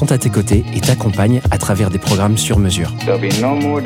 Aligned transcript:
sont 0.00 0.12
à 0.12 0.16
tes 0.16 0.30
côtés 0.30 0.64
et 0.74 0.80
t'accompagnent 0.80 1.42
à 1.50 1.58
travers 1.58 1.90
des 1.90 1.98
programmes 1.98 2.38
sur 2.38 2.58
mesure. 2.58 2.94
No. 3.06 3.80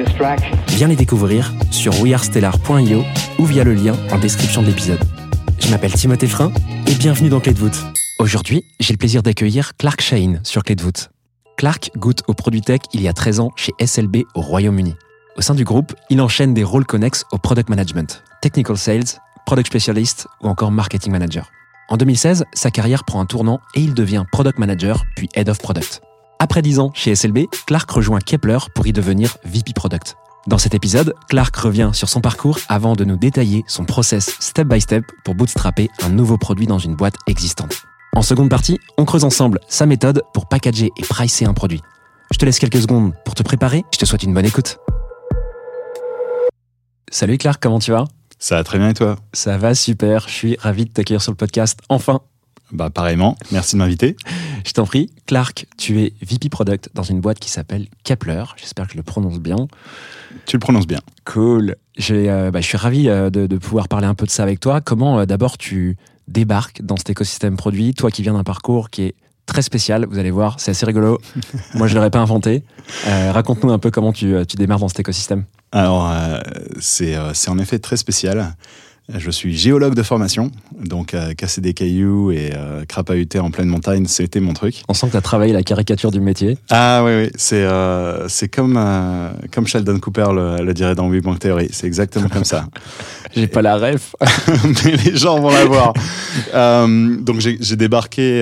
Viens 0.68 0.86
les 0.86 0.94
découvrir 0.94 1.52
sur 1.72 2.00
wearestellar.io 2.00 3.02
ou 3.40 3.44
via 3.44 3.64
le 3.64 3.74
lien 3.74 3.96
en 4.12 4.18
description 4.18 4.62
de 4.62 4.68
l'épisode. 4.68 5.00
Je 5.58 5.68
m'appelle 5.70 5.92
Timothée 5.92 6.28
Frein 6.28 6.52
et 6.86 6.94
bienvenue 6.94 7.30
dans 7.30 7.40
Clé 7.40 7.52
de 7.52 7.58
voûte. 7.58 7.84
Aujourd'hui, 8.20 8.62
j'ai 8.78 8.92
le 8.92 8.98
plaisir 8.98 9.24
d'accueillir 9.24 9.72
Clark 9.76 10.00
Shane 10.00 10.38
sur 10.44 10.62
Clé 10.62 10.76
de 10.76 10.82
voûte. 10.82 11.10
Clark 11.56 11.90
goûte 11.96 12.22
au 12.28 12.34
produit 12.34 12.60
tech 12.60 12.82
il 12.92 13.02
y 13.02 13.08
a 13.08 13.12
13 13.12 13.40
ans 13.40 13.50
chez 13.56 13.72
SLB 13.84 14.18
au 14.36 14.40
Royaume-Uni. 14.40 14.94
Au 15.36 15.40
sein 15.40 15.56
du 15.56 15.64
groupe, 15.64 15.96
il 16.10 16.20
enchaîne 16.20 16.54
des 16.54 16.62
rôles 16.62 16.86
connexes 16.86 17.24
au 17.32 17.38
product 17.38 17.68
management, 17.68 18.22
technical 18.40 18.78
sales, 18.78 19.18
product 19.46 19.66
specialist 19.66 20.28
ou 20.42 20.46
encore 20.46 20.70
marketing 20.70 21.10
manager. 21.10 21.50
En 21.90 21.98
2016, 21.98 22.46
sa 22.54 22.70
carrière 22.70 23.04
prend 23.04 23.20
un 23.20 23.26
tournant 23.26 23.60
et 23.74 23.80
il 23.80 23.92
devient 23.92 24.24
product 24.32 24.58
manager 24.58 25.04
puis 25.16 25.28
head 25.34 25.50
of 25.50 25.58
product. 25.58 26.00
Après 26.38 26.62
10 26.62 26.78
ans 26.78 26.90
chez 26.94 27.14
SLB, 27.14 27.46
Clark 27.66 27.90
rejoint 27.90 28.20
Kepler 28.20 28.58
pour 28.74 28.86
y 28.86 28.92
devenir 28.92 29.36
VP 29.44 29.72
product. 29.74 30.16
Dans 30.46 30.58
cet 30.58 30.74
épisode, 30.74 31.14
Clark 31.28 31.54
revient 31.56 31.90
sur 31.92 32.08
son 32.08 32.20
parcours 32.20 32.58
avant 32.68 32.94
de 32.94 33.04
nous 33.04 33.16
détailler 33.16 33.64
son 33.66 33.84
process 33.84 34.34
step 34.40 34.66
by 34.66 34.80
step 34.80 35.04
pour 35.24 35.34
bootstrapper 35.34 35.90
un 36.02 36.08
nouveau 36.08 36.38
produit 36.38 36.66
dans 36.66 36.78
une 36.78 36.96
boîte 36.96 37.16
existante. 37.26 37.82
En 38.14 38.22
seconde 38.22 38.50
partie, 38.50 38.78
on 38.96 39.04
creuse 39.04 39.24
ensemble 39.24 39.58
sa 39.68 39.84
méthode 39.84 40.22
pour 40.32 40.46
packager 40.48 40.90
et 40.96 41.02
pricer 41.02 41.44
un 41.44 41.54
produit. 41.54 41.82
Je 42.30 42.38
te 42.38 42.44
laisse 42.46 42.58
quelques 42.58 42.80
secondes 42.80 43.12
pour 43.24 43.34
te 43.34 43.42
préparer, 43.42 43.84
je 43.92 43.98
te 43.98 44.04
souhaite 44.06 44.22
une 44.22 44.32
bonne 44.32 44.46
écoute. 44.46 44.78
Salut 47.10 47.38
Clark, 47.38 47.62
comment 47.62 47.78
tu 47.78 47.90
vas? 47.90 48.06
Ça 48.44 48.56
va 48.56 48.64
très 48.64 48.76
bien 48.76 48.90
et 48.90 48.92
toi 48.92 49.16
Ça 49.32 49.56
va 49.56 49.74
super, 49.74 50.28
je 50.28 50.34
suis 50.34 50.56
ravi 50.60 50.84
de 50.84 50.90
t'accueillir 50.90 51.22
sur 51.22 51.32
le 51.32 51.36
podcast. 51.36 51.80
Enfin, 51.88 52.20
Bah 52.72 52.90
pareillement, 52.90 53.38
merci 53.52 53.74
de 53.74 53.78
m'inviter. 53.78 54.16
je 54.66 54.72
t'en 54.72 54.84
prie. 54.84 55.10
Clark, 55.24 55.64
tu 55.78 56.02
es 56.02 56.12
VP 56.20 56.50
Product 56.50 56.90
dans 56.92 57.04
une 57.04 57.22
boîte 57.22 57.38
qui 57.38 57.48
s'appelle 57.48 57.86
Kepler. 58.02 58.44
J'espère 58.58 58.84
que 58.86 58.92
je 58.92 58.98
le 58.98 59.02
prononce 59.02 59.38
bien. 59.38 59.56
Tu 60.44 60.56
le 60.56 60.60
prononces 60.60 60.86
bien. 60.86 61.00
Cool. 61.24 61.76
J'ai, 61.96 62.28
euh, 62.30 62.50
bah, 62.50 62.60
je 62.60 62.66
suis 62.66 62.76
ravi 62.76 63.08
euh, 63.08 63.30
de, 63.30 63.46
de 63.46 63.56
pouvoir 63.56 63.88
parler 63.88 64.06
un 64.06 64.14
peu 64.14 64.26
de 64.26 64.30
ça 64.30 64.42
avec 64.42 64.60
toi. 64.60 64.82
Comment 64.82 65.20
euh, 65.20 65.24
d'abord 65.24 65.56
tu 65.56 65.96
débarques 66.28 66.82
dans 66.82 66.98
cet 66.98 67.08
écosystème 67.08 67.56
produit, 67.56 67.94
toi 67.94 68.10
qui 68.10 68.20
viens 68.20 68.34
d'un 68.34 68.44
parcours 68.44 68.90
qui 68.90 69.04
est 69.04 69.14
très 69.46 69.62
spécial, 69.62 70.06
vous 70.08 70.18
allez 70.18 70.30
voir, 70.30 70.60
c'est 70.60 70.70
assez 70.70 70.86
rigolo. 70.86 71.18
Moi, 71.74 71.86
je 71.86 71.94
l'aurais 71.94 72.10
pas 72.10 72.20
inventé. 72.20 72.62
Euh, 73.06 73.32
Raconte-nous 73.32 73.72
un 73.72 73.78
peu 73.78 73.90
comment 73.90 74.12
tu, 74.12 74.34
euh, 74.34 74.44
tu 74.44 74.56
démarres 74.56 74.78
dans 74.78 74.88
cet 74.88 75.00
écosystème. 75.00 75.44
Alors 75.74 76.08
c'est 76.78 77.16
euh, 77.16 77.34
c'est 77.34 77.50
en 77.50 77.58
effet 77.58 77.80
très 77.80 77.96
spécial. 77.96 78.54
Je 79.12 79.30
suis 79.30 79.54
géologue 79.54 79.94
de 79.94 80.02
formation, 80.02 80.50
donc 80.80 81.12
euh, 81.12 81.34
casser 81.34 81.60
des 81.60 81.74
cailloux 81.74 82.30
et 82.30 82.52
euh, 82.54 82.86
crapahuter 82.86 83.38
en 83.38 83.50
pleine 83.50 83.68
montagne, 83.68 84.06
c'était 84.06 84.40
mon 84.40 84.54
truc. 84.54 84.82
On 84.88 84.94
sent 84.94 85.08
que 85.08 85.10
tu 85.12 85.16
as 85.18 85.20
travaillé 85.20 85.52
la 85.52 85.62
caricature 85.62 86.10
du 86.10 86.22
métier. 86.22 86.56
Ah 86.70 87.02
oui, 87.04 87.12
oui, 87.14 87.30
c'est 87.36 87.64
euh, 87.64 88.26
comme, 88.50 88.78
euh, 88.78 89.30
comme 89.52 89.66
Sheldon 89.66 89.98
Cooper 89.98 90.28
le, 90.34 90.64
le 90.64 90.72
dirait 90.72 90.94
dans 90.94 91.10
Big 91.10 91.22
Bang 91.22 91.38
Theory, 91.38 91.68
c'est 91.70 91.86
exactement 91.86 92.30
comme 92.30 92.44
ça. 92.44 92.66
J'ai 93.36 93.46
pas 93.46 93.60
la 93.60 93.76
ref. 93.76 94.16
mais 94.84 94.96
les 94.96 95.16
gens 95.16 95.38
vont 95.38 95.50
la 95.50 95.64
voir. 95.64 95.92
Euh, 96.52 97.16
donc 97.16 97.40
j'ai 97.40 97.76
débarqué, 97.76 98.40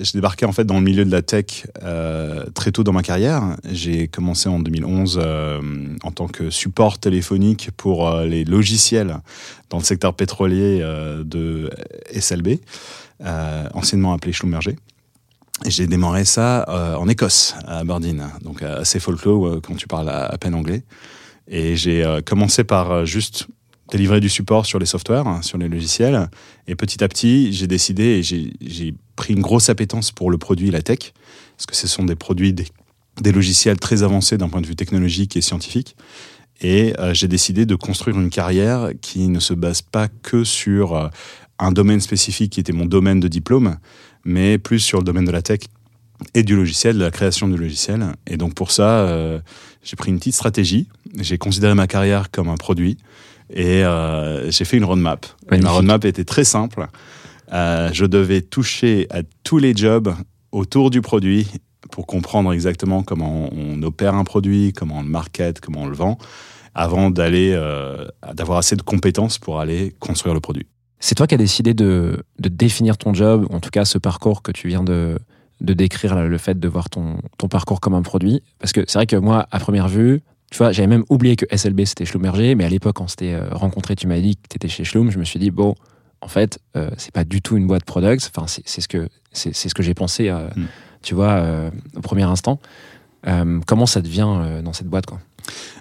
j'ai 0.00 0.12
débarqué 0.14 0.46
en 0.46 0.52
fait 0.52 0.64
dans 0.64 0.76
le 0.76 0.80
milieu 0.80 1.04
de 1.04 1.10
la 1.10 1.22
tech 1.22 1.66
très 2.54 2.72
tôt 2.72 2.82
dans 2.82 2.92
ma 2.92 3.02
carrière. 3.02 3.56
J'ai 3.70 4.08
commencé 4.08 4.48
en 4.48 4.58
2011 4.58 5.20
euh, 5.22 5.60
en 6.02 6.10
tant 6.10 6.26
que 6.28 6.50
support 6.50 6.98
téléphonique 6.98 7.70
pour 7.76 8.10
les 8.20 8.44
logiciels 8.44 9.18
dans 9.70 9.78
le 9.78 9.84
secteur 9.84 10.14
pétrolier 10.14 10.80
euh, 10.80 11.24
de 11.24 11.70
SLB, 12.12 12.60
euh, 13.24 13.68
anciennement 13.74 14.12
appelé 14.12 14.32
Schlumberger. 14.32 14.76
J'ai 15.64 15.86
démarré 15.86 16.24
ça 16.24 16.66
euh, 16.68 16.96
en 16.96 17.08
Écosse, 17.08 17.54
à 17.66 17.78
Aberdeen, 17.78 18.28
donc 18.42 18.62
assez 18.62 19.00
folklore 19.00 19.60
quand 19.62 19.74
tu 19.74 19.86
parles 19.86 20.10
à, 20.10 20.36
peine 20.38 20.54
anglais. 20.54 20.84
Et 21.48 21.76
j'ai 21.76 22.04
commencé 22.26 22.64
par 22.64 23.06
juste 23.06 23.46
délivrer 23.90 24.20
du 24.20 24.28
support 24.28 24.66
sur 24.66 24.78
les 24.78 24.86
softwares, 24.86 25.26
hein, 25.28 25.42
sur 25.42 25.56
les 25.56 25.68
logiciels. 25.68 26.28
Et 26.66 26.74
petit 26.74 27.02
à 27.02 27.08
petit, 27.08 27.52
j'ai 27.52 27.68
décidé 27.68 28.02
et 28.02 28.22
j'ai 28.22 28.94
pris 29.14 29.32
une 29.32 29.40
grosse 29.40 29.70
appétence 29.70 30.12
pour 30.12 30.30
le 30.30 30.36
produit 30.36 30.68
et 30.68 30.70
la 30.72 30.82
tech, 30.82 31.14
parce 31.56 31.66
que 31.66 31.76
ce 31.76 31.86
sont 31.86 32.04
des 32.04 32.16
produits, 32.16 32.52
des 32.52 33.32
logiciels 33.32 33.78
très 33.78 34.02
avancés 34.02 34.36
d'un 34.36 34.48
point 34.48 34.60
de 34.60 34.66
vue 34.66 34.76
technologique 34.76 35.36
et 35.36 35.40
scientifique. 35.40 35.96
Et 36.60 36.94
euh, 36.98 37.12
j'ai 37.12 37.28
décidé 37.28 37.66
de 37.66 37.74
construire 37.74 38.18
une 38.18 38.30
carrière 38.30 38.90
qui 39.00 39.28
ne 39.28 39.40
se 39.40 39.54
base 39.54 39.82
pas 39.82 40.08
que 40.08 40.42
sur 40.44 40.96
euh, 40.96 41.08
un 41.58 41.72
domaine 41.72 42.00
spécifique 42.00 42.52
qui 42.52 42.60
était 42.60 42.72
mon 42.72 42.86
domaine 42.86 43.20
de 43.20 43.28
diplôme, 43.28 43.76
mais 44.24 44.58
plus 44.58 44.80
sur 44.80 44.98
le 44.98 45.04
domaine 45.04 45.24
de 45.24 45.30
la 45.30 45.42
tech 45.42 45.60
et 46.34 46.42
du 46.42 46.56
logiciel, 46.56 46.96
de 46.96 47.04
la 47.04 47.10
création 47.10 47.48
du 47.48 47.56
logiciel. 47.56 48.04
Et 48.26 48.36
donc 48.36 48.54
pour 48.54 48.70
ça, 48.70 49.00
euh, 49.00 49.40
j'ai 49.82 49.96
pris 49.96 50.10
une 50.10 50.18
petite 50.18 50.34
stratégie. 50.34 50.88
J'ai 51.18 51.38
considéré 51.38 51.74
ma 51.74 51.86
carrière 51.86 52.30
comme 52.30 52.48
un 52.48 52.56
produit 52.56 52.98
et 53.50 53.84
euh, 53.84 54.50
j'ai 54.50 54.64
fait 54.64 54.76
une 54.76 54.84
roadmap. 54.84 55.26
Et 55.52 55.58
ma 55.58 55.70
roadmap 55.70 56.04
était 56.04 56.24
très 56.24 56.44
simple. 56.44 56.86
Euh, 57.52 57.90
je 57.92 58.04
devais 58.06 58.42
toucher 58.42 59.06
à 59.10 59.20
tous 59.44 59.58
les 59.58 59.74
jobs 59.74 60.14
autour 60.52 60.90
du 60.90 61.00
produit 61.00 61.46
pour 61.90 62.06
comprendre 62.06 62.52
exactement 62.52 63.02
comment 63.02 63.48
on 63.52 63.82
opère 63.82 64.14
un 64.14 64.24
produit, 64.24 64.72
comment 64.72 64.98
on 64.98 65.02
le 65.02 65.08
market, 65.08 65.60
comment 65.60 65.82
on 65.82 65.86
le 65.86 65.96
vend, 65.96 66.18
avant 66.74 67.10
d'aller 67.10 67.52
euh, 67.54 68.06
d'avoir 68.34 68.58
assez 68.58 68.76
de 68.76 68.82
compétences 68.82 69.38
pour 69.38 69.60
aller 69.60 69.94
construire 69.98 70.34
le 70.34 70.40
produit. 70.40 70.66
C'est 70.98 71.14
toi 71.14 71.26
qui 71.26 71.34
as 71.34 71.38
décidé 71.38 71.74
de, 71.74 72.24
de 72.38 72.48
définir 72.48 72.96
ton 72.96 73.14
job, 73.14 73.46
en 73.50 73.60
tout 73.60 73.70
cas 73.70 73.84
ce 73.84 73.98
parcours 73.98 74.42
que 74.42 74.52
tu 74.52 74.68
viens 74.68 74.82
de, 74.82 75.18
de 75.60 75.72
décrire, 75.72 76.14
là, 76.14 76.26
le 76.26 76.38
fait 76.38 76.58
de 76.58 76.68
voir 76.68 76.90
ton, 76.90 77.18
ton 77.38 77.48
parcours 77.48 77.80
comme 77.80 77.94
un 77.94 78.02
produit. 78.02 78.42
Parce 78.58 78.72
que 78.72 78.82
c'est 78.86 78.98
vrai 78.98 79.06
que 79.06 79.16
moi, 79.16 79.46
à 79.50 79.58
première 79.58 79.88
vue, 79.88 80.22
tu 80.50 80.58
vois, 80.58 80.72
j'avais 80.72 80.86
même 80.88 81.04
oublié 81.08 81.36
que 81.36 81.44
SLB 81.54 81.84
c'était 81.84 82.04
Schlumberger, 82.04 82.54
mais 82.54 82.64
à 82.64 82.68
l'époque, 82.68 82.96
quand 82.96 83.04
on 83.04 83.08
s'était 83.08 83.34
euh, 83.34 83.48
rencontré, 83.50 83.96
tu 83.96 84.06
m'as 84.06 84.20
dit 84.20 84.36
que 84.36 84.42
tu 84.48 84.56
étais 84.56 84.68
chez 84.68 84.84
Schlum, 84.84 85.10
je 85.10 85.18
me 85.18 85.24
suis 85.24 85.38
dit, 85.38 85.50
bon, 85.50 85.74
en 86.20 86.28
fait, 86.28 86.58
euh, 86.76 86.90
c'est 86.96 87.12
pas 87.12 87.24
du 87.24 87.42
tout 87.42 87.56
une 87.56 87.66
boîte 87.66 87.84
products, 87.84 88.30
enfin, 88.34 88.46
c'est 88.46 88.62
c'est 88.64 88.80
ce 88.80 88.88
que, 88.88 89.08
c'est 89.32 89.54
c'est 89.54 89.68
ce 89.68 89.74
que 89.74 89.82
j'ai 89.82 89.94
pensé, 89.94 90.28
euh, 90.28 90.48
Mm. 90.56 90.64
Tu 91.02 91.14
vois, 91.14 91.32
euh, 91.32 91.70
au 91.96 92.00
premier 92.00 92.22
instant. 92.24 92.58
Euh, 93.26 93.60
comment 93.66 93.86
ça 93.86 94.00
devient 94.00 94.26
euh, 94.28 94.62
dans 94.62 94.72
cette 94.72 94.86
boîte, 94.88 95.06
quoi? 95.06 95.18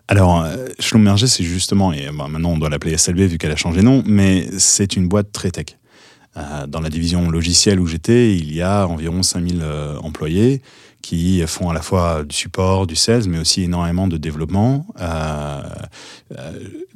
Alors, 0.08 0.46
Schlumberger, 0.80 1.26
c'est 1.28 1.44
justement, 1.44 1.92
et 1.92 2.08
bah, 2.16 2.28
maintenant 2.30 2.52
on 2.52 2.58
doit 2.58 2.70
l'appeler 2.70 2.96
SLB 2.96 3.22
vu 3.22 3.38
qu'elle 3.40 3.52
a 3.52 3.56
changé 3.56 3.80
de 3.80 3.86
nom, 3.86 4.04
mais 4.06 4.48
c'est 4.60 4.96
une 4.96 5.08
boîte 5.08 5.32
très 5.32 5.50
tech. 5.50 5.78
Dans 6.68 6.82
la 6.82 6.90
division 6.90 7.32
logicielle 7.32 7.80
où 7.80 7.88
j'étais, 7.88 8.36
il 8.36 8.54
y 8.54 8.62
a 8.62 8.88
environ 8.88 9.24
5000 9.24 9.62
euh, 9.64 9.98
employés 10.00 10.62
qui 11.02 11.42
font 11.48 11.70
à 11.70 11.74
la 11.74 11.82
fois 11.82 12.24
du 12.24 12.36
support, 12.36 12.88
du 12.88 12.96
sales, 12.98 13.28
mais 13.30 13.40
aussi 13.40 13.64
énormément 13.64 14.08
de 14.08 14.18
développement. 14.18 14.86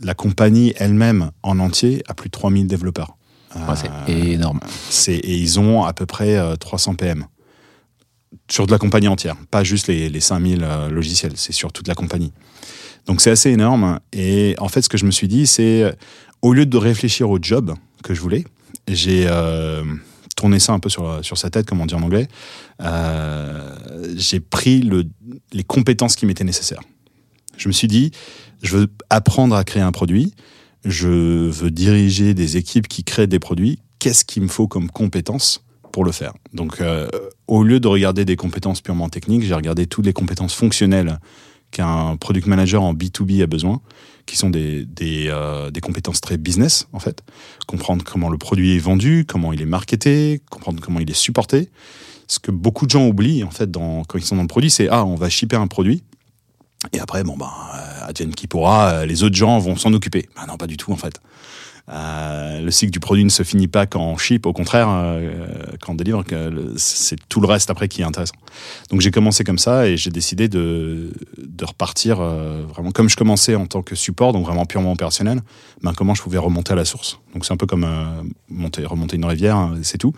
La 0.02 0.14
compagnie 0.14 0.74
elle-même 0.78 1.32
en 1.44 1.60
entier 1.60 2.04
a 2.08 2.14
plus 2.14 2.30
de 2.30 2.32
3000 2.32 2.68
développeurs. 2.68 3.16
Ouais, 3.56 3.76
C'est 3.76 4.14
énorme. 4.14 4.60
et 5.08 5.36
ils 5.38 5.60
ont 5.60 5.84
à 5.84 5.94
peu 5.94 6.06
près 6.06 6.38
euh, 6.38 6.56
300 6.56 6.96
PM 6.96 7.26
sur 8.50 8.68
de 8.68 8.72
la 8.72 8.78
compagnie 8.78 9.08
entière, 9.08 9.36
pas 9.52 9.64
juste 9.64 9.88
les, 9.88 10.10
les 10.10 10.20
5000 10.20 10.60
euh, 10.62 10.90
logiciels, 10.90 11.34
c'est 11.36 11.54
sur 11.54 11.72
toute 11.72 11.88
la 11.88 11.96
compagnie. 11.96 12.32
Donc 13.06 13.22
c'est 13.22 13.32
assez 13.32 13.50
énorme. 13.50 14.00
Et 14.14 14.56
en 14.60 14.68
fait, 14.68 14.82
ce 14.82 14.90
que 14.90 14.98
je 14.98 15.06
me 15.06 15.12
suis 15.12 15.28
dit, 15.28 15.48
c'est 15.48 15.84
euh, 15.84 15.92
au 16.42 16.54
lieu 16.54 16.66
de 16.66 16.78
réfléchir 16.78 17.30
au 17.30 17.40
job 17.42 17.74
que 18.04 18.14
je 18.14 18.22
voulais, 18.22 18.46
j'ai 18.88 19.26
euh, 19.28 19.84
tourné 20.36 20.60
ça 20.60 20.74
un 20.74 20.80
peu 20.80 20.90
sur, 20.90 21.24
sur 21.24 21.38
sa 21.38 21.50
tête, 21.50 21.68
comme 21.68 21.82
on 21.82 21.86
dit 21.86 21.96
en 21.96 22.04
anglais. 22.04 22.28
J'ai 24.16 24.40
pris 24.40 24.82
le, 24.82 25.06
les 25.52 25.64
compétences 25.64 26.16
qui 26.16 26.26
m'étaient 26.26 26.44
nécessaires. 26.44 26.82
Je 27.58 27.68
me 27.68 27.74
suis 27.74 27.88
dit, 27.88 28.12
je 28.64 28.78
veux 28.78 28.88
apprendre 29.10 29.56
à 29.56 29.64
créer 29.64 29.84
un 29.84 29.92
produit. 29.92 30.34
je 30.86 31.10
veux 31.50 31.72
diriger 31.72 32.34
des 32.34 32.58
équipes 32.58 32.88
qui 32.88 33.04
créent 33.04 33.28
des 33.28 33.40
produits. 33.40 33.80
Qu'est-ce 34.00 34.24
qu'il 34.24 34.44
me 34.44 34.48
faut 34.48 34.68
comme 34.68 34.90
compétences 34.90 35.66
pour 35.92 36.06
le 36.06 36.14
faire? 36.14 36.34
Donc, 36.54 36.82
au 37.50 37.64
lieu 37.64 37.80
de 37.80 37.88
regarder 37.88 38.26
des 38.26 38.36
compétences 38.36 38.80
purement 38.80 39.10
techniques, 39.10 39.44
j'ai 39.44 39.56
regardé 39.56 39.88
toutes 39.88 40.06
les 40.06 40.14
compétences 40.14 40.54
fonctionnelles 40.54 41.20
qu'un 41.72 42.16
product 42.18 42.48
manager 42.48 42.84
en 42.84 42.94
B2B 42.94 43.42
a 43.42 43.48
besoin, 43.48 43.82
qui 44.26 44.38
sont 44.38 44.52
des, 44.52 44.86
euh, 45.02 45.72
des 45.72 45.82
compétences 45.82 46.22
très 46.22 46.38
business, 46.38 46.88
en 46.94 47.00
fait. 47.00 47.24
Comprendre 47.68 48.04
comment 48.06 48.30
le 48.30 48.38
produit 48.38 48.76
est 48.76 48.80
vendu, 48.80 49.26
comment 49.28 49.52
il 49.52 49.62
est 49.62 49.66
marketé, 49.68 50.42
comprendre 50.52 50.80
comment 50.82 51.00
il 51.00 51.10
est 51.10 51.16
supporté. 51.16 51.70
Ce 52.28 52.38
que 52.38 52.52
beaucoup 52.52 52.86
de 52.86 52.92
gens 52.92 53.08
oublient, 53.08 53.44
en 53.44 53.50
fait, 53.50 53.72
quand 53.74 54.18
ils 54.18 54.24
sont 54.24 54.36
dans 54.36 54.44
le 54.44 54.48
produit, 54.48 54.70
c'est 54.70 54.88
Ah, 54.90 55.04
on 55.04 55.16
va 55.16 55.30
shipper 55.30 55.56
un 55.56 55.68
produit. 55.68 56.04
Et 56.94 57.00
après, 57.00 57.24
bon, 57.24 57.36
ben, 57.36 57.50
euh, 58.10 58.32
qui 58.36 58.48
pourra, 58.48 58.90
euh, 58.90 59.06
les 59.06 59.24
autres 59.24 59.36
gens 59.36 59.58
vont 59.58 59.76
s'en 59.76 59.92
occuper. 59.94 60.30
Ben 60.36 60.46
non, 60.48 60.58
pas 60.58 60.68
du 60.68 60.78
tout, 60.78 60.92
en 60.92 60.98
fait. 60.98 61.20
Euh, 61.92 62.62
le 62.62 62.70
cycle 62.72 62.92
du 62.92 63.00
produit 63.00 63.24
ne 63.26 63.30
se 63.30 63.42
finit 63.42 63.68
pas 63.68 63.88
quand 63.88 64.02
on 64.02 64.16
ship, 64.18 64.46
au 64.46 64.54
contraire, 64.54 64.88
euh, 64.90 65.34
quand 65.82 65.94
on 65.94 65.96
délivre, 65.96 66.24
c'est 66.78 67.18
tout 67.30 67.42
le 67.42 67.48
reste 67.48 67.70
après 67.72 67.88
qui 67.88 68.02
est 68.02 68.06
intéressant. 68.06 68.36
Donc 68.92 69.02
j'ai 69.02 69.10
commencé 69.10 69.44
comme 69.44 69.58
ça 69.58 69.88
et 69.88 69.98
j'ai 69.98 70.12
décidé 70.12 70.48
de, 70.48 71.12
de 71.38 71.66
repartir 71.66 72.20
euh, 72.20 72.64
vraiment 72.70 72.92
comme 72.92 73.10
je 73.10 73.16
commençais 73.18 73.56
en 73.56 73.66
tant 73.66 73.82
que 73.82 73.96
support, 73.96 74.34
donc 74.34 74.46
vraiment 74.46 74.66
purement 74.68 74.92
opérationnel, 74.92 75.42
ben 75.82 75.94
comment 75.94 76.14
je 76.14 76.22
pouvais 76.22 76.38
remonter 76.38 76.74
à 76.74 76.76
la 76.76 76.86
source. 76.86 77.20
Donc 77.34 77.44
c'est 77.46 77.54
un 77.54 77.58
peu 77.58 77.66
comme 77.66 77.84
euh, 77.86 78.06
monter, 78.50 78.86
remonter 78.86 79.16
une 79.16 79.26
rivière, 79.26 79.56
hein, 79.58 79.78
c'est 79.82 79.98
tout. 79.98 80.14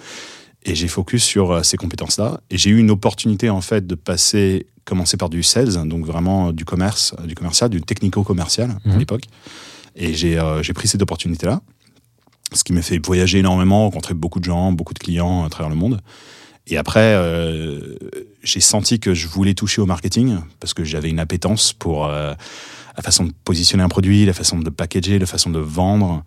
Et 0.63 0.75
j'ai 0.75 0.87
focus 0.89 1.23
sur 1.23 1.51
euh, 1.51 1.63
ces 1.63 1.77
compétences-là. 1.77 2.41
Et 2.51 2.57
j'ai 2.57 2.69
eu 2.69 2.77
une 2.79 2.91
opportunité 2.91 3.49
en 3.49 3.61
fait 3.61 3.87
de 3.87 3.95
passer, 3.95 4.67
commencer 4.85 5.15
par 5.17 5.29
du 5.29 5.41
sales, 5.41 5.87
donc 5.87 6.05
vraiment 6.05 6.49
euh, 6.49 6.51
du 6.51 6.65
commerce, 6.65 7.15
euh, 7.19 7.25
du 7.25 7.33
commercial, 7.33 7.69
du 7.69 7.81
technico-commercial 7.81 8.71
à 8.71 8.89
Mhm. 8.89 8.99
l'époque. 8.99 9.23
Et 9.95 10.13
j'ai 10.13 10.39
euh, 10.39 10.63
j'ai 10.63 10.73
pris 10.73 10.87
cette 10.87 11.01
opportunité-là, 11.01 11.61
ce 12.53 12.63
qui 12.63 12.73
m'a 12.73 12.81
fait 12.81 13.03
voyager 13.05 13.39
énormément, 13.39 13.85
rencontrer 13.85 14.13
beaucoup 14.13 14.39
de 14.39 14.45
gens, 14.45 14.71
beaucoup 14.71 14.93
de 14.93 14.99
clients 14.99 15.43
à 15.43 15.49
travers 15.49 15.69
le 15.69 15.75
monde. 15.75 16.01
Et 16.67 16.77
après, 16.77 17.15
euh, 17.15 17.95
j'ai 18.43 18.59
senti 18.59 18.99
que 18.99 19.13
je 19.13 19.27
voulais 19.27 19.53
toucher 19.53 19.81
au 19.81 19.85
marketing 19.85 20.37
parce 20.59 20.73
que 20.73 20.83
j'avais 20.83 21.09
une 21.09 21.19
appétence 21.19 21.73
pour 21.73 22.05
euh, 22.05 22.33
la 22.95 23.03
façon 23.03 23.25
de 23.25 23.33
positionner 23.43 23.83
un 23.83 23.89
produit, 23.89 24.25
la 24.25 24.33
façon 24.33 24.59
de 24.59 24.69
packager, 24.69 25.17
la 25.17 25.25
façon 25.25 25.49
de 25.49 25.59
vendre. 25.59 26.23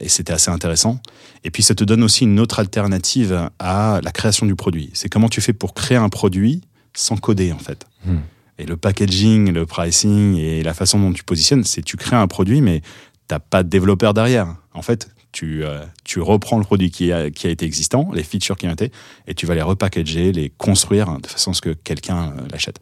Et 0.00 0.08
c'était 0.08 0.32
assez 0.32 0.50
intéressant. 0.50 1.00
Et 1.42 1.50
puis, 1.50 1.62
ça 1.62 1.74
te 1.74 1.82
donne 1.82 2.04
aussi 2.04 2.24
une 2.24 2.38
autre 2.38 2.60
alternative 2.60 3.50
à 3.58 4.00
la 4.02 4.12
création 4.12 4.46
du 4.46 4.54
produit. 4.54 4.90
C'est 4.94 5.08
comment 5.08 5.28
tu 5.28 5.40
fais 5.40 5.52
pour 5.52 5.74
créer 5.74 5.98
un 5.98 6.08
produit 6.08 6.62
sans 6.94 7.16
coder, 7.16 7.52
en 7.52 7.58
fait. 7.58 7.86
Hmm. 8.04 8.18
Et 8.60 8.66
le 8.66 8.76
packaging, 8.76 9.52
le 9.52 9.64
pricing 9.64 10.36
et 10.36 10.62
la 10.62 10.74
façon 10.74 11.00
dont 11.00 11.12
tu 11.14 11.24
positionnes, 11.24 11.64
c'est 11.64 11.82
tu 11.82 11.96
crées 11.96 12.16
un 12.16 12.26
produit, 12.26 12.60
mais 12.60 12.82
t'as 13.26 13.38
pas 13.38 13.62
de 13.62 13.70
développeur 13.70 14.12
derrière. 14.12 14.54
En 14.74 14.82
fait, 14.82 15.08
tu, 15.32 15.64
euh, 15.64 15.80
tu 16.04 16.20
reprends 16.20 16.58
le 16.58 16.64
produit 16.64 16.90
qui 16.90 17.10
a, 17.10 17.30
qui 17.30 17.46
a 17.46 17.50
été 17.50 17.64
existant, 17.64 18.10
les 18.12 18.22
features 18.22 18.58
qui 18.58 18.66
ont 18.66 18.72
été, 18.72 18.92
et 19.26 19.34
tu 19.34 19.46
vas 19.46 19.54
les 19.54 19.62
repackager, 19.62 20.32
les 20.32 20.52
construire 20.58 21.18
de 21.20 21.26
façon 21.26 21.52
à 21.52 21.54
ce 21.54 21.62
que 21.62 21.70
quelqu'un 21.70 22.34
euh, 22.36 22.48
l'achète. 22.52 22.80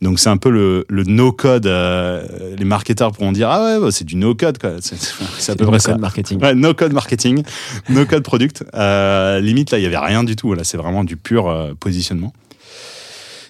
Donc 0.00 0.20
c'est 0.20 0.28
un 0.28 0.36
peu 0.36 0.50
le, 0.50 0.84
le 0.88 1.02
no-code. 1.04 1.66
euh, 1.66 2.54
les 2.56 2.64
marketeurs 2.64 3.12
pourront 3.12 3.32
dire 3.32 3.48
ah 3.48 3.64
ouais, 3.64 3.80
bah, 3.80 3.90
c'est 3.90 4.04
du 4.04 4.16
no-code 4.16 4.58
quoi. 4.58 4.72
C'est 4.80 5.52
à 5.52 5.56
peu 5.56 5.66
près 5.66 5.78
ça. 5.78 5.96
marketing. 5.96 6.40
Ouais, 6.40 6.54
no 6.54 6.74
code 6.74 6.92
marketing, 6.92 7.42
no 7.88 8.04
code 8.04 8.22
product. 8.22 8.64
Euh, 8.74 9.40
limite, 9.40 9.70
là, 9.70 9.78
il 9.78 9.82
y 9.82 9.86
avait 9.86 9.96
rien 9.98 10.22
du 10.22 10.36
tout. 10.36 10.52
Là, 10.54 10.62
c'est 10.62 10.76
vraiment 10.76 11.04
du 11.04 11.16
pur 11.16 11.74
positionnement. 11.80 12.32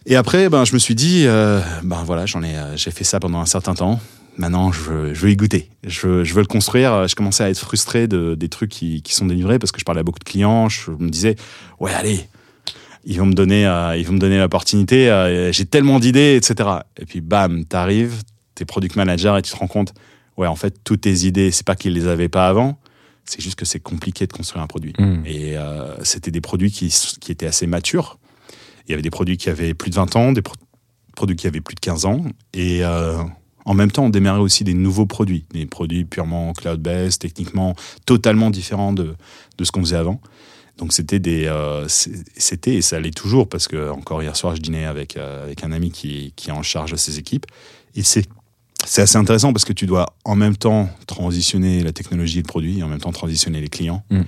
Et 0.07 0.17
après, 0.17 0.49
ben, 0.49 0.65
je 0.65 0.75
me 0.75 0.79
suis 0.79 0.95
dit, 0.95 1.25
euh, 1.27 1.61
ben 1.83 2.03
voilà, 2.05 2.27
j'en 2.27 2.43
ai, 2.43 2.57
euh, 2.57 2.77
j'ai 2.77 2.91
fait 2.91 3.05
ça 3.05 3.21
pendant 3.21 3.41
un 3.41 3.47
certain 3.47 3.75
temps. 3.75 4.01
Maintenant, 4.37 4.73
je 4.73 4.81
veux, 4.81 5.15
je 5.15 5.21
veux 5.21 5.31
y 5.31 5.37
goûter. 5.37 5.71
Je 5.87 6.07
veux, 6.07 6.25
je 6.25 6.35
veux 6.35 6.41
le 6.41 6.47
construire. 6.47 7.07
Je 7.07 7.15
commençais 7.15 7.45
à 7.45 7.51
être 7.51 7.59
frustré 7.59 8.09
de, 8.09 8.35
des 8.35 8.49
trucs 8.49 8.71
qui, 8.71 9.01
qui 9.03 9.15
sont 9.15 9.27
délivrés 9.27 9.59
parce 9.59 9.73
que 9.73 9.79
je 9.79 9.85
parlais 9.85 10.01
à 10.01 10.03
beaucoup 10.03 10.19
de 10.19 10.25
clients. 10.25 10.69
Je 10.69 10.91
me 10.91 11.09
disais, 11.09 11.37
ouais, 11.79 11.93
allez, 11.93 12.29
ils 13.07 13.19
vont 13.19 13.27
me 13.27 13.35
donner, 13.35 13.67
euh, 13.67 13.97
ils 13.97 14.07
vont 14.07 14.15
me 14.15 14.19
donner 14.19 14.39
l'opportunité. 14.39 15.11
euh, 15.11 15.53
j'ai 15.53 15.67
tellement 15.67 16.01
d'idées, 16.01 16.37
etc. 16.37 16.69
Et 16.99 17.05
puis, 17.07 17.21
bam, 17.21 17.65
t'arrives, 17.65 18.23
t'es 18.55 18.65
product 18.65 18.97
manager 18.97 19.37
et 19.37 19.43
tu 19.43 19.53
te 19.53 19.57
rends 19.57 19.67
compte, 19.67 19.95
ouais, 20.37 20.47
en 20.47 20.57
fait, 20.57 20.75
toutes 20.85 21.03
tes 21.03 21.25
idées, 21.27 21.51
c'est 21.51 21.67
pas 21.67 21.77
qu'ils 21.77 21.93
les 21.93 22.07
avaient 22.07 22.29
pas 22.29 22.49
avant. 22.49 22.79
C'est 23.25 23.41
juste 23.41 23.57
que 23.57 23.65
c'est 23.65 23.81
compliqué 23.81 24.27
de 24.27 24.33
construire 24.33 24.63
un 24.63 24.67
produit. 24.67 24.93
Hmm. 24.99 25.23
Et 25.25 25.57
euh, 25.57 25.95
c'était 26.03 26.31
des 26.31 26.43
produits 26.43 26.71
qui, 26.71 26.95
qui 27.21 27.33
étaient 27.33 27.47
assez 27.47 27.67
matures. 27.67 28.19
Il 28.87 28.91
y 28.91 28.95
avait 28.95 29.03
des 29.03 29.11
produits 29.11 29.37
qui 29.37 29.49
avaient 29.51 29.75
plus 29.75 29.91
de 29.91 29.95
20 29.97 30.17
ans, 30.17 30.33
des 30.33 30.43
pro- 30.43 30.55
produits 31.17 31.37
qui 31.37 31.47
avaient 31.47 31.61
plus 31.61 31.75
de 31.75 31.81
15 31.81 32.05
ans. 32.07 32.25
Et 32.53 32.85
euh, 32.85 33.19
en 33.65 33.75
même 33.75 33.91
temps, 33.91 34.05
on 34.05 34.11
démarrait 34.11 34.41
aussi 34.41 34.63
des 34.65 34.75
nouveaux 34.75 35.07
produits, 35.07 35.47
des 35.53 35.67
produits 35.67 36.05
purement 36.05 36.53
cloud-based, 36.53 37.19
techniquement 37.21 37.75
totalement 38.05 38.51
différents 38.51 38.93
de, 38.93 39.15
de 39.59 39.65
ce 39.65 39.71
qu'on 39.73 39.81
faisait 39.81 39.97
avant. 39.97 40.21
Donc 40.77 40.93
c'était 40.93 41.21
des, 41.21 41.47
euh, 41.47 41.87
c'était 41.89 42.75
et 42.75 42.83
ça 42.83 42.99
l'est 42.99 43.17
toujours 43.17 43.49
parce 43.49 43.69
que 43.69 43.91
encore 43.91 44.23
hier 44.25 44.35
soir 44.37 44.57
je 44.57 44.61
dînais 44.61 44.87
avec 44.87 45.17
euh, 45.17 45.45
avec 45.45 45.63
un 45.63 45.71
ami 45.71 45.93
qui, 45.93 46.33
qui 46.35 46.49
est 46.51 46.53
en 46.53 46.65
charge 46.65 46.91
de 46.91 46.97
ces 46.97 47.21
équipes 47.21 47.47
et 47.95 48.03
c'est 48.03 48.27
c'est 48.85 49.01
assez 49.03 49.17
intéressant 49.17 49.53
parce 49.53 49.65
que 49.65 49.73
tu 49.73 49.87
dois 49.87 50.07
en 50.25 50.35
même 50.35 50.57
temps 50.57 50.91
transitionner 51.07 51.85
la 51.85 51.93
technologie 51.93 52.39
et 52.41 52.43
le 52.43 52.47
produit 52.49 52.81
et 52.81 52.83
en 52.83 52.89
même 52.89 52.99
temps 53.01 53.13
transitionner 53.13 53.61
les 53.61 53.69
clients. 53.69 54.03
Mm. 54.11 54.23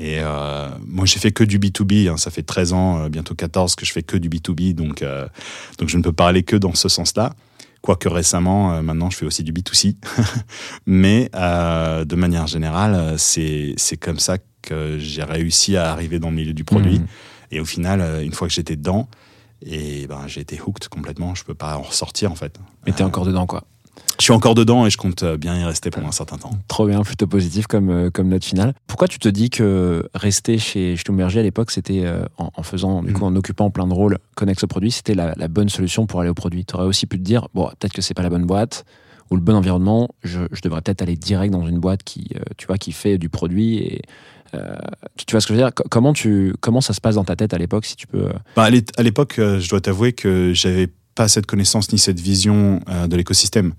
Et 0.00 0.20
euh, 0.20 0.68
moi, 0.86 1.06
j'ai 1.06 1.18
fait 1.18 1.32
que 1.32 1.42
du 1.42 1.58
B2B. 1.58 2.08
hein. 2.08 2.16
ça 2.16 2.30
fait 2.30 2.44
13 2.44 2.72
ans, 2.72 2.98
euh, 3.00 3.08
bientôt 3.08 3.34
14, 3.34 3.74
que 3.74 3.84
je 3.84 3.92
fais 3.92 4.04
que 4.04 4.16
du 4.16 4.28
B2B. 4.28 4.72
Donc, 4.74 5.02
euh, 5.02 5.26
donc 5.78 5.88
je 5.88 5.96
ne 5.96 6.02
peux 6.04 6.12
parler 6.12 6.44
que 6.44 6.54
dans 6.54 6.72
ce 6.74 6.88
sens-là. 6.88 7.34
Quoique 7.82 8.08
récemment, 8.08 8.74
euh, 8.74 8.82
maintenant, 8.82 9.10
je 9.10 9.16
fais 9.16 9.26
aussi 9.26 9.42
du 9.42 9.52
B2C. 9.52 9.96
Mais 10.86 11.30
de 11.32 12.14
manière 12.14 12.46
générale, 12.46 13.18
c'est 13.18 13.74
c'est 13.76 13.96
comme 13.96 14.20
ça 14.20 14.38
que 14.62 14.98
j'ai 14.98 15.24
réussi 15.24 15.76
à 15.76 15.90
arriver 15.90 16.18
dans 16.20 16.30
le 16.30 16.36
milieu 16.36 16.52
du 16.54 16.64
produit. 16.64 17.00
Mhm. 17.00 17.06
Et 17.50 17.60
au 17.60 17.64
final, 17.64 18.22
une 18.22 18.32
fois 18.32 18.46
que 18.46 18.54
j'étais 18.54 18.76
dedans, 18.76 19.08
et 19.66 20.06
ben, 20.06 20.20
j'ai 20.28 20.40
été 20.42 20.60
hooked 20.64 20.88
complètement. 20.88 21.34
Je 21.34 21.42
peux 21.44 21.54
pas 21.54 21.76
en 21.76 21.82
ressortir, 21.82 22.30
en 22.30 22.36
fait. 22.36 22.56
Mais 22.86 22.92
t'es 22.92 23.02
Euh, 23.02 23.06
encore 23.06 23.24
dedans, 23.26 23.46
quoi. 23.46 23.64
Je 24.20 24.24
suis 24.24 24.32
encore 24.32 24.54
dedans 24.54 24.84
et 24.86 24.90
je 24.90 24.96
compte 24.96 25.22
euh, 25.22 25.36
bien 25.36 25.56
y 25.58 25.64
rester 25.64 25.90
pendant 25.90 26.08
un 26.08 26.12
certain 26.12 26.36
temps. 26.38 26.50
Trop 26.66 26.86
bien, 26.86 27.02
plutôt 27.02 27.26
positif 27.26 27.66
comme, 27.66 27.90
euh, 27.90 28.10
comme 28.10 28.28
note 28.28 28.44
finale. 28.44 28.74
Pourquoi 28.86 29.06
tu 29.08 29.18
te 29.18 29.28
dis 29.28 29.48
que 29.50 30.08
rester 30.14 30.58
chez 30.58 30.96
Schlumberger 30.96 31.40
à 31.40 31.42
l'époque, 31.42 31.70
c'était 31.70 32.02
euh, 32.04 32.24
en, 32.36 32.50
en 32.54 32.62
faisant, 32.62 33.02
du 33.02 33.12
coup, 33.12 33.24
en 33.24 33.34
occupant 33.36 33.70
plein 33.70 33.86
de 33.86 33.92
rôles 33.94 34.18
connexes 34.34 34.64
au 34.64 34.66
produit, 34.66 34.90
c'était 34.90 35.14
la, 35.14 35.34
la 35.36 35.48
bonne 35.48 35.68
solution 35.68 36.06
pour 36.06 36.20
aller 36.20 36.30
au 36.30 36.34
produit? 36.34 36.64
Tu 36.64 36.74
aurais 36.74 36.86
aussi 36.86 37.06
pu 37.06 37.16
te 37.18 37.22
dire, 37.22 37.48
bon, 37.54 37.66
peut-être 37.78 37.92
que 37.92 38.02
c'est 38.02 38.14
pas 38.14 38.22
la 38.22 38.30
bonne 38.30 38.44
boîte 38.46 38.84
ou 39.30 39.36
le 39.36 39.42
bon 39.42 39.54
environnement, 39.54 40.08
je, 40.24 40.40
je 40.52 40.60
devrais 40.62 40.80
peut-être 40.80 41.02
aller 41.02 41.16
direct 41.16 41.52
dans 41.52 41.66
une 41.66 41.78
boîte 41.78 42.02
qui, 42.02 42.28
tu 42.56 42.66
vois, 42.66 42.78
qui 42.78 42.92
fait 42.92 43.18
du 43.18 43.28
produit 43.28 43.76
et. 43.76 44.02
euh, 44.54 44.74
tu, 45.16 45.26
tu 45.26 45.32
vois 45.32 45.40
ce 45.42 45.46
que 45.46 45.52
je 45.54 45.58
veux 45.58 45.64
dire? 45.64 45.74
Co- 45.74 45.84
comment, 45.90 46.12
tu, 46.14 46.54
comment 46.60 46.80
ça 46.80 46.94
se 46.94 47.00
passe 47.00 47.16
dans 47.16 47.24
ta 47.24 47.36
tête 47.36 47.52
à 47.54 47.58
l'époque, 47.58 47.84
si 47.84 47.94
tu 47.94 48.06
peux. 48.06 48.30
Bah, 48.56 48.64
à 48.64 48.70
l'é- 48.70 48.84
à 48.96 49.02
l'époque, 49.02 49.34
je 49.36 49.68
dois 49.68 49.80
t'avouer 49.82 50.12
que 50.14 50.52
j'avais 50.54 50.88
pas 51.14 51.28
cette 51.28 51.44
connaissance 51.46 51.92
ni 51.92 51.98
cette 51.98 52.20
vision 52.20 52.80
de 53.08 53.16
l'écosystème. 53.16 53.74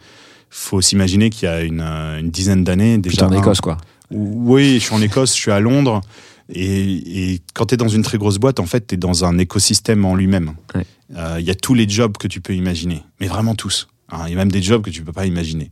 Faut 0.49 0.81
s'imaginer 0.81 1.29
qu'il 1.29 1.45
y 1.47 1.51
a 1.51 1.61
une, 1.61 1.81
euh, 1.81 2.19
une 2.19 2.31
dizaine 2.31 2.63
d'années 2.63 2.97
déjà. 2.97 3.27
En 3.27 3.31
un- 3.31 3.37
Écosse, 3.37 3.61
quoi. 3.61 3.77
Oui, 4.11 4.75
je 4.75 4.85
suis 4.85 4.93
en 4.95 5.01
Écosse, 5.01 5.35
je 5.35 5.39
suis 5.41 5.51
à 5.51 5.59
Londres. 5.59 6.01
Et, 6.51 7.33
et 7.33 7.41
quand 7.53 7.67
tu 7.67 7.75
es 7.75 7.77
dans 7.77 7.87
une 7.87 8.01
très 8.01 8.17
grosse 8.17 8.39
boîte, 8.39 8.59
en 8.59 8.65
fait, 8.65 8.87
tu 8.87 8.95
es 8.95 8.97
dans 8.97 9.23
un 9.23 9.37
écosystème 9.37 10.03
en 10.05 10.15
lui-même. 10.15 10.53
Ouais. 10.73 10.85
Euh, 11.15 11.37
Il 11.39 11.45
y 11.45 11.51
a 11.51 11.55
tous 11.55 11.75
les 11.75 11.87
jobs 11.87 12.17
que 12.17 12.27
tu 12.27 12.41
peux 12.41 12.55
imaginer, 12.55 13.03
mais 13.19 13.27
vraiment 13.27 13.53
tous. 13.53 13.87
hein. 14.11 14.23
Il 14.25 14.31
y 14.31 14.33
a 14.33 14.37
même 14.37 14.51
des 14.51 14.61
jobs 14.63 14.81
que 14.81 14.89
tu 14.89 15.03
peux 15.03 15.11
pas 15.11 15.27
imaginer. 15.27 15.71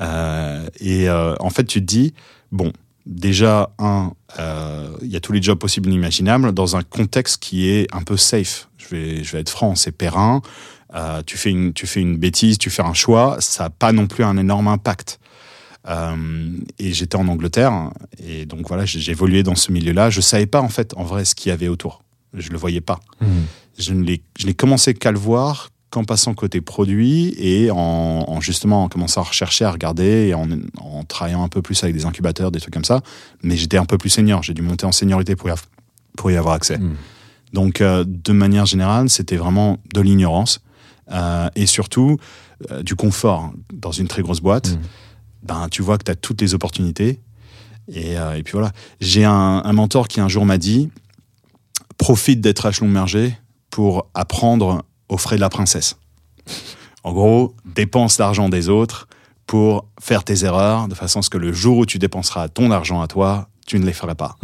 Euh, 0.00 0.66
et 0.80 1.08
euh, 1.08 1.34
en 1.40 1.50
fait, 1.50 1.64
tu 1.64 1.80
te 1.80 1.84
dis, 1.84 2.14
bon, 2.52 2.72
déjà, 3.06 3.70
un, 3.80 4.12
il 5.02 5.08
y 5.10 5.16
a 5.16 5.20
tous 5.20 5.32
les 5.32 5.42
jobs 5.42 5.58
possibles 5.58 5.90
et 5.90 5.94
imaginables 5.94 6.52
dans 6.52 6.76
un 6.76 6.82
contexte 6.82 7.42
qui 7.42 7.68
est 7.68 7.86
un 7.92 8.02
peu 8.02 8.16
safe. 8.16 8.68
Je 8.78 8.88
vais, 8.94 9.24
je 9.24 9.32
vais 9.32 9.40
être 9.40 9.50
franc, 9.50 9.74
c'est 9.74 9.92
périn. 9.92 10.42
Euh, 10.94 11.22
tu, 11.26 11.36
fais 11.36 11.50
une, 11.50 11.72
tu 11.72 11.86
fais 11.86 12.00
une 12.00 12.16
bêtise, 12.16 12.58
tu 12.58 12.70
fais 12.70 12.82
un 12.82 12.94
choix, 12.94 13.36
ça 13.40 13.64
n'a 13.64 13.70
pas 13.70 13.92
non 13.92 14.06
plus 14.06 14.24
un 14.24 14.36
énorme 14.36 14.68
impact. 14.68 15.18
Euh, 15.86 16.16
et 16.78 16.92
j'étais 16.92 17.16
en 17.16 17.28
Angleterre, 17.28 17.90
et 18.24 18.46
donc 18.46 18.66
voilà, 18.68 18.86
j'ai 18.86 19.10
évolué 19.10 19.42
dans 19.42 19.54
ce 19.54 19.70
milieu-là. 19.70 20.08
Je 20.08 20.20
savais 20.20 20.46
pas 20.46 20.62
en 20.62 20.68
fait, 20.68 20.94
en 20.96 21.04
vrai, 21.04 21.24
ce 21.24 21.34
qu'il 21.34 21.50
y 21.50 21.52
avait 21.52 21.68
autour. 21.68 22.02
Je 22.32 22.50
le 22.50 22.58
voyais 22.58 22.80
pas. 22.80 23.00
Je 23.78 23.92
ne 23.92 24.02
l'ai, 24.02 24.22
je 24.38 24.46
n'ai 24.46 24.54
commencé 24.54 24.94
qu'à 24.94 25.12
le 25.12 25.18
voir 25.18 25.70
qu'en 25.90 26.04
passant 26.04 26.34
côté 26.34 26.60
produit 26.60 27.34
et 27.38 27.70
en, 27.70 27.76
en 27.76 28.40
justement 28.40 28.82
en 28.82 28.88
commençant 28.88 29.20
à 29.20 29.24
rechercher, 29.24 29.64
à 29.64 29.70
regarder 29.70 30.28
et 30.28 30.34
en, 30.34 30.48
en 30.80 31.04
travaillant 31.04 31.44
un 31.44 31.48
peu 31.48 31.62
plus 31.62 31.80
avec 31.84 31.94
des 31.94 32.04
incubateurs, 32.04 32.50
des 32.50 32.60
trucs 32.60 32.74
comme 32.74 32.84
ça. 32.84 33.02
Mais 33.42 33.56
j'étais 33.56 33.76
un 33.76 33.84
peu 33.84 33.98
plus 33.98 34.10
senior. 34.10 34.42
J'ai 34.42 34.54
dû 34.54 34.62
monter 34.62 34.86
en 34.86 34.92
seniorité 34.92 35.36
pour 35.36 35.50
y, 35.50 35.52
pour 36.16 36.30
y 36.32 36.36
avoir 36.36 36.54
accès. 36.54 36.78
Mm. 36.78 36.96
Donc, 37.52 37.80
euh, 37.80 38.04
de 38.06 38.32
manière 38.32 38.66
générale, 38.66 39.08
c'était 39.08 39.36
vraiment 39.36 39.78
de 39.92 40.00
l'ignorance 40.00 40.60
euh, 41.10 41.48
et 41.54 41.66
surtout 41.66 42.18
euh, 42.70 42.82
du 42.82 42.96
confort 42.96 43.52
dans 43.72 43.92
une 43.92 44.08
très 44.08 44.22
grosse 44.22 44.40
boîte. 44.40 44.70
Mm. 44.72 44.78
Ben, 45.42 45.68
tu 45.70 45.82
vois 45.82 45.98
que 45.98 46.04
tu 46.04 46.10
as 46.10 46.16
toutes 46.16 46.40
les 46.40 46.54
opportunités. 46.54 47.20
Et, 47.88 48.18
euh, 48.18 48.34
et 48.34 48.42
puis 48.42 48.52
voilà. 48.52 48.72
J'ai 49.00 49.24
un, 49.24 49.62
un 49.64 49.72
mentor 49.72 50.08
qui 50.08 50.20
un 50.20 50.28
jour 50.28 50.46
m'a 50.46 50.58
dit 50.58 50.90
profite 51.98 52.40
d'être 52.40 52.66
à 52.66 52.72
Schlumberger 52.72 53.36
pour 53.70 54.08
apprendre 54.14 54.84
aux 55.08 55.18
frais 55.18 55.36
de 55.36 55.40
la 55.40 55.50
princesse. 55.50 55.96
En 57.02 57.12
gros, 57.12 57.54
dépense 57.64 58.18
l'argent 58.18 58.48
des 58.48 58.68
autres 58.68 59.08
pour 59.46 59.86
faire 60.00 60.24
tes 60.24 60.44
erreurs 60.44 60.88
de 60.88 60.94
façon 60.94 61.18
à 61.18 61.22
ce 61.22 61.30
que 61.30 61.38
le 61.38 61.52
jour 61.52 61.78
où 61.78 61.86
tu 61.86 61.98
dépenseras 61.98 62.48
ton 62.48 62.70
argent 62.70 63.02
à 63.02 63.06
toi, 63.06 63.48
tu 63.66 63.78
ne 63.78 63.84
les 63.84 63.92
ferais 63.92 64.14
pas. 64.14 64.36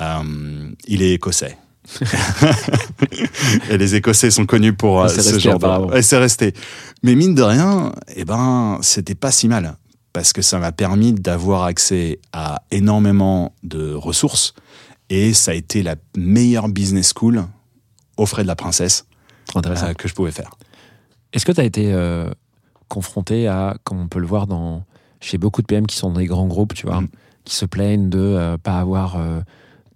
Euh, 0.00 0.70
il 0.86 1.02
est 1.02 1.14
écossais. 1.14 1.56
et 3.70 3.78
les 3.78 3.94
Écossais 3.94 4.30
sont 4.30 4.46
connus 4.46 4.72
pour 4.72 5.02
euh, 5.02 5.08
ce 5.08 5.38
genre 5.38 5.58
de... 5.58 5.96
Et 5.96 6.02
c'est 6.02 6.18
resté. 6.18 6.52
Mais 7.02 7.14
mine 7.14 7.34
de 7.34 7.42
rien, 7.42 7.92
eh 8.14 8.24
ben, 8.24 8.78
c'était 8.82 9.14
pas 9.14 9.30
si 9.30 9.48
mal. 9.48 9.76
Parce 10.12 10.32
que 10.32 10.42
ça 10.42 10.58
m'a 10.58 10.72
permis 10.72 11.12
d'avoir 11.12 11.64
accès 11.64 12.18
à 12.32 12.62
énormément 12.70 13.54
de 13.62 13.92
ressources. 13.92 14.54
Et 15.10 15.34
ça 15.34 15.50
a 15.50 15.54
été 15.54 15.82
la 15.82 15.96
meilleure 16.16 16.68
business 16.68 17.12
school 17.14 17.44
aux 18.16 18.26
frais 18.26 18.42
de 18.42 18.48
la 18.48 18.56
princesse 18.56 19.06
euh, 19.54 19.94
que 19.94 20.08
je 20.08 20.14
pouvais 20.14 20.32
faire. 20.32 20.50
Est-ce 21.32 21.44
que 21.44 21.52
tu 21.52 21.60
as 21.60 21.64
été 21.64 21.92
euh, 21.92 22.30
confronté 22.88 23.46
à, 23.46 23.76
comme 23.84 24.00
on 24.00 24.08
peut 24.08 24.18
le 24.18 24.26
voir 24.26 24.46
dans, 24.46 24.84
chez 25.20 25.38
beaucoup 25.38 25.62
de 25.62 25.66
PM 25.66 25.86
qui 25.86 25.96
sont 25.96 26.10
dans 26.10 26.18
des 26.18 26.26
grands 26.26 26.46
groupes, 26.46 26.74
tu 26.74 26.86
vois, 26.86 27.02
Mm. 27.02 27.08
qui 27.44 27.54
se 27.54 27.66
plaignent 27.66 28.08
de 28.08 28.18
euh, 28.18 28.58
pas 28.58 28.78
avoir 28.78 29.16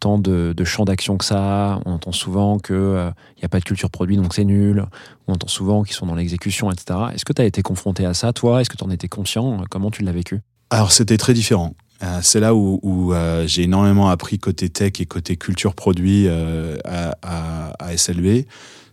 tant 0.00 0.18
de, 0.18 0.54
champs 0.64 0.84
d'action 0.84 1.16
que 1.16 1.24
ça. 1.24 1.80
On 1.84 1.92
entend 1.92 2.12
souvent 2.12 2.58
qu'il 2.58 2.74
n'y 2.74 3.44
a 3.44 3.48
pas 3.48 3.60
de 3.60 3.64
culture 3.64 3.90
produit, 3.90 4.16
donc 4.16 4.34
c'est 4.34 4.44
nul. 4.44 4.84
On 5.28 5.34
entend 5.34 5.48
souvent 5.48 5.82
qu'ils 5.84 5.94
sont 5.94 6.06
dans 6.06 6.14
l'exécution, 6.14 6.70
etc. 6.72 6.98
Est-ce 7.14 7.24
que 7.24 7.32
tu 7.32 7.42
as 7.42 7.44
été 7.44 7.62
confronté 7.62 8.04
à 8.04 8.14
ça, 8.14 8.32
toi? 8.32 8.60
Est-ce 8.60 8.70
que 8.70 8.76
tu 8.76 8.84
en 8.84 8.90
étais 8.90 9.08
conscient? 9.08 9.62
Comment 9.70 9.90
tu 9.90 10.02
l'as 10.02 10.12
vécu? 10.12 10.40
Alors 10.70 10.92
c'était 10.92 11.16
très 11.16 11.34
différent. 11.34 11.74
Euh, 12.02 12.20
c'est 12.22 12.40
là 12.40 12.54
où, 12.54 13.12
euh, 13.12 13.46
j'ai 13.46 13.64
énormément 13.64 14.08
appris 14.08 14.38
côté 14.38 14.70
tech 14.70 14.92
et 15.00 15.06
côté 15.06 15.36
culture 15.36 15.74
produit 15.74 16.26
euh, 16.26 16.78
à, 16.84 17.14
à-. 17.22 17.96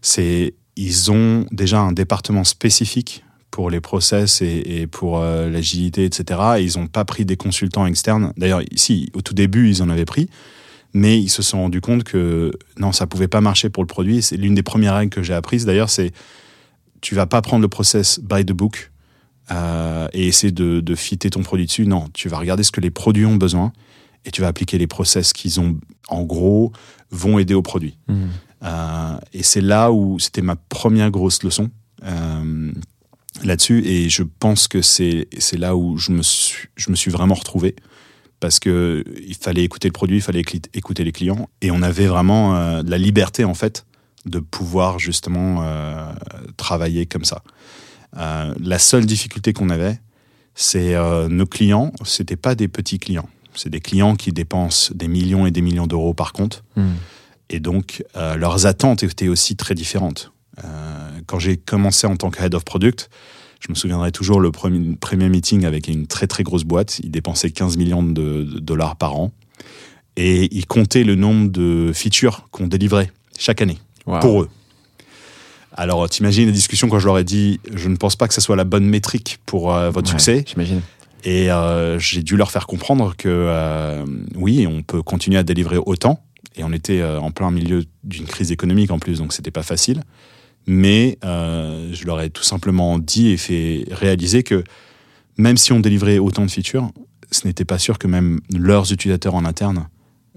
C'est 0.02 0.54
ils 0.78 1.12
ont 1.12 1.46
déjà 1.52 1.80
un 1.80 1.92
département 1.92 2.44
spécifique 2.44 3.24
pour 3.50 3.72
les 3.72 3.82
process 3.82 4.42
et, 4.42 4.88
pour 4.88 5.18
euh, 5.18 5.50
l'agilité, 5.50 6.06
etc. 6.06 6.40
Et 6.60 6.64
ils 6.64 6.78
n'ont 6.78 6.88
pas 6.88 7.06
pris 7.06 7.26
des 7.26 7.38
consultants 7.38 7.88
externes. 7.88 8.32
D'ailleurs, 8.38 8.62
ici, 8.72 9.10
au 9.16 9.22
tout 9.22 9.34
début, 9.34 9.70
ils 9.70 9.82
en 9.82 9.90
avaient 9.90 10.06
pris, 10.06 10.30
mais 10.98 11.20
ils 11.20 11.30
se 11.30 11.44
sont 11.44 11.62
rendus 11.62 11.82
compte 11.82 12.04
que 12.04 12.52
non, 12.78 12.92
ça 12.92 13.06
pouvait 13.06 13.28
pas 13.28 13.40
marcher 13.40 13.70
pour 13.70 13.84
le 13.84 13.88
produit. 13.88 14.22
C'est 14.22 14.36
l'une 14.36 14.56
des 14.56 14.64
premières 14.64 14.96
règles 14.96 15.14
que 15.14 15.22
j'ai 15.22 15.34
apprises. 15.34 15.66
D'ailleurs, 15.66 15.90
c'est 15.90 16.12
tu 17.02 17.14
vas 17.14 17.28
pas 17.28 17.42
prendre 17.44 17.62
le 17.62 17.68
process 17.68 18.20
by 18.20 18.44
the 18.44 18.52
book 18.52 18.92
euh, 19.52 20.08
et 20.14 20.28
essayer 20.28 20.52
de, 20.52 20.80
de 20.80 20.96
fitter 20.96 21.30
ton 21.30 21.44
produit 21.44 21.68
dessus. 21.68 21.86
Non, 21.86 22.08
tu 22.14 22.30
vas 22.30 22.40
regarder 22.40 22.64
ce 22.64 22.72
que 22.72 22.82
les 22.82 22.90
produits 22.90 23.26
ont 23.26 23.36
besoin 23.36 23.72
et 24.26 24.32
tu 24.32 24.42
vas 24.42 24.48
appliquer 24.48 24.80
les 24.80 24.88
process 24.88 25.34
qu'ils 25.34 25.60
ont, 25.60 25.78
en 26.10 26.24
gros, 26.24 26.74
vont 27.12 27.38
aider 27.38 27.54
au 27.54 27.62
produit. 27.62 27.98
Hmm. 28.08 28.26
Euh, 28.64 29.18
et 29.34 29.44
c'est 29.44 29.62
là 29.62 29.92
où 29.92 30.18
c'était 30.18 30.42
ma 30.42 30.56
première 30.56 31.12
grosse 31.12 31.44
leçon 31.44 31.70
euh, 32.04 32.72
là-dessus. 33.44 33.86
Et 33.86 34.10
je 34.10 34.24
pense 34.24 34.68
que 34.68 34.82
c'est 34.82 35.28
c'est 35.38 35.58
là 35.58 35.76
où 35.76 35.98
je 35.98 36.12
me, 36.12 36.24
suis, 36.24 36.70
je 36.76 36.90
me 36.90 36.96
suis 36.96 37.12
vraiment 37.12 37.36
retrouvé. 37.36 37.76
Parce 38.40 38.60
que 38.60 39.04
il 39.26 39.36
fallait 39.36 39.64
écouter 39.64 39.88
le 39.88 39.94
produit, 39.94 40.18
il 40.18 40.22
fallait 40.22 40.44
écouter 40.74 41.04
les 41.04 41.12
clients. 41.12 41.50
Et 41.62 41.72
on 41.72 41.82
avait 41.82 42.06
vraiment 42.06 42.56
euh, 42.56 42.84
la 42.86 42.98
liberté, 42.98 43.44
en 43.44 43.56
fait, 43.56 43.86
de 44.26 44.40
pouvoir 44.40 45.00
justement 45.00 45.64
euh, 45.64 46.12
travailler 46.56 47.06
comme 47.06 47.26
ça. 47.26 47.42
Euh, 48.18 48.54
la 48.60 48.80
seule 48.80 49.06
difficulté 49.06 49.54
qu'on 49.54 49.70
avait, 49.70 50.00
c'est 50.54 50.96
nos 51.30 51.46
clients, 51.46 51.92
c'était 52.04 52.36
pas 52.36 52.56
des 52.56 52.68
petits 52.68 52.98
clients. 52.98 53.30
C'est 53.54 53.70
des 53.70 53.80
clients 53.80 54.16
qui 54.16 54.32
dépensent 54.32 54.92
des 54.96 55.08
millions 55.08 55.46
et 55.46 55.52
des 55.52 55.62
millions 55.62 55.86
d'euros 55.86 56.16
par 56.16 56.34
compte. 56.34 56.64
Hmm. 56.76 56.94
Et 57.52 57.60
donc, 57.60 58.04
leurs 58.16 58.66
attentes 58.66 59.04
étaient 59.04 59.28
aussi 59.28 59.56
très 59.56 59.76
différentes. 59.76 60.32
Quand 61.28 61.38
j'ai 61.38 61.58
commencé 61.58 62.08
en 62.08 62.18
tant 62.18 62.32
que 62.32 62.42
head 62.42 62.56
of 62.56 62.66
product, 62.66 63.12
je 63.60 63.68
me 63.70 63.76
souviendrai 63.76 64.12
toujours 64.12 64.40
le 64.40 64.52
premier, 64.52 64.96
premier 64.96 65.30
meeting 65.30 65.66
avec 65.66 65.88
une 65.88 66.08
très 66.08 66.28
très 66.28 66.44
grosse 66.44 66.64
boîte. 66.64 67.00
Ils 67.04 67.12
dépensaient 67.12 67.52
15 67.52 67.78
millions 67.78 68.04
de, 68.04 68.12
de 68.44 68.60
dollars 68.60 68.96
par 68.96 69.16
an. 69.18 69.32
Et 70.16 70.48
ils 70.56 70.66
comptaient 70.66 71.04
le 71.04 71.16
nombre 71.16 71.50
de 71.52 71.92
features 71.94 72.48
qu'on 72.52 72.68
délivrait 72.68 73.12
chaque 73.38 73.62
année 73.62 73.78
Wow. 74.08 74.20
pour 74.20 74.42
eux. 74.44 74.50
Alors, 75.74 76.10
t'imagines 76.10 76.46
la 76.48 76.52
discussion 76.54 76.88
quand 76.90 76.98
je 76.98 77.06
leur 77.06 77.18
ai 77.20 77.24
dit 77.24 77.60
je 77.74 77.90
ne 77.90 77.98
pense 77.98 78.16
pas 78.16 78.28
que 78.28 78.34
ce 78.34 78.42
soit 78.42 78.56
la 78.56 78.64
bonne 78.64 78.86
métrique 78.86 79.40
pour 79.46 79.74
euh, 79.74 79.90
votre 79.92 80.08
Ouais, 80.08 80.18
succès. 80.18 80.46
J'imagine. 80.48 80.82
Et 81.24 81.52
euh, 81.52 82.00
j'ai 82.00 82.24
dû 82.24 82.38
leur 82.38 82.52
faire 82.52 82.68
comprendre 82.68 83.16
que 83.18 83.28
euh, 83.30 84.06
oui, 84.36 84.66
on 84.66 84.82
peut 84.82 85.02
continuer 85.04 85.38
à 85.38 85.44
délivrer 85.44 85.78
autant. 85.78 86.24
Et 86.56 86.64
on 86.64 86.72
était 86.74 87.04
en 87.04 87.30
plein 87.30 87.52
milieu 87.52 87.84
d'une 88.04 88.26
crise 88.26 88.52
économique 88.52 88.90
en 88.90 88.98
plus, 88.98 89.20
donc 89.20 89.34
c'était 89.34 89.52
pas 89.52 89.62
facile. 89.62 90.02
Mais 90.68 91.18
euh, 91.24 91.90
je 91.94 92.06
leur 92.06 92.20
ai 92.22 92.30
tout 92.30 92.44
simplement 92.44 93.00
dit 93.00 93.30
et 93.30 93.38
fait 93.38 93.86
réaliser 93.90 94.44
que 94.44 94.64
même 95.38 95.58
si 95.58 95.72
on 95.72 95.80
délivrait 95.80 96.18
autant 96.18 96.46
de 96.46 96.52
features, 96.52 96.92
ce 97.32 97.48
n'était 97.48 97.66
pas 97.66 97.80
sûr 97.80 97.98
que 97.98 98.08
même 98.08 98.42
leurs 98.54 98.92
utilisateurs 98.92 99.36
en 99.36 99.46
interne 99.46 99.88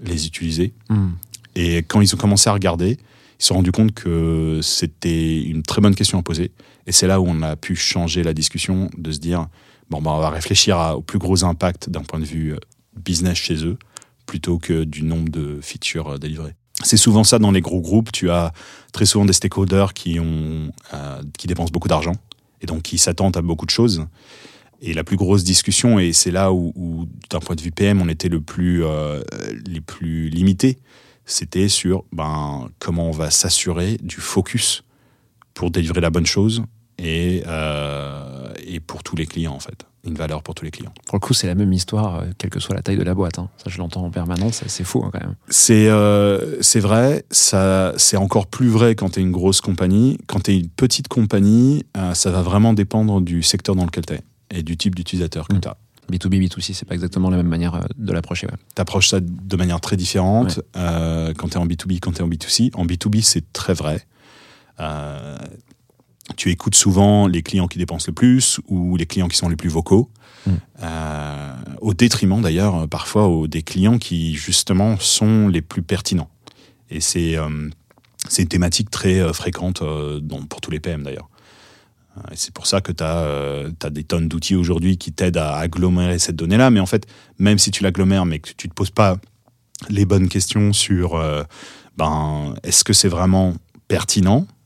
les 0.03 0.25
utilisaient. 0.25 0.73
Hmm. 0.89 1.09
Et 1.55 1.77
quand 1.77 2.01
ils 2.01 2.13
ont 2.15 2.17
commencé 2.17 2.49
à 2.49 2.53
regarder, 2.53 2.91
ils 2.91 3.43
se 3.43 3.47
sont 3.47 3.55
rendus 3.55 3.71
compte 3.71 3.93
que 3.93 4.59
c'était 4.63 5.41
une 5.43 5.63
très 5.63 5.81
bonne 5.81 5.95
question 5.95 6.19
à 6.19 6.23
poser. 6.23 6.51
Et 6.87 6.91
c'est 6.91 7.07
là 7.07 7.19
où 7.19 7.25
on 7.27 7.41
a 7.41 7.55
pu 7.55 7.75
changer 7.75 8.23
la 8.23 8.33
discussion, 8.33 8.89
de 8.97 9.11
se 9.11 9.19
dire, 9.19 9.47
bon, 9.89 10.01
bah, 10.01 10.11
on 10.13 10.19
va 10.19 10.29
réfléchir 10.29 10.77
à- 10.77 10.95
au 10.97 11.01
plus 11.01 11.19
gros 11.19 11.43
impact 11.43 11.89
d'un 11.89 12.03
point 12.03 12.19
de 12.19 12.25
vue 12.25 12.53
euh, 12.53 12.57
business 12.95 13.37
chez 13.37 13.65
eux, 13.65 13.77
plutôt 14.25 14.59
que 14.59 14.83
du 14.83 15.03
nombre 15.03 15.29
de 15.29 15.59
features 15.61 16.13
euh, 16.13 16.17
délivrées. 16.17 16.55
C'est 16.83 16.97
souvent 16.97 17.23
ça 17.23 17.39
dans 17.39 17.51
les 17.51 17.61
gros 17.61 17.81
groupes. 17.81 18.11
Tu 18.11 18.29
as 18.29 18.53
très 18.91 19.05
souvent 19.05 19.25
des 19.25 19.33
stakeholders 19.33 19.93
qui, 19.93 20.19
ont, 20.19 20.71
euh, 20.93 21.21
qui 21.37 21.47
dépensent 21.47 21.71
beaucoup 21.71 21.87
d'argent 21.87 22.13
et 22.61 22.65
donc 22.65 22.83
qui 22.83 22.97
s'attendent 22.97 23.37
à 23.37 23.41
beaucoup 23.41 23.65
de 23.65 23.71
choses. 23.71 24.05
Et 24.81 24.93
la 24.93 25.03
plus 25.03 25.17
grosse 25.17 25.43
discussion, 25.43 25.99
et 25.99 26.11
c'est 26.11 26.31
là 26.31 26.51
où, 26.51 26.73
où, 26.75 27.05
d'un 27.29 27.39
point 27.39 27.55
de 27.55 27.61
vue 27.61 27.71
PM, 27.71 28.01
on 28.01 28.09
était 28.09 28.29
le 28.29 28.41
plus, 28.41 28.83
euh, 28.83 29.21
les 29.67 29.81
plus 29.81 30.29
limités, 30.29 30.79
c'était 31.25 31.69
sur 31.69 32.03
ben, 32.11 32.67
comment 32.79 33.07
on 33.07 33.11
va 33.11 33.29
s'assurer 33.29 33.97
du 34.01 34.15
focus 34.15 34.83
pour 35.53 35.69
délivrer 35.69 36.01
la 36.01 36.09
bonne 36.09 36.25
chose 36.25 36.63
et, 36.97 37.43
euh, 37.45 38.51
et 38.65 38.79
pour 38.79 39.03
tous 39.03 39.15
les 39.15 39.27
clients, 39.27 39.53
en 39.53 39.59
fait. 39.59 39.85
Une 40.03 40.15
valeur 40.15 40.41
pour 40.41 40.55
tous 40.55 40.65
les 40.65 40.71
clients. 40.71 40.93
Pour 41.05 41.15
le 41.15 41.19
coup, 41.19 41.33
c'est 41.35 41.45
la 41.45 41.53
même 41.53 41.71
histoire, 41.73 42.21
euh, 42.21 42.25
quelle 42.39 42.49
que 42.49 42.59
soit 42.59 42.73
la 42.75 42.81
taille 42.81 42.97
de 42.97 43.03
la 43.03 43.13
boîte. 43.13 43.37
hein. 43.37 43.49
Ça, 43.57 43.69
je 43.69 43.77
l'entends 43.77 44.03
en 44.03 44.09
permanence. 44.09 44.63
c'est- 44.65 44.83
fou 44.83 45.03
hein, 45.05 45.11
quand 45.13 45.19
même. 45.19 45.35
C'est 45.49 45.87
euh, 45.89 46.57
vrai, 46.75 47.23
c'est 47.29 48.17
encore 48.17 48.47
plus 48.47 48.67
vrai 48.69 48.95
quand 48.95 49.11
tu 49.11 49.19
es 49.19 49.21
une 49.23 49.31
grosse 49.31 49.61
compagnie. 49.61 50.17
Quand 50.25 50.39
tu 50.39 50.51
es 50.51 50.59
une 50.59 50.69
petite 50.69 51.07
compagnie, 51.07 51.85
euh, 51.97 52.15
ça 52.15 52.31
va 52.31 52.41
vraiment 52.41 52.73
dépendre 52.73 53.21
du 53.21 53.43
secteur 53.43 53.75
dans 53.75 53.85
lequel 53.85 54.05
tu 54.07 54.13
es 54.13 54.21
et 54.49 54.63
du 54.63 54.75
type 54.75 54.95
d'utilisateur 54.95 55.47
que 55.47 55.55
Mm. 55.55 55.61
tu 55.61 55.67
as. 55.67 55.77
B2B, 56.11 56.39
B2C, 56.39 56.73
c'est 56.73 56.85
pas 56.87 56.95
exactement 56.95 57.29
la 57.29 57.37
même 57.37 57.47
manière 57.47 57.75
euh, 57.75 57.81
de 57.95 58.11
l'approcher. 58.11 58.47
ouais. 58.47 58.57
Tu 58.75 58.81
approches 58.81 59.07
ça 59.09 59.19
de 59.21 59.55
manière 59.55 59.79
très 59.79 59.95
différente 59.97 60.59
euh, 60.75 61.31
quand 61.37 61.49
tu 61.49 61.53
es 61.53 61.57
en 61.57 61.67
B2B, 61.67 61.99
quand 61.99 62.11
tu 62.11 62.17
es 62.17 62.21
en 62.23 62.27
B2C. 62.27 62.71
En 62.73 62.85
B2B, 62.85 63.21
c'est 63.21 63.53
très 63.53 63.73
vrai. 63.75 64.03
Euh, 66.31 66.33
tu 66.37 66.49
écoutes 66.49 66.75
souvent 66.75 67.27
les 67.27 67.43
clients 67.43 67.67
qui 67.67 67.77
dépensent 67.77 68.05
le 68.07 68.13
plus 68.13 68.59
ou 68.67 68.95
les 68.97 69.05
clients 69.05 69.27
qui 69.27 69.37
sont 69.37 69.49
les 69.49 69.55
plus 69.55 69.69
vocaux, 69.69 70.09
Mm. 70.47 70.51
euh, 70.81 71.53
au 71.81 71.93
détriment 71.93 72.41
d'ailleurs 72.41 72.87
parfois 72.87 73.27
au- 73.27 73.47
des 73.47 73.61
clients 73.61 73.99
qui 73.99 74.33
justement 74.33 74.97
sont 74.99 75.47
les 75.47 75.61
plus 75.61 75.83
pertinents. 75.83 76.29
Et 76.89 76.99
c'est 76.99 77.37
euh, 77.37 77.69
une 78.39 78.47
thématique 78.47 78.89
très 78.89 79.19
euh, 79.19 79.33
fréquente 79.33 79.81
euh, 79.83 80.19
dans- 80.19 80.41
pour 80.43 80.59
tous 80.61 80.71
les 80.71 80.79
PM 80.79 81.03
d'ailleurs. 81.03 81.29
Euh, 82.17 82.21
et 82.31 82.35
C'est 82.35 82.53
pour 82.53 82.65
ça 82.65 82.81
que 82.81 82.91
tu 82.91 83.03
as, 83.03 83.89
des 83.91 84.03
tonnes 84.03 84.27
d'outils 84.27 84.55
aujourd'hui 84.55 84.97
qui 84.97 85.11
t'aident 85.11 85.37
à 85.37 85.57
agglomérer 85.57 86.17
cette 86.19 86.35
donnée-là. 86.37 86.71
Mais 86.71 86.79
en 86.79 86.85
fait, 86.87 87.05
même 87.37 87.57
si 87.59 87.69
tu 87.71 87.83
l'agglomères, 87.83 88.25
mais 88.25 88.39
que 88.39 88.49
tu 88.57 88.67
ne 88.67 88.71
te 88.71 88.75
poses 88.75 88.89
pas 88.91 89.17
les 89.89 90.05
bonnes 90.05 90.27
questions 90.27 90.73
sur 90.73 91.15
euh, 91.15 91.43
ben, 91.97 92.55
est-ce 92.63 92.83
que 92.83 92.93
c'est 92.93 93.07
vraiment 93.09 93.53
pertinent 93.87 94.41
euh, 94.41 94.60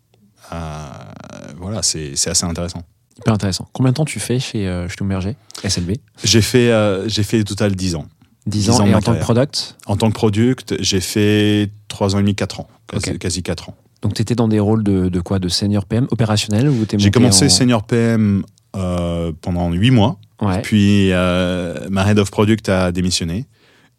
Voilà, 1.57 1.81
c'est 1.81 2.13
assez 2.27 2.45
intéressant. 2.45 2.83
Hyper 3.17 3.33
intéressant. 3.33 3.67
Combien 3.71 3.91
de 3.91 3.95
temps 3.95 4.05
tu 4.05 4.19
fais 4.19 4.39
chez 4.39 4.67
euh, 4.67 4.89
Schlumberger, 4.89 5.35
SLB 5.63 5.93
J'ai 6.23 6.41
fait, 6.41 6.69
euh, 6.71 7.07
j'ai 7.07 7.23
fait 7.23 7.39
au 7.39 7.43
total 7.43 7.73
10 7.75 7.95
ans. 7.95 8.05
10 8.45 8.59
10 8.65 8.69
ans, 8.71 8.85
et 8.85 8.93
en 8.93 8.99
tant 9.01 9.15
que 9.15 9.21
product? 9.21 9.77
En 9.85 9.95
tant 9.95 10.09
que 10.09 10.15
product, 10.15 10.75
j'ai 10.81 10.99
fait 10.99 11.69
3 11.87 12.15
ans 12.15 12.19
et 12.19 12.21
demi, 12.21 12.35
4 12.35 12.59
ans. 12.59 12.67
Quasi, 12.87 13.11
Ok. 13.11 13.17
quasi 13.19 13.41
4 13.41 13.69
ans. 13.69 13.75
Donc 14.01 14.13
tu 14.15 14.21
étais 14.21 14.35
dans 14.35 14.49
des 14.49 14.59
rôles 14.59 14.83
de, 14.83 15.07
de 15.07 15.19
quoi? 15.21 15.39
De 15.39 15.47
senior 15.47 15.85
PM 15.85 16.07
opérationnel 16.11 16.69
ou 16.69 16.85
J'ai 16.97 17.09
commencé 17.09 17.45
en- 17.45 17.49
senior 17.49 17.83
PM 17.83 18.43
euh, 18.75 19.31
pendant 19.41 19.71
8 19.71 19.91
mois. 19.91 20.19
Ouais. 20.41 20.61
Puis 20.61 21.11
euh, 21.13 21.87
ma 21.89 22.11
head 22.11 22.19
of 22.19 22.29
product 22.29 22.67
a 22.69 22.91
démissionné 22.91 23.45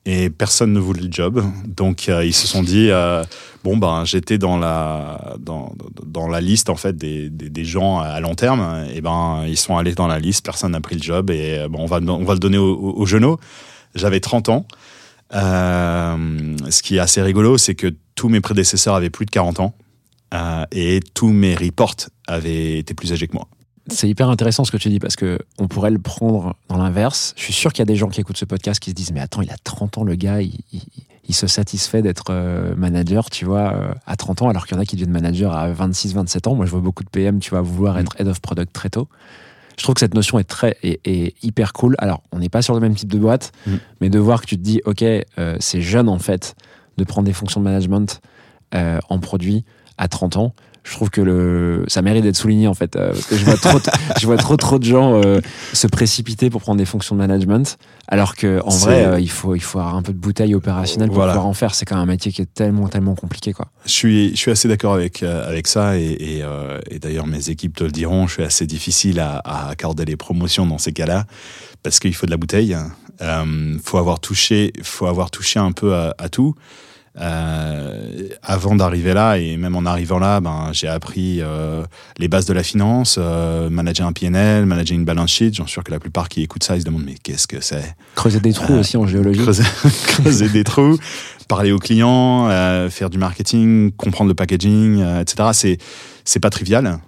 et 0.04 0.28
personne 0.30 0.72
ne 0.74 0.78
voulait 0.78 1.00
le 1.02 1.10
job. 1.10 1.42
Donc 1.66 2.08
euh, 2.10 2.24
ils 2.24 2.34
se 2.34 2.46
sont 2.46 2.62
dit 2.62 2.90
euh, 2.90 3.24
bon 3.66 3.76
ben 3.76 4.04
j'étais 4.04 4.38
dans 4.38 4.58
la 4.58 5.34
dans, 5.40 6.28
la 6.28 6.40
liste 6.40 6.70
en 6.70 6.76
fait 6.76 6.96
des, 6.96 7.28
des, 7.30 7.64
gens 7.64 7.98
à 7.98 8.20
long 8.20 8.36
terme 8.36 8.86
et 8.94 9.00
ben 9.00 9.44
ils 9.48 9.56
sont 9.56 9.76
allés 9.76 9.94
dans 9.94 10.06
la 10.06 10.20
liste, 10.20 10.44
personne 10.44 10.70
n'a 10.70 10.80
pris 10.80 10.94
le 10.94 11.02
job 11.02 11.30
et 11.30 11.58
euh, 11.58 11.68
bon 11.68 11.80
on 11.80 11.86
va 11.86 11.98
on 11.98 12.24
va 12.24 12.34
le 12.34 12.38
donner 12.38 12.58
aux 12.58 12.74
au, 12.74 13.00
au 13.00 13.06
genoux. 13.06 13.36
J'avais 13.96 14.20
30 14.20 14.50
ans. 14.50 14.66
Euh, 15.34 16.56
ce 16.70 16.82
qui 16.82 16.96
est 16.96 17.00
assez 17.00 17.20
rigolo, 17.22 17.58
c'est 17.58 17.74
que 17.74 17.92
tous 18.14 18.28
mes 18.28 18.40
prédécesseurs 18.40 18.94
avaient 18.94 19.10
plus 19.10 19.26
de 19.26 19.30
40 19.32 19.58
ans 19.58 19.74
euh, 20.32 20.64
et 20.70 21.00
tous 21.14 21.28
mes 21.32 21.56
reports 21.56 21.96
avaient 22.28 22.78
été 22.78 22.94
plus 22.94 23.12
âgés 23.12 23.26
que 23.26 23.34
moi. 23.34 23.48
C'est 23.88 24.08
hyper 24.08 24.28
intéressant 24.28 24.64
ce 24.64 24.70
que 24.70 24.76
tu 24.76 24.90
dis 24.90 25.00
parce 25.00 25.16
que 25.16 25.40
on 25.58 25.66
pourrait 25.66 25.90
le 25.90 25.98
prendre 25.98 26.54
dans 26.68 26.76
l'inverse. 26.76 27.34
Je 27.36 27.42
suis 27.42 27.52
sûr 27.52 27.72
qu'il 27.72 27.80
y 27.80 27.82
a 27.82 27.86
des 27.86 27.96
gens 27.96 28.08
qui 28.08 28.20
écoutent 28.20 28.36
ce 28.36 28.44
podcast 28.44 28.78
qui 28.78 28.90
se 28.90 28.94
disent 28.94 29.12
mais 29.12 29.20
attends, 29.20 29.42
il 29.42 29.50
a 29.50 29.56
30 29.64 29.98
ans 29.98 30.04
le 30.04 30.14
gars, 30.14 30.40
il- 30.40 30.60
il 31.28 31.34
se 31.34 31.46
satisfait 31.46 32.02
d'être 32.02 32.26
euh, 32.30 32.74
manager, 32.76 33.30
tu 33.30 33.44
vois, 33.44 33.72
euh, 33.74 33.92
à 34.06 34.16
30 34.16 34.42
ans 34.42 34.48
alors 34.48 34.66
qu'il 34.66 34.76
y 34.76 34.78
en 34.78 34.82
a 34.82 34.84
qui 34.86 34.96
deviennent 34.96 35.12
manager 35.12 35.54
à 35.54 35.68
26, 35.70 36.14
27 36.14 36.46
ans. 36.46 36.54
Moi, 36.54 36.66
je 36.66 36.70
vois 36.70 36.80
beaucoup 36.80 37.02
de 37.04 37.08
PM, 37.08 37.40
tu 37.40 37.50
vois, 37.50 37.60
vouloir 37.62 37.98
être 37.98 38.14
head 38.20 38.28
of 38.28 38.40
product 38.40 38.72
très 38.72 38.90
tôt. 38.90 39.08
Je 39.78 39.82
trouve 39.82 39.94
que 39.94 40.00
cette 40.00 40.14
notion 40.14 40.38
est 40.38 40.44
très 40.44 40.76
est, 40.82 41.00
est 41.06 41.34
hyper 41.44 41.72
cool. 41.72 41.96
Alors, 41.98 42.22
on 42.32 42.38
n'est 42.38 42.48
pas 42.48 42.62
sur 42.62 42.74
le 42.74 42.80
même 42.80 42.94
type 42.94 43.12
de 43.12 43.18
boîte, 43.18 43.52
Mm. 43.66 43.74
mais 44.00 44.08
de 44.08 44.18
voir 44.18 44.40
que 44.40 44.46
tu 44.46 44.56
te 44.56 44.62
dis 44.62 44.80
ok, 44.84 45.02
euh, 45.02 45.56
c'est 45.60 45.82
jeune 45.82 46.08
en 46.08 46.18
fait 46.18 46.54
de 46.96 47.04
prendre 47.04 47.26
des 47.26 47.34
fonctions 47.34 47.60
de 47.60 47.64
management 47.64 48.20
euh, 48.74 49.00
en 49.10 49.18
produit 49.18 49.64
à 49.98 50.08
30 50.08 50.36
ans. 50.36 50.54
Je 50.88 50.92
trouve 50.92 51.10
que 51.10 51.20
le, 51.20 51.84
ça 51.88 52.00
mérite 52.00 52.22
d'être 52.22 52.36
souligné 52.36 52.68
en 52.68 52.74
fait, 52.74 52.94
euh, 52.94 53.08
parce 53.10 53.26
que 53.26 53.36
je 53.36 53.44
vois 53.44 53.56
trop, 53.56 53.78
je 54.20 54.26
vois 54.26 54.36
trop 54.36 54.56
trop 54.56 54.78
de 54.78 54.84
gens 54.84 55.20
euh, 55.20 55.40
se 55.72 55.88
précipiter 55.88 56.48
pour 56.48 56.60
prendre 56.60 56.78
des 56.78 56.84
fonctions 56.84 57.16
de 57.16 57.20
management, 57.20 57.76
alors 58.06 58.36
que 58.36 58.60
en 58.64 58.70
vrai, 58.70 59.04
euh, 59.04 59.18
il 59.20 59.28
faut 59.28 59.56
il 59.56 59.60
faut 59.62 59.80
avoir 59.80 59.96
un 59.96 60.02
peu 60.02 60.12
de 60.12 60.18
bouteille 60.18 60.54
opérationnelle 60.54 61.08
pour 61.08 61.16
Voilà. 61.16 61.32
pouvoir 61.32 61.48
en 61.48 61.54
faire. 61.54 61.74
C'est 61.74 61.84
quand 61.86 61.96
même 61.96 62.04
un 62.04 62.12
métier 62.12 62.30
qui 62.30 62.40
est 62.40 62.54
tellement 62.54 62.86
tellement 62.88 63.16
compliqué 63.16 63.52
quoi. 63.52 63.66
Je 63.84 63.90
suis, 63.90 64.30
je 64.30 64.36
suis 64.36 64.50
assez 64.52 64.68
d'accord 64.68 64.94
avec, 64.94 65.22
avec 65.24 65.66
ça 65.66 65.98
et, 65.98 66.04
et, 66.04 66.44
et 66.90 66.98
d'ailleurs 67.00 67.26
mes 67.26 67.50
équipes 67.50 67.74
te 67.74 67.82
le 67.84 67.90
diront, 67.90 68.28
je 68.28 68.34
suis 68.34 68.44
assez 68.44 68.66
difficile 68.66 69.18
à, 69.18 69.38
à 69.44 69.68
accorder 69.70 70.04
les 70.04 70.16
promotions 70.16 70.66
dans 70.66 70.78
ces 70.78 70.92
cas-là 70.92 71.24
parce 71.82 71.98
qu'il 71.98 72.14
faut 72.14 72.26
de 72.26 72.30
la 72.30 72.36
bouteille. 72.36 72.76
Euh, 73.22 73.76
faut 73.82 73.96
avoir 73.96 74.20
touché, 74.20 74.72
faut 74.82 75.06
avoir 75.06 75.30
touché 75.30 75.58
un 75.58 75.72
peu 75.72 75.94
à, 75.94 76.14
à 76.18 76.28
tout. 76.28 76.54
Euh, 77.18 78.28
avant 78.42 78.76
d'arriver 78.76 79.14
là 79.14 79.38
et 79.38 79.56
même 79.56 79.74
en 79.74 79.86
arrivant 79.86 80.18
là, 80.18 80.40
ben 80.40 80.68
j'ai 80.72 80.86
appris 80.86 81.38
euh, 81.40 81.82
les 82.18 82.28
bases 82.28 82.44
de 82.44 82.52
la 82.52 82.62
finance, 82.62 83.16
euh, 83.18 83.70
manager 83.70 84.06
un 84.06 84.12
PNL, 84.12 84.66
manager 84.66 84.96
une 84.96 85.06
balance 85.06 85.30
sheet. 85.30 85.54
J'en 85.54 85.64
suis 85.64 85.72
sûr 85.72 85.84
que 85.84 85.92
la 85.92 85.98
plupart 85.98 86.28
qui 86.28 86.42
écoutent 86.42 86.64
ça, 86.64 86.76
ils 86.76 86.80
se 86.80 86.84
demandent 86.84 87.04
mais 87.06 87.14
qu'est-ce 87.22 87.46
que 87.46 87.60
c'est? 87.60 87.96
Creuser 88.16 88.40
des 88.40 88.52
trous 88.52 88.74
aussi 88.74 88.98
en 88.98 89.06
géologie. 89.06 89.40
creuser, 89.40 89.64
creuser 90.08 90.48
des 90.50 90.62
trous, 90.62 90.98
parler 91.48 91.72
aux 91.72 91.78
clients, 91.78 92.48
faire 92.90 93.08
du 93.08 93.16
marketing, 93.16 93.92
comprendre 93.92 94.28
le 94.28 94.34
packaging, 94.34 95.02
etc. 95.20 95.50
C'est 95.52 95.78
c'est 96.24 96.40
pas 96.40 96.50
trivial. 96.50 96.98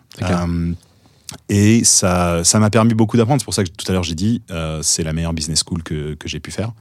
Et 1.50 1.85
ça 1.85 2.45
ça 2.45 2.59
m'a 2.61 2.71
permis 2.71 2.95
beaucoup 2.95 3.19
d'apprendre. 3.19 3.43
C'est 3.43 3.45
pour 3.45 3.55
ça 3.55 3.62
que 3.62 3.69
tout 3.69 3.85
à 3.88 3.93
l'heure 3.93 4.05
j'ai 4.05 4.15
dit 4.15 4.41
c'est 4.81 5.03
la 5.03 5.12
meilleure 5.12 5.35
business 5.35 5.62
school 5.67 5.83
que, 5.83 6.15
que 6.15 6.29
j'ai 6.29 6.41
pu 6.41 6.50
faire. 6.50 6.73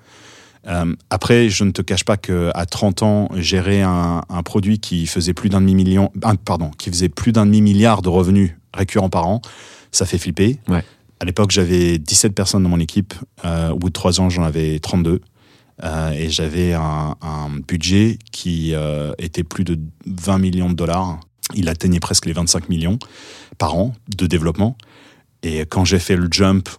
Euh, 0.68 0.96
après, 1.10 1.50
je 1.50 1.64
ne 1.64 1.72
te 1.72 1.82
cache 1.82 2.04
pas 2.04 2.18
que 2.18 2.52
à 2.54 2.66
30 2.66 3.04
ans, 3.04 3.30
gérer 3.36 3.82
un, 3.82 4.24
un 4.30 4.44
produit 4.44 4.80
qui 4.80 5.08
faisait 5.08 5.34
plus 5.34 5.50
d'un 5.50 5.62
demi 5.62 5.76
million, 5.76 6.12
pardon, 6.44 6.72
qui 6.78 6.90
faisait 6.90 7.10
plus 7.10 7.32
d'un 7.32 7.46
demi 7.46 7.62
milliard 7.62 8.02
de 8.02 8.10
revenus 8.10 8.52
récurrents 8.74 9.10
par 9.10 9.28
an, 9.28 9.42
ça 9.92 10.06
fait 10.06 10.18
flipper. 10.18 10.60
Ouais. 10.68 10.84
À 11.20 11.26
l'époque, 11.26 11.52
j'avais 11.52 11.98
17 11.98 12.34
personnes 12.34 12.64
dans 12.64 12.70
mon 12.70 12.80
équipe. 12.80 13.14
Euh, 13.44 13.72
au 13.72 13.78
bout 13.78 13.90
de 13.90 13.94
3 13.94 14.22
ans, 14.22 14.30
j'en 14.30 14.44
avais 14.44 14.80
32. 14.80 15.22
Euh, 15.84 16.12
et 16.12 16.30
j'avais 16.30 16.74
un, 16.74 17.16
un 17.22 17.50
budget 17.68 18.18
qui 18.32 18.74
euh, 18.74 19.14
était 19.18 19.44
plus 19.44 19.64
de 19.64 19.80
20 20.06 20.38
millions 20.40 20.70
de 20.70 20.76
dollars. 20.76 21.20
Il 21.56 21.70
atteignait 21.70 22.00
presque 22.00 22.26
les 22.26 22.34
25 22.34 22.70
millions 22.70 23.00
par 23.58 23.76
an 23.76 23.94
de 24.16 24.28
développement. 24.28 24.78
Et 25.44 25.60
quand 25.62 25.86
j'ai 25.86 26.00
fait 26.00 26.16
le 26.16 26.28
jump 26.30 26.70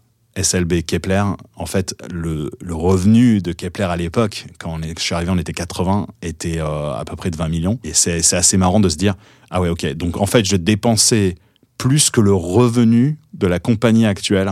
SLB 0.42 0.82
Kepler, 0.82 1.22
en 1.56 1.66
fait, 1.66 1.94
le, 2.12 2.50
revenu 2.70 3.40
de 3.40 3.52
Kepler 3.52 3.84
à 3.84 3.96
l'époque, 3.96 4.46
quand 4.58 4.78
je 4.82 5.02
suis 5.02 5.14
arrivé, 5.14 5.30
on 5.30 5.38
était 5.38 5.52
80, 5.52 6.06
était 6.22 6.60
euh, 6.60 6.94
à 6.94 7.04
peu 7.04 7.16
près 7.16 7.30
de 7.30 7.36
20 7.36 7.48
millions. 7.48 7.80
Et 7.84 7.92
c'est 7.92 8.34
assez 8.34 8.56
marrant 8.56 8.80
de 8.80 8.88
se 8.88 8.96
dire, 8.96 9.14
ah 9.50 9.60
ouais, 9.60 9.68
ok, 9.68 9.94
donc 9.94 10.16
en 10.16 10.26
fait, 10.26 10.44
je 10.44 10.56
dépensais 10.56 11.34
plus 11.76 12.10
que 12.10 12.20
le 12.20 12.32
revenu 12.32 13.18
de 13.34 13.46
la 13.46 13.58
compagnie 13.58 14.06
actuelle. 14.06 14.50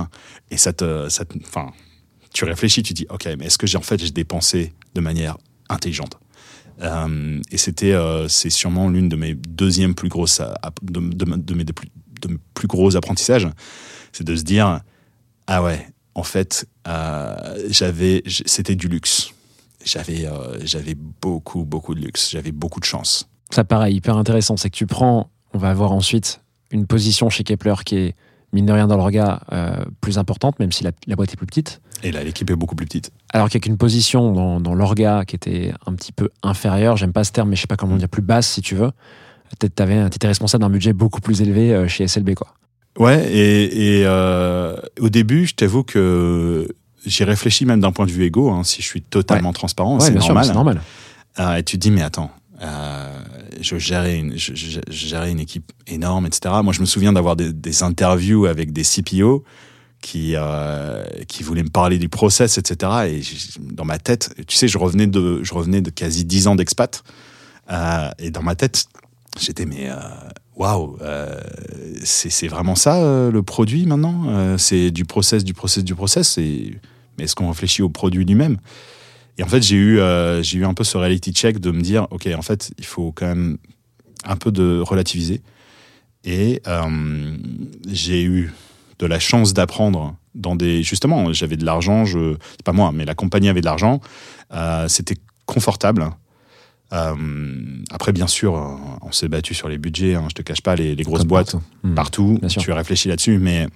Et 0.50 0.56
ça 0.56 0.72
te, 0.72 1.08
ça 1.08 1.24
enfin, 1.44 1.70
tu 2.32 2.44
réfléchis, 2.44 2.82
tu 2.82 2.92
dis, 2.92 3.06
ok, 3.11 3.28
mais 3.38 3.46
est-ce 3.46 3.58
que 3.58 3.66
j'ai 3.66 3.78
en 3.78 3.82
fait 3.82 4.12
dépensé 4.12 4.72
de 4.94 5.00
manière 5.00 5.37
intelligente? 5.68 6.18
Euh, 6.82 7.40
Et 7.50 7.58
c'était, 7.58 7.92
euh, 7.92 8.28
c'est 8.28 8.50
sûrement 8.50 8.88
l'une 8.88 9.08
de 9.08 9.16
mes 9.16 9.34
deuxièmes 9.34 9.94
plus 9.94 10.08
grosses, 10.08 10.42
de, 10.82 11.00
mes 11.00 11.64
de 11.64 12.28
mes 12.28 12.38
plus 12.54 12.68
gros 12.68 12.96
apprentissages, 12.96 13.48
c'est 14.12 14.24
de 14.24 14.34
se 14.37 14.42
dire, 14.42 14.80
ah 15.46 15.62
ouais, 15.62 15.87
en 16.16 16.22
fait, 16.22 16.66
euh, 16.88 17.37
j'avais, 17.68 18.22
c'était 18.26 18.74
du 18.74 18.88
luxe. 18.88 19.32
J'avais, 19.85 20.26
euh, 20.26 20.59
j'avais 20.64 20.94
beaucoup, 20.94 21.64
beaucoup 21.64 21.94
de 21.94 22.00
luxe. 22.00 22.30
J'avais 22.30 22.52
beaucoup 22.52 22.80
de 22.80 22.87
chance. 22.87 23.28
Ça 23.50 23.62
paraît 23.64 23.92
hyper 23.92 24.16
intéressant, 24.16 24.56
c'est 24.56 24.70
que 24.70 24.76
tu 24.76 24.87
prends, 24.87 25.30
on 25.52 25.59
va 25.59 25.72
voir 25.74 25.92
ensuite, 25.92 26.40
une 26.72 26.87
position 26.87 27.28
chez 27.28 27.44
Kepler 27.44 27.74
qui 27.85 27.96
est, 27.96 28.14
mine 28.52 28.66
de 28.66 28.72
rien, 28.72 28.87
dans 28.87 28.96
l'orga, 28.96 29.42
euh, 29.52 29.85
plus 30.00 30.18
importante, 30.18 30.59
même 30.59 30.72
si 30.72 30.82
la, 30.82 30.90
la 31.06 31.16
boîte 31.16 31.32
est 31.32 31.37
plus 31.37 31.46
petite. 31.46 31.80
Et 32.02 32.11
là, 32.11 32.24
l'équipe 32.24 32.50
est 32.50 32.56
beaucoup 32.56 32.74
plus 32.74 32.87
petite. 32.87 33.11
Alors 33.32 33.48
qu'il 33.48 33.61
y 33.61 33.62
a 33.62 33.64
qu'une 33.64 33.76
position 33.76 34.32
dans, 34.32 34.59
dans 34.59 34.74
l'orga 34.74 35.24
qui 35.26 35.37
était 35.37 35.72
un 35.87 35.94
petit 35.94 36.12
peu 36.12 36.30
inférieure, 36.42 36.96
j'aime 36.96 37.12
pas 37.12 37.24
ce 37.24 37.32
terme, 37.32 37.50
mais 37.50 37.56
je 37.56 37.61
sais 37.61 37.66
pas 37.66 37.76
comment 37.76 37.96
dire, 37.96 38.09
plus 38.09 38.22
basse 38.22 38.48
si 38.48 38.62
tu 38.62 38.74
veux. 38.74 38.90
Peut-être 39.59 39.74
t'avais, 39.74 40.09
t'étais 40.11 40.26
responsable 40.26 40.62
d'un 40.62 40.70
budget 40.70 40.92
beaucoup 40.92 41.20
plus 41.20 41.42
élevé 41.42 41.88
chez 41.88 42.09
SLB, 42.09 42.35
quoi. 42.35 42.54
Ouais, 42.98 43.30
et, 43.30 43.98
et, 43.98 44.02
euh, 44.06 44.76
au 45.00 45.09
début, 45.11 45.46
je 45.46 45.54
t'avoue 45.54 45.82
que 45.82 46.66
j'y 47.04 47.24
réfléchis 47.24 47.66
même 47.66 47.80
d'un 47.80 47.92
point 47.92 48.06
de 48.06 48.11
vue 48.11 48.24
égo, 48.24 48.50
hein, 48.50 48.64
si 48.64 48.80
je 48.82 48.87
suis 48.87 49.02
totalement 49.02 49.52
transparent, 49.52 49.94
Ouais, 49.98 50.00
c'est 50.04 50.12
bien 50.12 50.20
sûr, 50.20 50.35
normal. 50.35 50.54
normal. 50.54 50.80
Euh, 51.38 51.56
et 51.56 51.62
tu 51.62 51.76
te 51.76 51.82
dis, 51.82 51.90
mais 51.90 52.02
attends, 52.02 52.30
euh, 52.62 53.18
je, 53.61 53.76
gérais 53.78 54.16
une, 54.18 54.38
je, 54.38 54.54
je- 54.54 54.80
je 54.88 55.06
gérais 55.06 55.30
une 55.30 55.40
équipe 55.40 55.72
énorme, 55.87 56.26
etc. 56.26 56.54
Moi, 56.64 56.72
je 56.72 56.80
me 56.80 56.87
souviens 56.87 57.12
d'avoir 57.12 57.37
des, 57.37 57.52
des 57.52 57.82
interviews 57.82 58.46
avec 58.46 58.72
des 58.72 58.82
CPO 58.82 59.44
qui, 60.00 60.32
euh, 60.35 61.04
qui 61.28 61.42
voulaient 61.42 61.62
me 61.64 61.68
parler 61.68 61.98
du 61.98 62.09
process, 62.09 62.56
etc. 62.59 62.92
Et 63.09 63.20
dans 63.61 63.85
ma 63.85 63.98
tête, 63.98 64.35
tu 64.46 64.56
sais, 64.56 64.68
je 64.68 64.78
revenais 64.78 65.06
de, 65.06 65.40
je 65.42 65.52
revenais 65.52 65.82
de 65.82 65.90
quasi 65.90 66.24
10 66.24 66.46
ans 66.48 66.54
d'expat. 66.56 67.02
Et 68.18 68.30
dans 68.30 68.42
ma 68.42 68.54
tête, 68.54 68.87
j'étais, 69.38 69.66
mais 69.66 69.90
waouh, 70.56 70.96
euh, 71.02 71.38
c'est 72.02 72.48
vraiment 72.48 72.74
ça 72.74 72.96
euh, 72.96 73.30
le 73.30 73.42
produit 73.42 73.86
maintenant 73.86 74.24
Euh, 74.28 74.58
C'est 74.58 74.90
du 74.90 75.04
process, 75.04 75.44
du 75.44 75.54
process, 75.54 75.84
du 75.84 75.94
process. 75.94 76.38
Mais 76.38 77.24
est-ce 77.24 77.34
qu'on 77.34 77.48
réfléchit 77.48 77.82
au 77.82 77.88
produit 77.88 78.24
lui-même? 78.24 78.58
Et 79.38 79.42
en 79.42 79.46
fait, 79.48 79.62
j'ai 79.62 79.76
eu, 79.76 79.98
eu 79.98 80.64
un 80.64 80.74
peu 80.74 80.84
ce 80.84 80.96
reality 80.96 81.32
check 81.32 81.58
de 81.60 81.70
me 81.70 81.82
dire, 81.82 82.06
ok, 82.10 82.26
en 82.36 82.42
fait, 82.42 82.72
il 82.78 82.86
faut 82.86 83.12
quand 83.12 83.26
même 83.26 83.58
un 84.24 84.36
peu 84.36 84.50
de 84.50 84.80
relativiser. 84.80 85.42
Et 86.24 86.62
j'ai 87.86 88.24
eu 88.24 88.52
de 88.98 89.06
la 89.06 89.18
chance 89.18 89.52
d'apprendre 89.52 90.16
dans 90.34 90.56
des. 90.56 90.82
Justement, 90.82 91.32
j'avais 91.34 91.58
de 91.58 91.66
l'argent, 91.66 92.06
je, 92.06 92.36
pas 92.64 92.72
moi, 92.72 92.92
mais 92.92 93.04
la 93.04 93.14
compagnie 93.14 93.50
avait 93.50 93.60
de 93.60 93.66
l'argent. 93.66 94.00
C'était 94.88 95.18
confortable. 95.44 96.10
Euh, 96.92 97.14
après, 97.90 98.12
bien 98.12 98.27
sûr, 98.27 98.57
euh, 98.57 98.77
on 99.03 99.12
s'est 99.12 99.29
battu 99.29 99.55
sur 99.55 99.68
les 99.68 99.79
budgets. 99.79 100.14
Hein, 100.14 100.27
je 100.29 100.35
te 100.35 100.42
cache 100.42 100.61
pas, 100.61 100.77
les, 100.77 100.94
les 100.94 101.03
grosses 101.03 101.20
Comme 101.20 101.29
boîtes 101.29 101.53
partout. 101.53 101.66
Hmm. 101.83 101.94
partout. 101.94 102.38
Bien 102.40 102.49
sûr. 102.49 102.62
Tu 102.62 102.72
réfléchis 102.72 103.09
là-dessus, 103.09 103.38
mais 103.38 103.66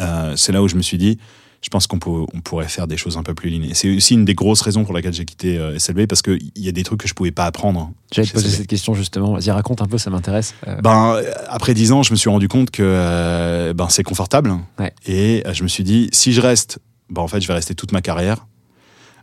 euh, 0.00 0.34
c'est 0.36 0.52
là 0.52 0.62
où 0.62 0.68
je 0.68 0.76
me 0.76 0.82
suis 0.82 0.98
dit, 0.98 1.18
je 1.62 1.68
pense 1.68 1.86
qu'on 1.88 1.98
on 2.04 2.40
pourrait 2.42 2.68
faire 2.68 2.86
des 2.86 2.96
choses 2.96 3.16
un 3.16 3.22
peu 3.24 3.34
plus 3.34 3.50
lignées. 3.50 3.74
C'est 3.74 3.96
aussi 3.96 4.14
une 4.14 4.24
des 4.24 4.34
grosses 4.34 4.60
raisons 4.60 4.84
pour 4.84 4.94
laquelle 4.94 5.12
j'ai 5.12 5.24
quitté 5.24 5.58
euh, 5.58 5.78
SLB 5.78 6.06
parce 6.06 6.22
qu'il 6.22 6.38
y 6.54 6.68
a 6.68 6.72
des 6.72 6.84
trucs 6.84 7.00
que 7.00 7.08
je 7.08 7.14
pouvais 7.14 7.32
pas 7.32 7.44
apprendre. 7.44 7.90
J'allais 8.12 8.28
te 8.28 8.34
poser 8.34 8.46
SLB. 8.48 8.58
cette 8.58 8.66
question 8.68 8.94
justement. 8.94 9.32
Vas-y, 9.32 9.50
raconte 9.50 9.82
un 9.82 9.86
peu, 9.86 9.98
ça 9.98 10.10
m'intéresse. 10.10 10.54
Euh, 10.68 10.80
Ben, 10.80 11.20
après 11.48 11.74
dix 11.74 11.90
ans, 11.90 12.04
je 12.04 12.12
me 12.12 12.16
suis 12.16 12.30
rendu 12.30 12.46
compte 12.46 12.70
que 12.70 12.82
euh, 12.84 13.72
ben, 13.74 13.88
c'est 13.88 14.04
confortable. 14.04 14.54
Ouais. 14.78 14.92
Et 15.06 15.42
je 15.52 15.62
me 15.64 15.68
suis 15.68 15.82
dit, 15.82 16.08
si 16.12 16.32
je 16.32 16.40
reste, 16.40 16.78
ben, 17.10 17.22
en 17.22 17.28
fait, 17.28 17.40
je 17.40 17.48
vais 17.48 17.54
rester 17.54 17.74
toute 17.74 17.90
ma 17.90 18.00
carrière. 18.00 18.46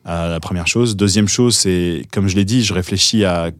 Euh, 0.07 0.29
la 0.29 0.39
première 0.39 0.67
chose. 0.67 0.95
Deuxième 0.95 1.27
chose, 1.27 1.55
c'est, 1.55 2.03
comme 2.11 2.27
je 2.27 2.35
l'ai 2.35 2.45
dit, 2.45 2.63
je 2.63 2.73
réfléchis 2.73 3.23
à, 3.23 3.51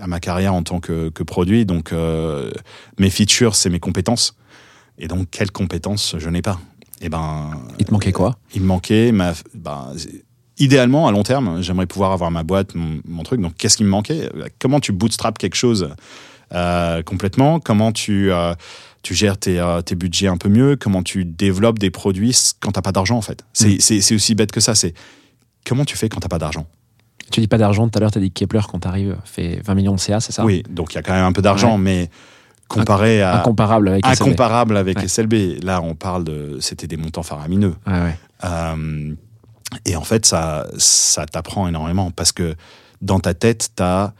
à 0.00 0.06
ma 0.06 0.20
carrière 0.20 0.54
en 0.54 0.62
tant 0.62 0.80
que, 0.80 1.08
que 1.10 1.22
produit. 1.22 1.66
Donc, 1.66 1.92
euh, 1.92 2.50
mes 2.98 3.10
features, 3.10 3.54
c'est 3.56 3.70
mes 3.70 3.80
compétences. 3.80 4.36
Et 4.98 5.08
donc, 5.08 5.28
quelles 5.30 5.50
compétences 5.50 6.14
je 6.18 6.28
n'ai 6.28 6.42
pas? 6.42 6.60
Et 7.00 7.08
ben, 7.08 7.50
il 7.78 7.84
te 7.84 7.92
manquait 7.92 8.12
quoi? 8.12 8.36
Il 8.54 8.62
me 8.62 8.66
manquait 8.66 9.12
ma, 9.12 9.32
ben, 9.54 9.92
idéalement 10.58 11.06
à 11.06 11.12
long 11.12 11.22
terme 11.22 11.62
j'aimerais 11.62 11.86
pouvoir 11.86 12.10
avoir 12.10 12.32
ma 12.32 12.42
boîte 12.42 12.74
mon, 12.74 13.00
mon 13.06 13.22
truc 13.22 13.40
donc 13.40 13.54
qu'est-ce 13.56 13.76
qui 13.76 13.84
me 13.84 13.88
manquait? 13.88 14.28
Comment 14.58 14.80
tu 14.80 14.90
bootstrap 14.90 15.38
quelque 15.38 15.54
chose 15.54 15.90
euh, 16.52 17.02
complètement? 17.04 17.60
Comment 17.60 17.92
tu 17.92 18.32
euh, 18.32 18.54
tu 19.02 19.14
gères 19.14 19.38
tes, 19.38 19.60
euh, 19.60 19.80
tes 19.80 19.94
budgets 19.94 20.26
un 20.26 20.36
peu 20.36 20.48
mieux? 20.48 20.74
Comment 20.74 21.04
tu 21.04 21.24
développes 21.24 21.78
des 21.78 21.90
produits 21.90 22.36
quand 22.58 22.72
t'as 22.72 22.82
pas 22.82 22.90
d'argent 22.90 23.16
en 23.16 23.22
fait? 23.22 23.44
C'est 23.52 23.76
Mm. 23.76 24.14
aussi 24.16 24.34
bête 24.34 24.50
que 24.50 24.58
ça 24.60 24.74
c'est 24.74 24.94
comment 25.68 25.84
tu 25.84 25.96
fais 25.96 26.08
quand 26.08 26.20
t'as 26.20 26.28
pas 26.28 26.38
d'argent? 26.38 26.66
Tu 27.30 27.40
dis 27.40 27.48
pas 27.48 27.58
d'argent, 27.58 27.86
tout 27.88 27.98
à 27.98 28.00
l'heure, 28.00 28.10
tu 28.10 28.18
as 28.18 28.20
dit 28.22 28.30
que 28.30 28.38
Kepler, 28.44 28.60
quand 28.70 28.78
t'arrives, 28.78 29.16
fait 29.24 29.60
20 29.64 29.74
millions 29.74 29.94
de 29.94 30.00
CA, 30.00 30.18
c'est 30.20 30.32
ça? 30.32 30.44
Oui 30.44 30.62
donc 30.70 30.92
il 30.92 30.96
y 30.96 30.98
a 30.98 31.02
quand 31.02 31.12
même 31.12 31.24
un 31.24 31.32
peu 31.32 31.42
d'argent 31.42 31.76
mais 31.78 32.10
comparé 32.68 33.22
à 33.22 33.38
Incomparable 33.40 33.88
avec 33.88 34.04
SLB. 34.06 34.20
incomparable 34.22 34.76
avec 34.76 34.98
Ouais. 34.98 35.08
SLB 35.08 35.34
là 35.62 35.80
on 35.82 35.94
parle 35.94 36.24
de 36.24 36.56
c'était 36.60 36.86
des 36.86 36.96
montants 36.96 37.22
faramineux 37.22 37.74
ouais. 37.86 38.16
Euh, 38.44 39.14
et 39.84 39.96
en 39.96 40.02
fait, 40.02 40.24
ça, 40.24 40.66
ça 40.78 41.26
t'apprend 41.26 41.68
énormément 41.68 42.10
parce 42.10 42.32
que 42.32 42.54
dans 43.02 43.20
ta 43.20 43.34
tête, 43.34 43.70
tu 43.76 43.82
as 43.82 44.14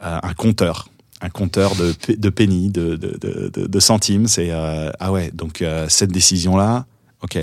un 0.00 0.34
compteur. 0.34 0.88
un 1.20 1.28
compteur 1.30 1.74
de, 1.76 1.94
de 2.16 2.30
pennies, 2.30 2.70
de, 2.70 2.96
de, 2.96 3.66
de, 3.66 3.80
centimes. 3.80 4.26
C'est 4.26 4.48
euh, 4.50 4.90
ah 5.00 5.12
ouais, 5.12 5.30
donc 5.32 5.62
euh, 5.62 5.86
cette 5.88 6.10
décision-là, 6.12 6.86
ok, 7.22 7.38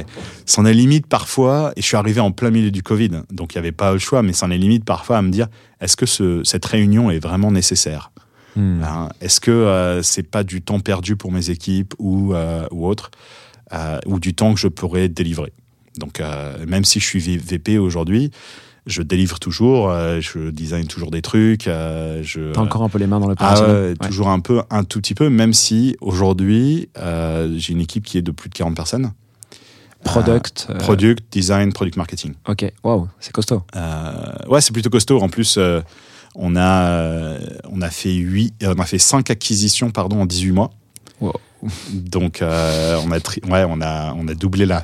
c'en 0.45 0.65
est 0.65 0.73
limite 0.73 1.07
parfois. 1.07 1.71
Et 1.75 1.81
je 1.81 1.85
suis 1.85 1.97
arrivé 1.97 2.19
en 2.21 2.31
plein 2.31 2.49
milieu 2.51 2.71
du 2.71 2.83
Covid, 2.83 3.11
donc 3.31 3.53
il 3.53 3.57
n'y 3.57 3.59
avait 3.59 3.71
pas 3.71 3.93
le 3.93 3.99
choix, 3.99 4.21
mais 4.23 4.33
c'en 4.33 4.49
est 4.51 4.57
limite 4.57 4.85
parfois 4.85 5.17
à 5.17 5.21
me 5.21 5.29
dire 5.31 5.47
est-ce 5.81 5.97
que 5.97 6.05
ce, 6.05 6.43
cette 6.43 6.65
réunion 6.65 7.11
est 7.11 7.19
vraiment 7.19 7.51
nécessaire? 7.51 8.11
Hmm. 8.55 8.81
Hein, 8.83 9.09
Est-ce 9.19 9.41
que 9.41 9.51
euh, 9.51 10.01
c'est 10.01 10.23
pas 10.23 10.43
du 10.43 10.61
temps 10.61 10.79
perdu 10.79 11.17
pour 11.17 11.31
mes 11.31 11.49
équipes 11.49 11.93
ou, 11.99 12.33
euh, 12.33 12.65
ou 12.71 12.87
autre, 12.87 13.11
euh, 13.73 13.99
ou 14.05 14.19
du 14.19 14.33
temps 14.33 14.53
que 14.53 14.59
je 14.59 14.69
pourrais 14.69 15.09
délivrer? 15.09 15.51
Donc, 15.97 16.19
euh, 16.19 16.65
même 16.65 16.85
si 16.85 16.99
je 17.01 17.05
suis 17.05 17.37
VP 17.37 17.77
aujourd'hui, 17.77 18.31
je 18.85 19.01
délivre 19.01 19.39
toujours, 19.39 19.91
je 20.19 20.51
design 20.51 20.85
toujours 20.87 21.09
des 21.09 21.21
trucs. 21.23 21.63
je, 21.63 22.51
T'as 22.53 22.61
encore 22.61 22.83
un 22.83 22.89
peu 22.89 22.99
les 22.99 23.07
mains 23.07 23.19
dans 23.19 23.33
ah 23.39 23.61
ouais, 23.61 23.67
Ouais. 23.89 24.07
toujours 24.07 24.27
un 24.29 24.39
peu, 24.39 24.61
un 24.69 24.83
tout 24.83 24.99
petit 25.01 25.15
peu, 25.15 25.29
même 25.29 25.53
si 25.53 25.95
aujourd'hui, 26.01 26.89
j'ai 27.55 27.73
une 27.73 27.81
équipe 27.81 28.05
qui 28.05 28.17
est 28.19 28.21
de 28.21 28.31
plus 28.31 28.47
de 28.49 28.53
40 28.53 28.75
personnes. 28.75 29.11
Product. 30.05 30.67
euh, 30.69 30.77
Product, 30.77 31.23
design, 31.31 31.73
product 31.73 31.97
marketing. 31.97 32.33
Ok, 32.47 32.71
waouh, 32.83 33.07
c'est 33.19 33.33
costaud. 33.33 33.63
Euh, 33.75 34.13
ouais, 34.47 34.61
c'est 34.61 34.71
plutôt 34.71 34.89
costaud. 34.89 35.19
En 35.21 35.29
plus, 35.29 35.55
euh, 35.57 35.81
on 36.35 36.55
a, 36.55 36.85
euh, 36.89 37.39
on 37.71 37.81
a 37.81 37.89
fait 37.89 38.13
huit, 38.13 38.53
euh, 38.63 38.73
on 38.77 38.81
a 38.81 38.85
fait 38.85 38.99
cinq 38.99 39.29
acquisitions, 39.29 39.89
pardon, 39.91 40.21
en 40.21 40.25
18 40.25 40.51
mois. 40.51 40.71
Wow. 41.19 41.33
Donc, 41.93 42.41
euh, 42.41 42.99
on 43.05 43.11
a, 43.11 43.19
tri- 43.19 43.41
ouais, 43.49 43.65
on 43.67 43.81
a, 43.81 44.13
on 44.13 44.27
a 44.27 44.33
doublé 44.35 44.65
la, 44.65 44.83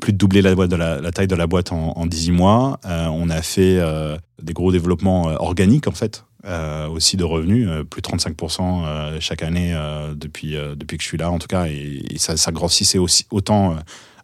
plus 0.00 0.12
de 0.12 0.18
doubler 0.18 0.42
la, 0.42 0.54
boîte 0.54 0.70
de 0.70 0.76
la, 0.76 1.00
la 1.00 1.12
taille 1.12 1.28
de 1.28 1.34
la 1.36 1.46
boîte 1.46 1.72
en, 1.72 1.92
en 1.96 2.06
18 2.06 2.32
mois. 2.32 2.80
Euh, 2.86 3.06
on 3.06 3.28
a 3.30 3.42
fait 3.42 3.78
euh, 3.78 4.16
des 4.42 4.52
gros 4.52 4.72
développements 4.72 5.28
euh, 5.28 5.34
organiques 5.38 5.86
en 5.88 5.92
fait, 5.92 6.24
euh, 6.46 6.86
aussi 6.88 7.16
de 7.16 7.24
revenus, 7.24 7.68
euh, 7.68 7.84
plus 7.84 8.00
de 8.02 8.08
35% 8.08 8.84
euh, 8.86 9.16
chaque 9.20 9.42
année 9.42 9.72
euh, 9.74 10.14
depuis 10.14 10.56
euh, 10.56 10.74
depuis 10.76 10.96
que 10.96 11.02
je 11.02 11.08
suis 11.08 11.18
là 11.18 11.30
en 11.30 11.38
tout 11.38 11.48
cas, 11.48 11.66
et, 11.66 12.02
et 12.10 12.18
ça, 12.18 12.36
ça 12.36 12.52
grossissait 12.52 12.98
aussi 12.98 13.26
autant 13.30 13.72
euh, 13.72 13.74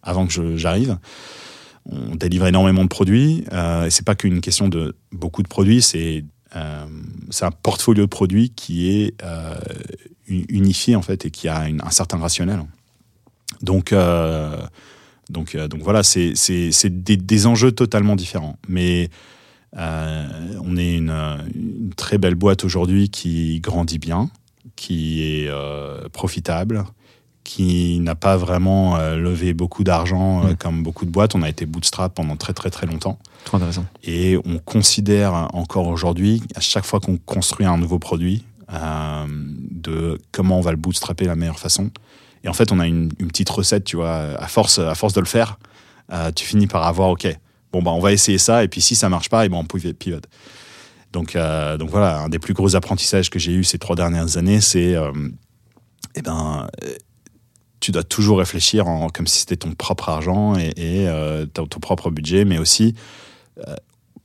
avant 0.03 0.27
que 0.27 0.57
j'arrive. 0.57 0.99
On 1.91 2.15
délivre 2.15 2.47
énormément 2.47 2.85
de 2.85 2.89
produits. 2.89 3.45
Euh, 3.53 3.87
et 3.87 3.91
c'est 3.91 4.05
pas 4.05 4.15
qu'une 4.15 4.41
question 4.41 4.69
de 4.69 4.95
beaucoup 5.11 5.43
de 5.43 5.49
produits, 5.49 5.83
c'est 5.83 6.25
euh, 6.55 6.87
un 7.41 7.51
portfolio 7.51 8.05
de 8.05 8.09
produits 8.09 8.51
qui 8.51 8.89
est 8.89 9.15
euh, 9.23 9.57
uni- 10.29 10.47
unifié 10.49 10.97
en 10.97 11.03
fait 11.03 11.27
et 11.27 11.31
qui 11.31 11.49
a 11.49 11.63
un 11.63 11.91
certain 11.91 12.19
rationnel. 12.19 12.61
Donc 13.63 13.93
euh, 13.93 14.63
donc, 15.31 15.55
euh, 15.55 15.67
donc 15.67 15.83
voilà, 15.83 16.03
c'est 16.03 16.35
des, 16.85 17.17
des 17.17 17.47
enjeux 17.47 17.73
totalement 17.73 18.17
différents. 18.17 18.59
Mais 18.69 19.09
on 19.75 20.77
est 20.77 20.97
une, 20.97 21.93
très 21.97 22.19
belle 22.19 22.35
boîte 22.35 22.65
aujourd'hui 22.65 23.09
qui 23.09 23.59
grandit 23.61 23.99
bien, 23.99 24.31
qui 24.77 25.23
est 25.23 25.51
profitable, 26.13 26.85
qui 27.45 27.99
n'a 28.01 28.15
pas 28.15 28.37
vraiment 28.37 28.97
euh, 28.97 29.17
levé 29.17 29.53
beaucoup 29.55 29.83
d'argent 29.85 30.45
euh, 30.45 30.53
Mm. 30.53 30.57
comme 30.57 30.83
beaucoup 30.83 31.05
de 31.05 31.11
boîtes. 31.11 31.35
On 31.35 31.43
a 31.43 31.49
été 31.49 31.67
bootstrap 31.67 32.15
pendant 32.15 32.37
très 32.37 32.53
très 32.53 32.71
très 32.71 32.87
longtemps. 32.87 33.19
Trop 33.45 33.57
intéressant. 33.57 33.85
Et 34.05 34.39
on 34.45 34.59
considère 34.59 35.49
encore 35.53 35.89
aujourd'hui, 35.89 36.43
à 36.55 36.61
chaque 36.61 36.85
fois 36.85 37.01
qu'on 37.01 37.17
construit 37.17 37.67
un 37.67 37.77
nouveau 37.79 37.99
produit, 37.99 38.45
euh, 38.73 39.27
de 39.29 40.21
comment 40.31 40.59
on 40.59 40.61
va 40.63 40.71
le 40.71 40.77
bootstrapper 40.77 41.25
de 41.25 41.31
la 41.31 41.37
meilleure 41.37 41.59
façon. 41.59 41.91
Et 42.45 42.49
en 42.49 42.53
fait, 42.53 42.71
on 42.73 42.79
a 42.81 42.87
une, 42.87 43.11
une 43.19 43.29
petite 43.29 43.51
recette, 43.51 43.85
tu 43.85 43.97
vois, 43.97 44.15
à 44.39 44.47
force, 44.49 44.79
à 44.79 44.95
force 44.95 45.13
de 45.13 45.21
le 45.21 45.27
faire, 45.27 45.59
tu 46.35 46.45
finis 46.45 46.67
par 46.67 46.87
avoir, 46.87 47.09
OK, 47.11 47.27
bon, 47.73 47.83
bah, 47.83 47.91
on 47.93 48.01
va 48.01 48.13
essayer 48.13 48.39
ça, 48.39 48.65
et 48.65 48.69
puis 48.69 48.81
si 48.81 48.95
ça 48.97 49.09
marche 49.09 49.29
pas, 49.29 49.45
et 49.47 49.49
ben, 49.49 49.57
on 49.59 49.65
piv- 49.65 49.93
pivote. 49.95 50.25
Donc, 51.13 51.37
donc 51.79 51.91
voilà, 51.91 52.21
un 52.23 52.29
des 52.29 52.39
plus 52.39 52.53
gros 52.55 52.75
apprentissages 52.77 53.31
que 53.31 53.39
j'ai 53.39 53.53
eu 53.53 53.63
ces 53.65 53.79
trois 53.79 53.95
dernières 53.97 54.37
années, 54.39 54.61
c'est, 54.61 54.95
eh 56.17 56.23
ben, 56.23 56.67
tu 57.83 57.91
dois 57.91 58.05
toujours 58.05 58.39
réfléchir 58.39 58.87
en, 58.87 59.09
comme 59.09 59.27
si 59.27 59.41
c'était 59.41 59.57
ton 59.57 59.73
propre 59.73 60.09
argent 60.09 60.57
et, 60.57 60.73
euh, 60.79 61.45
ton, 61.47 61.67
propre 61.67 62.11
budget, 62.11 62.45
mais 62.45 62.59
aussi 62.59 62.95
euh, 63.59 63.75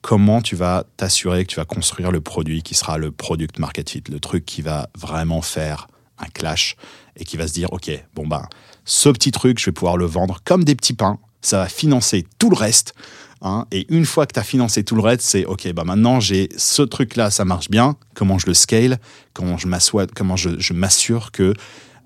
comment 0.01 0.41
tu 0.41 0.55
vas 0.55 0.85
t'assurer 0.95 1.43
que 1.43 1.49
tu 1.49 1.55
vas 1.55 1.65
construire 1.65 2.11
le 2.11 2.21
produit 2.21 2.61
qui 2.61 2.75
sera 2.75 2.99
le 2.99 3.11
product 3.11 3.57
market 3.57 3.89
fit, 3.89 4.03
le 4.09 4.19
truc 4.19 4.45
qui 4.45 4.61
va 4.61 4.89
vraiment 4.95 5.41
faire 5.41 5.87
un 6.19 6.27
clash 6.27 6.75
et 7.15 7.25
qui 7.25 7.35
va 7.35 7.47
se 7.47 7.53
dire, 7.53 7.73
OK, 7.73 7.89
bon 8.13 8.27
ben, 8.27 8.47
ce 8.85 9.09
petit 9.09 9.31
truc, 9.31 9.59
je 9.59 9.65
vais 9.65 9.71
pouvoir 9.71 9.97
le 9.97 10.05
vendre 10.05 10.37
comme 10.45 10.63
des 10.63 10.75
petits 10.75 10.93
pains, 10.93 11.17
ça 11.41 11.57
va 11.57 11.67
financer 11.67 12.27
tout 12.37 12.51
le 12.51 12.55
reste. 12.55 12.93
hein, 13.41 13.65
et 13.71 13.91
une 13.91 14.05
fois 14.05 14.27
que 14.27 14.33
tu 14.33 14.39
as 14.39 14.43
financé 14.43 14.83
tout 14.83 14.95
le 14.95 15.01
reste, 15.01 15.21
c'est 15.21 15.45
OK, 15.45 15.67
bah 15.73 15.83
maintenant 15.83 16.19
j'ai 16.19 16.49
ce 16.57 16.83
truc-là, 16.83 17.31
ça 17.31 17.43
marche 17.43 17.71
bien. 17.71 17.95
Comment 18.13 18.37
je 18.37 18.45
le 18.45 18.53
scale? 18.53 18.99
Comment 19.33 19.57
je 19.57 19.67
Comment 20.15 20.35
je, 20.35 20.59
je 20.59 20.73
m'assure 20.73 21.31
que 21.31 21.55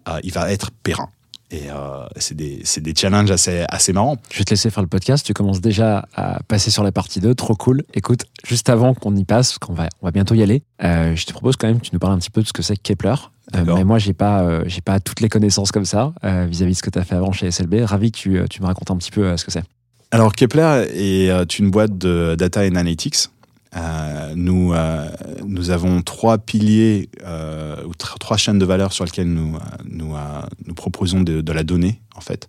euh, 0.08 0.20
il 0.24 0.32
va 0.32 0.50
être 0.50 0.72
périn? 0.72 1.10
Et 1.52 1.70
euh, 1.70 2.06
c'est 2.16 2.36
des, 2.36 2.94
challenges 2.96 3.30
assez, 3.30 3.66
assez 3.68 3.92
marrants. 3.92 4.18
Je 4.32 4.38
vais 4.38 4.46
te 4.46 4.52
laisser 4.52 4.70
faire 4.70 4.84
le 4.84 4.88
podcast. 4.88 5.26
Tu 5.26 5.34
commences 5.34 5.60
déjà 5.60 6.08
à 6.16 6.42
passer 6.48 6.72
sur 6.72 6.84
la 6.84 6.94
partie 6.94 7.20
2. 7.20 7.36
Trop 7.36 7.56
cool. 7.56 7.84
Écoute, 7.94 8.26
juste 8.46 8.70
avant 8.70 8.94
qu'on 8.94 9.16
y 9.16 9.26
passe, 9.26 9.58
qu'on 9.58 9.74
va, 9.74 9.90
on 10.02 10.08
va 10.08 10.12
bientôt 10.12 10.34
y 10.34 10.44
aller, 10.44 10.64
euh, 10.84 11.14
je 11.16 11.26
te 11.26 11.34
propose 11.34 11.58
quand 11.58 11.68
même 11.68 11.80
que 11.80 11.86
tu 11.86 11.92
nous 11.94 12.00
parles 12.00 12.14
un 12.14 12.20
petit 12.20 12.30
peu 12.30 12.42
de 12.42 12.48
ce 12.48 12.54
que 12.54 12.62
c'est 12.62 12.78
Kepler. 12.78 13.16
Euh, 13.56 13.66
mais 13.76 13.84
moi, 13.84 14.00
j'ai 14.00 14.14
pas, 14.14 14.44
euh, 14.44 14.64
j'ai 14.68 14.80
pas 14.80 15.02
toutes 15.02 15.20
les 15.20 15.28
connaissances 15.28 15.74
comme 15.74 15.86
ça 15.86 16.14
vis-à-vis 16.24 16.72
de 16.72 16.78
ce 16.78 16.84
que 16.84 16.90
tu 16.90 17.00
as 17.00 17.04
fait 17.04 17.16
avant 17.16 17.34
chez 17.34 17.52
SLB. 17.52 17.84
Ravi 17.84 18.12
que 18.12 18.18
tu, 18.18 18.42
tu 18.50 18.62
me 18.62 18.68
racontes 18.68 18.92
un 18.92 18.98
petit 18.98 19.12
peu 19.12 19.36
ce 19.36 19.44
que 19.44 19.52
c'est. 19.52 19.64
Alors 20.12 20.34
Kepler 20.34 20.88
est 20.94 21.60
une 21.60 21.70
boîte 21.70 21.98
de 21.98 22.36
data 22.36 22.62
and 22.62 22.76
analytics. 22.76 23.30
Euh, 23.76 24.34
nous, 24.36 24.74
euh, 24.74 25.10
nous 25.46 25.70
avons 25.70 26.02
trois 26.02 26.38
piliers 26.38 27.10
euh, 27.24 27.76
trois 27.98 28.36
chaînes 28.38 28.60
de 28.60 28.66
valeur 28.66 28.92
sur 28.92 29.06
lesquelles 29.06 29.32
nous, 29.32 29.58
nous, 29.86 30.74
proposons 30.76 31.22
de, 31.22 31.52
la 31.52 31.64
donnée, 31.64 32.02
en 32.16 32.22
fait. 32.22 32.48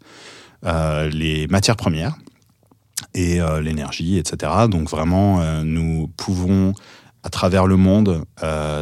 Les 0.64 1.46
matières 1.48 1.76
premières 1.76 2.16
et 3.14 3.40
l'énergie, 3.60 4.18
etc. 4.18 4.52
Donc 4.70 4.88
vraiment, 4.88 5.42
nous 5.64 6.08
pouvons, 6.16 6.72
à 7.22 7.30
travers 7.30 7.66
le 7.66 7.76
monde, 7.76 8.24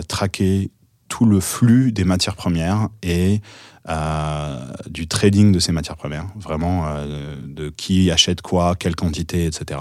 traquer 0.09 0.71
tout 1.09 1.25
le 1.25 1.41
flux 1.41 1.93
des 1.93 2.05
matières 2.05 2.37
premières 2.37 2.89
et 3.03 3.41
du 4.89 5.09
trading 5.09 5.53
de 5.53 5.59
ces 5.59 5.73
matières 5.73 5.97
premières, 5.97 6.27
vraiment 6.37 6.87
de 7.47 7.71
qui 7.71 8.11
achète 8.11 8.43
quoi, 8.43 8.75
quelle 8.77 8.97
quantité, 8.97 9.47
etc. 9.47 9.81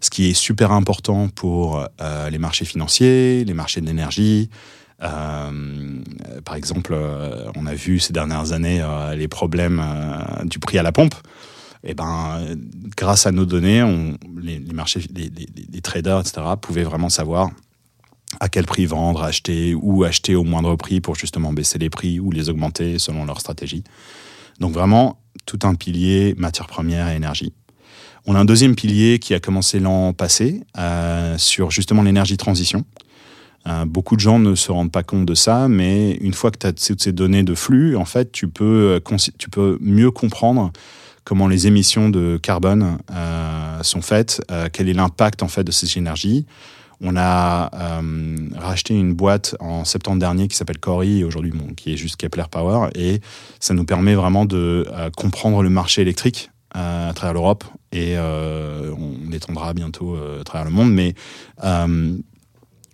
Ce 0.00 0.10
qui 0.10 0.30
est 0.30 0.34
super 0.34 0.72
important 0.72 1.28
pour 1.28 1.86
euh, 2.00 2.30
les 2.30 2.38
marchés 2.38 2.64
financiers, 2.64 3.44
les 3.44 3.54
marchés 3.54 3.80
de 3.80 3.86
l'énergie. 3.86 4.50
Euh, 5.02 6.02
par 6.44 6.56
exemple, 6.56 6.92
euh, 6.94 7.50
on 7.54 7.66
a 7.66 7.74
vu 7.74 7.98
ces 7.98 8.12
dernières 8.12 8.52
années 8.52 8.84
les 9.16 9.28
problèmes 9.28 9.82
du 10.44 10.58
prix 10.58 10.78
à 10.78 10.82
la 10.82 10.92
pompe. 10.92 11.14
Et 11.82 11.94
ben, 11.94 12.38
euh, 12.40 12.56
grâce 12.96 13.26
à 13.26 13.32
nos 13.32 13.46
données, 13.46 13.82
on, 13.82 14.18
les, 14.40 14.58
marchés, 14.72 15.00
les 15.14 15.80
traders, 15.80 16.20
etc., 16.20 16.42
pouvaient 16.60 16.84
vraiment 16.84 17.08
savoir 17.08 17.50
à 18.38 18.48
quel 18.48 18.64
prix 18.64 18.86
vendre, 18.86 19.22
acheter 19.22 19.74
ou 19.74 20.04
acheter 20.04 20.34
au 20.34 20.44
moindre 20.44 20.76
prix 20.76 21.00
pour 21.00 21.16
justement 21.16 21.52
baisser 21.52 21.78
les 21.78 21.90
prix 21.90 22.20
ou 22.20 22.30
les 22.30 22.48
augmenter 22.48 22.98
selon 22.98 23.24
leur 23.24 23.40
stratégie. 23.40 23.82
Donc 24.60 24.72
vraiment, 24.72 25.20
tout 25.46 25.58
un 25.62 25.74
pilier 25.74 26.34
matières 26.36 26.66
premières 26.66 27.08
et 27.08 27.16
énergie. 27.16 27.54
On 28.26 28.34
a 28.34 28.38
un 28.38 28.44
deuxième 28.44 28.74
pilier 28.74 29.18
qui 29.18 29.34
a 29.34 29.40
commencé 29.40 29.80
l'an 29.80 30.12
passé 30.12 30.62
euh, 30.78 31.38
sur 31.38 31.70
justement 31.70 32.02
l'énergie 32.02 32.36
transition. 32.36 32.84
Euh, 33.66 33.84
beaucoup 33.84 34.16
de 34.16 34.20
gens 34.20 34.38
ne 34.38 34.54
se 34.54 34.72
rendent 34.72 34.92
pas 34.92 35.02
compte 35.02 35.26
de 35.26 35.34
ça, 35.34 35.68
mais 35.68 36.12
une 36.12 36.34
fois 36.34 36.50
que 36.50 36.58
tu 36.58 36.66
as 36.66 36.72
toutes 36.72 37.02
ces 37.02 37.12
données 37.12 37.42
de 37.42 37.54
flux, 37.54 37.96
en 37.96 38.04
fait, 38.04 38.32
tu 38.32 38.48
peux, 38.48 39.00
euh, 39.56 39.78
mieux 39.80 40.10
comprendre 40.10 40.72
comment 41.24 41.48
les 41.48 41.66
émissions 41.66 42.08
de 42.08 42.38
carbone 42.42 42.98
sont 43.82 44.02
faites, 44.02 44.42
quel 44.72 44.88
est 44.88 44.94
l'impact 44.94 45.42
en 45.42 45.48
fait 45.48 45.62
de 45.62 45.70
ces 45.70 45.98
énergies. 45.98 46.46
On 47.02 47.16
a 47.16 47.70
racheté 48.56 48.94
une 48.94 49.14
boîte 49.14 49.54
en 49.60 49.84
septembre 49.84 50.18
dernier 50.18 50.48
qui 50.48 50.56
s'appelle 50.56 50.78
Cori, 50.78 51.22
aujourd'hui 51.22 51.52
qui 51.76 51.92
est 51.92 51.96
juste 51.96 52.16
Kepler 52.16 52.44
Power, 52.50 52.88
et 52.94 53.20
ça 53.60 53.74
nous 53.74 53.84
permet 53.84 54.14
vraiment 54.14 54.44
de 54.44 54.88
comprendre 55.14 55.62
le 55.62 55.70
marché 55.70 56.02
électrique 56.02 56.50
à 56.72 57.12
travers 57.14 57.34
l'Europe, 57.34 57.64
et 57.92 58.14
euh, 58.16 58.94
on 58.96 59.32
étendra 59.32 59.74
bientôt 59.74 60.14
euh, 60.14 60.40
à 60.40 60.44
travers 60.44 60.64
le 60.64 60.70
monde, 60.70 60.92
mais 60.92 61.14
euh, 61.64 62.16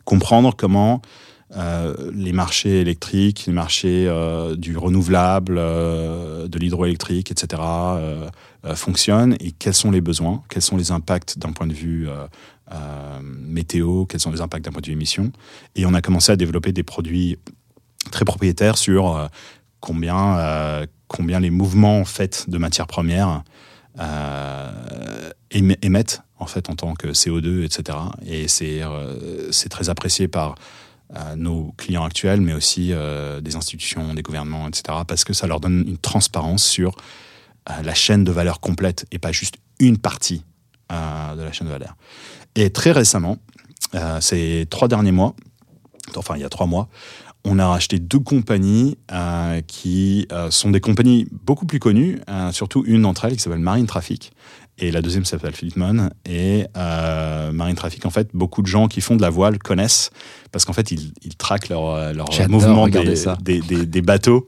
comprendre 0.04 0.54
comment 0.56 1.02
les 2.12 2.32
marchés 2.32 2.80
électriques, 2.80 3.44
les 3.46 3.52
marchés 3.52 4.10
du 4.58 4.76
renouvelable, 4.76 5.54
de 5.54 6.58
l'hydroélectrique, 6.58 7.30
etc., 7.30 7.62
fonctionnent 8.74 9.36
et 9.38 9.52
quels 9.52 9.72
sont 9.72 9.92
les 9.92 10.00
besoins, 10.00 10.42
quels 10.48 10.60
sont 10.60 10.76
les 10.76 10.90
impacts 10.90 11.38
d'un 11.38 11.52
point 11.52 11.68
de 11.68 11.72
vue 11.72 12.08
météo, 13.22 14.06
quels 14.06 14.20
sont 14.20 14.32
les 14.32 14.40
impacts 14.40 14.64
d'un 14.64 14.72
point 14.72 14.80
de 14.80 14.86
vue 14.86 14.92
émission. 14.92 15.30
Et 15.76 15.86
on 15.86 15.94
a 15.94 16.02
commencé 16.02 16.32
à 16.32 16.36
développer 16.36 16.72
des 16.72 16.82
produits 16.82 17.38
très 18.10 18.24
propriétaires 18.24 18.76
sur 18.76 19.30
combien, 19.80 20.84
combien 21.06 21.38
les 21.38 21.50
mouvements 21.50 22.00
en 22.00 22.04
fait, 22.04 22.50
de 22.50 22.58
matières 22.58 22.88
premières 22.88 23.44
émettent 25.50 26.22
en 26.38 26.46
fait 26.46 26.68
en 26.70 26.74
tant 26.74 26.94
que 26.94 27.08
CO2, 27.08 27.64
etc. 27.64 27.98
Et 28.26 28.48
c'est 28.48 28.82
euh, 28.82 29.50
c'est 29.52 29.68
très 29.68 29.88
apprécié 29.88 30.28
par 30.28 30.56
euh, 31.14 31.36
nos 31.36 31.72
clients 31.76 32.04
actuels, 32.04 32.40
mais 32.40 32.52
aussi 32.52 32.92
euh, 32.92 33.40
des 33.40 33.56
institutions, 33.56 34.14
des 34.14 34.22
gouvernements, 34.22 34.68
etc. 34.68 34.98
Parce 35.06 35.24
que 35.24 35.32
ça 35.32 35.46
leur 35.46 35.60
donne 35.60 35.84
une 35.86 35.98
transparence 35.98 36.64
sur 36.64 36.96
euh, 37.70 37.82
la 37.82 37.94
chaîne 37.94 38.24
de 38.24 38.32
valeur 38.32 38.60
complète 38.60 39.06
et 39.12 39.18
pas 39.18 39.32
juste 39.32 39.56
une 39.78 39.98
partie 39.98 40.44
euh, 40.92 41.34
de 41.34 41.42
la 41.42 41.52
chaîne 41.52 41.66
de 41.66 41.72
valeur. 41.72 41.96
Et 42.54 42.70
très 42.70 42.92
récemment, 42.92 43.38
euh, 43.94 44.20
ces 44.20 44.66
trois 44.70 44.88
derniers 44.88 45.12
mois, 45.12 45.34
enfin 46.16 46.36
il 46.36 46.42
y 46.42 46.44
a 46.44 46.48
trois 46.48 46.66
mois, 46.66 46.88
on 47.48 47.58
a 47.60 47.66
racheté 47.68 47.98
deux 48.00 48.18
compagnies 48.18 48.98
euh, 49.12 49.60
qui 49.66 50.26
euh, 50.32 50.50
sont 50.50 50.70
des 50.72 50.80
compagnies 50.80 51.26
beaucoup 51.44 51.64
plus 51.64 51.78
connues, 51.78 52.18
euh, 52.28 52.50
surtout 52.52 52.82
une 52.86 53.02
d'entre 53.02 53.24
elles 53.24 53.36
qui 53.36 53.40
s'appelle 53.40 53.60
Marine 53.60 53.86
Traffic 53.86 54.32
et 54.78 54.90
la 54.90 55.00
deuxième 55.00 55.24
s'appelle 55.24 55.54
Fleetmon. 55.54 56.10
Et 56.28 56.66
Marine 57.52 57.76
Traffic, 57.76 58.04
en 58.04 58.10
fait, 58.10 58.28
beaucoup 58.34 58.60
de 58.62 58.66
gens 58.66 58.88
qui 58.88 59.00
font 59.00 59.16
de 59.16 59.22
la 59.22 59.30
voile 59.30 59.58
connaissent 59.58 60.10
parce 60.52 60.64
qu'en 60.64 60.72
fait, 60.74 60.90
ils, 60.90 61.12
ils 61.22 61.34
traquent 61.36 61.68
leur, 61.70 61.94
mouvement 62.48 62.86
des, 62.88 62.98
des, 63.42 63.60
des- 63.60 63.86
des 63.86 64.02
bateaux 64.02 64.46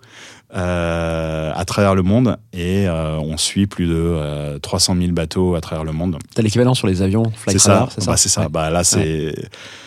à 0.51 1.65
travers 1.67 1.95
le 1.95 2.03
monde 2.03 2.37
et 2.53 2.87
euh, 2.89 3.19
on 3.19 3.37
suit 3.37 3.67
plus 3.67 3.87
de 3.87 3.95
euh, 3.97 4.59
300 4.59 4.97
000 4.99 5.13
bateaux 5.13 5.55
à 5.55 5.61
travers 5.61 5.85
le 5.85 5.93
monde. 5.93 6.17
T'as 6.35 6.43
l'équivalent 6.43 6.75
sur 6.75 6.87
les 6.87 7.03
avions 7.03 7.25
Flight 7.37 7.61
Radar, 7.63 7.93
c'est 7.93 8.01
ça 8.01 8.11
Bah, 8.11 8.17
c'est 8.17 8.29
ça. 8.29 8.41
Ouais. 8.43 8.49
Bah, 8.51 8.71
là, 8.71 8.85
c'est. 8.85 9.35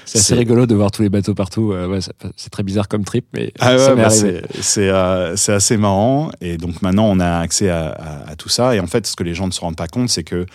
C'est 0.06 0.19
assez 0.19 0.36
rigolo 0.36 0.65
de 0.65 0.76
voir 0.76 0.91
tous 0.91 1.04
les 1.04 1.10
bateaux 1.10 1.34
partout. 1.34 1.71
euh, 1.71 1.88
ouais, 1.88 2.00
c'est- 2.02 2.50
très 2.50 2.63
bizarre 2.63 2.88
comme 2.89 3.06
trip, 3.06 3.26
mais 3.34 3.54
Ah 3.60 3.78
ça 3.78 3.95
m'est 3.95 4.02
bah, 4.02 4.08
arrivé. 4.08 4.41
c'est 4.60 4.89
euh, 4.89 5.36
assez 5.47 5.78
marrant. 5.78 6.32
Et 6.41 6.58
donc 6.58 6.82
maintenant, 6.82 7.06
on 7.06 7.19
a 7.19 7.38
accès 7.39 7.69
à, 7.69 7.88
à- 7.91 8.32
à 8.32 8.36
tout 8.36 8.50
ça. 8.50 8.76
Et 8.76 8.80
en 8.82 8.88
fait, 8.88 9.08
ce 9.08 9.15
que 9.15 9.24
les 9.24 9.34
gens 9.34 9.47
ne 9.47 9.52
se 9.52 9.62
rendent 9.62 9.78
pas 9.78 9.88
compte, 9.88 10.10
c'est 10.10 10.24
que 10.24 10.45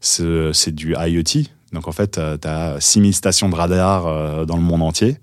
ce- 0.00 0.52
c'est 0.52 0.74
du 0.74 0.94
IoT. 0.98 1.44
Donc 1.72 1.88
en 1.88 1.92
fait, 1.92 2.20
tu 2.40 2.48
as 2.48 2.76
6000 2.78 3.14
stations 3.14 3.48
de 3.48 3.54
radar 3.54 4.06
euh, 4.06 4.44
dans 4.44 4.56
le 4.56 4.62
monde 4.62 4.82
entier 4.82 5.16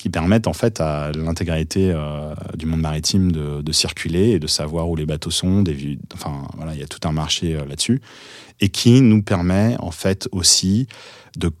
qui 0.00 0.08
permettent 0.10 0.46
en 0.46 0.52
fait 0.54 0.80
à 0.80 1.12
l'intégralité 1.12 1.92
euh, 1.94 2.34
du 2.56 2.66
monde 2.66 2.80
maritime 2.80 3.30
de, 3.32 3.60
de 3.60 3.72
circuler 3.72 4.30
et 4.30 4.38
de 4.38 4.46
savoir 4.46 4.88
où 4.88 4.96
les 4.96 5.06
bateaux 5.06 5.30
sont. 5.30 5.62
Des 5.62 5.72
vues, 5.74 5.98
enfin 6.14 6.48
voilà, 6.56 6.74
il 6.74 6.80
y 6.80 6.82
a 6.82 6.86
tout 6.86 7.06
un 7.06 7.12
marché 7.12 7.54
euh, 7.54 7.66
là-dessus 7.66 8.00
et 8.60 8.68
qui 8.70 9.00
nous 9.02 9.22
permet 9.22 9.76
en 9.78 9.90
fait 9.90 10.28
aussi 10.32 10.86
de- 11.36 11.52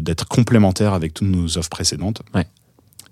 d'être 0.00 0.26
complémentaire 0.28 0.92
avec 0.94 1.12
toutes 1.14 1.28
nos 1.28 1.58
offres 1.58 1.70
précédentes 1.70 2.22
Ouais. 2.34 2.46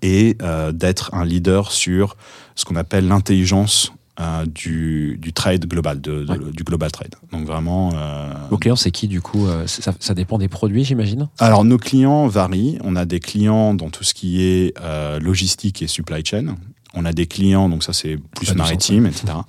et 0.01 0.37
euh, 0.41 0.71
d'être 0.71 1.13
un 1.13 1.25
leader 1.25 1.71
sur 1.71 2.15
ce 2.55 2.65
qu'on 2.65 2.75
appelle 2.75 3.07
l'intelligence 3.07 3.91
euh, 4.21 4.45
du, 4.45 5.17
du 5.19 5.33
trade 5.33 5.65
global, 5.65 5.99
de, 5.99 6.23
de- 6.23 6.31
Ouais. 6.31 6.51
du 6.51 6.63
global 6.63 6.91
trade. 6.91 7.15
Donc 7.31 7.45
vraiment. 7.47 7.89
euh, 7.95 8.31
Vos 8.49 8.57
clients, 8.57 8.75
c'est 8.75 8.91
qui 8.91 9.07
du 9.07 9.19
coup 9.21 9.47
euh, 9.47 9.65
ça, 9.67 9.93
ça 9.99 10.13
dépend 10.13 10.37
des 10.37 10.47
produits, 10.47 10.83
j'imagine? 10.83 11.27
Alors 11.39 11.63
nos 11.65 11.77
clients 11.77 12.27
varient. 12.27 12.77
On 12.83 12.95
a 12.95 13.05
des 13.05 13.19
clients 13.19 13.73
dans 13.73 13.89
tout 13.89 14.03
ce 14.03 14.13
qui 14.13 14.41
est 14.43 14.73
euh, 14.79 15.19
logistique 15.19 15.81
et 15.81 15.87
supply 15.87 16.23
chain. 16.23 16.55
On 16.93 17.05
a 17.05 17.13
des 17.13 17.25
clients, 17.25 17.67
donc 17.69 17.83
ça 17.83 17.93
c'est 17.93 18.17
plus 18.35 18.53
maritime, 18.55 19.05
etc. 19.07 19.33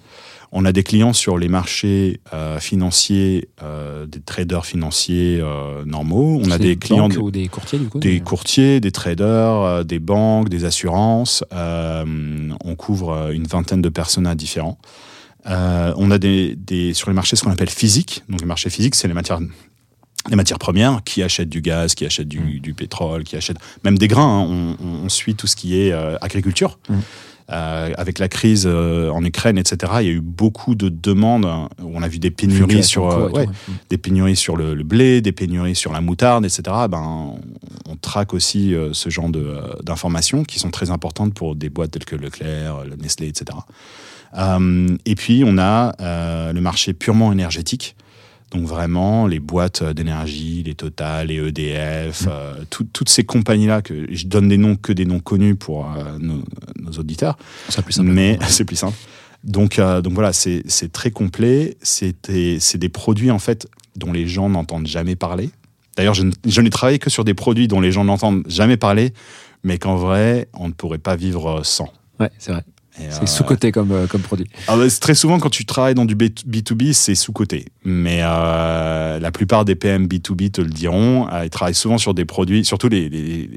On 0.55 0.67
a 0.67 0.73
des 0.73 0.83
clients 0.83 1.15
sur 1.15 1.38
les 1.38 1.49
marchés 1.49 2.21
euh, 2.35 2.61
financiers, 2.61 3.49
euh, 3.62 4.05
des 4.05 4.21
traders 4.21 4.67
financiers 4.67 5.38
euh, 5.41 5.83
normaux. 5.87 6.41
On 6.45 6.51
a 6.51 6.59
des 6.59 6.77
clients 6.77 7.09
de- 7.09 7.17
ou 7.19 7.31
des 7.31 7.49
courtiers 7.49 7.79
du 7.79 7.88
coup 7.88 7.99
des 7.99 8.21
courtiers, 8.21 8.79
des 8.81 8.93
traders, 8.93 9.85
des 9.87 9.99
banques, 9.99 10.51
des 10.51 10.67
assurances. 10.67 11.43
On 11.55 12.75
couvre 12.77 13.31
une 13.33 13.47
vingtaine 13.47 13.81
de 13.81 13.88
personas 13.88 14.35
différents. 14.35 14.79
On 15.47 16.11
a 16.11 16.19
des, 16.19 16.55
des 16.55 16.93
sur 16.93 17.09
les 17.09 17.15
marchés 17.15 17.35
ce 17.37 17.45
qu'on 17.45 17.51
appelle 17.51 17.71
physiques. 17.71 18.23
Donc 18.29 18.41
les 18.41 18.47
marchés 18.47 18.71
physiques, 18.71 18.95
c'est 18.95 19.09
les 19.09 19.15
matières 19.15 19.41
les 20.29 20.37
matières 20.37 20.61
premières 20.61 21.03
qui 21.03 21.21
achètent 21.21 21.49
du 21.49 21.61
gaz, 21.62 21.97
qui 21.97 22.07
achètent 22.07 22.29
du, 22.29 22.61
du 22.61 22.75
pétrole, 22.75 23.25
qui 23.25 23.35
achètent 23.35 23.59
même 23.85 23.99
des 23.99 24.07
grains. 24.07 24.47
hein. 24.49 24.77
On, 25.05 25.09
suit 25.09 25.35
tout 25.35 25.49
ce 25.49 25.57
qui 25.57 25.77
est 25.81 25.93
agriculture. 26.21 26.79
Mm. 26.88 26.95
Euh, 27.50 27.92
avec 27.96 28.18
la 28.18 28.28
crise 28.28 28.64
euh, 28.66 29.11
en 29.11 29.24
Ukraine, 29.24 29.59
etc., 29.59 29.92
il 30.00 30.07
y 30.07 30.09
a 30.09 30.12
eu 30.12 30.20
beaucoup 30.20 30.74
de 30.74 30.88
demandes. 30.88 31.44
hein, 31.44 31.68
où 31.83 31.90
on 31.94 32.02
a 32.02 32.09
vu 32.09 32.18
des 32.18 32.31
pénuries 32.31 32.85
sur, 32.85 33.11
euh, 33.11 33.28
ouais, 33.31 33.46
des 33.90 33.98
pénuries 33.98 34.37
sur 34.37 34.57
le, 34.57 34.74
le 34.74 34.85
blé, 34.85 35.20
des 35.20 35.33
pénuries 35.33 35.74
sur 35.74 35.92
la 35.92 36.00
moutarde, 36.00 36.44
etc. 36.44 36.62
Ben, 36.88 37.02
on, 37.02 37.40
on 37.90 37.96
traque 37.96 38.33
aussi 38.33 38.74
ce 38.92 39.11
genre 39.11 39.28
de, 39.28 39.57
d'informations 39.83 40.44
qui 40.44 40.59
sont 40.59 40.70
très 40.70 40.90
importantes 40.90 41.35
pour 41.35 41.57
des 41.57 41.68
boîtes 41.68 41.90
telles 41.90 42.05
que 42.05 42.16
Leclerc, 42.16 42.85
le 42.85 42.96
Nestlé, 42.96 43.28
etc. 43.28 43.59
Et 45.05 45.14
puis, 45.14 45.42
on 45.46 45.59
a 45.59 46.52
le 46.52 46.61
marché 46.61 46.92
purement 46.94 47.33
énergétique. 47.33 47.96
Donc 48.53 48.67
vraiment, 48.67 49.27
les 49.27 49.41
boîtes 49.41 49.83
d'énergie, 49.83 50.62
les 50.62 50.75
Total, 50.75 51.29
les 51.29 51.37
EDF, 51.37 52.27
euh, 52.29 52.55
tout- 52.69 52.87
toutes 52.93 53.09
ces 53.09 53.25
compagnies-là, 53.25 53.81
que 53.81 54.07
je 54.15 54.27
donne 54.27 54.49
des 54.49 54.59
noms 54.59 54.77
que 54.77 54.93
des 54.93 55.07
noms 55.07 55.21
connus 55.21 55.55
pour 55.57 55.87
euh, 55.91 56.19
nos, 56.19 56.43
nos 56.79 56.91
auditeurs, 56.93 57.38
C'est 57.71 57.83
plus 57.83 57.95
simple. 57.95 58.11
mais 58.11 58.38
c'est 58.49 58.65
plus 58.67 58.77
simple. 58.77 58.97
Donc, 59.43 59.79
euh, 59.79 60.03
donc 60.03 60.12
voilà, 60.12 60.33
c'est 60.33 60.62
très 60.93 61.11
complet. 61.11 61.77
C'est 61.83 62.15
des, 62.31 62.61
c'est 62.61 62.79
des 62.79 62.88
produits 62.91 63.31
en 63.31 63.38
fait 63.38 63.67
dont 63.97 64.12
les 64.12 64.27
gens 64.29 64.49
n'entendent 64.51 64.87
jamais 64.87 65.17
parler. 65.17 65.51
D'ailleurs, 65.97 66.15
je, 66.15 66.25
je 66.47 66.61
n'ai 66.61 66.71
travaillé 66.71 66.99
que 66.99 67.11
sur 67.11 67.25
des 67.25 67.35
produits 67.35 67.69
dont 67.69 67.81
les 67.81 67.91
gens 67.93 68.05
n'entendent 68.05 68.45
jamais 68.49 68.77
parler, 68.77 69.12
mais 69.65 69.79
qu'en 69.79 69.97
vrai, 69.97 70.49
on 70.55 70.69
ne 70.69 70.73
pourrait 70.73 70.99
pas 70.99 71.17
vivre 71.17 71.62
sans. 71.65 71.93
Ouais, 72.21 72.31
c'est 72.38 72.53
vrai. 72.53 72.62
C'est 72.98 73.22
euh, 73.22 73.26
sous-coté 73.26 73.72
comme, 73.72 73.90
euh, 73.92 74.07
comme 74.07 74.20
produit. 74.20 74.46
ah 74.68 74.76
bah, 74.76 74.85
très 75.00 75.14
souvent, 75.14 75.38
quand 75.38 75.48
tu 75.48 75.64
travailles 75.64 75.94
dans 75.94 76.05
du 76.05 76.14
B- 76.14 76.31
B2B, 76.46 76.92
c'est 76.92 77.14
sous-côté. 77.14 77.64
Mais 77.85 78.18
euh, 78.22 79.18
la 79.18 79.31
plupart 79.33 79.64
des 79.64 79.74
PM 79.74 80.07
B2B 80.07 80.50
te 80.50 80.61
le 80.61 80.68
diront. 80.68 81.26
Ils 81.42 81.48
travaillent 81.50 81.74
souvent 81.74 81.96
sur 81.98 82.12
des 82.12 82.26
produits, 82.26 82.64
surtout 82.64 82.88
les, 82.88 83.09
les, 83.09 83.48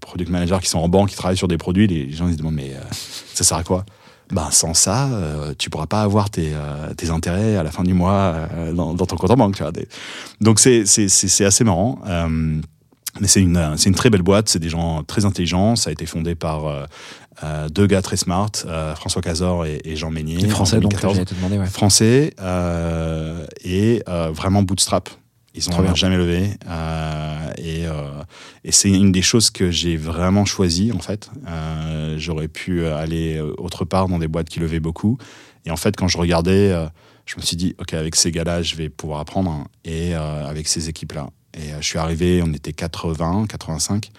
product 0.00 0.30
managers 0.30 0.58
qui 0.60 0.68
sont 0.68 0.80
en 0.80 0.88
banque, 0.88 1.10
qui 1.10 1.16
travaillent 1.16 1.36
sur 1.36 1.48
des 1.48 1.58
produits. 1.58 1.86
Les 1.86 2.10
gens 2.10 2.26
ils 2.26 2.32
se 2.32 2.38
demandent, 2.38 2.54
mais 2.54 2.72
euh, 2.74 2.80
ça 3.34 3.44
sert 3.44 3.56
à 3.56 3.62
quoi? 3.62 3.84
Ben, 4.32 4.48
Sans 4.50 4.74
ça, 4.74 5.08
euh, 5.12 5.54
tu 5.56 5.70
pourras 5.70 5.86
pas 5.86 6.02
avoir 6.02 6.28
tes, 6.30 6.50
tes 6.96 7.10
intérêts 7.10 7.56
à 7.56 7.62
la 7.62 7.70
fin 7.70 7.84
du 7.84 7.94
mois 7.94 8.48
dans, 8.74 8.94
dans 8.94 9.06
ton 9.06 9.16
compte 9.16 9.30
en 9.30 9.36
banque. 9.36 9.54
Tu 9.56 9.62
vois, 9.62 9.70
Donc 10.40 10.58
c'est 10.58 10.82
assez 11.44 11.64
marrant. 11.64 12.00
Mais 13.20 13.28
c'est 13.28 13.40
une, 13.40 13.74
c'est 13.76 13.88
une 13.90 13.94
très 13.94 14.10
belle 14.10 14.22
boîte, 14.22 14.48
c'est 14.48 14.58
des 14.58 14.68
gens 14.68 15.04
très 15.04 15.24
intelligents. 15.24 15.76
Ça 15.76 15.90
a 15.90 15.92
été 15.92 16.04
fondé 16.04 16.34
par 16.34 16.88
euh, 17.42 17.68
deux 17.68 17.86
gars 17.86 18.02
très 18.02 18.16
smart, 18.16 18.50
euh, 18.66 18.94
François 18.94 19.22
Cazor 19.22 19.66
et, 19.66 19.80
et 19.84 19.96
Jean 19.96 20.10
Meignier. 20.10 20.36
Les 20.36 20.48
Français, 20.48 20.76
donc, 20.76 20.92
2014. 20.92 21.14
j'allais 21.14 21.24
te 21.26 21.34
demander, 21.34 21.58
ouais. 21.58 21.66
Français 21.66 22.34
euh, 22.40 23.46
et 23.64 24.02
vraiment 24.32 24.62
bootstrap. 24.62 25.08
Ils 25.56 25.62
Trop 25.64 25.82
bien. 25.82 25.92
ont 25.92 25.94
jamais 25.94 26.16
levé. 26.16 26.50
Et 27.58 27.84
et 28.64 28.72
c'est 28.72 28.90
une 28.90 29.12
des 29.12 29.22
choses 29.22 29.50
que 29.50 29.70
j'ai 29.70 29.96
vraiment 29.96 30.44
choisi 30.44 30.90
en 30.92 30.98
fait. 30.98 31.30
J'aurais 32.16 32.48
pu 32.48 32.86
aller 32.86 33.40
autre 33.58 33.84
part 33.84 34.08
dans 34.08 34.18
des 34.18 34.28
boîtes 34.28 34.48
qui 34.48 34.58
levaient 34.60 34.80
beaucoup. 34.80 35.18
Et 35.66 35.70
en 35.70 35.76
fait, 35.76 35.96
quand 35.96 36.08
je 36.08 36.18
regardais, 36.18 36.74
je 37.26 37.36
me 37.36 37.42
suis 37.42 37.56
dit, 37.56 37.74
ok, 37.78 37.94
avec 37.94 38.16
ces 38.16 38.30
gars-là, 38.30 38.62
je 38.62 38.76
vais 38.76 38.88
pouvoir 38.88 39.20
apprendre. 39.20 39.66
Et 39.84 40.14
euh, 40.14 40.46
avec 40.46 40.68
ces 40.68 40.88
équipes-là. 40.88 41.30
Et 41.54 41.70
je 41.80 41.86
suis 41.86 41.98
arrivé, 41.98 42.42
on 42.44 42.52
était 42.52 42.72
80, 42.72 43.46
85. 43.48 44.10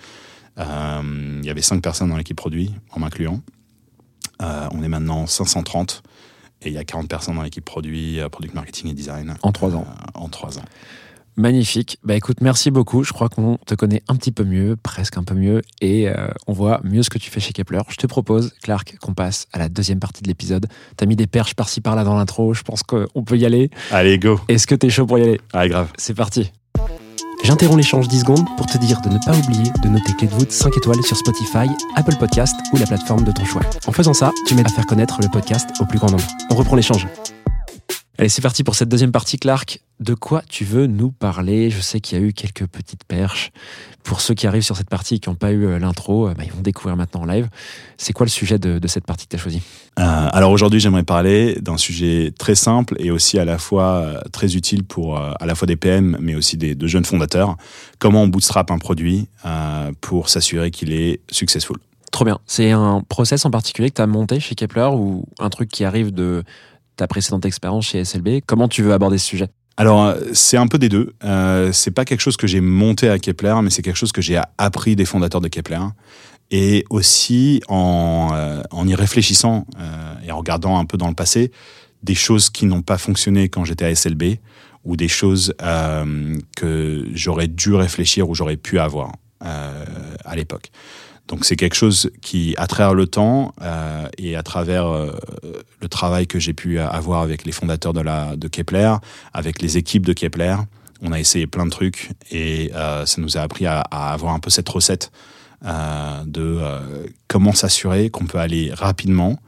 Euh, 0.59 1.39
Il 1.41 1.45
y 1.45 1.49
avait 1.49 1.61
5 1.61 1.81
personnes 1.81 2.09
dans 2.09 2.17
l'équipe 2.17 2.37
produit, 2.37 2.73
en 2.91 2.99
m'incluant. 2.99 3.41
Euh, 4.41 4.67
on 4.71 4.83
est 4.83 4.87
maintenant 4.87 5.27
530. 5.27 6.03
Et 6.61 6.69
il 6.69 6.73
y 6.73 6.77
a 6.77 6.83
40 6.83 7.07
personnes 7.07 7.35
dans 7.35 7.43
l'équipe 7.43 7.65
produit, 7.65 8.19
euh, 8.19 8.29
product 8.29 8.53
marketing 8.55 8.89
et 8.89 8.93
design. 8.93 9.35
En 9.43 9.51
trois 9.51 9.75
ans. 9.75 9.85
En 10.13 10.29
3 10.29 10.57
ans. 10.59 10.63
Magnifique. 11.37 11.99
Bah 12.01 12.15
écoute, 12.15 12.37
merci 12.39 12.71
beaucoup. 12.71 13.03
Je 13.03 13.11
crois 13.11 13.27
qu'on 13.27 13.57
te 13.65 13.75
connaît 13.75 14.01
un 14.07 14.15
petit 14.15 14.31
peu 14.31 14.45
mieux, 14.45 14.77
presque 14.81 15.17
un 15.17 15.23
peu 15.23 15.35
mieux, 15.35 15.61
et 15.81 16.07
euh, 16.07 16.27
on 16.47 16.53
voit 16.53 16.79
mieux 16.85 17.03
ce 17.03 17.09
que 17.09 17.17
tu 17.17 17.29
fais 17.29 17.41
chez 17.41 17.51
Kepler. 17.51 17.81
Je 17.89 17.97
te 17.97 18.07
propose, 18.07 18.53
Clark, 18.63 18.95
qu'on 19.01 19.13
passe 19.13 19.47
à 19.51 19.59
la 19.59 19.67
deuxième 19.67 19.99
partie 19.99 20.23
de 20.23 20.29
l'épisode. 20.29 20.67
T'as 20.95 21.05
mis 21.05 21.17
des 21.17 21.27
perches 21.27 21.53
par-ci 21.53 21.81
par-là 21.81 22.05
dans 22.05 22.15
l'intro. 22.15 22.53
Je 22.53 22.63
pense 22.63 22.83
qu'on 22.83 23.23
peut 23.25 23.37
y 23.37 23.45
aller. 23.45 23.69
Allez, 23.91 24.17
go 24.17 24.39
Est-ce 24.47 24.65
que 24.65 24.75
t'es 24.75 24.89
chaud 24.89 25.05
pour 25.05 25.19
y 25.19 25.23
aller? 25.23 25.41
Allez, 25.51 25.69
grave. 25.69 25.91
C'est 25.97 26.13
parti. 26.13 26.53
J'interromps 27.43 27.77
l'échange 27.77 28.07
10 28.07 28.21
secondes 28.21 28.45
pour 28.57 28.65
te 28.65 28.77
dire 28.77 29.01
de 29.01 29.09
ne 29.09 29.17
pas 29.25 29.37
oublier 29.37 29.71
de 29.83 29.89
noter 29.89 30.13
Clé 30.13 30.27
de 30.27 30.33
voûte 30.33 30.51
5 30.51 30.75
étoiles 30.77 31.03
sur 31.03 31.15
Spotify, 31.17 31.69
Apple 31.95 32.15
Podcast 32.19 32.55
ou 32.73 32.77
la 32.77 32.85
plateforme 32.85 33.23
de 33.23 33.31
ton 33.31 33.45
choix. 33.45 33.61
En 33.87 33.91
faisant 33.91 34.13
ça, 34.13 34.31
tu 34.47 34.55
m'aides 34.55 34.67
à 34.67 34.71
faire 34.71 34.85
connaître 34.85 35.19
le 35.21 35.29
podcast 35.29 35.69
au 35.79 35.85
plus 35.85 35.99
grand 35.99 36.09
nombre. 36.11 36.25
On 36.49 36.55
reprend 36.55 36.75
l'échange. 36.75 37.07
Allez, 38.17 38.29
c'est 38.29 38.41
parti 38.41 38.63
pour 38.63 38.75
cette 38.75 38.89
deuxième 38.89 39.11
partie, 39.11 39.37
Clark. 39.37 39.81
De 39.99 40.13
quoi 40.13 40.41
tu 40.49 40.63
veux 40.63 40.87
nous 40.87 41.11
parler? 41.11 41.69
Je 41.69 41.81
sais 41.81 41.99
qu'il 41.99 42.17
y 42.17 42.21
a 42.21 42.23
eu 42.23 42.33
quelques 42.33 42.65
petites 42.65 43.03
perches. 43.03 43.51
Pour 44.05 44.21
ceux 44.21 44.33
qui 44.33 44.47
arrivent 44.47 44.63
sur 44.63 44.77
cette 44.77 44.89
partie 44.89 45.15
et 45.15 45.19
qui 45.19 45.29
n'ont 45.29 45.35
pas 45.35 45.51
eu 45.51 45.65
euh, 45.65 45.79
l'intro, 45.79 46.29
euh, 46.29 46.33
bah, 46.33 46.43
ils 46.45 46.51
vont 46.53 46.61
découvrir 46.61 46.95
maintenant 46.95 47.23
en 47.23 47.25
live. 47.25 47.49
C'est 47.97 48.13
quoi 48.13 48.25
le 48.25 48.29
sujet 48.29 48.57
de, 48.57 48.79
de 48.79 48.87
cette 48.87 49.05
partie 49.05 49.25
que 49.25 49.31
tu 49.31 49.35
as 49.35 49.39
choisi? 49.39 49.61
Euh, 49.97 50.27
alors 50.31 50.51
aujourd'hui, 50.51 50.79
j'aimerais 50.79 51.03
parler 51.03 51.57
d'un 51.61 51.77
sujet 51.77 52.33
très 52.37 52.55
simple 52.55 52.95
et 52.99 53.11
aussi 53.11 53.39
à 53.39 53.45
la 53.45 53.57
fois 53.57 54.21
très 54.31 54.55
utile 54.55 54.83
pour 54.83 55.17
euh, 55.17 55.31
à 55.39 55.45
la 55.45 55.55
fois 55.55 55.67
des 55.67 55.77
PM, 55.77 56.17
mais 56.19 56.35
aussi 56.35 56.57
des, 56.57 56.75
de 56.75 56.87
jeunes 56.87 57.05
fondateurs. 57.05 57.55
Comment 57.99 58.23
on 58.23 58.27
bootstrap 58.27 58.71
un 58.71 58.77
produit 58.77 59.27
euh, 59.45 59.91
pour 60.01 60.29
s'assurer 60.29 60.71
qu'il 60.71 60.91
est 60.91 61.21
successful? 61.31 61.77
Trop 62.11 62.25
bien. 62.25 62.39
C'est 62.45 62.71
un 62.71 63.01
process 63.07 63.45
en 63.45 63.51
particulier 63.51 63.89
que 63.89 63.95
tu 63.95 64.01
as 64.01 64.07
monté 64.07 64.39
chez 64.39 64.55
Kepler 64.55 64.89
ou 64.91 65.25
un 65.39 65.49
truc 65.49 65.69
qui 65.69 65.85
arrive 65.85 66.13
de 66.13 66.43
ta 66.97 67.07
précédente 67.07 67.45
expérience 67.45 67.85
chez 67.85 68.03
SLB 68.03 68.41
Comment 68.45 68.67
tu 68.67 68.83
veux 68.83 68.93
aborder 68.93 69.17
ce 69.17 69.27
sujet? 69.27 69.47
Alors, 69.77 70.05
euh, 70.05 70.19
c'est 70.33 70.57
un 70.57 70.67
peu 70.67 70.77
des 70.77 70.89
deux. 70.89 71.13
Euh, 71.23 71.71
c'est 71.71 71.91
pas 71.91 72.05
quelque 72.05 72.21
chose 72.21 72.37
que 72.37 72.47
j'ai 72.47 72.61
monté 72.61 73.09
à 73.09 73.19
Kepler, 73.19 73.55
mais 73.61 73.69
c'est 73.69 73.81
quelque 73.81 73.97
chose 73.97 74.11
que 74.11 74.21
j'ai 74.21 74.39
appris 74.57 74.95
des 74.95 75.05
fondateurs 75.05 75.41
de 75.41 75.47
Kepler. 75.49 75.79
et 76.51 76.85
aussi 76.89 77.61
en, 77.67 78.29
euh, 78.33 78.61
en 78.71 78.87
y 78.87 78.95
réfléchissant 78.95 79.65
euh, 79.79 80.13
et 80.25 80.31
en 80.31 80.37
regardant 80.37 80.77
un 80.77 80.85
peu 80.85 80.97
dans 80.97 81.07
le 81.07 81.15
passé 81.15 81.51
des 82.03 82.15
choses 82.15 82.49
qui 82.49 82.67
n'ont 82.67 82.83
pas 82.83 82.97
fonctionné 82.99 83.49
quand 83.49 83.65
j'étais 83.65 83.85
à 83.85 83.93
SLB 83.93 84.37
ou 84.83 84.95
des 84.95 85.07
choses 85.07 85.53
euh, 85.63 86.37
que 86.55 87.07
j'aurais 87.13 87.47
dû 87.47 87.73
réfléchir 87.73 88.29
ou 88.29 88.35
j'aurais 88.35 88.57
pu 88.57 88.79
avoir 88.79 89.13
euh, 89.43 89.85
à 90.23 90.35
l'époque. 90.35 90.69
Donc 91.27 91.43
c'est 91.45 91.55
quelque 91.55 91.75
chose 91.75 92.11
qui, 92.21 92.53
à 92.57 92.67
travers 92.67 92.93
le 92.93 93.07
temps 93.07 93.53
euh, 93.61 94.07
et 94.17 94.35
à 94.35 94.43
travers 94.43 94.87
euh, 94.87 95.11
le 95.81 95.87
travail 95.87 96.27
que 96.27 96.37
j'ai 96.39 96.53
pu 96.53 96.79
avoir 96.79 97.21
avec 97.21 97.45
les 97.45 97.51
fondateurs 97.51 97.93
de, 97.93 98.47
Kepler, 98.47 98.93
avec 99.33 99.61
les 99.61 99.77
équipes 99.77 100.05
de 100.05 100.13
Kepler, 100.13 100.55
on 101.01 101.11
a 101.11 101.19
essayé 101.19 101.47
plein 101.47 101.65
de 101.65 101.71
trucs 101.71 102.11
et 102.31 102.71
euh, 102.75 103.05
ça 103.05 103.21
nous 103.21 103.37
a 103.37 103.41
appris 103.41 103.65
à, 103.65 103.81
avoir 103.81 104.33
un 104.33 104.39
peu 104.39 104.49
cette 104.49 104.69
recette 104.69 105.11
de 105.63 106.59
comment 107.27 107.53
s'assurer 107.53 108.11
qu'on 108.11 108.27
peut 108.27 108.37
aller 108.37 108.71
rapidement 108.71 109.39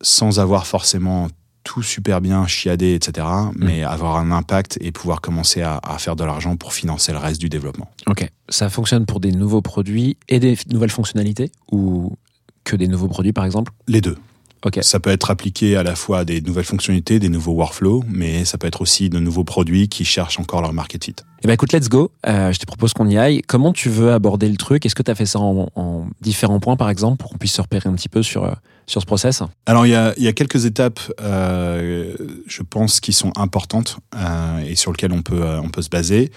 sans 0.00 0.40
avoir 0.40 0.66
forcément 0.66 1.28
tout 1.64 1.82
super 1.82 2.20
bien 2.20 2.46
chiadé, 2.46 2.94
etc., 2.94 3.26
mais 3.56 3.82
avoir 3.82 4.16
un 4.16 4.30
impact 4.30 4.78
et 4.80 4.92
pouvoir 4.92 5.20
commencer 5.20 5.62
à, 5.62 5.80
à 5.82 5.98
faire 5.98 6.14
de 6.14 6.22
l'argent 6.22 6.56
pour 6.56 6.72
financer 6.72 7.10
le 7.10 7.18
reste 7.18 7.40
du 7.40 7.48
développement. 7.48 7.90
Ok. 8.06 8.30
Ça 8.48 8.68
fonctionne 8.68 9.06
pour 9.06 9.18
des 9.18 9.32
nouveaux 9.32 9.62
produits 9.62 10.16
et 10.28 10.38
des 10.38 10.56
nouvelles 10.70 10.90
fonctionnalités 10.90 11.50
ou 11.72 12.16
que 12.64 12.76
des 12.76 12.86
nouveaux 12.86 13.08
produits 13.08 13.32
par 13.32 13.44
exemple? 13.44 13.72
Les 13.88 14.00
deux. 14.00 14.16
Ok. 14.64 14.78
Ça 14.80 14.98
peut 14.98 15.10
être 15.10 15.30
appliqué 15.30 15.76
à 15.76 15.82
la 15.82 15.94
fois 15.94 16.20
à 16.20 16.24
des 16.24 16.40
nouvelles 16.40 16.64
fonctionnalités, 16.64 17.18
des 17.18 17.28
nouveaux 17.28 17.52
workflows, 17.52 18.02
mais 18.08 18.46
ça 18.46 18.56
peut 18.56 18.66
être 18.66 18.80
aussi 18.80 19.10
de 19.10 19.18
nouveaux 19.18 19.44
produits 19.44 19.88
qui 19.88 20.06
cherchent 20.06 20.40
encore 20.40 20.62
leur 20.62 20.72
market 20.72 21.04
fit. 21.04 21.16
Eh 21.42 21.46
ben 21.46 21.52
écoute, 21.52 21.72
let's 21.74 21.90
go. 21.90 22.10
Euh, 22.26 22.50
je 22.50 22.58
te 22.58 22.64
propose 22.64 22.94
qu'on 22.94 23.08
y 23.08 23.18
aille. 23.18 23.42
Comment 23.42 23.74
tu 23.74 23.90
veux 23.90 24.12
aborder 24.12 24.48
le 24.48 24.56
truc? 24.56 24.86
Est-ce 24.86 24.94
que 24.94 25.02
tu 25.02 25.10
as 25.10 25.14
fait 25.14 25.26
ça 25.26 25.38
en, 25.38 25.68
en 25.74 26.06
différents 26.22 26.60
points 26.60 26.76
par 26.76 26.88
exemple 26.88 27.18
pour 27.18 27.30
qu'on 27.30 27.36
puisse 27.36 27.52
se 27.52 27.60
repérer 27.60 27.90
un 27.90 27.94
petit 27.94 28.08
peu 28.08 28.22
sur, 28.22 28.44
euh, 28.44 28.52
sur 28.86 29.00
ce 29.00 29.06
process 29.06 29.42
Alors, 29.66 29.86
il 29.86 29.90
y 29.90 29.94
a, 29.94 30.14
il 30.16 30.22
y 30.22 30.28
a 30.28 30.32
quelques 30.32 30.64
étapes, 30.64 31.00
euh, 31.20 32.14
je 32.46 32.62
pense, 32.62 33.00
qui 33.00 33.12
sont 33.12 33.32
importantes 33.36 33.98
euh, 34.14 34.58
et 34.58 34.74
sur 34.74 34.92
lesquelles 34.92 35.12
on 35.12 35.22
peut, 35.22 35.42
euh, 35.42 35.60
on 35.60 35.70
peut 35.70 35.82
se 35.82 35.88
baser. 35.88 36.30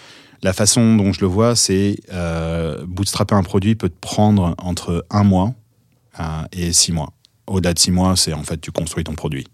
La 0.43 0.53
façon 0.53 0.95
dont 0.95 1.11
je 1.13 1.21
le 1.21 1.27
vois, 1.27 1.55
c'est 1.55 1.99
bootstrapper 2.85 3.33
un 3.33 3.41
produit 3.41 3.73
peut 3.73 3.89
te 3.89 3.99
prendre 3.99 4.53
entre 4.59 5.03
un 5.09 5.23
mois 5.23 5.55
et 6.51 6.73
six 6.73 6.91
mois. 6.91 7.11
Au-delà 7.47 7.73
de 7.73 7.79
six 7.79 7.89
mois, 7.89 8.15
c'est 8.15 8.33
en 8.33 8.43
fait 8.43 8.61
tu 8.61 8.71
construis 8.71 9.03
ton 9.03 9.15
produit. 9.15 9.47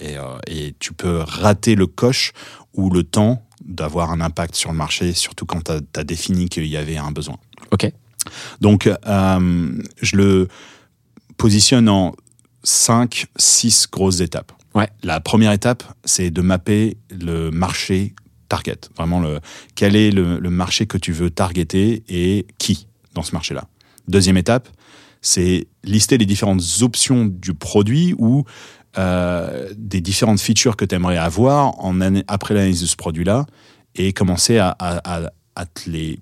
Et, 0.00 0.16
et 0.48 0.74
tu 0.80 0.94
peux 0.94 1.18
rater 1.18 1.76
le 1.76 1.86
coche 1.86 2.32
ou 2.72 2.90
le 2.90 3.04
temps 3.04 3.46
d'avoir 3.64 4.10
un 4.10 4.20
impact 4.20 4.56
sur 4.56 4.72
le 4.72 4.76
marché, 4.76 5.12
surtout 5.12 5.46
quand 5.46 5.62
tu 5.62 5.72
as, 5.72 6.04
défini 6.04 6.48
qu'il 6.48 6.66
y 6.66 6.76
avait 6.76 6.96
un 6.96 7.12
besoin. 7.12 7.36
Ok. 7.70 7.88
Donc, 8.60 8.90
je 9.06 10.16
le 10.16 10.48
positionne 11.36 11.88
en 11.88 12.14
5, 12.62 13.26
6 13.36 13.88
grosses 13.92 14.20
étapes. 14.20 14.52
Ouais. 14.74 14.88
La 15.02 15.20
première 15.20 15.52
étape, 15.52 15.82
c'est 16.04 16.30
de 16.30 16.40
mapper 16.40 16.96
le 17.10 17.50
marché 17.50 18.14
target. 18.48 18.78
Vraiment, 18.96 19.20
le, 19.20 19.40
quel 19.74 19.96
est 19.96 20.10
le, 20.10 20.38
le 20.38 20.50
marché 20.50 20.86
que 20.86 20.98
tu 20.98 21.12
veux 21.12 21.30
targeter 21.30 22.02
et 22.08 22.46
qui 22.58 22.86
dans 23.14 23.22
ce 23.22 23.32
marché-là. 23.32 23.64
Deuxième 24.08 24.36
étape, 24.36 24.68
c'est 25.22 25.66
lister 25.84 26.18
les 26.18 26.26
différentes 26.26 26.62
options 26.82 27.24
du 27.26 27.54
produit 27.54 28.14
ou 28.18 28.44
euh, 28.98 29.72
des 29.76 30.00
différentes 30.00 30.40
features 30.40 30.76
que 30.76 30.84
tu 30.84 30.94
aimerais 30.94 31.16
avoir 31.16 31.78
en 31.84 32.00
année- 32.00 32.24
après 32.28 32.54
l'analyse 32.54 32.80
de 32.82 32.86
ce 32.86 32.96
produit-là 32.96 33.46
et 33.94 34.12
commencer 34.12 34.58
à, 34.58 34.74
à- 34.78 35.30
à- 35.56 35.64
les, 35.86 36.18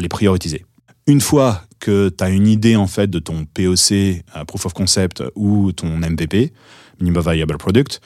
les 0.00 0.08
prioriser. 0.08 0.66
Une 1.06 1.20
fois 1.20 1.62
que 1.80 2.10
tu 2.10 2.22
as 2.22 2.30
une 2.30 2.46
idée 2.46 2.76
en 2.76 2.86
fait 2.86 3.08
de 3.08 3.18
ton 3.18 3.44
POC, 3.44 3.90
euh, 3.92 4.44
Proof 4.46 4.66
of 4.66 4.72
Concept 4.72 5.22
ou 5.34 5.72
ton 5.72 5.88
MVP, 5.88 6.52
Minimum 7.00 7.32
Viable 7.32 7.58
Product, 7.58 8.00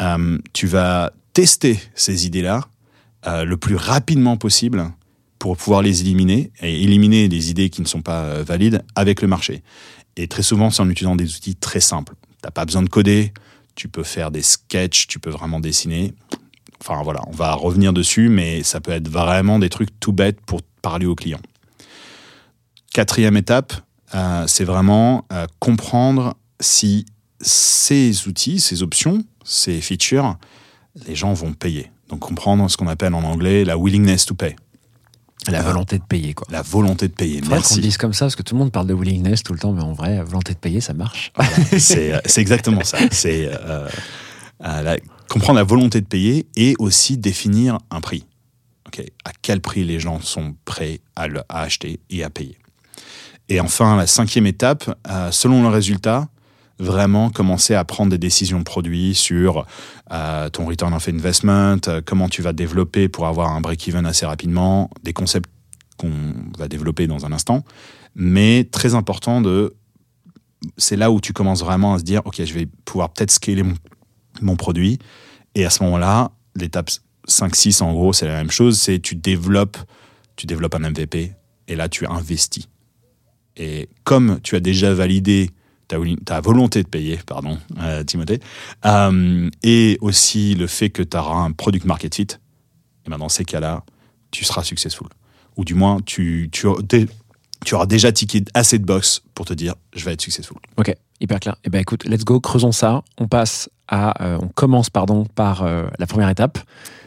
euh, 0.00 0.38
tu 0.52 0.68
vas 0.68 1.12
tester 1.32 1.80
ces 1.96 2.26
idées-là 2.26 2.62
euh, 3.26 3.44
le 3.44 3.56
plus 3.56 3.74
rapidement 3.74 4.36
possible 4.36 4.92
pour 5.40 5.56
pouvoir 5.56 5.82
les 5.82 6.02
éliminer 6.02 6.52
et 6.62 6.82
éliminer 6.82 7.26
les 7.26 7.50
idées 7.50 7.68
qui 7.68 7.82
ne 7.82 7.86
sont 7.86 8.00
pas 8.00 8.42
valides 8.42 8.84
avec 8.94 9.22
le 9.22 9.28
marché. 9.28 9.62
Et 10.16 10.28
très 10.28 10.42
souvent, 10.42 10.70
c'est 10.70 10.82
en 10.82 10.88
utilisant 10.88 11.16
des 11.16 11.34
outils 11.34 11.56
très 11.56 11.80
simples. 11.80 12.14
T'as 12.42 12.52
pas 12.52 12.64
besoin 12.64 12.82
de 12.82 12.88
coder, 12.88 13.32
tu 13.74 13.88
peux 13.88 14.04
faire 14.04 14.30
des 14.30 14.42
sketchs, 14.42 15.08
tu 15.08 15.18
peux 15.18 15.30
vraiment 15.30 15.58
dessiner. 15.58 16.14
Enfin 16.80 17.02
voilà, 17.02 17.22
on 17.26 17.32
va 17.32 17.54
revenir 17.54 17.92
dessus, 17.92 18.28
mais 18.28 18.62
ça 18.62 18.80
peut 18.80 18.92
être 18.92 19.08
vraiment 19.08 19.58
des 19.58 19.68
trucs 19.68 19.98
tout 19.98 20.12
bêtes 20.12 20.40
pour 20.46 20.62
parler 20.80 21.06
aux 21.06 21.16
clients. 21.16 21.40
Quatrième 23.00 23.36
étape, 23.36 23.74
euh, 24.14 24.46
c'est 24.46 24.64
vraiment 24.64 25.26
euh, 25.30 25.44
comprendre 25.58 26.34
si 26.60 27.04
ces 27.42 28.26
outils, 28.26 28.58
ces 28.58 28.82
options, 28.82 29.22
ces 29.44 29.82
features, 29.82 30.38
les 31.06 31.14
gens 31.14 31.34
vont 31.34 31.52
payer. 31.52 31.90
Donc 32.08 32.20
comprendre 32.20 32.70
ce 32.70 32.78
qu'on 32.78 32.86
appelle 32.86 33.12
en 33.12 33.22
anglais 33.22 33.66
la 33.66 33.76
willingness 33.76 34.24
to 34.24 34.34
pay, 34.34 34.56
La 35.48 35.58
Ah. 35.58 35.62
volonté 35.62 35.98
de 35.98 36.04
payer 36.04 36.32
quoi. 36.32 36.46
la 36.50 36.62
volonté 36.62 37.08
de 37.08 37.12
payer. 37.12 37.40
Faudrait 37.42 37.48
qu'on 37.48 37.54
le 37.56 37.60
Merci. 37.68 37.80
dise 37.82 37.98
comme 37.98 38.14
ça 38.14 38.24
parce 38.24 38.34
que 38.36 38.42
tout 38.42 38.54
le 38.54 38.60
monde 38.60 38.72
parle 38.72 38.86
de 38.86 38.94
willingness 38.94 39.42
tout 39.42 39.52
le 39.52 39.58
temps, 39.58 39.72
mais 39.72 39.82
en 39.82 39.92
vrai, 39.92 40.22
volonté 40.24 40.54
de 40.54 40.58
payer, 40.58 40.80
ça 40.80 40.94
marche. 40.94 41.32
c'est 41.78 42.14
c'est 42.24 42.40
exactement 42.40 42.82
ça. 42.82 42.96
C'est 43.10 43.46
euh, 43.52 43.86
euh, 44.64 44.82
la- 44.82 44.96
comprendre 45.28 45.58
la 45.58 45.64
volonté 45.64 46.00
de 46.00 46.06
payer 46.06 46.46
et 46.56 46.74
aussi 46.78 47.18
définir 47.18 47.76
un 47.90 48.00
prix. 48.00 48.24
Ok, 48.86 49.04
À 49.26 49.32
quel 49.42 49.60
prix 49.60 49.84
les 49.84 50.00
gens 50.00 50.18
sont 50.22 50.56
prêts 50.64 51.00
à, 51.14 51.28
le- 51.28 51.42
à 51.50 51.60
acheter 51.60 52.00
et 52.08 52.24
à 52.24 52.30
payer. 52.30 52.56
Et 53.48 53.60
enfin, 53.60 53.96
la 53.96 54.06
cinquième 54.06 54.46
étape, 54.46 54.98
euh, 55.08 55.30
selon 55.30 55.62
le 55.62 55.68
résultat, 55.68 56.28
vraiment 56.78 57.30
commencer 57.30 57.74
à 57.74 57.84
prendre 57.84 58.10
des 58.10 58.18
décisions 58.18 58.58
de 58.58 58.64
produit 58.64 59.14
sur 59.14 59.66
euh, 60.12 60.48
ton 60.50 60.66
return 60.66 60.92
of 60.92 61.08
investment, 61.08 61.78
euh, 61.88 62.02
comment 62.04 62.28
tu 62.28 62.42
vas 62.42 62.52
développer 62.52 63.08
pour 63.08 63.26
avoir 63.26 63.52
un 63.52 63.60
break-even 63.60 64.04
assez 64.04 64.26
rapidement, 64.26 64.90
des 65.02 65.12
concepts 65.12 65.48
qu'on 65.96 66.12
va 66.58 66.68
développer 66.68 67.06
dans 67.06 67.24
un 67.24 67.32
instant. 67.32 67.64
Mais 68.14 68.64
très 68.70 68.94
important 68.94 69.40
de 69.40 69.74
c'est 70.76 70.96
là 70.96 71.10
où 71.10 71.20
tu 71.20 71.32
commences 71.32 71.60
vraiment 71.60 71.94
à 71.94 71.98
se 71.98 72.04
dire, 72.04 72.22
OK, 72.24 72.42
je 72.42 72.52
vais 72.52 72.66
pouvoir 72.84 73.12
peut-être 73.12 73.30
scaler 73.30 73.62
mon, 73.62 73.74
mon 74.40 74.56
produit. 74.56 74.98
Et 75.54 75.64
à 75.64 75.70
ce 75.70 75.82
moment-là, 75.84 76.32
l'étape 76.56 76.90
5-6, 77.28 77.82
en 77.82 77.92
gros, 77.92 78.12
c'est 78.12 78.26
la 78.26 78.36
même 78.36 78.50
chose. 78.50 78.78
C'est 78.78 78.98
tu 78.98 79.14
développes, 79.14 79.78
tu 80.34 80.46
développes 80.46 80.74
un 80.74 80.90
MVP 80.90 81.32
et 81.68 81.76
là, 81.76 81.88
tu 81.88 82.06
investis. 82.06 82.68
Et 83.56 83.88
comme 84.04 84.40
tu 84.42 84.56
as 84.56 84.60
déjà 84.60 84.92
validé 84.92 85.50
ta, 85.88 85.96
ta 86.24 86.40
volonté 86.40 86.82
de 86.82 86.88
payer, 86.88 87.18
pardon, 87.26 87.58
euh, 87.80 88.04
Timothée, 88.04 88.40
euh, 88.84 89.48
et 89.62 89.98
aussi 90.00 90.54
le 90.54 90.66
fait 90.66 90.90
que 90.90 91.02
tu 91.02 91.16
auras 91.16 91.36
un 91.36 91.52
product 91.52 91.84
market 91.84 92.14
fit, 92.14 92.26
et 93.06 93.10
ben 93.10 93.18
dans 93.18 93.28
ces 93.28 93.44
cas-là, 93.44 93.84
tu 94.30 94.44
seras 94.44 94.62
successful. 94.62 95.08
Ou 95.56 95.64
du 95.64 95.74
moins, 95.74 96.00
tu, 96.04 96.48
tu, 96.52 96.66
tu 97.64 97.74
auras 97.74 97.86
déjà 97.86 98.12
tické 98.12 98.44
assez 98.52 98.78
de 98.78 98.84
box 98.84 99.22
pour 99.34 99.46
te 99.46 99.54
dire 99.54 99.74
je 99.94 100.04
vais 100.04 100.12
être 100.12 100.20
successful. 100.20 100.58
Ok, 100.76 100.94
hyper 101.20 101.40
clair. 101.40 101.56
Eh 101.64 101.70
ben 101.70 101.80
écoute, 101.80 102.04
let's 102.04 102.24
go, 102.24 102.40
creusons 102.40 102.72
ça. 102.72 103.02
On 103.18 103.28
passe 103.28 103.70
à, 103.88 104.22
euh, 104.24 104.38
on 104.42 104.48
commence 104.48 104.90
pardon 104.90 105.24
par 105.24 105.62
euh, 105.62 105.86
la 105.98 106.06
première 106.06 106.28
étape. 106.28 106.58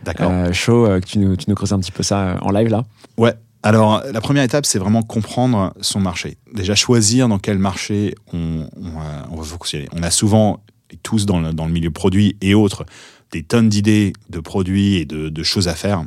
D'accord. 0.04 0.32
Euh, 0.32 0.52
euh, 0.70 1.00
que 1.00 1.06
tu 1.06 1.20
nous, 1.20 1.36
tu 1.36 1.46
nous 1.50 1.56
creuses 1.56 1.74
un 1.74 1.80
petit 1.80 1.92
peu 1.92 2.04
ça 2.04 2.38
en 2.42 2.52
live 2.52 2.70
là. 2.70 2.86
Ouais. 3.18 3.34
Alors, 3.62 4.02
la 4.12 4.22
première 4.22 4.44
étape, 4.44 4.66
c'est 4.66 4.80
vraiment 4.80 5.02
comprendre 5.02 5.74
son 5.82 6.00
marché. 6.00 6.38
Déjà, 6.54 6.76
choisir 6.76 7.28
dans 7.28 7.40
quel 7.40 7.58
marché 7.58 8.16
on, 8.32 8.68
euh, 8.72 9.36
va 9.36 9.44
fonctionner. 9.44 9.88
On 9.92 10.02
a 10.02 10.12
souvent, 10.12 10.64
tous 11.04 11.26
dans 11.26 11.40
le, 11.40 11.72
milieu 11.72 11.92
produit 11.92 12.38
et 12.42 12.54
autres, 12.54 12.86
des 13.32 13.44
tonnes 13.44 13.70
d'idées 13.70 14.14
de 14.30 14.40
produits 14.40 14.96
et 14.96 15.06
de, 15.06 15.30
de 15.30 15.44
choses 15.44 15.68
à 15.68 15.76
faire. 15.76 16.04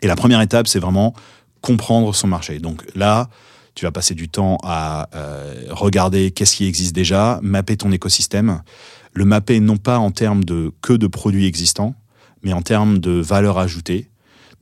Et 0.00 0.06
la 0.06 0.16
première 0.16 0.40
étape, 0.40 0.66
c'est 0.66 0.80
vraiment 0.80 1.14
comprendre 1.60 2.14
son 2.14 2.26
marché. 2.26 2.58
Donc 2.58 2.84
là, 2.94 3.28
tu 3.74 3.84
vas 3.84 3.92
passer 3.92 4.14
du 4.14 4.28
temps 4.28 4.58
à 4.62 5.08
euh, 5.14 5.66
regarder 5.70 6.30
qu'est-ce 6.30 6.56
qui 6.56 6.66
existe 6.66 6.94
déjà, 6.94 7.38
mapper 7.42 7.76
ton 7.76 7.90
écosystème, 7.92 8.62
le 9.14 9.24
mapper 9.24 9.60
non 9.60 9.76
pas 9.76 9.98
en 9.98 10.10
termes 10.10 10.44
de 10.44 10.72
que 10.82 10.92
de 10.92 11.06
produits 11.06 11.46
existants, 11.46 11.94
mais 12.42 12.52
en 12.52 12.62
termes 12.62 12.98
de 12.98 13.12
valeur 13.12 13.58
ajoutée. 13.58 14.10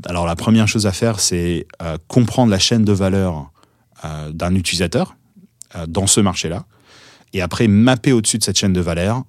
Alors 0.07 0.27
la 0.27 0.37
première 0.37 0.69
chose 0.69 0.87
à 0.87 0.93
faire, 0.93 1.21
c'est 1.21 1.67
euh, 1.83 1.99
comprendre 2.09 2.51
la 2.51 2.59
chaîne 2.59 2.85
de 2.85 2.93
valeur 2.93 3.51
euh, 4.05 4.31
d'un 4.31 4.55
utilisateur 4.55 5.17
euh, 5.77 5.87
dans 5.87 6.07
ce 6.07 6.21
marché-là, 6.21 6.65
et 7.33 7.43
après 7.43 7.69
mapper 7.69 8.13
au-dessus 8.13 8.39
de 8.39 8.45
cette 8.45 8.59
chaîne 8.59 8.73
de 8.73 8.81
valeur 8.81 9.25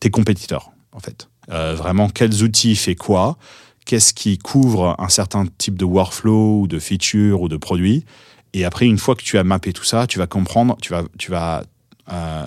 tes 0.00 0.10
compétiteurs, 0.10 0.70
en 0.92 1.00
fait. 1.00 1.28
Vraiment, 1.48 2.08
quels 2.08 2.44
outils 2.44 2.76
fait 2.76 2.94
quoi 2.94 3.36
Qu'est-ce 3.84 4.14
qui 4.14 4.38
couvre 4.38 4.94
un 4.98 5.08
certain 5.08 5.44
type 5.58 5.76
de 5.76 5.84
workflow 5.84 6.60
ou 6.60 6.66
de 6.68 6.78
feature 6.78 7.40
ou 7.40 7.48
de 7.48 7.56
produit 7.56 8.04
Et 8.52 8.64
après, 8.64 8.86
une 8.86 8.98
fois 8.98 9.16
que 9.16 9.22
tu 9.22 9.38
as 9.38 9.44
mappé 9.44 9.72
tout 9.72 9.84
ça, 9.84 10.06
tu 10.06 10.18
vas 10.18 10.28
comprendre, 10.28 10.76
tu 10.80 10.92
vas, 11.30 11.62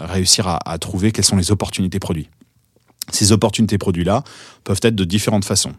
réussir 0.05 0.47
à, 0.47 0.59
à 0.69 0.77
trouver 0.77 1.11
quelles 1.11 1.25
sont 1.25 1.35
les 1.35 1.51
opportunités 1.51 1.99
produits. 1.99 2.29
Ces 3.11 3.33
opportunités 3.33 3.77
produits-là 3.77 4.23
peuvent 4.63 4.79
être 4.81 4.95
de 4.95 5.03
différentes 5.03 5.43
façons 5.43 5.73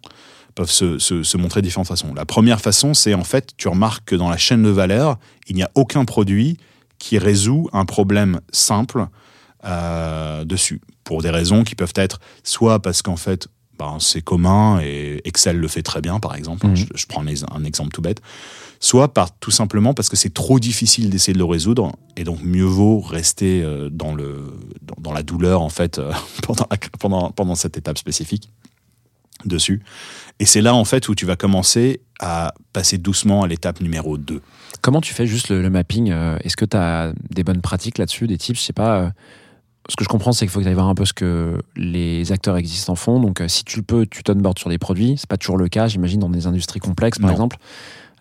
peuvent 0.61 0.71
se, 0.71 0.99
se- 0.99 1.23
se 1.23 1.37
montrer 1.39 1.63
de 1.63 1.67
différentes 1.67 1.89
façons. 1.89 2.13
La 2.13 2.27
première 2.27 2.61
façon, 2.61 2.93
c'est 2.93 3.15
en 3.15 3.25
fait, 3.25 3.53
tu 3.57 3.69
remarques 3.69 4.05
que 4.05 4.15
dans 4.17 4.29
la 4.29 4.37
chaîne 4.37 4.63
de 4.63 4.69
valeur, 4.69 5.19
il 5.49 5.57
n'y 5.57 5.63
a 5.63 5.71
aucun 5.75 6.05
produit 6.05 6.59
qui 6.99 7.17
résout 7.17 7.71
un 7.73 7.87
problème 7.87 8.41
simple 8.53 9.07
euh, 9.65 10.45
dessus, 10.45 10.83
pour 11.03 11.23
des 11.23 11.31
raisons 11.31 11.65
qui 11.65 11.75
peuvent 11.75 11.95
être 11.97 12.21
soit 12.45 12.81
parce 12.83 13.01
qu'en 13.01 13.17
fait, 13.17 13.49
ben, 13.79 13.97
c'est 14.01 14.21
commun 14.21 14.81
et 14.83 15.23
Excel 15.25 15.57
le 15.57 15.67
fait 15.69 15.83
très 15.83 16.03
bien, 16.03 16.21
par 16.21 16.35
exemple, 16.35 16.67
Mhm. 16.67 16.77
je, 16.77 16.85
je 16.95 17.07
prends 17.07 17.23
un, 17.23 17.27
ex- 17.27 17.47
un 17.51 17.65
exemple 17.65 17.91
tout 17.93 18.03
bête, 18.03 18.21
soit 18.81 19.15
par 19.15 19.35
tout 19.39 19.51
simplement 19.51 19.95
parce 19.95 20.11
que 20.11 20.17
c'est 20.17 20.35
trop 20.35 20.59
difficile 20.61 21.09
d'essayer 21.09 21.33
de 21.33 21.39
le 21.39 21.45
résoudre 21.47 21.93
et 22.19 22.25
donc 22.25 22.43
mieux 22.43 22.65
vaut 22.65 23.01
rester 23.01 23.63
euh, 23.63 23.89
dans, 23.91 24.15
le, 24.15 24.45
dans, 24.83 24.97
dans 25.01 25.13
la 25.15 25.23
douleur 25.23 25.63
en 25.63 25.71
fait 25.71 25.99
euh, 25.99 26.13
pendant, 26.43 26.67
pendant, 26.99 27.31
pendant 27.31 27.55
cette 27.55 27.79
étape 27.79 27.97
spécifique 27.97 28.51
dessus. 29.47 29.83
Et 30.41 30.47
c'est 30.47 30.63
là 30.63 30.75
en 30.75 30.85
fait 30.85 31.09
où 31.09 31.15
tu 31.15 31.27
vas 31.27 31.37
commencer 31.37 32.01
à 32.19 32.55
passer 32.73 32.99
doucement 32.99 33.43
à 33.43 33.47
l'étape 33.47 33.81
numéro 33.81 34.17
2. 34.19 34.41
Comment 34.81 35.01
tu 35.01 35.15
fais 35.15 35.27
juste 35.27 35.51
le, 35.51 35.61
le 35.63 35.71
mapping 35.71 36.11
euh, 36.11 36.39
Est-ce 36.43 36.57
que 36.57 36.65
tu 36.65 36.77
as 36.77 37.13
des 37.31 37.45
bonnes 37.45 37.61
pratiques 37.61 37.99
là-dessus, 37.99 38.27
des 38.27 38.39
tips 38.39 38.59
Je 38.59 38.65
sais 38.65 38.73
pas. 38.73 38.97
euh, 39.01 39.11
ce 39.89 39.97
que 39.97 40.05
je 40.05 40.09
comprends, 40.09 40.33
c'est 40.33 40.45
qu'il 40.47 40.51
faut 40.51 40.59
que 40.61 40.65
tu 40.65 40.69
ailles 40.69 40.75
voir 40.75 40.89
un 40.89 40.95
peu 40.95 41.05
ce 41.05 41.13
que 41.13 41.59
les 41.77 42.33
acteurs 42.33 42.57
existants 42.57 42.95
font. 42.95 43.19
Donc, 43.21 43.41
euh, 43.41 43.49
si 43.49 43.65
tu 43.65 43.79
le 43.79 43.83
peux, 43.83 44.07
tu 44.07 44.23
t'onboardes 44.23 44.59
sur 44.59 44.71
des 44.71 44.79
produits. 44.79 45.17
C'est 45.19 45.29
pas 45.29 45.37
toujours 45.37 45.57
le 45.59 45.69
cas, 45.69 45.89
j'imagine, 45.89 46.21
dans 46.21 46.29
des 46.29 46.47
industries 46.47 46.81
complexes, 46.81 47.19
par 47.19 47.29
Non. 47.29 47.33
exemple. 47.35 47.57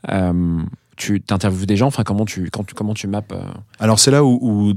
Euh, 0.09 0.61
tu 0.97 1.21
interviews 1.29 1.65
des 1.65 1.77
gens. 1.77 1.87
Enfin, 1.87 2.03
comment 2.03 2.25
tu, 2.25 2.49
quand 2.49 2.63
tu, 2.65 2.73
comment 2.75 2.93
tu 2.93 3.07
mappes 3.07 3.31
euh, 3.33 3.41
Alors 3.79 3.99
c'est 3.99 4.11
là 4.11 4.23
où, 4.25 4.73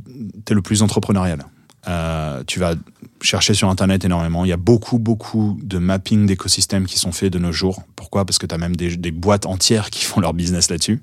tu 0.47 0.53
es 0.53 0.55
le 0.55 0.63
plus 0.63 0.83
entrepreneurial. 0.83 1.45
Euh, 1.89 2.45
tu 2.47 2.61
vas 2.61 2.75
chercher 3.21 3.55
sur 3.55 3.69
Internet 3.69 4.05
énormément. 4.05 4.45
Il 4.45 4.49
y 4.49 4.53
a 4.53 4.57
beaucoup, 4.57 4.99
beaucoup 4.99 5.59
de 5.63 5.79
mapping 5.79 6.27
d'écosystèmes 6.27 6.87
qui 6.87 6.99
sont 6.99 7.11
faits 7.13 7.33
de 7.33 7.39
nos 7.39 7.53
jours. 7.53 7.83
Pourquoi? 7.97 8.25
Parce 8.25 8.39
que 8.39 8.47
tu 8.47 8.55
as 8.55 8.59
même 8.59 8.77
des, 8.77 8.97
des 8.97 9.11
boîtes 9.11 9.47
entières 9.47 9.91
qui 9.91 10.05
font 10.05 10.21
leur 10.21 10.33
business 10.35 10.71
là-dessus. 10.71 11.03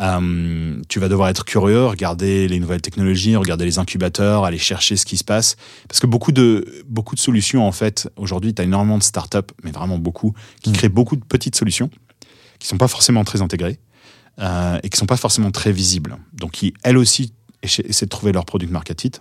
Euh, 0.00 0.80
tu 0.88 1.00
vas 1.00 1.08
devoir 1.08 1.28
être 1.28 1.44
curieux, 1.44 1.84
regarder 1.86 2.48
les 2.48 2.58
nouvelles 2.60 2.80
technologies, 2.80 3.36
regarder 3.36 3.64
les 3.66 3.78
incubateurs, 3.78 4.44
aller 4.44 4.58
chercher 4.58 4.96
ce 4.96 5.04
qui 5.04 5.16
se 5.18 5.24
passe. 5.24 5.56
Parce 5.88 6.00
que 6.00 6.06
beaucoup 6.06 6.32
de, 6.32 6.82
beaucoup 6.88 7.14
de 7.14 7.20
solutions, 7.20 7.66
en 7.66 7.72
fait, 7.72 8.08
aujourd'hui, 8.16 8.54
tu 8.54 8.62
as 8.62 8.64
énormément 8.64 8.96
de 8.98 9.02
startups, 9.02 9.38
mais 9.64 9.70
vraiment 9.70 9.98
beaucoup, 9.98 10.34
qui 10.62 10.70
Mm. 10.70 10.72
créent 10.74 10.88
beaucoup 10.88 11.16
de 11.16 11.24
petites 11.24 11.56
solutions 11.56 11.90
qui 12.58 12.68
sont 12.68 12.78
pas 12.78 12.88
forcément 12.88 13.24
très 13.24 13.42
intégrées 13.42 13.80
euh, 14.40 14.78
et 14.82 14.88
qui 14.88 14.96
sont 14.98 15.06
pas 15.06 15.16
forcément 15.16 15.50
très 15.50 15.72
visibles. 15.72 16.16
Donc, 16.32 16.52
qui, 16.52 16.72
elles 16.84 16.96
aussi, 16.96 17.34
essa- 17.62 17.82
essaient 17.86 18.06
de 18.06 18.10
trouver 18.10 18.32
leur 18.32 18.44
product 18.46 18.70
market 18.72 19.00
fit 19.00 19.12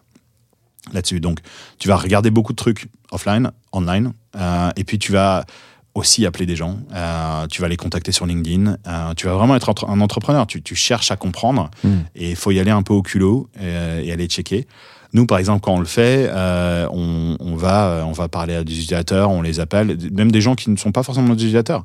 là-dessus. 0.93 1.19
Donc, 1.19 1.39
tu 1.79 1.87
vas 1.87 1.95
regarder 1.95 2.31
beaucoup 2.31 2.53
de 2.53 2.57
trucs 2.57 2.87
offline, 3.11 3.51
online, 3.71 4.13
euh, 4.35 4.69
et 4.75 4.83
puis 4.83 4.97
tu 4.99 5.11
vas 5.11 5.45
aussi 5.93 6.25
appeler 6.25 6.45
des 6.45 6.55
gens, 6.55 6.77
euh, 6.95 7.47
tu 7.47 7.61
vas 7.61 7.67
les 7.67 7.75
contacter 7.75 8.11
sur 8.13 8.25
LinkedIn, 8.25 8.77
euh, 8.87 9.13
tu 9.15 9.27
vas 9.27 9.33
vraiment 9.33 9.55
être 9.57 9.67
entre- 9.67 9.89
un 9.89 9.99
entrepreneur, 9.99 10.47
tu, 10.47 10.61
tu 10.61 10.73
cherches 10.73 11.11
à 11.11 11.17
comprendre, 11.17 11.69
Mm. 11.83 11.89
et 12.15 12.29
il 12.31 12.35
faut 12.37 12.51
y 12.51 12.59
aller 12.61 12.71
un 12.71 12.81
peu 12.81 12.93
au 12.93 13.01
culot 13.01 13.49
et 13.61 14.09
aller 14.11 14.27
checker. 14.27 14.67
Nous, 15.13 15.25
par 15.25 15.39
exemple, 15.39 15.59
quand 15.59 15.73
on 15.73 15.79
le 15.79 15.85
fait, 15.85 16.29
euh, 16.31 16.87
on, 16.93 17.35
on 17.41 17.55
va, 17.57 18.05
on 18.07 18.13
va 18.13 18.29
parler 18.29 18.55
à 18.55 18.63
des 18.63 18.71
utilisateurs, 18.71 19.29
on 19.29 19.41
les 19.41 19.59
appelle, 19.59 19.97
même 20.13 20.31
des 20.31 20.39
gens 20.39 20.55
qui 20.55 20.69
ne 20.69 20.77
sont 20.77 20.93
pas 20.93 21.03
forcément 21.03 21.27
des 21.27 21.33
utilisateurs. 21.43 21.83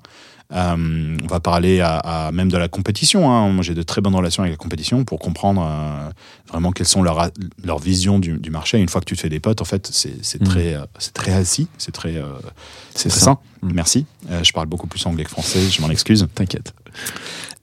Euh, 0.53 1.16
on 1.22 1.26
va 1.26 1.40
parler 1.40 1.80
à, 1.80 1.97
à 1.97 2.32
même 2.32 2.51
de 2.51 2.57
la 2.57 2.68
compétition. 2.68 3.28
hein. 3.30 3.49
Moi, 3.51 3.64
j'ai 3.64 3.74
de 3.74 3.82
très 3.82 4.01
bonnes 4.01 4.14
relations 4.14 4.44
avec 4.44 4.53
la 4.53 4.57
compétition 4.57 5.05
pour 5.05 5.18
comprendre 5.18 5.66
euh, 5.68 6.09
vraiment 6.49 6.70
quelles 6.70 6.86
sont 6.86 7.03
leurs 7.03 7.30
leur 7.64 7.78
visions 7.80 8.18
du, 8.20 8.38
du 8.38 8.51
marché. 8.51 8.78
Une 8.78 8.88
fois 8.88 9.01
que 9.01 9.07
tu 9.07 9.16
te 9.16 9.20
fais 9.22 9.28
des 9.28 9.40
potes, 9.40 9.61
en 9.61 9.64
fait, 9.64 9.88
c'est 9.92 10.40
Mhm. 10.40 10.47
très, 10.49 10.74
euh, 10.74 10.84
c'est 10.99 11.12
très 11.14 11.32
assis, 11.32 11.66
c'est 11.78 11.90
très, 11.92 12.22
c'est 12.94 13.11
sain. 13.11 13.38
Mhm. 13.62 13.72
Merci. 13.74 14.07
Je 14.42 14.53
parle 14.53 14.66
beaucoup 14.66 14.86
plus 14.86 15.05
anglais 15.07 15.24
que 15.24 15.30
français, 15.30 15.68
je 15.68 15.80
m'en 15.82 15.90
excuse. 15.90 16.26
T'inquiète. 16.34 16.72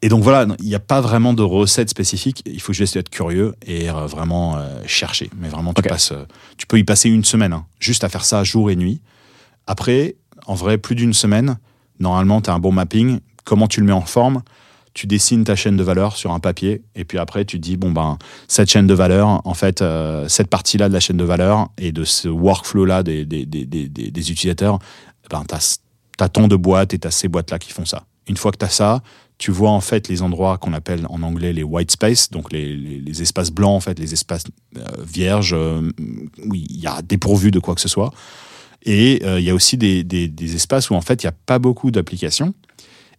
Et 0.01 0.09
donc 0.09 0.21
voilà, 0.21 0.45
il 0.59 0.65
n'y 0.67 0.75
a 0.75 0.79
pas 0.81 0.99
vraiment 0.99 1.33
de 1.33 1.41
recette 1.43 1.89
spécifique. 1.89 2.43
Il 2.45 2.59
faut 2.61 2.73
juste 2.73 2.97
être 2.97 3.09
curieux 3.09 3.55
et 3.65 3.87
vraiment 3.87 4.57
chercher. 4.85 5.29
Mais 5.39 5.47
vraiment, 5.47 5.73
tu, 5.73 5.81
passes, 5.83 6.11
tu 6.57 6.67
peux 6.67 6.77
y 6.77 6.83
passer 6.83 7.09
une 7.09 7.23
semaine, 7.23 7.53
hein, 7.53 7.65
juste 7.79 8.03
à 8.03 8.09
faire 8.09 8.25
ça 8.25 8.43
jour 8.43 8.69
et 8.69 8.75
nuit. 8.75 8.99
Après, 9.67 10.15
en 10.45 10.55
vrai, 10.55 10.77
plus 10.77 10.95
d'une 10.95 11.13
semaine, 11.13 11.57
normalement, 11.99 12.41
tu 12.41 12.49
as 12.49 12.53
un 12.53 12.59
bon 12.59 12.71
mapping. 12.71 13.19
Comment 13.43 13.67
tu 13.67 13.79
le 13.79 13.85
mets 13.85 13.93
en 13.93 14.01
forme? 14.01 14.41
Tu 14.93 15.07
dessines 15.07 15.43
ta 15.43 15.55
chaîne 15.55 15.75
de 15.75 15.83
valeur 15.83 16.15
sur 16.15 16.31
un 16.31 16.39
papier. 16.39 16.83
Et 16.95 17.03
puis 17.03 17.17
après, 17.17 17.45
tu 17.45 17.59
dis, 17.59 17.77
bon, 17.77 17.91
ben, 17.91 18.17
cette 18.47 18.69
chaîne 18.69 18.85
de 18.85 18.93
valeur, 18.93 19.41
en 19.45 19.53
fait, 19.53 19.81
euh, 19.81 20.27
cette 20.27 20.49
partie-là 20.49 20.87
de 20.87 20.93
la 20.93 20.99
chaîne 20.99 21.17
de 21.17 21.23
valeur 21.23 21.69
et 21.77 21.91
de 21.91 22.03
ce 22.03 22.27
workflow-là 22.27 23.01
des, 23.01 23.21
utilisateurs, 23.23 24.79
ben, 25.29 25.43
tu 25.47 25.55
as, 25.55 26.29
tant 26.29 26.47
de 26.47 26.55
boîtes 26.55 26.93
et 26.93 26.99
tu 26.99 27.07
as 27.07 27.11
ces 27.11 27.27
boîtes-là 27.27 27.57
qui 27.57 27.71
font 27.71 27.85
ça. 27.85 28.03
Une 28.27 28.37
fois 28.37 28.51
que 28.51 28.57
tu 28.57 28.65
as 28.65 28.69
ça, 28.69 29.01
tu 29.39 29.51
vois 29.51 29.71
en 29.71 29.81
fait 29.81 30.07
les 30.07 30.21
endroits 30.21 30.57
qu'on 30.57 30.73
appelle 30.73 31.05
en 31.09 31.21
anglais 31.23 31.51
les 31.51 31.63
white 31.63 31.91
space, 31.91 32.29
donc 32.29 32.53
les 32.53 33.21
espaces 33.21 33.51
blancs, 33.51 33.75
en 33.75 33.79
fait, 33.79 33.99
les 33.99 34.13
espaces 34.13 34.45
euh, 34.77 34.81
vierges, 35.03 35.53
euh, 35.53 35.91
où 36.45 36.55
il 36.55 36.79
y 36.79 36.87
a 36.87 37.01
dépourvu 37.01 37.51
de 37.51 37.59
quoi 37.59 37.75
que 37.75 37.81
ce 37.81 37.89
soit. 37.89 38.13
Et 38.85 39.21
euh, 39.23 39.39
il 39.39 39.45
y 39.45 39.49
a 39.49 39.55
aussi 39.55 39.77
des, 39.77 40.03
des- 40.03 40.27
des 40.27 40.55
espaces 40.55 40.89
où 40.89 40.95
en 40.95 41.01
fait 41.01 41.23
il 41.23 41.25
n'y 41.25 41.29
a 41.29 41.35
pas 41.45 41.59
beaucoup 41.59 41.89
d'applications. 41.91 42.53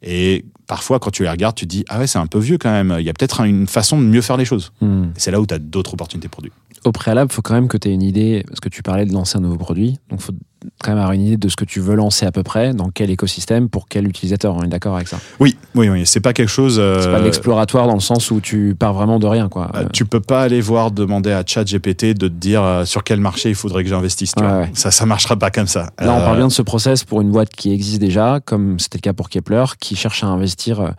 Et 0.02 0.44
parfois, 0.66 0.98
quand 0.98 1.10
tu 1.10 1.22
les 1.22 1.30
regardes, 1.30 1.54
tu 1.56 1.64
te 1.64 1.70
dis 1.70 1.84
Ah 1.88 1.98
ouais, 1.98 2.06
c'est 2.06 2.18
un 2.18 2.26
peu 2.26 2.38
vieux 2.38 2.58
quand 2.58 2.70
même. 2.70 2.94
Il 2.98 3.04
y 3.06 3.08
a 3.08 3.14
peut-être 3.14 3.40
une 3.40 3.66
façon 3.66 3.98
de 3.98 4.04
mieux 4.04 4.20
faire 4.20 4.36
les 4.36 4.44
choses. 4.44 4.72
Hmm. 4.82 5.06
C'est 5.16 5.30
là 5.30 5.40
où 5.40 5.46
tu 5.46 5.54
as 5.54 5.58
d'autres 5.58 5.94
opportunités 5.94 6.28
produits. 6.28 6.52
Au 6.84 6.92
préalable, 6.92 7.30
il 7.32 7.34
faut 7.34 7.40
quand 7.42 7.54
même 7.54 7.68
que 7.68 7.78
tu 7.78 7.88
aies 7.88 7.94
une 7.94 8.02
idée, 8.02 8.44
parce 8.46 8.60
que 8.60 8.68
tu 8.68 8.82
parlais 8.82 9.06
de 9.06 9.12
lancer 9.12 9.38
un 9.38 9.40
nouveau 9.40 9.56
produit, 9.56 9.92
donc 10.10 10.20
il 10.20 10.22
faut 10.22 10.34
quand 10.82 10.90
même 10.92 10.98
avoir 10.98 11.12
une 11.12 11.22
idée 11.22 11.36
de 11.36 11.48
ce 11.48 11.56
que 11.56 11.64
tu 11.64 11.80
veux 11.80 11.94
lancer 11.94 12.26
à 12.26 12.32
peu 12.32 12.42
près, 12.42 12.74
dans 12.74 12.90
quel 12.90 13.10
écosystème, 13.10 13.68
pour 13.68 13.88
quel 13.88 14.06
utilisateur. 14.08 14.54
On 14.56 14.62
est 14.62 14.68
d'accord 14.68 14.96
avec 14.96 15.08
ça? 15.08 15.18
Oui, 15.40 15.56
oui, 15.74 15.88
oui. 15.88 16.02
C'est 16.06 16.20
pas 16.20 16.32
quelque 16.32 16.48
chose. 16.50 16.76
euh, 16.78 17.00
C'est 17.02 17.10
pas 17.10 17.20
de 17.20 17.24
l'exploratoire 17.24 17.86
dans 17.86 17.94
le 17.94 18.00
sens 18.00 18.30
où 18.30 18.40
tu 18.40 18.74
pars 18.78 18.92
vraiment 18.94 19.18
de 19.18 19.26
rien, 19.26 19.48
quoi. 19.48 19.70
Euh, 19.74 19.84
tu 19.92 20.04
peux 20.04 20.20
pas 20.20 20.42
aller 20.42 20.60
voir 20.60 20.90
demander 20.90 21.32
à 21.32 21.42
ChatGPT 21.46 22.06
de 22.14 22.28
te 22.28 22.32
dire 22.32 22.62
euh, 22.62 22.84
sur 22.84 23.04
quel 23.04 23.20
marché 23.20 23.48
il 23.50 23.54
faudrait 23.54 23.82
que 23.82 23.88
j'investisse. 23.90 24.32
Ouais, 24.38 24.46
ouais. 24.46 24.70
Ça, 24.74 24.90
ça 24.90 25.06
marchera 25.06 25.36
pas 25.36 25.50
comme 25.50 25.66
ça. 25.66 25.90
Là, 25.98 26.12
on 26.14 26.20
Euh, 26.20 26.24
parle 26.24 26.36
bien 26.38 26.48
de 26.48 26.52
ce 26.52 26.62
process 26.62 27.04
pour 27.04 27.20
une 27.20 27.30
boîte 27.30 27.50
qui 27.50 27.72
existe 27.72 28.00
déjà, 28.00 28.40
comme 28.44 28.78
c'était 28.78 28.98
le 28.98 29.02
cas 29.02 29.12
pour 29.12 29.28
Kepler, 29.28 29.64
qui 29.80 29.96
cherche 29.96 30.22
à 30.24 30.26
investir 30.28 30.80
euh, 30.80 30.90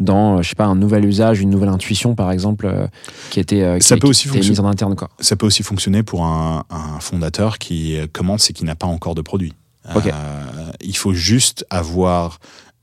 dans, 0.00 0.38
euh, 0.38 0.42
je 0.42 0.48
sais 0.48 0.54
pas, 0.54 0.64
un 0.66 0.74
nouvel 0.74 1.04
usage, 1.04 1.40
une 1.40 1.50
nouvelle 1.50 1.68
intuition, 1.68 2.14
par 2.14 2.30
exemple, 2.30 2.66
euh, 2.66 2.86
qui 3.30 3.40
était, 3.40 3.62
euh, 3.62 3.78
Ça 3.80 3.96
peut 3.96 4.02
qui 4.02 4.06
aussi 4.10 4.28
était 4.28 4.38
mise 4.40 4.60
en 4.60 4.66
interne, 4.66 4.96
quoi. 4.96 5.08
Ça 5.20 5.36
peut 5.36 5.46
aussi 5.46 5.62
fonctionner 5.62 6.02
pour 6.02 6.24
un, 6.24 6.64
un 6.70 7.00
fondateur 7.00 7.58
qui 7.58 7.96
euh, 7.96 8.06
commence 8.12 8.50
et 8.50 8.52
qui 8.52 8.64
n'a 8.64 8.74
pas 8.74 8.86
encore 8.86 9.13
de 9.14 9.22
produit. 9.22 9.52
Ok. 9.94 10.06
Euh, 10.06 10.72
il 10.80 10.96
faut 10.96 11.12
juste 11.12 11.66
avoir 11.70 12.40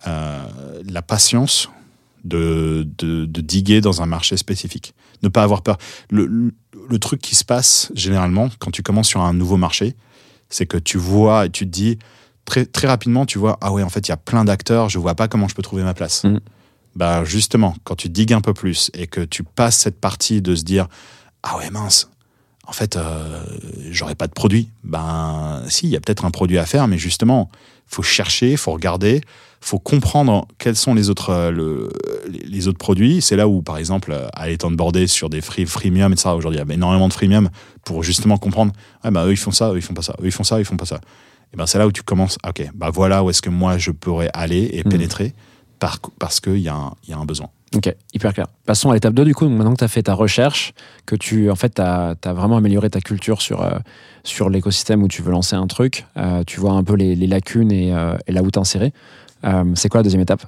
euh, 0.07 0.43
la 0.87 1.01
patience 1.01 1.69
de, 2.23 2.87
de, 2.97 3.25
de 3.25 3.41
diguer 3.41 3.81
dans 3.81 4.01
un 4.01 4.05
marché 4.05 4.37
spécifique. 4.37 4.93
Ne 5.23 5.29
pas 5.29 5.43
avoir 5.43 5.61
peur. 5.61 5.77
Le, 6.09 6.25
le, 6.25 6.53
le 6.89 6.99
truc 6.99 7.21
qui 7.21 7.35
se 7.35 7.43
passe 7.43 7.91
généralement 7.95 8.49
quand 8.59 8.71
tu 8.71 8.83
commences 8.83 9.07
sur 9.07 9.21
un 9.21 9.33
nouveau 9.33 9.57
marché, 9.57 9.95
c'est 10.49 10.65
que 10.65 10.77
tu 10.77 10.97
vois 10.97 11.45
et 11.45 11.49
tu 11.49 11.65
te 11.65 11.71
dis 11.71 11.97
très, 12.45 12.65
très 12.65 12.87
rapidement, 12.87 13.25
tu 13.25 13.39
vois, 13.39 13.57
ah 13.61 13.71
ouais, 13.71 13.83
en 13.83 13.89
fait, 13.89 14.07
il 14.07 14.09
y 14.09 14.13
a 14.13 14.17
plein 14.17 14.45
d'acteurs, 14.45 14.89
je 14.89 14.99
vois 14.99 15.15
pas 15.15 15.27
comment 15.27 15.47
je 15.47 15.55
peux 15.55 15.61
trouver 15.61 15.83
ma 15.83 15.93
place. 15.93 16.25
Bah, 16.95 17.23
justement, 17.23 17.75
quand 17.83 17.95
tu 17.95 18.09
digues 18.09 18.33
un 18.33 18.41
peu 18.41 18.53
plus 18.53 18.91
et 18.93 19.07
que 19.07 19.21
tu 19.21 19.43
passes 19.43 19.77
cette 19.77 19.99
partie 19.99 20.41
de 20.41 20.55
se 20.55 20.63
dire, 20.63 20.87
ah 21.43 21.57
ouais, 21.57 21.69
mince, 21.69 22.09
en 22.67 22.73
fait, 22.73 22.95
euh, 22.95 23.43
j'aurais 23.89 24.15
pas 24.15 24.27
de 24.27 24.33
produit. 24.33 24.69
Ben, 24.83 25.63
si, 25.67 25.87
il 25.87 25.89
y 25.91 25.95
a 25.95 25.99
peut-être 25.99 26.25
un 26.25 26.31
produit 26.31 26.57
à 26.57 26.65
faire, 26.65 26.87
mais 26.87 26.97
justement, 26.97 27.49
faut 27.87 28.03
chercher, 28.03 28.55
faut 28.55 28.71
regarder, 28.71 29.21
faut 29.59 29.79
comprendre 29.79 30.47
quels 30.57 30.75
sont 30.75 30.93
les 30.93 31.09
autres, 31.09 31.29
euh, 31.31 31.51
le- 31.51 31.89
les- 32.29 32.67
autres 32.67 32.77
produits. 32.77 33.21
C'est 33.21 33.35
là 33.35 33.47
où, 33.47 33.61
par 33.61 33.77
exemple, 33.77 34.11
euh, 34.11 34.27
aller 34.33 34.57
border 34.57 35.07
sur 35.07 35.29
des 35.29 35.41
free, 35.41 35.65
freemium, 35.65 36.13
etc. 36.13 36.29
Aujourd'hui, 36.29 36.59
il 36.61 36.67
y 36.67 36.71
a 36.71 36.73
énormément 36.73 37.07
de 37.07 37.13
freemium 37.13 37.49
pour 37.83 38.03
justement 38.03 38.37
comprendre, 38.37 38.71
ah 39.03 39.11
ben, 39.11 39.25
eux, 39.25 39.31
ils 39.31 39.37
font 39.37 39.51
ça, 39.51 39.71
eux, 39.73 39.77
ils 39.77 39.81
font 39.81 39.93
pas 39.93 40.01
ça, 40.03 40.13
eux, 40.21 40.25
ils 40.27 40.31
font 40.31 40.43
ça, 40.43 40.59
ils 40.59 40.65
font 40.65 40.77
pas 40.77 40.85
ça. 40.85 41.01
Et 41.53 41.57
ben, 41.57 41.65
c'est 41.65 41.77
là 41.79 41.87
où 41.87 41.91
tu 41.91 42.03
commences, 42.03 42.37
ok, 42.47 42.69
bah 42.75 42.89
voilà 42.93 43.23
où 43.23 43.29
est-ce 43.29 43.41
que 43.41 43.49
moi, 43.49 43.77
je 43.77 43.91
pourrais 43.91 44.29
aller 44.33 44.69
et 44.73 44.83
Mhm. 44.85 44.91
pénétrer 44.91 45.33
par, 45.79 45.99
parce 46.19 46.39
qu'il 46.39 46.57
y, 46.57 46.61
y 46.63 46.69
a 46.69 46.91
un 47.17 47.25
besoin. 47.25 47.49
Ok, 47.75 47.95
hyper 48.13 48.33
clair. 48.33 48.47
Passons 48.65 48.91
à 48.91 48.95
l'étape 48.95 49.13
2 49.13 49.23
du 49.23 49.33
coup. 49.33 49.45
Donc, 49.45 49.57
maintenant 49.57 49.73
que 49.73 49.79
tu 49.79 49.83
as 49.85 49.87
fait 49.87 50.03
ta 50.03 50.13
recherche, 50.13 50.73
que 51.05 51.15
tu 51.15 51.49
en 51.49 51.55
fait, 51.55 51.79
as, 51.79 52.15
vraiment 52.25 52.57
amélioré 52.57 52.89
ta 52.89 52.99
culture 52.99 53.41
sur, 53.41 53.61
euh, 53.61 53.79
sur 54.23 54.49
l'écosystème 54.49 55.03
où 55.03 55.07
tu 55.07 55.21
veux 55.21 55.31
lancer 55.31 55.55
un 55.55 55.67
truc, 55.67 56.05
euh, 56.17 56.43
tu 56.45 56.59
vois 56.59 56.73
un 56.73 56.83
peu 56.83 56.95
les, 56.95 57.15
lacunes 57.15 57.71
et, 57.71 57.93
euh, 57.93 58.17
et 58.27 58.33
là 58.33 58.43
où 58.43 58.51
t'insérer. 58.51 58.91
Euh, 59.45 59.63
c'est 59.75 59.87
quoi 59.87 59.99
la 59.99 60.03
deuxième 60.03 60.21
étape? 60.21 60.45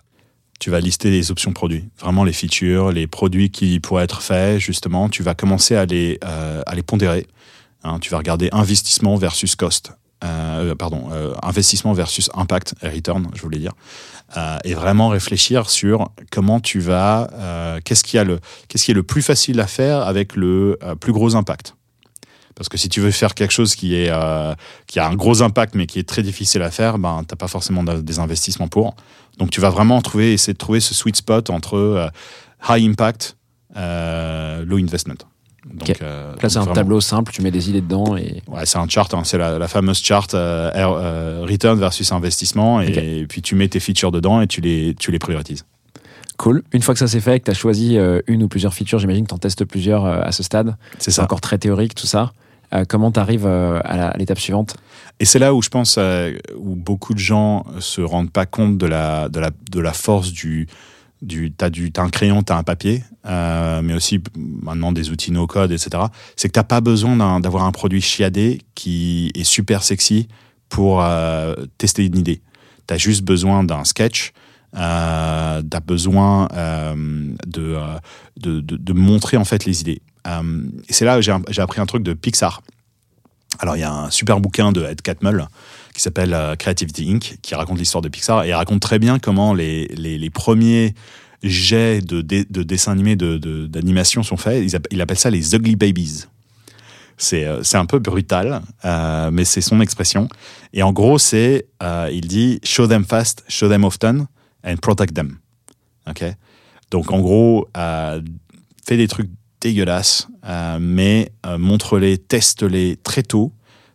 Tu 0.60 0.70
vas 0.70 0.82
lister 0.82 1.10
les 1.10 1.32
options 1.32 1.54
produits, 1.54 1.86
vraiment 2.00 2.24
les 2.24 2.34
features, 2.34 2.92
les 2.92 3.08
produits 3.08 3.50
qui 3.50 3.80
pourraient 3.80 4.04
être 4.04 4.22
faits, 4.22 4.60
justement. 4.60 5.10
Tu 5.10 5.24
vas 5.24 5.34
commencer 5.34 5.76
à 5.76 5.86
les, 5.86 6.20
à 6.22 6.76
les 6.76 6.84
pondérer. 6.84 7.28
Hein, 7.84 8.00
tu 8.00 8.10
vas 8.12 8.18
regarder 8.18 8.50
investissement 8.54 9.18
versus 9.18 9.56
cost. 9.56 9.92
Euh, 10.24 10.74
pardon, 10.76 11.10
euh, 11.12 11.34
investissement 11.44 11.94
versus 11.94 12.30
impact 12.34 12.76
et 12.82 12.90
return, 12.90 13.28
je 13.36 13.42
voulais 13.42 13.60
dire. 13.60 13.74
Euh, 14.38 14.58
et 14.64 14.74
vraiment 14.74 15.10
réfléchir 15.10 15.70
sur 15.70 16.10
comment 16.32 16.60
tu 16.60 16.80
vas, 16.80 17.30
euh, 17.34 17.80
qu'est-ce 17.84 18.04
qui, 18.04 18.18
est 18.18 18.94
le 18.94 19.04
plus 19.04 19.22
facile 19.22 19.60
à 19.60 19.68
faire 19.68 20.00
avec 20.00 20.36
le 20.36 20.80
euh, 20.82 20.96
plus 20.96 21.12
gros 21.12 21.36
impact. 21.36 21.76
Parce 22.56 22.70
que 22.70 22.78
si 22.78 22.88
tu 22.88 23.02
veux 23.02 23.12
faire 23.12 23.34
quelque 23.34 23.52
chose 23.52 23.76
qui, 23.76 24.08
euh, 24.08 24.54
a 24.96 25.08
un 25.08 25.16
gros 25.16 25.42
impact 25.42 25.76
mais 25.76 25.88
qui 25.88 26.00
est 26.00 26.08
très 26.08 26.24
difficile 26.24 26.62
à 26.62 26.72
faire, 26.72 26.98
ben, 27.00 27.24
tu 27.28 27.34
n'as 27.34 27.38
pas 27.38 27.48
forcément 27.48 27.84
de- 27.84 28.02
des 28.02 28.20
investissements 28.20 28.68
pour. 28.68 28.96
Donc 29.40 29.50
tu 29.50 29.60
vas 29.60 29.70
vraiment 29.72 30.02
trouver, 30.02 30.34
essayer 30.34 30.54
de 30.54 30.58
trouver 30.58 30.80
ce 30.80 30.94
sweet 30.94 31.16
spot 31.16 31.50
entre 31.50 31.76
euh, 31.78 32.08
high 32.70 32.88
impact, 32.88 33.38
euh, 33.76 34.64
low 34.66 34.78
investment. 34.78 35.18
Donc, 35.66 36.02
euh, 36.02 36.34
Là, 36.42 36.50
c'est 36.50 36.58
un 36.58 36.62
vraiment- 36.62 36.76
tableau 36.76 37.02
simple, 37.02 37.32
tu 37.32 37.42
mets 37.42 37.52
des 37.52 37.70
idées 37.70 37.82
dedans 37.82 38.18
et. 38.18 38.42
Ouais, 38.48 38.66
c'est 38.66 38.78
un 38.78 38.88
chart, 38.88 39.14
hein, 39.14 39.22
c'est 39.24 39.38
la, 39.38 39.58
la 39.58 39.68
fameuse 39.68 40.02
chart 40.04 40.34
euh, 40.34 40.70
euh, 40.76 41.46
return 41.50 41.80
versus 41.80 42.12
investissement. 42.12 42.82
Et, 42.82 43.26
puis 43.30 43.42
tu 43.42 43.56
mets 43.56 43.68
tes 43.70 43.80
features 43.80 44.12
dedans 44.12 44.42
et 44.42 44.48
tu 44.48 44.60
les, 44.62 44.96
tu 45.00 45.12
les 45.12 45.20
priorises. 45.20 45.66
Cool. 46.38 46.64
Une 46.74 46.82
fois 46.82 46.94
que 46.94 47.00
ça 47.00 47.08
c'est 47.08 47.22
fait, 47.22 47.40
que 47.40 47.46
tu 47.46 47.52
as 47.52 47.54
choisi 47.54 47.98
une 48.28 48.44
ou 48.44 48.48
plusieurs 48.48 48.74
features, 48.74 49.00
j'imagine 49.00 49.24
que 49.24 49.30
tu 49.30 49.36
en 49.36 49.38
testes 49.38 49.64
plusieurs 49.66 50.06
à 50.06 50.32
ce 50.32 50.44
stade. 50.44 50.76
C'est 51.00 51.12
ça. 51.12 51.24
encore 51.24 51.42
très 51.42 51.58
théorique 51.58 51.96
tout 51.96 52.08
ça. 52.08 52.34
Comment 52.90 53.12
tu 53.12 53.20
arrives 53.20 53.46
à 53.46 54.18
l'étape 54.18 54.40
suivante? 54.40 54.76
Et 55.20 55.26
c'est 55.26 55.38
là 55.40 55.54
où 55.54 55.62
je 55.62 55.70
pense 55.70 55.98
où 56.58 56.76
beaucoup 56.76 57.14
de 57.14 57.20
gens 57.20 57.66
se 57.80 58.02
rendent 58.02 58.32
pas 58.32 58.48
compte 58.48 58.78
de 58.80 58.88
la, 58.88 59.30
de 59.30 59.40
la, 59.40 59.52
de 59.72 59.80
la 59.80 59.94
force 59.94 60.32
du. 60.34 60.68
Du 61.24 61.52
t'as 61.52 61.70
du, 61.70 61.92
t'as 61.92 62.04
un 62.04 62.10
crayon, 62.10 62.44
t'as 62.44 62.58
un 62.58 62.64
papier, 62.64 63.04
euh, 63.26 63.82
mais 63.82 63.94
aussi 63.94 64.22
maintenant 64.36 64.92
des 64.92 65.10
outils 65.10 65.32
no 65.32 65.48
code, 65.48 65.72
etc. 65.72 66.04
C'est 66.36 66.50
que 66.50 66.54
t'as 66.54 66.64
pas 66.64 66.82
besoin 66.82 67.40
d'avoir 67.40 67.64
un 67.64 67.72
produit 67.72 68.02
chiadé 68.02 68.62
qui 68.76 69.32
est 69.36 69.44
super 69.44 69.84
sexy 69.84 70.28
pour 70.70 71.02
euh, 71.02 71.56
tester 71.78 72.06
une 72.06 72.18
idée. 72.18 72.42
T'as 72.88 72.98
juste 72.98 73.24
besoin 73.24 73.64
d'un 73.64 73.84
sketch. 73.84 74.34
Euh, 74.76 75.62
t'as 75.70 75.80
besoin 75.80 76.48
euh, 76.54 76.96
de, 77.46 77.78
de, 78.38 78.94
montrer 78.94 79.38
en 79.38 79.46
fait 79.46 79.66
les 79.66 79.82
idées. 79.82 80.02
Et 80.26 80.94
c'est 80.94 81.06
là 81.06 81.22
j'ai 81.22 81.62
appris 81.62 81.80
un 81.80 81.86
truc 81.86 82.02
de 82.02 82.14
Pixar. 82.14 82.62
Alors, 83.60 83.78
il 83.78 83.82
y 83.82 83.84
a 83.84 83.94
un 83.94 84.10
super 84.10 84.40
bouquin 84.40 84.72
de 84.72 84.84
Ed 84.84 85.02
Catmull 85.02 85.48
qui 85.94 86.02
s'appelle 86.02 86.34
euh, 86.34 86.56
Creativity 86.56 87.12
Inc., 87.12 87.38
qui 87.42 87.56
raconte 87.56 87.78
l'histoire 87.78 88.02
de 88.02 88.10
Pixar 88.10 88.44
et 88.46 88.54
raconte 88.54 88.82
très 88.82 89.00
bien 89.00 89.20
comment 89.20 89.54
les, 89.54 89.88
les, 89.88 90.18
premiers 90.30 90.96
jets 91.44 92.02
de, 92.02 92.22
dé- 92.22 92.46
de 92.50 92.64
dessins 92.64 92.94
animés, 92.94 93.16
de- 93.16 93.38
de- 93.38 93.68
d'animation 93.68 94.24
sont 94.24 94.38
faits. 94.38 94.74
Il 94.92 95.02
appelle 95.02 95.20
ça 95.20 95.30
les 95.30 95.56
Ugly 95.56 95.76
Babies. 95.76 96.26
C'est 97.18 97.46
euh, 97.46 97.62
un 97.74 97.86
peu 97.86 98.00
brutal, 98.00 98.62
euh, 98.86 99.30
mais 99.32 99.46
c'est 99.46 99.62
son 99.62 99.82
expression. 99.82 100.28
Et 100.74 100.82
en 100.82 100.92
gros, 100.92 101.20
c'est, 101.20 101.68
il 102.12 102.28
dit, 102.28 102.60
show 102.64 102.88
them 102.88 103.06
fast, 103.06 103.44
show 103.48 103.70
them 103.70 103.84
often, 103.84 104.26
and 104.66 104.78
protect 104.78 105.14
them. 105.14 105.38
Ok? 106.10 106.24
Donc, 106.90 107.12
en 107.12 107.20
gros, 107.20 107.68
euh, 107.78 108.22
fais 108.86 108.98
des 108.98 109.08
trucs 109.08 109.30
dégueulasses, 109.62 110.28
mais 110.80 111.32
montre-les, 111.58 112.18
teste-les 112.18 112.98
très 112.98 113.24
tôt 113.24 113.54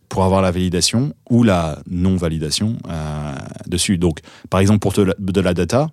pour 0.09 0.25
avoir 0.25 0.43
la 0.43 0.51
validation 0.51 1.15
ou 1.31 1.43
la 1.43 1.79
non-validation 1.91 2.77
euh, 2.89 3.35
dessus. 3.67 3.99
Donc, 3.99 4.21
par 4.51 4.61
exemple, 4.61 4.81
pour 4.81 4.93
de 4.93 5.41
la 5.41 5.55
data, 5.55 5.89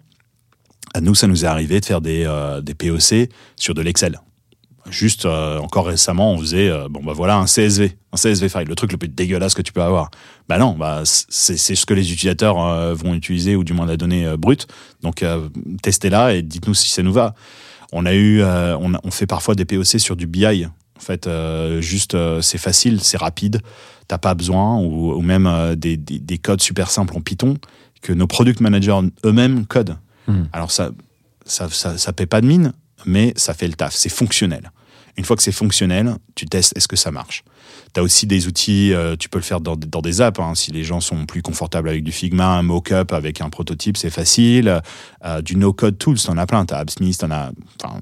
à 0.94 1.02
nous, 1.02 1.16
ça 1.16 1.28
nous 1.28 1.44
est 1.44 1.48
arrivé 1.48 1.80
de 1.80 1.86
faire 1.86 2.02
des, 2.02 2.24
euh, 2.26 2.62
POC 2.62 3.30
sur 3.56 3.74
de 3.74 3.82
l'Excel. 3.82 4.20
Juste, 4.90 5.26
euh, 5.26 5.58
encore 5.60 5.88
récemment, 5.88 6.34
on 6.34 6.38
faisait, 6.38 6.72
bon, 6.90 7.02
bah 7.04 7.14
voilà, 7.14 7.38
un 7.38 7.46
CSV, 7.48 7.98
un 8.14 8.18
CSV 8.18 8.50
file, 8.50 8.68
le 8.68 8.76
truc 8.76 8.92
le 8.92 9.00
plus 9.00 9.10
dégueulasse 9.10 9.56
que 9.56 9.64
tu 9.64 9.74
peux 9.74 9.82
avoir. 9.82 10.12
Bah 10.48 10.60
non, 10.60 10.74
bah, 10.74 11.02
c'est 11.06 11.58
ce 11.58 11.86
que 11.86 11.94
les 11.96 12.14
utilisateurs 12.14 12.94
vont 12.94 13.16
utiliser, 13.16 13.56
ou 13.56 13.64
du 13.64 13.74
moins 13.74 13.88
la 13.88 13.98
donnée 13.98 14.38
brute. 14.38 14.68
Donc, 15.02 15.26
testez-la 15.82 16.36
et 16.36 16.44
dites-nous 16.44 16.76
si 16.76 16.90
ça 16.92 17.02
nous 17.02 17.14
va. 17.14 17.34
On 17.94 18.06
a 18.06 18.14
eu, 18.14 18.44
on, 18.44 18.94
on 19.04 19.12
fait 19.12 19.26
parfois 19.26 19.56
des 19.56 19.66
POC 19.66 20.00
sur 20.00 20.16
du 20.16 20.28
BI. 20.28 20.68
En 20.98 21.02
fait, 21.02 21.28
euh, 21.28 21.82
juste, 21.82 22.16
euh, 22.16 22.42
c'est 22.42 22.58
facile, 22.58 23.02
c'est 23.02 23.18
rapide, 23.18 23.62
t'as 24.08 24.18
pas 24.18 24.34
besoin, 24.34 24.78
ou, 24.80 25.14
ou 25.14 25.22
même 25.22 25.46
euh, 25.48 25.76
des, 25.76 25.98
des- 25.98 26.20
des 26.20 26.38
codes 26.38 26.62
super 26.62 26.90
simples 26.90 27.16
en 27.18 27.22
Python 27.22 27.58
que 28.02 28.14
nos 28.14 28.28
product 28.28 28.60
managers 28.62 29.00
eux-mêmes 29.26 29.66
codent. 29.66 29.98
Hmm. 30.28 30.44
Alors 30.54 30.72
ça, 30.72 30.92
ça, 31.46 31.70
ça, 31.70 31.98
ça 31.98 32.14
paie 32.14 32.26
pas 32.26 32.42
de 32.42 32.48
mine, 32.48 32.74
mais 33.06 33.34
ça 33.36 33.54
fait 33.54 33.68
le 33.68 33.74
taf, 33.74 33.94
c'est 33.94 34.10
fonctionnel. 34.10 34.72
Une 35.18 35.24
fois 35.24 35.36
que 35.38 35.44
c'est 35.44 35.52
fonctionnel, 35.54 36.16
tu 36.36 36.46
testes 36.46 36.76
est-ce 36.76 36.88
que 36.90 36.98
ça 36.98 37.10
marche? 37.12 37.44
Tu 37.94 38.00
as 38.02 38.04
aussi 38.04 38.28
des 38.28 38.48
outils, 38.48 38.94
euh, 38.94 39.16
tu 39.16 39.30
peux 39.30 39.38
le 39.38 39.44
faire 39.44 39.62
dans, 39.62 39.76
dans 39.78 40.02
des 40.02 40.20
apps. 40.22 40.40
hein. 40.40 40.56
si 40.56 40.72
les 40.72 40.84
gens 40.84 41.00
sont 41.00 41.26
plus 41.26 41.42
confortables 41.42 41.88
avec 41.88 42.04
du 42.04 42.12
Figma, 42.12 42.48
un 42.48 42.64
mock-up 42.64 43.14
avec 43.14 43.40
un 43.40 43.50
prototype, 43.50 43.96
c'est 43.96 44.10
facile. 44.10 44.82
Euh, 45.24 45.42
du 45.42 45.56
no-code 45.56 45.98
tools, 45.98 46.18
t'en 46.20 46.38
as 46.38 46.46
plein. 46.46 46.66
T'as 46.66 46.80
AppSmith, 46.80 47.18
t'en 47.18 47.32
as. 47.32 47.52
Enfin, 47.82 48.02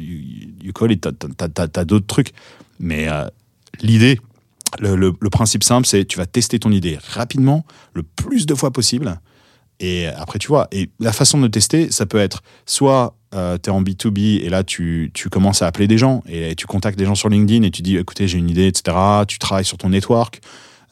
you, 0.00 0.48
you 0.62 0.72
call 0.72 0.90
it, 0.90 1.00
t'as- 1.00 1.48
t'as- 1.48 1.68
t'as 1.68 1.84
d'autres 1.84 2.06
trucs. 2.06 2.32
Mais 2.78 3.08
euh, 3.08 3.26
l'idée, 3.80 4.18
le, 4.78 5.12
principe 5.30 5.64
simple, 5.64 5.86
c'est 5.86 6.04
tu 6.04 6.18
vas 6.18 6.26
tester 6.26 6.58
ton 6.58 6.70
idée 6.70 6.98
rapidement, 7.08 7.64
le 7.94 8.02
plus 8.02 8.46
de 8.46 8.54
fois 8.54 8.70
possible. 8.70 9.20
Et 9.80 10.06
après, 10.06 10.38
tu 10.38 10.48
vois, 10.48 10.68
et 10.72 10.90
la 11.00 11.12
façon 11.12 11.40
de 11.40 11.48
tester, 11.48 11.90
ça 11.90 12.06
peut 12.06 12.18
être 12.18 12.42
soit 12.66 13.16
tu 13.32 13.36
es 13.36 13.70
en 13.70 13.82
B2B 13.82 14.42
et 14.44 14.48
là, 14.48 14.64
tu, 14.64 15.10
tu 15.14 15.28
commences 15.30 15.62
à 15.62 15.66
appeler 15.66 15.86
des 15.86 15.98
gens 15.98 16.22
et 16.28 16.54
tu 16.56 16.66
contactes 16.66 16.98
des 16.98 17.04
gens 17.04 17.14
sur 17.14 17.28
LinkedIn 17.28 17.62
et 17.62 17.70
tu 17.70 17.80
dis, 17.80 17.96
écoutez, 17.96 18.26
j'ai 18.28 18.38
une 18.38 18.50
idée, 18.50 18.66
etc. 18.66 18.96
Tu 19.26 19.38
travailles 19.38 19.64
sur 19.64 19.78
ton 19.78 19.90
network, 19.90 20.40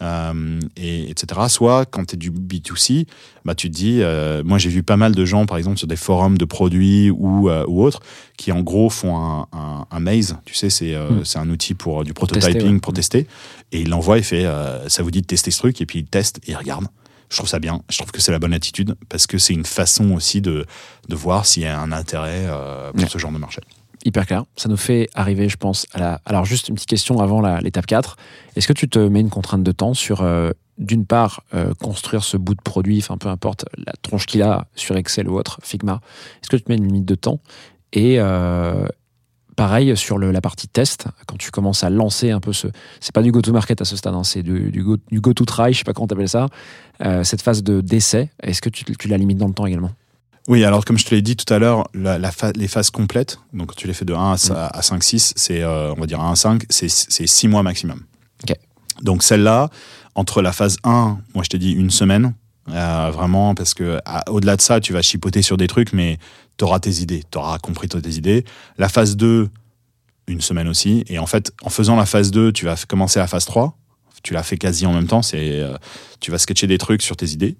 euh, 0.02 0.60
et, 0.76 1.10
etc. 1.10 1.40
Soit 1.48 1.86
quand 1.86 2.04
tu 2.06 2.14
es 2.14 2.18
du 2.18 2.30
B2C, 2.30 3.06
bah, 3.44 3.54
tu 3.54 3.70
te 3.70 3.74
dis, 3.76 3.98
euh, 4.02 4.42
moi 4.44 4.58
j'ai 4.58 4.70
vu 4.70 4.82
pas 4.82 4.96
mal 4.96 5.14
de 5.14 5.24
gens, 5.24 5.46
par 5.46 5.56
exemple, 5.58 5.76
sur 5.78 5.86
des 5.88 5.96
forums 5.96 6.38
de 6.38 6.44
produits 6.44 7.10
ou, 7.10 7.48
euh, 7.50 7.64
ou 7.68 7.82
autres, 7.82 8.00
qui 8.36 8.52
en 8.52 8.60
gros 8.62 8.90
font 8.90 9.16
un, 9.16 9.46
un, 9.52 9.86
un 9.90 10.00
maze, 10.00 10.36
tu 10.44 10.54
sais, 10.54 10.70
c'est 10.70 10.94
euh, 10.94 11.10
Mm. 11.10 11.24
c'est 11.24 11.38
un 11.38 11.48
outil 11.50 11.74
pour 11.74 12.00
euh, 12.00 12.04
du 12.04 12.12
Pour 12.14 12.28
tester, 12.28 12.50
prototyping, 12.50 12.74
ouais. 12.74 12.80
pour 12.80 12.92
tester, 12.92 13.26
et 13.72 13.80
il 13.80 13.88
l'envoie 13.90 14.18
et 14.18 14.22
fait, 14.22 14.44
euh, 14.44 14.88
ça 14.88 15.02
vous 15.02 15.10
dit 15.10 15.20
de 15.22 15.26
tester 15.26 15.50
ce 15.50 15.58
truc, 15.58 15.80
et 15.80 15.86
puis 15.86 16.00
il 16.00 16.04
teste 16.06 16.38
et 16.46 16.52
il 16.52 16.56
regarde. 16.56 16.86
Je 17.30 17.36
trouve 17.36 17.48
ça 17.48 17.58
bien, 17.58 17.82
je 17.90 17.98
trouve 17.98 18.10
que 18.10 18.22
c'est 18.22 18.32
la 18.32 18.38
bonne 18.38 18.54
attitude, 18.54 18.94
parce 19.10 19.26
que 19.26 19.36
c'est 19.36 19.52
une 19.52 19.66
façon 19.66 20.12
aussi 20.12 20.40
de, 20.40 20.64
de 21.08 21.14
voir 21.14 21.44
s'il 21.44 21.62
y 21.64 21.66
a 21.66 21.78
un 21.78 21.92
intérêt 21.92 22.46
euh, 22.46 22.90
pour 22.92 23.02
Ouais. 23.02 23.08
ce 23.08 23.18
genre 23.18 23.32
de 23.32 23.36
marché. 23.38 23.60
Hyper 24.04 24.26
clair. 24.26 24.44
Ça 24.56 24.68
nous 24.68 24.76
fait 24.76 25.08
arriver, 25.14 25.48
je 25.48 25.56
pense, 25.56 25.86
à 25.92 25.98
la. 25.98 26.20
Alors, 26.24 26.44
juste 26.44 26.68
une 26.68 26.76
petite 26.76 26.88
question 26.88 27.18
avant 27.20 27.40
l'étape 27.60 27.86
4. 27.86 28.16
Est-ce 28.56 28.68
que 28.68 28.72
tu 28.72 28.88
te 28.88 28.98
mets 28.98 29.20
une 29.20 29.30
contrainte 29.30 29.62
de 29.64 29.72
temps 29.72 29.92
sur, 29.94 30.22
euh, 30.22 30.50
d'une 30.78 31.04
part, 31.04 31.42
euh, 31.54 31.74
construire 31.74 32.22
ce 32.22 32.36
bout 32.36 32.54
de 32.54 32.62
produit, 32.62 32.98
enfin, 32.98 33.18
peu 33.18 33.28
importe 33.28 33.64
la 33.76 33.92
tronche 34.02 34.26
qu'il 34.26 34.42
a 34.42 34.66
sur 34.76 34.96
Excel 34.96 35.28
ou 35.28 35.36
autre, 35.36 35.58
Figma 35.62 36.00
Est-ce 36.40 36.48
que 36.48 36.56
tu 36.56 36.62
te 36.62 36.70
mets 36.70 36.78
une 36.78 36.86
limite 36.86 37.04
de 37.06 37.16
temps? 37.16 37.40
Et 37.92 38.20
euh, 38.20 38.86
pareil 39.56 39.96
sur 39.96 40.18
la 40.18 40.40
partie 40.40 40.68
test, 40.68 41.06
quand 41.26 41.36
tu 41.36 41.50
commences 41.50 41.82
à 41.82 41.90
lancer 41.90 42.30
un 42.30 42.38
peu 42.40 42.52
ce. 42.52 42.68
C'est 43.00 43.12
pas 43.12 43.22
du 43.22 43.32
go-to-market 43.32 43.80
à 43.80 43.84
ce 43.84 43.96
stade, 43.96 44.14
hein, 44.14 44.22
c'est 44.22 44.44
du, 44.44 44.70
du 44.70 44.84
go- 44.84 44.98
go-to-try, 45.12 45.72
je 45.72 45.78
sais 45.78 45.84
pas 45.84 45.92
comment 45.92 46.06
t'appelles 46.06 46.28
ça. 46.28 46.46
Cette 47.24 47.42
phase 47.42 47.62
de 47.64 47.80
d'essai, 47.80 48.30
est-ce 48.42 48.62
que 48.62 48.68
tu 48.70 49.08
la 49.08 49.16
limites 49.18 49.38
dans 49.38 49.48
le 49.48 49.54
temps 49.54 49.66
également? 49.66 49.90
Oui, 50.48 50.64
alors 50.64 50.84
comme 50.86 50.96
je 50.98 51.04
te 51.04 51.14
l'ai 51.14 51.20
dit 51.22 51.36
tout 51.36 51.52
à 51.52 51.58
l'heure, 51.58 51.86
la, 51.92 52.18
la 52.18 52.32
fa- 52.32 52.52
les 52.52 52.68
phases 52.68 52.90
complètes, 52.90 53.38
donc 53.52 53.68
quand 53.68 53.76
tu 53.76 53.86
les 53.86 53.92
fais 53.92 54.06
de 54.06 54.14
1 54.14 54.32
à, 54.32 54.34
Mm. 54.36 54.52
à- 54.56 54.66
à 54.78 54.82
5, 54.82 55.02
6, 55.04 55.32
c'est, 55.36 55.62
euh, 55.62 55.92
on 55.94 56.00
va 56.00 56.06
dire 56.06 56.20
1 56.20 56.32
à 56.32 56.36
5, 56.36 56.64
c'est, 56.70 56.88
c'est 56.88 57.26
6 57.26 57.48
mois 57.48 57.62
maximum. 57.62 58.02
Donc 59.02 59.22
celle-là, 59.22 59.68
entre 60.16 60.42
la 60.42 60.50
phase 60.52 60.78
1, 60.82 61.18
moi 61.34 61.44
je 61.44 61.50
t'ai 61.50 61.58
dit 61.58 61.70
une 61.70 61.90
semaine, 61.90 62.34
euh, 62.70 63.10
vraiment, 63.12 63.54
parce 63.54 63.72
que 63.74 64.00
au-delà 64.28 64.56
de 64.56 64.60
ça, 64.60 64.80
tu 64.80 64.92
vas 64.92 65.02
chipoter 65.02 65.40
sur 65.42 65.56
des 65.56 65.68
trucs, 65.68 65.92
mais 65.92 66.18
tu 66.56 66.64
auras 66.64 66.80
tes 66.80 66.90
idées, 67.02 67.22
tu 67.30 67.38
auras 67.38 67.58
compris 67.60 67.86
tes 67.88 68.08
idées. 68.10 68.44
La 68.76 68.88
phase 68.88 69.16
2, 69.16 69.50
une 70.26 70.40
semaine 70.40 70.66
aussi, 70.66 71.04
et 71.08 71.20
en 71.20 71.26
fait, 71.26 71.52
en 71.62 71.68
faisant 71.70 71.94
la 71.94 72.06
phase 72.06 72.32
2, 72.32 72.50
tu 72.52 72.64
vas 72.64 72.74
commencer 72.88 73.20
la 73.20 73.28
phase 73.28 73.44
3, 73.44 73.76
tu 74.24 74.32
l'as 74.34 74.42
fait 74.42 74.56
quasi 74.58 74.84
en 74.84 74.92
même 74.92 75.06
temps, 75.06 75.22
c'est, 75.22 75.60
euh, 75.60 75.76
tu 76.18 76.32
vas 76.32 76.38
sketcher 76.38 76.66
des 76.66 76.78
trucs 76.78 77.02
sur 77.02 77.16
tes 77.16 77.28
idées. 77.30 77.56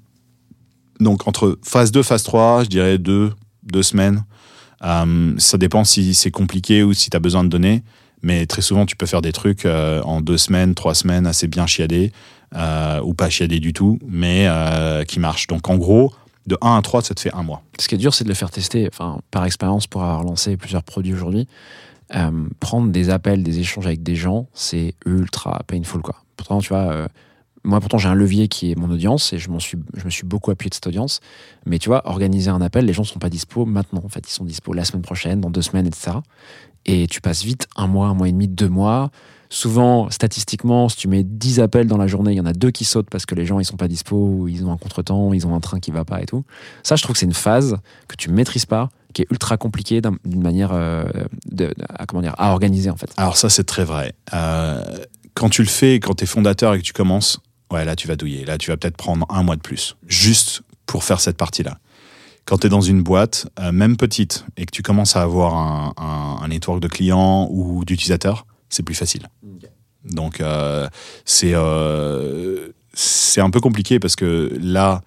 Donc 1.00 1.28
entre 1.28 1.58
phase 1.62 1.92
2, 1.92 2.02
phase 2.02 2.22
3, 2.22 2.64
je 2.64 2.68
dirais 2.68 2.98
deux, 2.98 3.32
deux 3.62 3.82
semaines. 3.82 4.24
Euh, 4.84 5.34
ça 5.38 5.58
dépend 5.58 5.84
si 5.84 6.14
c'est 6.14 6.30
compliqué 6.30 6.82
ou 6.82 6.92
si 6.92 7.10
tu 7.10 7.16
as 7.16 7.20
besoin 7.20 7.44
de 7.44 7.48
données. 7.48 7.82
Mais 8.22 8.46
très 8.46 8.62
souvent, 8.62 8.84
tu 8.84 8.96
peux 8.96 9.06
faire 9.06 9.22
des 9.22 9.32
trucs 9.32 9.64
euh, 9.64 10.02
en 10.02 10.20
deux 10.20 10.38
semaines, 10.38 10.74
trois 10.74 10.94
semaines, 10.94 11.26
assez 11.26 11.46
bien 11.46 11.66
chiadés, 11.66 12.12
euh, 12.56 13.00
ou 13.02 13.14
pas 13.14 13.30
chiadés 13.30 13.60
du 13.60 13.72
tout, 13.72 13.98
mais 14.06 14.48
qui 15.06 15.20
marchent. 15.20 15.46
Donc 15.46 15.68
en 15.68 15.76
gros, 15.76 16.12
de 16.46 16.56
1 16.60 16.76
à 16.76 16.82
3, 16.82 17.02
ça 17.02 17.14
te 17.14 17.20
fait 17.20 17.32
un 17.34 17.42
mois. 17.42 17.62
Ce 17.78 17.86
qui 17.86 17.94
est 17.94 17.98
dur, 17.98 18.14
c'est 18.14 18.24
de 18.24 18.28
le 18.28 18.34
faire 18.34 18.50
tester, 18.50 18.88
enfin, 18.92 19.20
par 19.30 19.44
expérience, 19.44 19.86
pour 19.86 20.02
avoir 20.02 20.24
lancé 20.24 20.56
plusieurs 20.56 20.82
produits 20.82 21.14
aujourd'hui. 21.14 21.46
Prendre 22.58 22.90
des 22.90 23.10
appels, 23.10 23.42
des 23.42 23.60
échanges 23.60 23.86
avec 23.86 24.02
des 24.02 24.16
gens, 24.16 24.48
c'est 24.54 24.94
ultra 25.06 25.62
painful, 25.66 26.00
quoi. 26.00 26.16
Pourtant, 26.36 26.60
tu 26.60 26.70
vois, 26.70 27.08
moi, 27.68 27.80
pourtant, 27.80 27.98
j'ai 27.98 28.08
un 28.08 28.14
levier 28.14 28.48
qui 28.48 28.70
est 28.72 28.74
mon 28.74 28.90
audience 28.90 29.32
et 29.32 29.38
je, 29.38 29.50
m'en 29.50 29.58
suis, 29.60 29.78
je 29.96 30.04
me 30.04 30.10
suis 30.10 30.24
beaucoup 30.24 30.50
appuyé 30.50 30.70
de 30.70 30.74
cette 30.74 30.86
audience. 30.86 31.20
Mais 31.66 31.78
tu 31.78 31.88
vois, 31.88 32.08
organiser 32.08 32.50
un 32.50 32.60
appel, 32.60 32.84
les 32.86 32.92
gens 32.92 33.02
ne 33.02 33.06
sont 33.06 33.18
pas 33.18 33.30
dispo 33.30 33.64
maintenant. 33.66 34.02
En 34.04 34.08
fait, 34.08 34.28
ils 34.28 34.32
sont 34.32 34.44
dispo 34.44 34.72
la 34.72 34.84
semaine 34.84 35.02
prochaine, 35.02 35.40
dans 35.40 35.50
deux 35.50 35.62
semaines, 35.62 35.86
etc. 35.86 36.16
Et 36.86 37.06
tu 37.06 37.20
passes 37.20 37.42
vite 37.44 37.66
un 37.76 37.86
mois, 37.86 38.06
un 38.08 38.14
mois 38.14 38.28
et 38.28 38.32
demi, 38.32 38.48
deux 38.48 38.68
mois. 38.68 39.10
Souvent, 39.50 40.10
statistiquement, 40.10 40.88
si 40.90 40.96
tu 40.98 41.08
mets 41.08 41.22
10 41.22 41.60
appels 41.60 41.86
dans 41.86 41.96
la 41.96 42.06
journée, 42.06 42.32
il 42.32 42.36
y 42.36 42.40
en 42.40 42.44
a 42.46 42.52
deux 42.52 42.70
qui 42.70 42.84
sautent 42.84 43.08
parce 43.10 43.24
que 43.24 43.34
les 43.34 43.46
gens 43.46 43.58
ils 43.60 43.64
sont 43.64 43.78
pas 43.78 43.88
dispo, 43.88 44.46
ils 44.46 44.64
ont 44.66 44.72
un 44.72 44.76
contretemps, 44.76 45.32
ils 45.32 45.46
ont 45.46 45.54
un 45.54 45.60
train 45.60 45.80
qui 45.80 45.90
va 45.90 46.04
pas 46.04 46.20
et 46.20 46.26
tout. 46.26 46.44
Ça, 46.82 46.96
je 46.96 47.02
trouve 47.02 47.14
que 47.14 47.20
c'est 47.20 47.26
une 47.26 47.32
phase 47.32 47.76
que 48.08 48.16
tu 48.16 48.30
maîtrises 48.30 48.66
pas, 48.66 48.90
qui 49.14 49.22
est 49.22 49.26
ultra 49.30 49.56
compliquée 49.56 50.02
d'un- 50.02 50.16
d'une 50.26 50.42
manière 50.42 50.70
euh, 50.72 51.04
à, 51.88 52.04
comment 52.06 52.20
dire, 52.20 52.34
à 52.36 52.52
organiser 52.52 52.90
en 52.90 52.96
fait. 52.96 53.10
Alors 53.16 53.36
ça, 53.38 53.48
c'est 53.48 53.64
très 53.64 53.84
vrai. 53.84 54.12
Euh, 54.34 54.82
quand 55.32 55.48
tu 55.48 55.62
le 55.62 55.68
fais, 55.68 55.94
quand 55.94 56.14
tu 56.16 56.24
es 56.24 56.26
fondateur 56.26 56.74
et 56.74 56.78
que 56.78 56.84
tu 56.84 56.92
commences, 56.92 57.40
ouais, 57.72 57.84
là, 57.84 57.96
tu 57.96 58.08
vas 58.08 58.16
douiller. 58.16 58.44
Là, 58.44 58.58
tu 58.58 58.70
vas 58.70 58.76
peut-être 58.76 58.96
prendre 58.96 59.26
un 59.30 59.42
mois 59.42 59.56
de 59.56 59.60
plus, 59.60 59.96
juste 60.06 60.62
pour 60.86 61.04
faire 61.04 61.20
cette 61.20 61.36
partie-là. 61.36 61.78
Quand 62.44 62.58
tu 62.58 62.66
es 62.66 62.70
dans 62.70 62.80
une 62.80 63.02
boîte, 63.02 63.46
euh, 63.60 63.72
même 63.72 63.96
petite, 63.96 64.46
et 64.56 64.64
que 64.64 64.70
tu 64.70 64.82
commences 64.82 65.16
à 65.16 65.22
avoir 65.22 65.54
un, 65.54 65.92
un, 65.98 66.42
un 66.42 66.48
network 66.48 66.80
de 66.80 66.88
clients 66.88 67.46
ou 67.50 67.84
d'utilisateurs, 67.84 68.46
c'est 68.70 68.82
plus 68.82 68.94
facile. 68.94 69.28
Donc, 70.04 70.40
euh, 70.40 70.88
c'est 71.24 71.52
euh, 71.54 72.68
c'est 72.94 73.40
un 73.40 73.50
peu 73.50 73.60
compliqué 73.60 73.98
parce 73.98 74.16
que 74.16 74.56
là, 74.60 75.02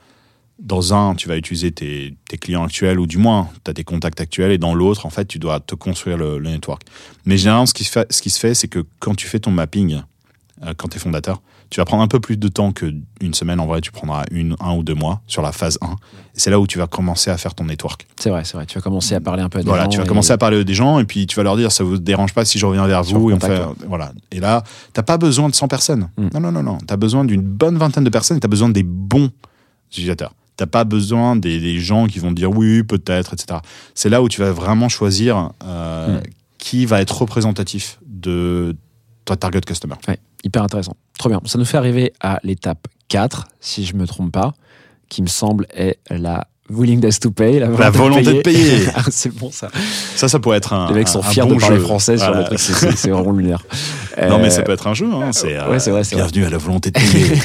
dans 0.59 0.93
un, 0.93 1.15
tu 1.15 1.27
vas 1.27 1.37
utiliser 1.37 1.71
tes, 1.71 2.15
tes 2.29 2.37
clients 2.37 2.63
actuels, 2.63 2.99
ou 2.99 3.07
du 3.07 3.17
moins, 3.17 3.49
tu 3.63 3.71
as 3.71 3.73
tes 3.73 3.83
contacts 3.83 4.21
actuels, 4.21 4.51
et 4.51 4.57
dans 4.59 4.75
l'autre, 4.75 5.07
en 5.07 5.09
fait, 5.09 5.25
tu 5.25 5.39
dois 5.39 5.59
te 5.59 5.73
construire 5.73 6.17
le, 6.17 6.37
le 6.37 6.49
network. 6.51 6.83
Mais 7.25 7.37
généralement, 7.37 7.65
ce 7.65 7.73
qui 7.73 7.83
se 7.83 7.91
fait, 7.91 8.11
ce 8.13 8.21
qui 8.21 8.29
se 8.29 8.39
fait 8.39 8.53
c'est 8.53 8.67
que 8.67 8.85
quand 8.99 9.15
tu 9.15 9.27
fais 9.27 9.39
ton 9.39 9.51
mapping, 9.51 10.01
euh, 10.63 10.73
quand 10.77 10.89
tu 10.89 10.97
es 10.97 10.99
fondateur, 10.99 11.41
tu 11.71 11.79
vas 11.79 11.85
prendre 11.85 12.03
un 12.03 12.07
peu 12.07 12.19
plus 12.19 12.37
de 12.37 12.47
temps 12.49 12.71
qu'une 12.73 13.03
semaine. 13.33 13.59
En 13.59 13.65
vrai, 13.65 13.81
tu 13.81 13.91
prendras 13.91 14.25
une, 14.29 14.55
un 14.59 14.75
ou 14.75 14.83
deux 14.83 14.93
mois 14.93 15.21
sur 15.25 15.41
la 15.41 15.51
phase 15.51 15.79
1. 15.81 15.87
Et 15.87 15.93
c'est 16.33 16.51
là 16.51 16.59
où 16.59 16.67
tu 16.67 16.77
vas 16.77 16.85
commencer 16.85 17.31
à 17.31 17.37
faire 17.37 17.55
ton 17.55 17.63
network. 17.63 18.05
C'est 18.19 18.29
vrai, 18.29 18.43
c'est 18.43 18.55
vrai. 18.57 18.65
Tu 18.67 18.75
vas 18.77 18.81
commencer 18.81 19.15
à 19.15 19.21
parler 19.21 19.41
un 19.41 19.49
peu 19.49 19.57
à 19.59 19.63
des 19.63 19.67
Voilà, 19.69 19.85
gens 19.85 19.89
tu 19.89 19.97
vas 19.97 20.03
et- 20.03 20.07
commencer 20.07 20.31
à 20.33 20.37
parler 20.37 20.59
à 20.59 20.63
des 20.63 20.73
gens 20.75 20.99
et 20.99 21.05
puis 21.05 21.25
tu 21.27 21.35
vas 21.37 21.43
leur 21.43 21.55
dire 21.57 21.71
ça 21.71 21.83
vous 21.83 21.97
dérange 21.97 22.33
pas 22.33 22.45
si 22.45 22.59
je 22.59 22.65
reviens 22.65 22.85
vers 22.85 23.03
Sur 23.05 23.17
vous 23.19 23.31
et 23.31 23.33
on 23.33 23.39
fait 23.39 23.61
voilà. 23.87 24.11
Et 24.31 24.39
là, 24.39 24.63
t'as 24.93 25.01
pas 25.01 25.17
besoin 25.17 25.49
de 25.49 25.55
100 25.55 25.67
personnes. 25.67 26.09
Mm. 26.17 26.27
Non 26.33 26.39
non 26.41 26.51
non 26.51 26.63
non, 26.63 26.77
t'as 26.85 26.97
besoin 26.97 27.25
d'une 27.25 27.41
bonne 27.41 27.77
vingtaine 27.77 28.03
de 28.03 28.09
personnes 28.11 28.37
et 28.37 28.41
t'as 28.41 28.47
besoin 28.49 28.69
des 28.69 28.83
bons 28.83 29.31
utilisateurs. 29.91 30.33
T'as 30.57 30.65
pas 30.67 30.83
besoin 30.83 31.35
des, 31.37 31.59
des 31.59 31.79
gens 31.79 32.05
qui 32.07 32.19
vont 32.19 32.29
te 32.29 32.35
dire 32.35 32.51
oui 32.51 32.83
peut-être 32.83 33.33
etc. 33.33 33.59
C'est 33.95 34.09
là 34.09 34.21
où 34.21 34.29
tu 34.29 34.41
vas 34.41 34.51
vraiment 34.51 34.89
choisir 34.89 35.51
euh, 35.63 36.19
Mm. 36.19 36.21
qui 36.57 36.85
va 36.85 37.01
être 37.01 37.17
représentatif 37.21 37.97
de 38.05 38.75
ta 39.25 39.35
target 39.35 39.61
customer. 39.61 39.95
Ouais, 40.07 40.19
hyper 40.43 40.63
intéressant. 40.63 40.93
Trop 41.17 41.29
bien. 41.29 41.39
Ça 41.45 41.57
nous 41.57 41.65
fait 41.65 41.77
arriver 41.77 42.13
à 42.19 42.39
l'étape 42.43 42.87
4, 43.09 43.47
si 43.59 43.85
je 43.85 43.95
me 43.95 44.07
trompe 44.07 44.31
pas, 44.31 44.53
qui 45.09 45.21
me 45.21 45.27
semble 45.27 45.67
est 45.75 45.97
la 46.09 46.45
willingness 46.69 47.19
to 47.19 47.31
pay, 47.31 47.59
la 47.59 47.67
volonté, 47.67 47.97
volonté 47.97 48.33
de 48.33 48.41
payer. 48.41 48.85
Ah, 48.95 49.03
c'est 49.09 49.33
bon 49.35 49.51
ça. 49.51 49.69
Ça 50.15 50.29
ça 50.29 50.39
pourrait 50.39 50.57
être 50.57 50.71
un 50.71 50.87
Les 50.87 50.93
mecs 50.95 51.09
sont 51.09 51.21
fiers 51.21 51.43
bon 51.43 51.55
de 51.55 51.59
parler 51.59 51.75
jeu. 51.77 51.81
français 51.83 52.17
sur 52.17 52.33
le 52.33 52.45
truc, 52.45 52.59
c'est- 52.59 53.09
vraiment 53.09 53.31
lunaire. 53.33 53.61
Non 54.29 54.37
mais 54.39 54.47
Euh, 54.47 54.49
ça 54.49 54.61
peut 54.63 54.71
être 54.71 54.87
un 54.87 54.93
jeu. 54.93 55.07
Hein. 55.11 55.31
C'est 55.33 55.57
ouais, 55.67 55.77
vrai. 55.79 56.01
bienvenue 56.13 56.45
à 56.45 56.49
la 56.49 56.57
volonté 56.57 56.91
de 56.91 56.99
payer. 56.99 57.41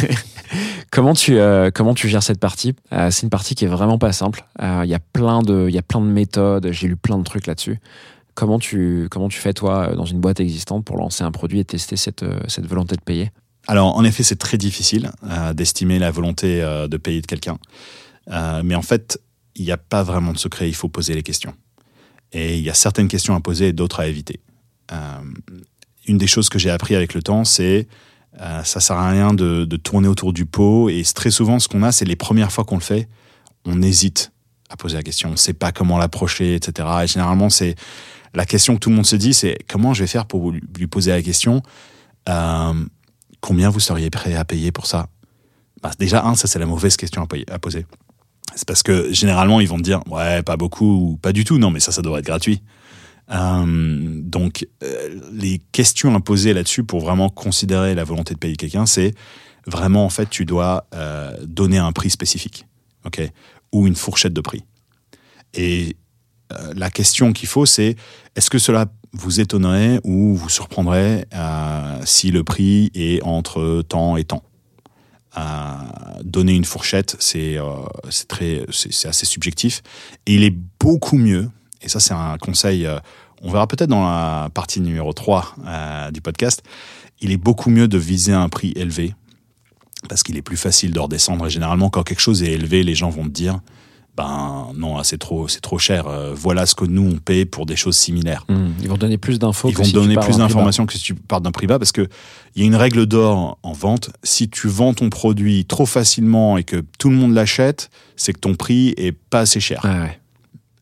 Comment 0.93 1.15
tu, 1.15 1.37
euh, 1.39 1.71
comment 1.75 1.95
tu 1.95 2.09
gères 2.09 2.23
cette 2.23 2.39
partie? 2.41 2.75
Euh, 2.93 3.11
C'est 3.11 3.23
une 3.25 3.31
partie 3.31 3.55
qui 3.57 3.65
est 3.65 3.69
vraiment 3.69 3.99
pas 3.99 4.13
simple. 4.13 4.45
Euh, 4.63 4.83
Il 4.85 4.91
y, 4.91 4.95
a 4.95 5.01
plein 5.01 5.43
de- 5.43 5.67
il 5.69 5.75
y 5.75 5.79
a 5.79 5.83
plein 5.83 6.01
de 6.01 6.07
méthodes, 6.07 6.69
j'ai 6.71 6.87
lu 6.87 6.97
plein 6.97 7.19
de 7.19 7.25
trucs 7.25 7.47
là-dessus. 7.49 7.81
Comment 8.37 8.59
tu, 8.59 9.09
comment 9.11 9.29
tu 9.29 9.39
fais, 9.39 9.53
toi, 9.55 9.89
euh, 9.89 9.97
dans 9.97 10.05
une 10.05 10.21
boîte 10.21 10.41
existante 10.41 10.85
pour 10.85 10.99
lancer 10.99 11.25
un 11.25 11.33
produit 11.33 11.59
et 11.59 11.65
tester 11.65 11.97
cette, 11.97 12.23
euh, 12.23 12.39
cette 12.47 12.67
volonté 12.67 12.95
de 12.95 13.01
payer? 13.01 13.33
Alors, 13.67 13.97
en 13.97 14.05
effet, 14.05 14.23
c'est 14.23 14.37
très 14.37 14.59
difficile 14.59 15.11
euh, 15.25 15.53
d'estimer 15.55 15.99
la 15.99 16.13
volonté 16.13 16.61
de 16.61 16.97
payer 16.99 17.21
de 17.21 17.27
quelqu'un. 17.27 17.59
Mais 18.63 18.77
en 18.77 18.83
fait, 18.83 19.21
il 19.57 19.65
n'y 19.65 19.73
a 19.73 19.77
pas 19.77 20.05
vraiment 20.05 20.33
de 20.33 20.39
secret, 20.39 20.69
il 20.69 20.75
faut 20.75 20.89
poser 20.89 21.15
les 21.15 21.25
questions. 21.25 21.55
Et 22.33 22.59
il 22.59 22.63
y 22.63 22.71
a 22.71 22.75
certaines 22.75 23.09
questions 23.09 23.35
à 23.35 23.41
poser 23.41 23.69
et 23.69 23.73
d'autres 23.73 24.01
à 24.01 24.07
éviter. 24.07 24.39
Une 26.07 26.19
des 26.19 26.27
choses 26.29 26.49
que 26.49 26.59
j'ai 26.59 26.71
appris 26.71 26.95
avec 26.95 27.15
le 27.15 27.23
temps, 27.23 27.45
c'est 27.45 27.89
euh, 28.41 28.63
ça 28.65 28.81
sert 28.81 28.97
à 28.97 29.11
rien 29.11 29.33
de, 29.33 29.65
de 29.65 29.77
tourner 29.77 30.09
autour 30.09 30.33
du 30.33 30.47
pot. 30.47 30.89
Et 30.89 31.03
très 31.15 31.31
souvent, 31.31 31.59
ce 31.59 31.69
qu'on 31.69 31.83
a, 31.83 31.93
c'est 31.93 32.05
les 32.05 32.17
premières 32.17 32.53
fois 32.53 32.65
qu'on 32.65 32.77
le 32.77 32.83
fait, 32.83 33.09
on 33.65 33.83
hésite 33.83 34.33
à 34.69 34.77
poser 34.77 34.97
la 34.97 35.03
question. 35.03 35.31
On 35.31 35.33
ne 35.33 35.37
sait 35.37 35.55
pas 35.55 35.73
comment 35.73 35.99
l'approcher, 35.99 36.55
etc. 36.55 36.89
Et 37.05 37.07
généralement, 37.07 37.51
c'est 37.51 37.77
la 38.37 38.45
question 38.45 38.75
que 38.75 38.81
tout 38.81 38.91
le 38.91 38.97
monde 38.97 39.07
se 39.07 39.17
dit, 39.17 39.33
c'est 39.33 39.59
comment 39.67 39.95
je 39.95 40.03
vais 40.03 40.07
faire 40.07 40.27
pour 40.27 40.53
lui 40.53 40.87
poser 40.87 41.11
la 41.11 41.23
question 41.23 41.63
euh, 42.29 42.85
combien 43.41 43.71
vous 43.71 43.81
seriez 43.81 44.11
prêt 44.11 44.35
à 44.35 44.45
payer 44.45 44.73
pour 44.73 44.87
ça? 44.87 45.09
Bah, 45.83 45.91
Déjà, 45.99 46.25
un, 46.25 46.35
ça 46.35 46.47
c'est 46.47 46.59
la 46.59 46.67
mauvaise 46.67 46.97
question 46.97 47.27
à, 47.49 47.59
poser. 47.59 47.87
C'est 48.55 48.69
parce 48.69 48.83
que 48.83 49.11
généralement, 49.11 49.61
ils 49.61 49.69
vont 49.69 49.79
te 49.79 49.83
dire, 49.83 50.01
ouais, 50.11 50.43
pas 50.43 50.59
beaucoup, 50.59 51.13
ou 51.13 51.17
pas 51.17 51.33
du 51.33 51.45
tout, 51.45 51.59
non, 51.59 51.71
mais 51.71 51.81
ça, 51.81 51.93
ça 51.93 52.03
devrait 52.03 52.21
être 52.21 52.27
gratuit. 52.27 52.63
Euh, 53.31 54.21
donc, 54.23 54.67
euh, 54.83 55.19
les 55.33 55.63
questions 55.73 56.15
à 56.15 56.21
poser 56.21 56.53
là-dessus 56.53 56.85
pour 56.85 57.01
vraiment 57.01 57.31
considérer 57.31 57.95
la 57.95 58.05
volonté 58.05 58.35
de 58.35 58.39
payer 58.39 58.57
quelqu'un, 58.57 58.85
c'est 58.85 59.15
vraiment, 59.67 60.05
en 60.05 60.11
fait, 60.11 60.29
tu 60.29 60.45
dois 60.45 60.87
donner 61.43 61.79
un 61.79 61.93
prix 61.93 62.11
spécifique, 62.11 62.67
ok? 63.07 63.23
Ou 63.73 63.87
une 63.87 63.97
fourchette 63.97 64.35
de 64.35 64.43
prix. 64.43 64.63
Et 65.55 65.97
euh, 66.53 66.73
la 66.77 66.91
question 66.91 67.33
qu'il 67.33 67.49
faut, 67.49 67.67
c'est 67.67 67.97
est-ce 68.35 68.51
que 68.51 68.59
cela 68.59 68.87
vous 69.13 69.41
étonnerait 69.41 70.01
ou 70.05 70.35
vous 70.35 70.49
surprendrait 70.49 71.27
euh, 71.35 72.01
si 72.05 72.31
le 72.31 72.45
prix 72.45 72.91
est 72.95 73.23
entre 73.23 73.83
temps 73.83 74.17
et 74.17 74.25
temps? 74.25 74.43
Euh, 75.39 75.43
Donner 76.25 76.55
une 76.55 76.65
fourchette, 76.65 77.17
c'est 77.19 77.59
très, 78.27 78.65
c'est 78.71 79.09
assez 79.09 79.27
subjectif. 79.27 79.83
Et 80.27 80.35
il 80.35 80.45
est 80.45 80.55
beaucoup 80.81 81.19
mieux, 81.19 81.51
et 81.83 81.89
ça 81.89 82.01
c'est 82.01 82.15
un 82.15 82.39
conseil, 82.39 82.89
on 83.43 83.51
verra 83.51 83.67
peut-être 83.67 83.91
dans 83.91 84.07
la 84.07 84.49
partie 84.53 84.81
numéro 84.81 85.13
3 85.13 85.57
euh, 85.67 86.11
du 86.11 86.21
podcast, 86.21 86.63
il 87.21 87.33
est 87.33 87.37
beaucoup 87.37 87.71
mieux 87.71 87.89
de 87.89 87.99
viser 87.99 88.33
un 88.33 88.49
prix 88.49 88.73
élevé 88.77 89.15
parce 90.09 90.23
qu'il 90.23 90.37
est 90.37 90.43
plus 90.43 90.57
facile 90.57 90.93
de 90.93 90.99
redescendre. 90.99 91.47
Et 91.47 91.51
généralement, 91.51 91.91
quand 91.91 92.03
quelque 92.03 92.21
chose 92.21 92.43
est 92.43 92.53
élevé, 92.53 92.83
les 92.83 92.95
gens 92.95 93.11
vont 93.11 93.25
te 93.25 93.31
dire 93.31 93.61
ben 94.17 94.69
non, 94.77 94.97
là, 94.97 95.05
c'est 95.05 95.19
trop, 95.19 95.47
c'est 95.49 95.61
trop 95.61 95.79
cher. 95.79 96.07
Euh, 96.07 96.33
voilà 96.35 96.65
ce 96.67 96.75
que 96.75 96.85
nous 96.85 97.07
on 97.15 97.19
paie 97.19 97.45
pour 97.45 97.67
des 97.67 97.77
choses 97.77 97.97
similaires. 97.97 98.45
Hmm, 98.49 98.69
Ils 98.81 98.89
vont 98.89 98.97
donner 98.97 99.19
plus 99.19 99.39
d'infos. 99.39 99.69
Ils 99.69 99.73
que 99.75 99.79
vont 99.79 99.85
si 99.85 99.93
donner 99.93 100.17
plus 100.17 100.39
d'informations 100.39 100.87
que 100.87 100.95
si 100.95 101.01
tu 101.01 101.15
pars 101.15 101.41
d'un 101.41 101.53
prix 101.53 101.67
bas 101.67 101.79
parce 101.79 101.93
que 101.93 102.09
il 102.55 102.63
y 102.63 102.65
a 102.65 102.67
une 102.67 102.75
règle 102.77 103.07
d'or 103.07 103.59
en 103.63 103.73
vente. 103.73 104.11
Si 104.23 104.49
tu 104.49 104.69
vends 104.69 104.95
ton 104.95 105.11
produit 105.11 105.65
trop 105.67 105.87
facilement 105.87 106.57
et 106.57 106.65
que 106.65 106.83
tout 106.99 107.11
le 107.11 107.17
monde 107.17 107.35
l'achète, 107.35 107.91
c'est 108.17 108.33
que 108.33 108.39
ton 108.41 108.55
prix 108.55 108.95
est 108.97 109.13
pas 109.13 109.41
assez 109.41 109.61
cher. 109.61 109.81
Ouais. 109.85 110.19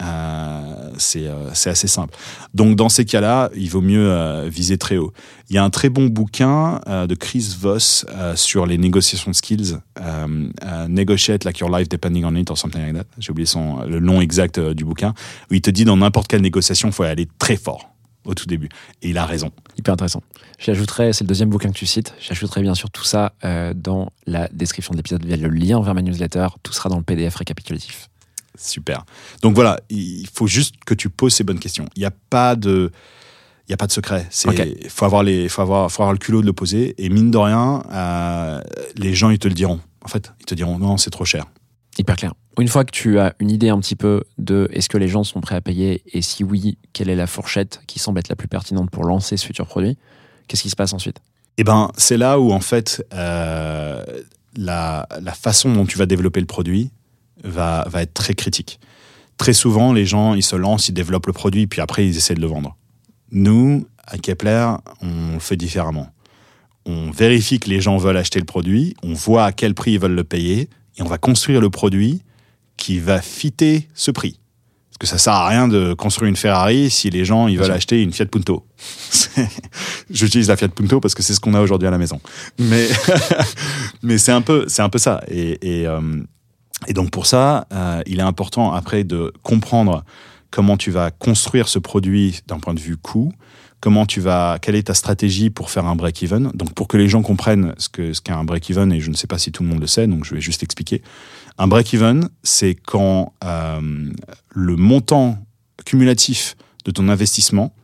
Euh, 0.02 0.90
c'est 0.98 1.26
euh, 1.28 1.50
c'est 1.54 1.70
assez 1.70 1.86
simple. 1.86 2.16
Donc 2.52 2.76
dans 2.76 2.88
ces 2.88 3.04
cas-là, 3.04 3.50
il 3.54 3.70
vaut 3.70 3.80
mieux 3.80 4.10
euh, 4.10 4.48
viser 4.48 4.76
très 4.76 4.96
haut. 4.96 5.12
Il 5.50 5.54
y 5.54 5.58
a 5.58 5.64
un 5.64 5.70
très 5.70 5.88
bon 5.88 6.06
bouquin 6.06 6.80
de 6.86 7.14
Chris 7.14 7.54
Voss 7.60 8.06
sur 8.34 8.64
les 8.64 8.78
négociations 8.78 9.32
skills, 9.34 9.78
Negotiate 10.88 11.44
like 11.44 11.58
your 11.58 11.70
life 11.70 11.88
depending 11.88 12.24
on 12.24 12.34
it 12.34 12.50
or 12.50 12.56
something 12.56 12.82
like 12.82 12.94
that. 12.94 13.04
J'ai 13.18 13.30
oublié 13.30 13.46
son 13.46 13.82
le 13.82 14.00
nom 14.00 14.22
exact 14.22 14.58
du 14.58 14.84
bouquin 14.84 15.12
où 15.50 15.54
il 15.54 15.60
te 15.60 15.70
dit 15.70 15.84
dans 15.84 15.98
n'importe 15.98 16.28
quelle 16.28 16.40
négociation, 16.40 16.88
il 16.88 16.94
faut 16.94 17.02
aller 17.02 17.28
très 17.38 17.56
fort 17.56 17.90
au 18.24 18.34
tout 18.34 18.46
début. 18.46 18.70
Et 19.02 19.10
il 19.10 19.18
a 19.18 19.26
raison. 19.26 19.50
Hyper 19.76 19.92
intéressant. 19.92 20.22
J'ajouterai, 20.58 21.12
c'est 21.12 21.24
le 21.24 21.28
deuxième 21.28 21.50
bouquin 21.50 21.68
que 21.68 21.78
tu 21.78 21.84
cites, 21.84 22.14
j'ajouterai 22.18 22.62
bien 22.62 22.74
sûr 22.74 22.90
tout 22.90 23.04
ça 23.04 23.34
dans 23.76 24.10
la 24.26 24.48
description 24.48 24.92
de 24.92 24.96
l'épisode 24.96 25.24
via 25.24 25.36
le 25.36 25.50
lien 25.50 25.82
vers 25.82 25.94
ma 25.94 26.00
newsletter. 26.00 26.48
Tout 26.62 26.72
sera 26.72 26.88
dans 26.88 26.96
le 26.96 27.04
PDF 27.04 27.36
récapitulatif. 27.36 28.08
Super. 28.56 29.04
Donc 29.42 29.54
voilà, 29.54 29.80
il 29.90 30.28
faut 30.32 30.46
juste 30.46 30.76
que 30.86 30.94
tu 30.94 31.10
poses 31.10 31.34
ces 31.34 31.44
bonnes 31.44 31.58
questions. 31.58 31.86
Il 31.96 32.00
n'y 32.00 32.06
a 32.06 32.12
pas 32.30 32.56
de, 32.56 32.92
il 33.66 33.70
y 33.70 33.74
a 33.74 33.76
pas 33.76 33.86
de 33.86 33.92
secret. 33.92 34.28
Ok. 34.46 34.62
faut 34.88 35.04
avoir 35.04 35.22
les, 35.22 35.48
faut 35.48 35.62
avoir, 35.62 35.90
faut 35.90 36.02
avoir 36.02 36.12
le 36.12 36.18
culot 36.18 36.40
de 36.40 36.46
le 36.46 36.52
poser. 36.52 36.94
Et 36.98 37.08
mine 37.08 37.30
de 37.30 37.38
rien, 37.38 37.82
euh, 37.92 38.60
les 38.96 39.14
gens 39.14 39.30
ils 39.30 39.38
te 39.38 39.48
le 39.48 39.54
diront. 39.54 39.80
En 40.04 40.08
fait, 40.08 40.32
ils 40.40 40.46
te 40.46 40.54
diront 40.54 40.78
non, 40.78 40.96
c'est 40.96 41.10
trop 41.10 41.24
cher. 41.24 41.46
Hyper 41.98 42.16
clair. 42.16 42.34
Une 42.58 42.68
fois 42.68 42.84
que 42.84 42.90
tu 42.90 43.18
as 43.18 43.34
une 43.40 43.50
idée 43.50 43.68
un 43.68 43.80
petit 43.80 43.96
peu 43.96 44.24
de 44.38 44.68
est-ce 44.72 44.88
que 44.88 44.98
les 44.98 45.08
gens 45.08 45.24
sont 45.24 45.40
prêts 45.40 45.56
à 45.56 45.60
payer 45.60 46.02
et 46.06 46.22
si 46.22 46.44
oui, 46.44 46.78
quelle 46.92 47.08
est 47.08 47.16
la 47.16 47.26
fourchette 47.26 47.80
qui 47.86 47.98
semble 47.98 48.18
être 48.18 48.28
la 48.28 48.36
plus 48.36 48.48
pertinente 48.48 48.90
pour 48.90 49.04
lancer 49.04 49.36
ce 49.36 49.46
futur 49.46 49.66
produit, 49.66 49.96
qu'est-ce 50.46 50.62
qui 50.62 50.70
se 50.70 50.76
passe 50.76 50.92
ensuite? 50.92 51.18
Et 51.56 51.64
ben, 51.64 51.90
c'est 51.96 52.16
là 52.16 52.38
où 52.38 52.52
en 52.52 52.60
fait 52.60 53.04
euh, 53.12 54.04
la, 54.56 55.08
la 55.20 55.32
façon 55.32 55.72
dont 55.72 55.86
tu 55.86 55.98
vas 55.98 56.06
développer 56.06 56.40
le 56.40 56.46
produit 56.46 56.90
va, 57.44 57.86
va 57.88 58.02
être 58.02 58.14
très 58.14 58.34
critique. 58.34 58.80
Très 59.36 59.52
souvent, 59.52 59.92
les 59.92 60.06
gens 60.06 60.34
ils 60.34 60.42
se 60.42 60.56
lancent, 60.56 60.88
ils 60.88 60.92
développent 60.92 61.26
le 61.26 61.32
produit, 61.32 61.66
puis 61.66 61.80
après 61.80 62.06
ils 62.06 62.16
essaient 62.16 62.34
de 62.34 62.40
le 62.40 62.46
vendre. 62.46 62.76
Nous, 63.30 63.86
à 64.06 64.18
Kepler, 64.18 64.74
on 65.00 65.34
le 65.34 65.38
fait 65.40 65.56
différemment. 65.56 66.08
On 66.86 67.10
vérifie 67.10 67.60
que 67.60 67.70
les 67.70 67.80
gens 67.80 67.96
veulent 67.96 68.16
acheter 68.16 68.38
le 68.38 68.44
produit, 68.44 68.94
on 69.02 69.14
voit 69.14 69.44
à 69.44 69.52
quel 69.52 69.74
prix 69.74 69.92
ils 69.92 69.98
veulent 69.98 70.14
le 70.14 70.24
payer, 70.24 70.68
et 70.96 71.02
on 71.02 71.06
va 71.06 71.18
construire 71.18 71.60
le 71.60 71.70
produit 71.70 72.22
qui 72.76 72.98
va 72.98 73.20
fitter 73.20 73.88
ce 73.94 74.10
prix. 74.10 74.38
Parce 74.90 74.98
que 74.98 75.06
ça 75.06 75.18
sert 75.18 75.32
à 75.32 75.48
rien 75.48 75.66
de 75.66 75.92
construire 75.94 76.28
une 76.28 76.36
Ferrari 76.36 76.88
si 76.88 77.10
les 77.10 77.24
gens 77.24 77.48
ils 77.48 77.58
veulent 77.58 77.72
acheter 77.72 78.00
une 78.00 78.12
Fiat 78.12 78.26
Punto. 78.26 78.64
J'utilise 80.10 80.48
la 80.48 80.56
Fiat 80.56 80.68
Punto 80.68 81.00
parce 81.00 81.14
que 81.14 81.22
c'est 81.22 81.34
ce 81.34 81.40
qu'on 81.40 81.54
a 81.54 81.60
aujourd'hui 81.60 81.88
à 81.88 81.90
la 81.90 81.98
maison. 81.98 82.20
Mais, 82.60 82.86
mais 84.02 84.18
c'est 84.18 84.30
un 84.30 84.40
peu, 84.40 84.66
c'est 84.68 84.82
un 84.82 84.88
peu 84.88 84.98
ça. 84.98 85.20
Et, 85.28 85.80
et, 85.80 85.86
euh, 85.88 86.00
et 86.86 86.92
donc 86.92 87.10
pour 87.10 87.26
ça, 87.26 87.66
euh, 87.72 88.02
il 88.06 88.18
est 88.18 88.22
important 88.22 88.72
après 88.72 89.04
de 89.04 89.32
comprendre 89.42 90.04
comment 90.50 90.76
tu 90.76 90.90
vas 90.90 91.10
construire 91.10 91.68
ce 91.68 91.78
produit 91.78 92.40
d'un 92.46 92.58
point 92.58 92.74
de 92.74 92.80
vue 92.80 92.96
coût, 92.96 93.32
comment 93.80 94.06
tu 94.06 94.20
vas, 94.20 94.58
quelle 94.60 94.76
est 94.76 94.84
ta 94.84 94.94
stratégie 94.94 95.50
pour 95.50 95.70
faire 95.70 95.86
un 95.86 95.96
break-even. 95.96 96.50
Donc 96.54 96.72
pour 96.74 96.88
que 96.88 96.96
les 96.96 97.08
gens 97.08 97.22
comprennent 97.22 97.74
ce 97.78 97.88
que 97.88 98.12
ce 98.12 98.20
qu'est 98.20 98.32
un 98.32 98.44
break-even, 98.44 98.92
et 98.92 99.00
je 99.00 99.10
ne 99.10 99.16
sais 99.16 99.26
pas 99.26 99.38
si 99.38 99.52
tout 99.52 99.62
le 99.62 99.68
monde 99.68 99.80
le 99.80 99.86
sait, 99.86 100.06
donc 100.06 100.24
je 100.24 100.34
vais 100.34 100.40
juste 100.40 100.62
expliquer. 100.62 101.02
Un 101.58 101.66
break-even, 101.66 102.28
c'est 102.42 102.74
quand 102.74 103.32
euh, 103.44 104.10
le 104.50 104.76
montant 104.76 105.38
cumulatif 105.84 106.56
de 106.84 106.90
ton 106.90 107.08
investissement 107.08 107.74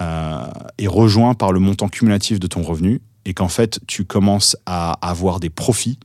euh, 0.00 0.46
est 0.78 0.88
rejoint 0.88 1.34
par 1.34 1.52
le 1.52 1.60
montant 1.60 1.88
cumulatif 1.88 2.40
de 2.40 2.46
ton 2.46 2.62
revenu 2.62 3.00
et 3.24 3.34
qu'en 3.34 3.48
fait, 3.48 3.80
tu 3.86 4.04
commences 4.04 4.56
à 4.66 4.92
avoir 5.08 5.40
des 5.40 5.50
profits 5.50 5.98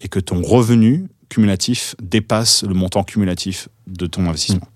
et 0.00 0.08
que 0.08 0.18
ton 0.18 0.42
revenu 0.42 1.06
cumulatif 1.30 1.94
dépasse 2.02 2.62
le 2.62 2.74
montant 2.74 3.02
cumulatif 3.02 3.68
de 3.86 4.06
ton 4.06 4.26
investissement. 4.26 4.68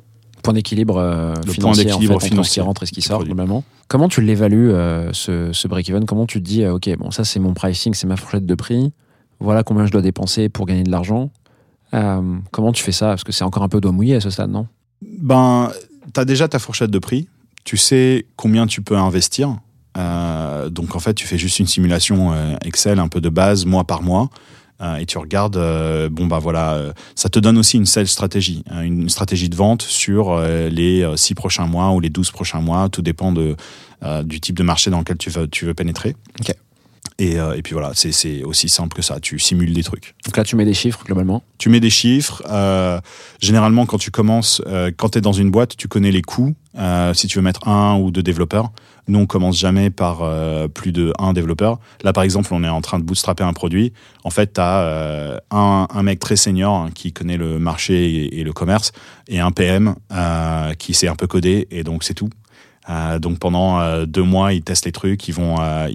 Point 0.42 0.55
d'équilibre 0.55 0.96
euh, 0.96 1.34
Le 1.34 1.42
point 1.42 1.74
financier, 1.74 1.92
en 1.92 1.98
fait, 1.98 2.07
ce 2.07 2.18
qui 2.18 2.28
financier 2.28 2.62
rentre 2.62 2.82
et 2.82 2.86
ce 2.86 2.92
qui 2.92 3.02
sort, 3.02 3.24
globalement. 3.24 3.64
Comment 3.88 4.09
tu 4.09 4.22
l'évalues, 4.22 4.70
euh, 4.70 5.12
ce, 5.12 5.52
ce 5.52 5.68
break-even? 5.68 6.07
Comment 6.07 6.26
tu 6.26 6.40
te 6.40 6.46
dis, 6.46 6.62
euh, 6.62 6.74
OK, 6.74 6.88
bon, 6.98 7.11
ça, 7.11 7.24
c'est 7.24 7.40
mon 7.40 7.52
pricing, 7.52 7.92
c'est 7.92 8.07
ma 8.07 8.16
fourchette 8.16 8.46
de 8.46 8.55
prix. 8.55 8.92
Voilà 9.40 9.62
combien 9.62 9.84
je 9.84 9.92
dois 9.92 10.02
dépenser 10.02 10.48
pour 10.48 10.64
gagner 10.66 10.84
de 10.84 10.90
l'argent. 10.90 11.30
Euh, 11.92 12.38
comment 12.50 12.72
tu 12.72 12.82
fais 12.82 12.92
ça? 12.92 13.09
Parce 13.09 13.24
que 13.24 13.32
c'est 13.32 13.44
encore 13.44 13.62
un 13.62 13.68
peu 13.68 13.80
doigt 13.80 13.92
mouillé 13.92 14.16
à 14.16 14.20
ce 14.20 14.30
stade, 14.30 14.50
non? 14.50 14.66
Ben, 15.02 15.70
tu 16.12 16.20
as 16.20 16.24
déjà 16.24 16.48
ta 16.48 16.59
fourchette 16.59 16.90
de 16.90 16.98
prix, 16.98 17.28
tu 17.64 17.76
sais 17.76 18.26
combien 18.36 18.66
tu 18.66 18.82
peux 18.82 18.96
investir. 18.96 19.57
Euh, 19.96 20.70
donc 20.70 20.96
en 20.96 20.98
fait, 20.98 21.14
tu 21.14 21.26
fais 21.26 21.38
juste 21.38 21.59
une 21.61 21.66
simulation 21.66 22.32
euh, 22.32 22.57
Excel 22.64 22.98
un 22.98 23.09
peu 23.09 23.20
de 23.20 23.28
base, 23.28 23.64
mois 23.64 23.84
par 23.84 24.02
mois, 24.02 24.28
euh, 24.81 24.97
et 24.97 25.07
tu 25.07 25.18
regardes, 25.18 25.57
euh, 25.57 26.09
bon 26.09 26.27
bah 26.27 26.39
voilà, 26.39 26.72
euh, 26.75 26.93
ça 27.14 27.29
te 27.29 27.39
donne 27.39 27.59
aussi 27.59 27.77
une 27.77 27.87
sales 27.87 28.09
stratégie, 28.09 28.64
hein, 28.70 28.83
une 28.83 29.09
stratégie 29.09 29.49
de 29.49 29.57
vente 29.57 29.83
sur 29.83 30.39
les 30.41 31.07
6 31.16 31.35
prochains 31.35 31.66
mois 31.66 31.91
ou 31.93 32.01
les 32.01 32.11
12 32.11 32.31
prochains 32.31 32.61
mois, 32.61 32.89
tout 32.89 33.03
dépend 33.03 33.33
de, 33.33 33.57
du 34.25 34.41
type 34.41 34.57
de 34.57 34.62
marché 34.64 34.91
dans 34.91 34.99
lequel 34.99 35.16
tu 35.18 35.31
veux, 35.31 35.49
tu 35.49 35.64
veux 35.64 35.75
pénétrer. 35.75 36.14
Et, 37.20 37.39
euh, 37.39 37.55
et 37.55 37.62
puis 37.62 37.75
voilà, 37.75 37.93
c'est- 37.95 38.43
aussi 38.43 38.68
simple 38.68 38.97
que 38.97 39.03
ça, 39.03 39.20
tu 39.20 39.39
simules 39.39 39.72
des 39.72 39.85
trucs. 39.85 40.16
Donc 40.25 40.37
là, 40.37 40.43
tu 40.43 40.57
mets 40.57 40.64
des 40.64 40.75
chiffres, 40.75 41.05
globalement. 41.05 41.45
Tu 41.59 41.68
mets 41.68 41.79
des 41.79 41.91
chiffres. 41.91 42.43
euh, 42.51 43.01
généralement, 43.41 43.87
quand 43.87 43.99
tu 43.99 44.11
commences, 44.11 44.61
euh, 44.66 44.91
quand 44.97 45.11
tu 45.11 45.18
es 45.18 45.20
dans 45.20 45.33
une 45.33 45.51
boîte, 45.53 45.77
tu 45.77 45.87
connais 45.87 46.11
les 46.11 46.22
coûts. 46.22 46.55
si 47.14 47.29
tu 47.29 47.39
veux 47.39 47.43
mettre 47.45 47.68
un 47.68 47.97
ou 48.01 48.11
deux 48.11 48.22
développeurs, 48.25 48.72
nous, 49.09 49.18
on 49.20 49.26
commence 49.26 49.59
jamais 49.59 49.90
par 49.90 50.22
euh, 50.22 50.68
plus 50.68 50.92
de 50.92 51.12
un 51.18 51.32
développeur. 51.32 51.78
Là, 52.02 52.12
par 52.12 52.24
exemple, 52.24 52.48
on 52.52 52.64
est 52.64 52.68
en 52.68 52.80
train 52.80 52.98
de 52.98 53.05
bootstrapper 53.05 53.44
un 53.44 53.52
produit. 53.52 53.92
En 54.24 54.30
fait, 54.30 54.55
tu 54.55 54.61
as 54.61 55.40
un, 55.50 55.86
un 55.88 56.02
mec 56.02 56.18
très 56.20 56.36
senior 56.36 56.74
hein, 56.74 56.90
qui 56.94 57.12
connaît 57.12 57.36
le 57.36 57.59
marché 57.59 58.38
et, 58.38 58.44
le 58.44 58.52
commerce 58.52 58.92
et 59.28 59.40
un 59.40 59.50
PM 59.50 59.94
euh, 60.12 60.74
qui 60.74 60.94
sait 60.94 61.09
un 61.09 61.16
peu 61.16 61.26
coder 61.26 61.66
et 61.70 61.82
donc 61.82 62.05
c'est 62.05 62.14
tout. 62.14 62.30
Euh, 62.90 63.18
donc 63.18 63.38
pendant 63.38 63.80
euh, 63.80 64.05
deux 64.07 64.22
mois, 64.22 64.52
ils 64.52 64.62
testent 64.62 64.86
les 64.86 64.92
trucs. 64.92 65.26
Ils 65.28 65.34
vont, 65.34 65.57
euh, 65.61 65.88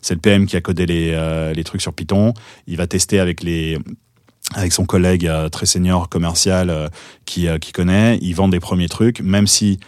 c'est 0.00 0.14
le 0.14 0.20
PM 0.20 0.46
qui 0.46 0.56
a 0.56 0.60
codé 0.60 0.86
les, 0.86 1.10
euh, 1.12 1.62
trucs 1.64 1.82
sur 1.82 1.92
Python. 1.92 2.32
Il 2.66 2.76
va 2.76 2.86
tester 2.86 3.20
avec 3.20 3.42
les 3.42 3.78
avec 4.54 4.72
son 4.72 4.84
collègue 4.84 5.26
euh, 5.26 5.48
très 5.48 5.66
senior 5.66 6.08
commercial 6.08 6.70
euh, 6.70 6.88
qui, 7.24 7.48
euh, 7.48 7.58
qui 7.58 7.72
connaît, 7.72 8.18
ils 8.20 8.34
vendent 8.34 8.52
des 8.52 8.60
premiers 8.60 8.88
trucs, 8.88 9.20
même 9.20 9.46
si 9.46 9.78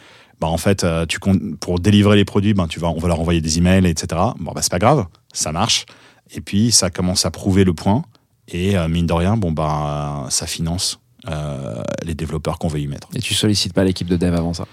bah, 0.40 0.48
en 0.48 0.58
fait 0.58 0.84
euh, 0.84 1.06
tu 1.06 1.18
pour 1.60 1.80
délivrer 1.80 2.16
les 2.16 2.24
produits, 2.24 2.54
ben 2.54 2.66
tu 2.66 2.80
vas, 2.80 2.88
on 2.88 2.98
va 2.98 3.08
leur 3.08 3.20
envoyer 3.20 3.40
des 3.40 3.58
emails, 3.58 3.86
etc. 3.86 4.20
Bon 4.38 4.52
bah 4.52 4.60
c'est 4.62 4.70
pas 4.70 4.78
grave, 4.78 5.06
ça 5.32 5.52
marche. 5.52 5.86
Et 6.34 6.40
puis 6.40 6.72
ça 6.72 6.90
commence 6.90 7.26
à 7.26 7.30
prouver 7.30 7.64
le 7.64 7.74
point 7.74 8.04
et 8.48 8.76
euh, 8.76 8.88
mine 8.88 9.06
de 9.06 9.12
rien, 9.12 9.36
bon 9.36 9.52
bah 9.52 10.26
ça 10.30 10.46
finance 10.46 11.00
euh, 11.28 11.82
les 12.04 12.14
développeurs 12.14 12.58
qu'on 12.58 12.68
veut 12.68 12.80
y 12.80 12.86
mettre. 12.86 13.08
Et 13.14 13.20
tu 13.20 13.34
sollicites 13.34 13.72
pas 13.72 13.84
l'équipe 13.84 14.08
de 14.08 14.16
dev 14.16 14.34
avant 14.34 14.54
ça? 14.54 14.66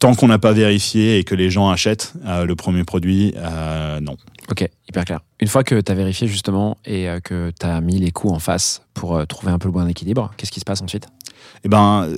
Tant 0.00 0.14
qu'on 0.14 0.28
n'a 0.28 0.38
pas 0.38 0.52
vérifié 0.52 1.18
et 1.18 1.24
que 1.24 1.34
les 1.34 1.48
gens 1.48 1.70
achètent 1.70 2.12
euh, 2.26 2.44
le 2.44 2.54
premier 2.54 2.84
produit, 2.84 3.34
non. 4.02 4.16
Ok, 4.50 4.68
hyper 4.88 5.04
clair. 5.04 5.20
Une 5.40 5.48
fois 5.48 5.64
que 5.64 5.80
tu 5.80 5.90
as 5.90 5.94
vérifié 5.94 6.28
justement 6.28 6.76
et 6.84 7.08
que 7.24 7.50
tu 7.58 7.66
as 7.66 7.80
mis 7.80 7.98
les 7.98 8.12
coûts 8.12 8.30
en 8.30 8.38
face 8.38 8.82
pour 8.94 9.26
trouver 9.26 9.52
un 9.52 9.58
peu 9.58 9.68
le 9.68 9.72
bon 9.72 9.88
équilibre, 9.88 10.32
qu'est-ce 10.36 10.52
qui 10.52 10.60
se 10.60 10.64
passe 10.64 10.82
ensuite? 10.82 11.08
Eh 11.64 11.68
ben, 11.68 12.08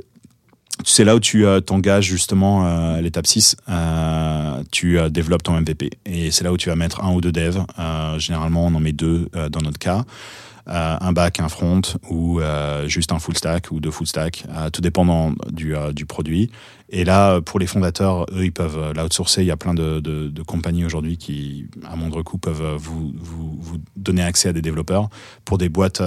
c'est 0.84 1.04
là 1.04 1.16
où 1.16 1.20
tu 1.20 1.46
euh, 1.46 1.60
t'engages 1.60 2.06
justement 2.06 2.66
euh, 2.66 3.00
l'étape 3.00 3.26
6. 3.26 3.56
euh, 3.68 4.62
tu 4.70 4.98
euh, 4.98 5.08
développes 5.08 5.42
ton 5.42 5.60
MVP. 5.60 5.90
Et 6.06 6.30
c'est 6.30 6.44
là 6.44 6.52
où 6.52 6.56
tu 6.56 6.68
vas 6.68 6.76
mettre 6.76 7.04
un 7.04 7.12
ou 7.12 7.20
deux 7.20 7.32
devs. 7.32 7.64
Généralement, 8.18 8.66
on 8.66 8.74
en 8.74 8.80
met 8.80 8.92
deux 8.92 9.28
dans 9.50 9.60
notre 9.60 9.78
cas. 9.78 10.04
Un 10.66 11.12
back, 11.12 11.40
un 11.40 11.48
front 11.48 11.80
ou 12.10 12.40
juste 12.86 13.12
un 13.12 13.18
full 13.18 13.36
stack 13.36 13.70
ou 13.70 13.80
deux 13.80 13.90
full 13.90 14.06
stack, 14.06 14.44
tout 14.72 14.80
dépendant 14.82 15.32
du, 15.50 15.74
du 15.92 16.04
produit. 16.04 16.50
Et 16.90 17.04
là, 17.04 17.40
pour 17.40 17.58
les 17.58 17.66
fondateurs, 17.66 18.26
eux, 18.32 18.44
ils 18.44 18.52
peuvent 18.52 18.92
l'outsourcer. 18.94 19.42
Il 19.42 19.46
y 19.46 19.50
a 19.50 19.56
plein 19.56 19.74
de, 19.74 20.42
compagnies 20.46 20.84
aujourd'hui 20.84 21.16
qui, 21.16 21.68
à 21.88 21.96
moindre 21.96 22.22
coût, 22.22 22.38
peuvent 22.38 22.76
vous 22.76 23.14
donner 23.96 24.22
accès 24.22 24.50
à 24.50 24.52
des 24.52 24.62
développeurs. 24.62 25.08
Pour 25.44 25.58
des 25.58 25.68
boîtes 25.68 26.02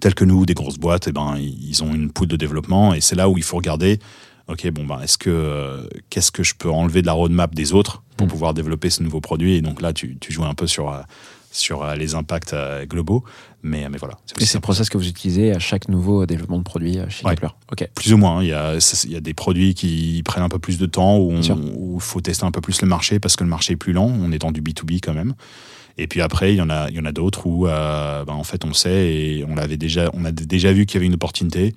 telles 0.00 0.14
que 0.14 0.24
nous, 0.24 0.46
des 0.46 0.54
grosses 0.54 0.78
boîtes, 0.78 1.08
eh 1.08 1.12
ben, 1.12 1.36
ils 1.38 1.82
ont 1.82 1.94
une 1.94 2.10
poule 2.10 2.28
de 2.28 2.36
développement 2.36 2.94
et 2.94 3.00
c'est 3.00 3.16
là 3.16 3.28
où 3.28 3.36
il 3.36 3.42
faut 3.44 3.56
regarder. 3.56 3.98
Ok, 4.48 4.68
bon 4.70 4.84
ben, 4.84 5.00
est-ce 5.00 5.18
que 5.18 5.28
euh, 5.30 5.88
qu'est-ce 6.08 6.30
que 6.30 6.42
je 6.44 6.54
peux 6.54 6.70
enlever 6.70 7.02
de 7.02 7.06
la 7.06 7.12
roadmap 7.14 7.54
des 7.54 7.72
autres 7.72 8.02
pour 8.16 8.26
Mm. 8.26 8.30
pouvoir 8.30 8.54
développer 8.54 8.90
ce 8.90 9.02
nouveau 9.02 9.20
produit? 9.20 9.54
Et 9.54 9.60
donc 9.60 9.82
là, 9.82 9.92
tu, 9.92 10.16
tu 10.20 10.32
joues 10.32 10.44
un 10.44 10.54
peu 10.54 10.66
sur 10.68 10.88
euh, 10.90 11.00
sur 11.50 11.82
euh, 11.82 11.94
les 11.96 12.14
impacts 12.14 12.54
globaux, 12.84 13.24
mais 13.64 13.88
mais 13.88 13.98
voilà. 13.98 14.14
Et 14.38 14.44
c'est 14.44 14.58
le 14.58 14.62
process 14.62 14.88
que 14.88 14.98
vous 14.98 15.08
utilisez 15.08 15.52
à 15.52 15.58
chaque 15.58 15.88
nouveau 15.88 16.26
développement 16.26 16.58
de 16.58 16.62
produit 16.62 16.98
chez 17.08 17.24
Ouais. 17.26 17.34
Kepler. 17.34 17.48
Ok. 17.72 17.88
Plus 17.94 18.12
ou 18.12 18.18
moins. 18.18 18.38
hein. 18.38 18.42
Il 18.42 18.48
y 18.48 18.52
a 18.52 18.74
il 19.04 19.10
y 19.12 19.16
a 19.16 19.20
des 19.20 19.34
produits 19.34 19.74
qui 19.74 20.22
prennent 20.24 20.44
un 20.44 20.48
peu 20.48 20.58
plus 20.60 20.78
de 20.78 20.86
temps 20.86 21.18
où 21.18 21.32
il 21.96 22.00
faut 22.00 22.20
tester 22.20 22.44
un 22.44 22.50
peu 22.52 22.60
plus 22.60 22.80
le 22.82 22.86
marché 22.88 23.18
parce 23.18 23.34
que 23.36 23.42
le 23.42 23.50
marché 23.50 23.72
est 23.72 23.76
plus 23.76 23.92
lent. 23.94 24.12
On 24.20 24.30
est 24.32 24.38
dans 24.38 24.52
du 24.52 24.60
B 24.60 24.68
2 24.74 24.82
B 24.84 24.98
quand 25.02 25.14
même. 25.14 25.34
Et 25.98 26.06
puis 26.06 26.20
après, 26.20 26.52
il 26.52 26.56
y 26.56 26.60
en 26.60 26.70
a, 26.70 26.88
il 26.90 26.96
y 26.96 27.00
en 27.00 27.04
a 27.04 27.12
d'autres 27.12 27.46
où, 27.46 27.66
euh, 27.66 28.24
ben, 28.24 28.34
en 28.34 28.44
fait, 28.44 28.64
on 28.64 28.72
sait 28.74 29.14
et 29.14 29.44
on 29.48 29.54
l'avait 29.54 29.76
déjà, 29.78 30.10
on 30.12 30.24
a 30.24 30.32
déjà 30.32 30.72
vu 30.72 30.84
qu'il 30.86 30.96
y 30.96 30.98
avait 30.98 31.06
une 31.06 31.14
opportunité. 31.14 31.74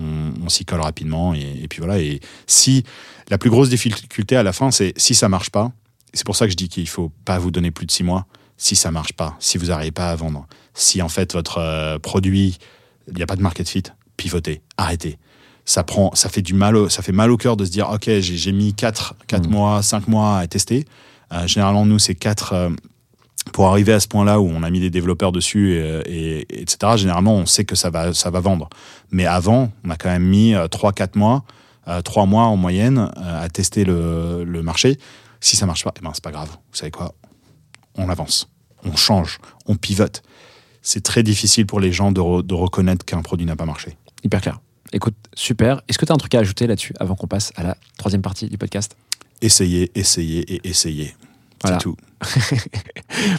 On, 0.00 0.32
on 0.44 0.48
s'y 0.48 0.64
colle 0.64 0.80
rapidement 0.80 1.34
et, 1.34 1.60
et 1.62 1.68
puis 1.68 1.80
voilà. 1.80 1.98
Et 1.98 2.20
si 2.46 2.82
la 3.28 3.36
plus 3.38 3.50
grosse 3.50 3.68
difficulté 3.68 4.36
à 4.36 4.42
la 4.42 4.52
fin, 4.52 4.70
c'est 4.70 4.94
si 4.96 5.14
ça 5.14 5.28
marche 5.28 5.50
pas. 5.50 5.70
C'est 6.14 6.24
pour 6.24 6.36
ça 6.36 6.46
que 6.46 6.52
je 6.52 6.56
dis 6.56 6.68
qu'il 6.68 6.88
faut 6.88 7.10
pas 7.24 7.38
vous 7.38 7.50
donner 7.50 7.70
plus 7.70 7.86
de 7.86 7.90
six 7.90 8.02
mois. 8.04 8.26
Si 8.56 8.76
ça 8.76 8.90
marche 8.90 9.12
pas, 9.14 9.34
si 9.38 9.58
vous 9.58 9.66
n'arrivez 9.66 9.90
pas 9.90 10.10
à 10.10 10.16
vendre, 10.16 10.46
si 10.74 11.02
en 11.02 11.08
fait 11.08 11.32
votre 11.32 11.58
euh, 11.58 11.98
produit, 11.98 12.58
il 13.08 13.14
n'y 13.14 13.22
a 13.22 13.26
pas 13.26 13.34
de 13.36 13.42
market 13.42 13.68
fit, 13.68 13.82
pivotez, 14.16 14.60
arrêtez. 14.76 15.18
Ça 15.64 15.82
prend, 15.84 16.14
ça 16.14 16.28
fait 16.28 16.42
du 16.42 16.54
mal, 16.54 16.76
au, 16.76 16.88
ça 16.88 17.02
fait 17.02 17.12
mal 17.12 17.30
au 17.30 17.36
cœur 17.36 17.56
de 17.56 17.64
se 17.64 17.70
dire, 17.70 17.90
ok, 17.90 18.08
j'ai 18.20 18.52
mis 18.52 18.72
4, 18.74 19.14
quatre 19.26 19.48
Mm. 19.48 19.52
mois, 19.52 19.82
5 19.82 20.06
mois 20.08 20.38
à 20.38 20.46
tester. 20.46 20.84
Euh, 21.32 21.46
généralement, 21.46 21.86
nous, 21.86 21.98
c'est 21.98 22.14
4 22.14 22.52
pour 23.52 23.66
arriver 23.68 23.92
à 23.92 24.00
ce 24.00 24.06
point-là 24.08 24.40
où 24.40 24.48
on 24.48 24.62
a 24.62 24.70
mis 24.70 24.80
des 24.80 24.90
développeurs 24.90 25.32
dessus, 25.32 25.74
et, 25.74 26.40
et- 26.40 26.60
etc. 26.62 26.92
Généralement, 26.96 27.34
on 27.34 27.46
sait 27.46 27.64
que 27.64 27.74
ça 27.74 27.90
va, 27.90 28.14
ça 28.14 28.30
va 28.30 28.40
vendre. 28.40 28.68
Mais 29.10 29.26
avant, 29.26 29.72
on 29.84 29.90
a 29.90 29.96
quand 29.96 30.10
même 30.10 30.24
mis 30.24 30.52
3-4 30.54 31.18
mois, 31.18 31.44
3 32.04 32.26
mois 32.26 32.44
en 32.44 32.56
moyenne 32.56 33.10
euh, 33.16 33.44
à 33.44 33.48
tester 33.48 33.84
le, 33.84 34.44
le 34.44 34.62
marché. 34.62 34.98
Si 35.40 35.56
ça 35.56 35.66
marche 35.66 35.82
pas, 35.84 35.92
eh 35.98 36.02
ben, 36.04 36.12
c'est 36.14 36.22
pas 36.22 36.30
grave. 36.30 36.48
Vous 36.50 36.76
savez 36.78 36.92
quoi? 36.92 37.14
On 37.96 38.08
avance, 38.08 38.48
on 38.84 38.94
change, 38.96 39.38
on 39.66 39.74
pivote. 39.74 40.22
C'est 40.82 41.02
très 41.02 41.22
difficile 41.24 41.66
pour 41.66 41.80
les 41.80 41.92
gens 41.92 42.12
de, 42.12 42.20
re- 42.20 42.46
de 42.46 42.54
reconnaître 42.54 43.04
qu'un 43.04 43.22
produit 43.22 43.44
n'a 43.46 43.56
pas 43.56 43.66
marché. 43.66 43.96
Hyper 44.24 44.40
clair. 44.40 44.60
Écoute, 44.92 45.14
super. 45.34 45.82
Est-ce 45.88 45.98
que 45.98 46.04
tu 46.06 46.12
as 46.12 46.14
un 46.14 46.18
truc 46.18 46.34
à 46.36 46.38
ajouter 46.38 46.66
là-dessus 46.66 46.94
avant 47.00 47.14
qu'on 47.16 47.26
passe 47.26 47.52
à 47.56 47.62
la 47.64 47.76
troisième 47.98 48.22
partie 48.22 48.48
du 48.48 48.56
podcast? 48.58 48.94
Essayez, 49.40 49.90
essayez 49.96 50.40
et 50.54 50.68
essayez. 50.68 51.14
Voilà. 51.62 51.78
C'est 51.78 51.82
tout. 51.82 51.96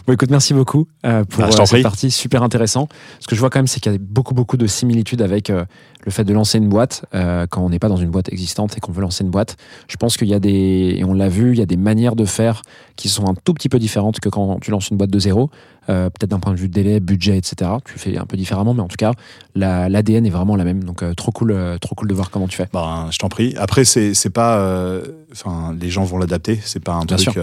Bon, 0.06 0.14
écoute, 0.14 0.30
merci 0.30 0.54
beaucoup 0.54 0.88
euh, 1.06 1.24
pour 1.24 1.44
Ah, 1.44 1.48
je 1.50 1.54
euh, 1.56 1.66
cette 1.66 1.70
prie. 1.76 1.82
partie 1.82 2.12
super 2.12 2.44
intéressant. 2.44 2.88
Ce 3.20 3.28
que 3.28 3.36
je 3.36 3.40
vois 3.40 3.50
quand 3.50 3.60
même, 3.60 3.68
c'est 3.68 3.80
qu'il 3.80 3.92
y 3.92 3.96
a 3.96 3.98
beaucoup, 4.00 4.34
beaucoup 4.34 4.56
de 4.58 4.68
similitudes 4.68 5.22
avec 5.22 5.50
euh, 5.50 5.66
le 6.06 6.12
fait 6.12 6.24
de 6.24 6.34
lancer 6.34 6.58
une 6.58 6.70
boîte 6.70 7.06
euh, 7.16 7.46
quand 7.50 7.62
on 7.64 7.70
n'est 7.70 7.80
pas 7.80 7.90
dans 7.90 7.96
une 7.98 8.10
boîte 8.10 8.32
existante 8.32 8.78
et 8.78 8.80
qu'on 8.80 8.92
veut 8.92 9.02
lancer 9.02 9.24
une 9.24 9.30
boîte. 9.32 9.56
Je 9.88 9.96
pense 9.98 10.18
qu'il 10.18 10.28
y 10.28 10.34
a 10.34 10.40
des, 10.40 10.96
et 10.98 11.04
on 11.06 11.14
l'a 11.14 11.30
vu, 11.30 11.52
il 11.54 11.60
y 11.60 11.62
a 11.62 11.66
des 11.66 11.78
manières 11.78 12.16
de 12.16 12.26
faire 12.26 12.62
qui 12.96 13.10
sont 13.10 13.28
un 13.28 13.34
tout 13.36 13.54
petit 13.54 13.70
peu 13.70 13.80
différentes 13.80 14.20
que 14.20 14.30
quand 14.30 14.60
tu 14.62 14.72
lances 14.72 14.90
une 14.90 14.98
boîte 14.98 15.10
de 15.12 15.20
zéro. 15.20 15.50
Euh, 15.90 16.10
Peut-être 16.10 16.30
d'un 16.32 16.40
point 16.40 16.54
de 16.54 16.58
vue 16.58 16.70
délai, 16.70 17.02
budget, 17.02 17.38
etc. 17.38 17.70
Tu 17.84 18.00
fais 18.00 18.18
un 18.18 18.26
peu 18.26 18.38
différemment, 18.38 18.74
mais 18.74 18.80
en 18.82 18.88
tout 18.88 18.96
cas, 18.96 19.12
la- 19.54 19.90
l'ADN 19.90 20.26
est 20.26 20.30
vraiment 20.30 20.56
la 20.56 20.64
même. 20.64 20.82
Donc, 20.86 21.04
euh, 21.04 21.14
trop 21.14 21.34
cool, 21.34 21.54
trop 21.82 21.94
cool 21.94 22.08
de 22.08 22.14
voir 22.14 22.30
comment 22.30 22.48
tu 22.48 22.56
fais. 22.56 22.68
Ben, 22.72 23.08
je 23.12 23.18
t'en 23.18 23.28
prie. 23.28 23.54
Après, 23.58 23.84
c'est 23.84 24.30
pas. 24.30 25.02
Enfin, 25.34 25.76
les 25.80 25.90
gens 25.90 26.06
vont 26.06 26.18
l'adapter. 26.20 26.58
C'est 26.64 26.80
pas 26.82 26.94
un 26.94 27.04
Bien 27.04 27.18
truc. 27.18 27.38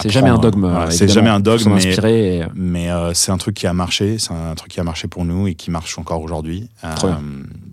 C'est 0.00 0.08
jamais 0.10 0.30
un 0.30 0.38
dogme. 0.38 0.66
Voilà, 0.66 0.90
c'est 0.90 1.08
jamais 1.08 1.28
un 1.28 1.40
dogme, 1.40 1.68
mais, 1.74 1.86
inspirer 1.88 2.36
et, 2.38 2.44
mais 2.54 2.88
c'est 3.12 3.32
un 3.32 3.36
truc 3.38 3.54
qui 3.54 3.66
a 3.66 3.74
marché. 3.74 4.18
C'est 4.18 4.32
un 4.32 4.54
truc 4.54 4.70
qui 4.72 4.80
a 4.80 4.84
marché 4.84 5.06
pour 5.08 5.26
nous 5.26 5.46
et 5.46 5.54
qui 5.54 5.70
marche 5.70 5.98
encore 5.98 6.22
aujourd'hui. 6.22 6.68
Trop 6.96 7.08
bien. 7.08 7.20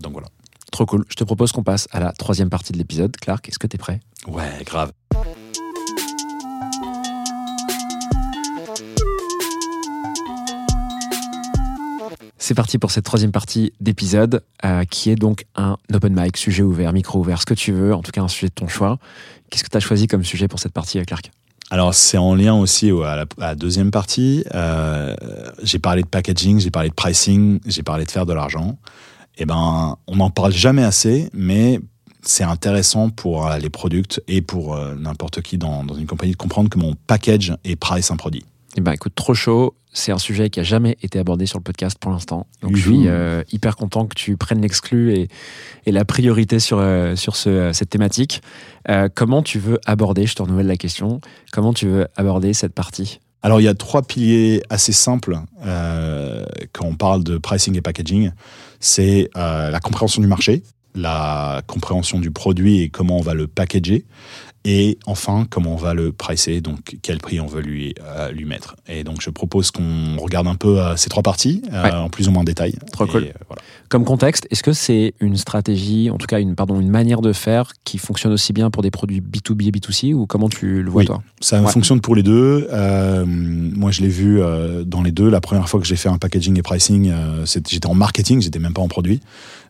Donc 0.00 0.12
voilà. 0.12 0.28
Trop 0.72 0.86
cool. 0.86 1.04
Je 1.08 1.14
te 1.14 1.24
propose 1.24 1.52
qu'on 1.52 1.62
passe 1.62 1.88
à 1.92 2.00
la 2.00 2.12
troisième 2.12 2.48
partie 2.50 2.72
de 2.72 2.78
l'épisode. 2.78 3.16
Clark, 3.16 3.48
est-ce 3.48 3.58
que 3.58 3.66
tu 3.66 3.76
es 3.76 3.78
prêt? 3.78 4.00
Ouais, 4.26 4.62
grave. 4.64 4.92
C'est 12.38 12.54
parti 12.54 12.78
pour 12.78 12.90
cette 12.90 13.04
troisième 13.04 13.32
partie 13.32 13.72
d'épisode, 13.80 14.42
euh, 14.64 14.84
qui 14.84 15.10
est 15.10 15.14
donc 15.14 15.44
un 15.54 15.76
open 15.92 16.18
mic, 16.18 16.36
sujet 16.36 16.62
ouvert, 16.62 16.92
micro 16.92 17.20
ouvert, 17.20 17.40
ce 17.40 17.46
que 17.46 17.54
tu 17.54 17.70
veux, 17.72 17.94
en 17.94 18.02
tout 18.02 18.10
cas 18.12 18.22
un 18.22 18.28
sujet 18.28 18.48
de 18.48 18.54
ton 18.54 18.66
choix. 18.66 18.98
Qu'est-ce 19.50 19.62
que 19.62 19.68
tu 19.68 19.76
as 19.76 19.80
choisi 19.80 20.06
comme 20.06 20.24
sujet 20.24 20.48
pour 20.48 20.58
cette 20.58 20.72
partie, 20.72 20.98
euh, 20.98 21.04
Clark? 21.04 21.30
Alors, 21.70 21.94
c'est 21.94 22.18
en 22.18 22.34
lien 22.34 22.54
aussi 22.54 22.90
au- 22.90 23.02
à 23.02 23.14
la, 23.14 23.22
à 23.22 23.48
la 23.48 23.54
deuxième 23.54 23.90
partie. 23.92 24.42
Euh, 24.54 25.14
j'ai 25.62 25.78
parlé 25.78 26.02
de 26.02 26.08
packaging, 26.08 26.58
j'ai 26.58 26.70
parlé 26.70 26.88
de 26.88 26.94
pricing, 26.94 27.60
j'ai 27.66 27.82
parlé 27.84 28.04
de 28.04 28.10
faire 28.10 28.26
de 28.26 28.32
l'argent. 28.32 28.78
Eh 29.38 29.44
ben, 29.46 29.96
on 30.06 30.16
n'en 30.16 30.30
parle 30.30 30.52
jamais 30.52 30.82
assez, 30.82 31.30
mais 31.32 31.80
c'est 32.22 32.44
intéressant 32.44 33.10
pour 33.10 33.46
euh, 33.46 33.58
les 33.58 33.70
products 33.70 34.20
et 34.28 34.42
pour 34.42 34.74
euh, 34.74 34.94
n'importe 34.94 35.40
qui 35.40 35.56
dans, 35.56 35.84
dans 35.84 35.94
une 35.94 36.06
compagnie 36.06 36.32
de 36.32 36.36
comprendre 36.36 36.68
comment 36.68 36.88
on 36.88 36.96
package 37.06 37.54
et 37.64 37.76
price 37.76 38.10
un 38.10 38.16
produit. 38.16 38.44
Eh 38.76 38.80
ben, 38.80 38.92
écoute, 38.92 39.14
trop 39.14 39.34
chaud. 39.34 39.74
C'est 39.92 40.12
un 40.12 40.18
sujet 40.18 40.50
qui 40.50 40.60
a 40.60 40.62
jamais 40.62 40.96
été 41.02 41.18
abordé 41.18 41.46
sur 41.46 41.58
le 41.58 41.64
podcast 41.64 41.98
pour 41.98 42.12
l'instant. 42.12 42.46
Donc, 42.62 42.76
je 42.76 42.82
suis 42.82 43.08
euh, 43.08 43.42
hyper 43.50 43.74
content 43.74 44.06
que 44.06 44.14
tu 44.14 44.36
prennes 44.36 44.60
l'exclu 44.60 45.12
et, 45.12 45.28
et 45.84 45.90
la 45.90 46.04
priorité 46.04 46.60
sur, 46.60 46.78
euh, 46.78 47.16
sur 47.16 47.34
ce, 47.34 47.72
cette 47.72 47.90
thématique. 47.90 48.40
Euh, 48.88 49.08
comment 49.12 49.42
tu 49.42 49.58
veux 49.58 49.80
aborder, 49.86 50.26
je 50.26 50.36
te 50.36 50.42
renouvelle 50.42 50.68
la 50.68 50.76
question, 50.76 51.20
comment 51.50 51.72
tu 51.72 51.88
veux 51.88 52.06
aborder 52.14 52.52
cette 52.52 52.72
partie? 52.72 53.18
Alors, 53.42 53.60
il 53.60 53.64
y 53.64 53.68
a 53.68 53.74
trois 53.74 54.02
piliers 54.02 54.62
assez 54.68 54.92
simples 54.92 55.38
euh, 55.64 56.44
quand 56.72 56.84
on 56.86 56.94
parle 56.94 57.24
de 57.24 57.38
pricing 57.38 57.76
et 57.76 57.80
packaging. 57.80 58.32
C'est 58.80 59.30
euh, 59.36 59.70
la 59.70 59.80
compréhension 59.80 60.20
du 60.20 60.28
marché, 60.28 60.62
la 60.94 61.62
compréhension 61.66 62.18
du 62.18 62.30
produit 62.30 62.80
et 62.80 62.88
comment 62.88 63.16
on 63.18 63.22
va 63.22 63.34
le 63.34 63.46
packager, 63.46 64.04
et 64.66 64.98
enfin 65.06 65.46
comment 65.48 65.72
on 65.72 65.76
va 65.76 65.94
le 65.94 66.12
pricer, 66.12 66.60
donc 66.60 66.96
quel 67.00 67.16
prix 67.18 67.40
on 67.40 67.46
veut 67.46 67.62
lui, 67.62 67.94
euh, 68.02 68.30
lui 68.30 68.44
mettre. 68.44 68.76
Et 68.88 69.04
donc, 69.04 69.22
je 69.22 69.30
propose 69.30 69.70
qu'on 69.70 70.16
regarde 70.18 70.46
un 70.48 70.54
peu 70.54 70.78
euh, 70.80 70.96
ces 70.96 71.08
trois 71.08 71.22
parties, 71.22 71.62
euh, 71.72 71.82
Ouais. 71.82 71.92
en 71.92 72.10
plus 72.10 72.28
ou 72.28 72.30
moins 72.30 72.44
détail. 72.44 72.74
Trop 72.92 73.06
Et, 73.06 73.08
cool. 73.08 73.20
voilà. 73.48 73.62
Comme 73.88 74.04
contexte, 74.04 74.46
est-ce 74.50 74.62
que 74.62 74.74
c'est 74.74 75.14
une 75.20 75.36
stratégie, 75.38 76.10
en 76.10 76.18
tout 76.18 76.26
cas 76.26 76.40
une, 76.40 76.54
pardon, 76.56 76.78
une 76.78 76.90
manière 76.90 77.22
de 77.22 77.32
faire 77.32 77.72
qui 77.84 77.96
fonctionne 77.96 78.32
aussi 78.34 78.52
bien 78.52 78.70
pour 78.70 78.82
des 78.82 78.90
produits 78.90 79.22
B2B 79.22 79.68
et 79.68 79.70
B2C 79.70 80.12
ou 80.12 80.26
comment 80.26 80.50
tu 80.50 80.82
le 80.82 80.90
vois 80.90 81.00
Oui. 81.00 81.06
toi 81.06 81.22
Ça 81.40 81.62
Ouais. 81.62 81.70
fonctionne 81.72 82.02
pour 82.02 82.14
les 82.14 82.22
deux. 82.22 82.68
Moi, 83.26 83.90
je 83.90 84.02
l'ai 84.02 84.08
vu 84.08 84.40
dans 84.84 85.02
les 85.02 85.10
deux. 85.12 85.28
La 85.30 85.40
première 85.40 85.68
fois 85.68 85.80
que 85.80 85.86
j'ai 85.86 85.96
fait 85.96 86.08
un 86.10 86.18
packaging 86.18 86.58
et 86.58 86.62
pricing, 86.62 87.12
j'étais 87.46 87.86
en 87.86 87.94
marketing, 87.94 88.42
j'étais 88.42 88.58
même 88.58 88.74
pas 88.74 88.82
en 88.82 88.88
produit. 88.88 89.20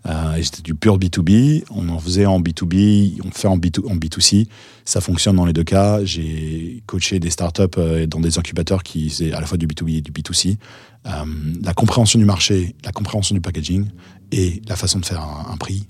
Euh, 0.06 0.34
et 0.34 0.42
c'était 0.42 0.62
du 0.62 0.74
pur 0.74 0.98
B2B. 0.98 1.64
On 1.70 1.88
en 1.88 1.98
faisait 1.98 2.26
en 2.26 2.40
B2B, 2.40 3.20
on 3.24 3.30
fait 3.30 3.48
en, 3.48 3.58
B2, 3.58 3.86
en 3.86 3.96
B2C. 3.96 4.46
Ça 4.84 5.00
fonctionne 5.00 5.36
dans 5.36 5.44
les 5.44 5.52
deux 5.52 5.64
cas. 5.64 6.04
J'ai 6.04 6.82
coaché 6.86 7.20
des 7.20 7.30
startups 7.30 7.62
euh, 7.78 8.06
dans 8.06 8.20
des 8.20 8.38
incubateurs 8.38 8.82
qui 8.82 9.10
faisaient 9.10 9.32
à 9.32 9.40
la 9.40 9.46
fois 9.46 9.58
du 9.58 9.66
B2B 9.66 9.98
et 9.98 10.00
du 10.00 10.12
B2C. 10.12 10.56
Euh, 11.06 11.10
la 11.62 11.74
compréhension 11.74 12.18
du 12.18 12.24
marché, 12.24 12.74
la 12.84 12.92
compréhension 12.92 13.34
du 13.34 13.40
packaging 13.40 13.86
et 14.32 14.62
la 14.68 14.76
façon 14.76 15.00
de 15.00 15.06
faire 15.06 15.20
un, 15.20 15.52
un 15.52 15.56
prix, 15.56 15.86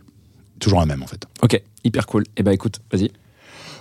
toujours 0.58 0.80
la 0.80 0.86
même 0.86 1.02
en 1.02 1.06
fait. 1.06 1.24
Ok, 1.42 1.60
hyper 1.84 2.06
cool. 2.06 2.24
Eh 2.36 2.42
ben 2.42 2.52
écoute, 2.52 2.80
vas-y. 2.92 3.10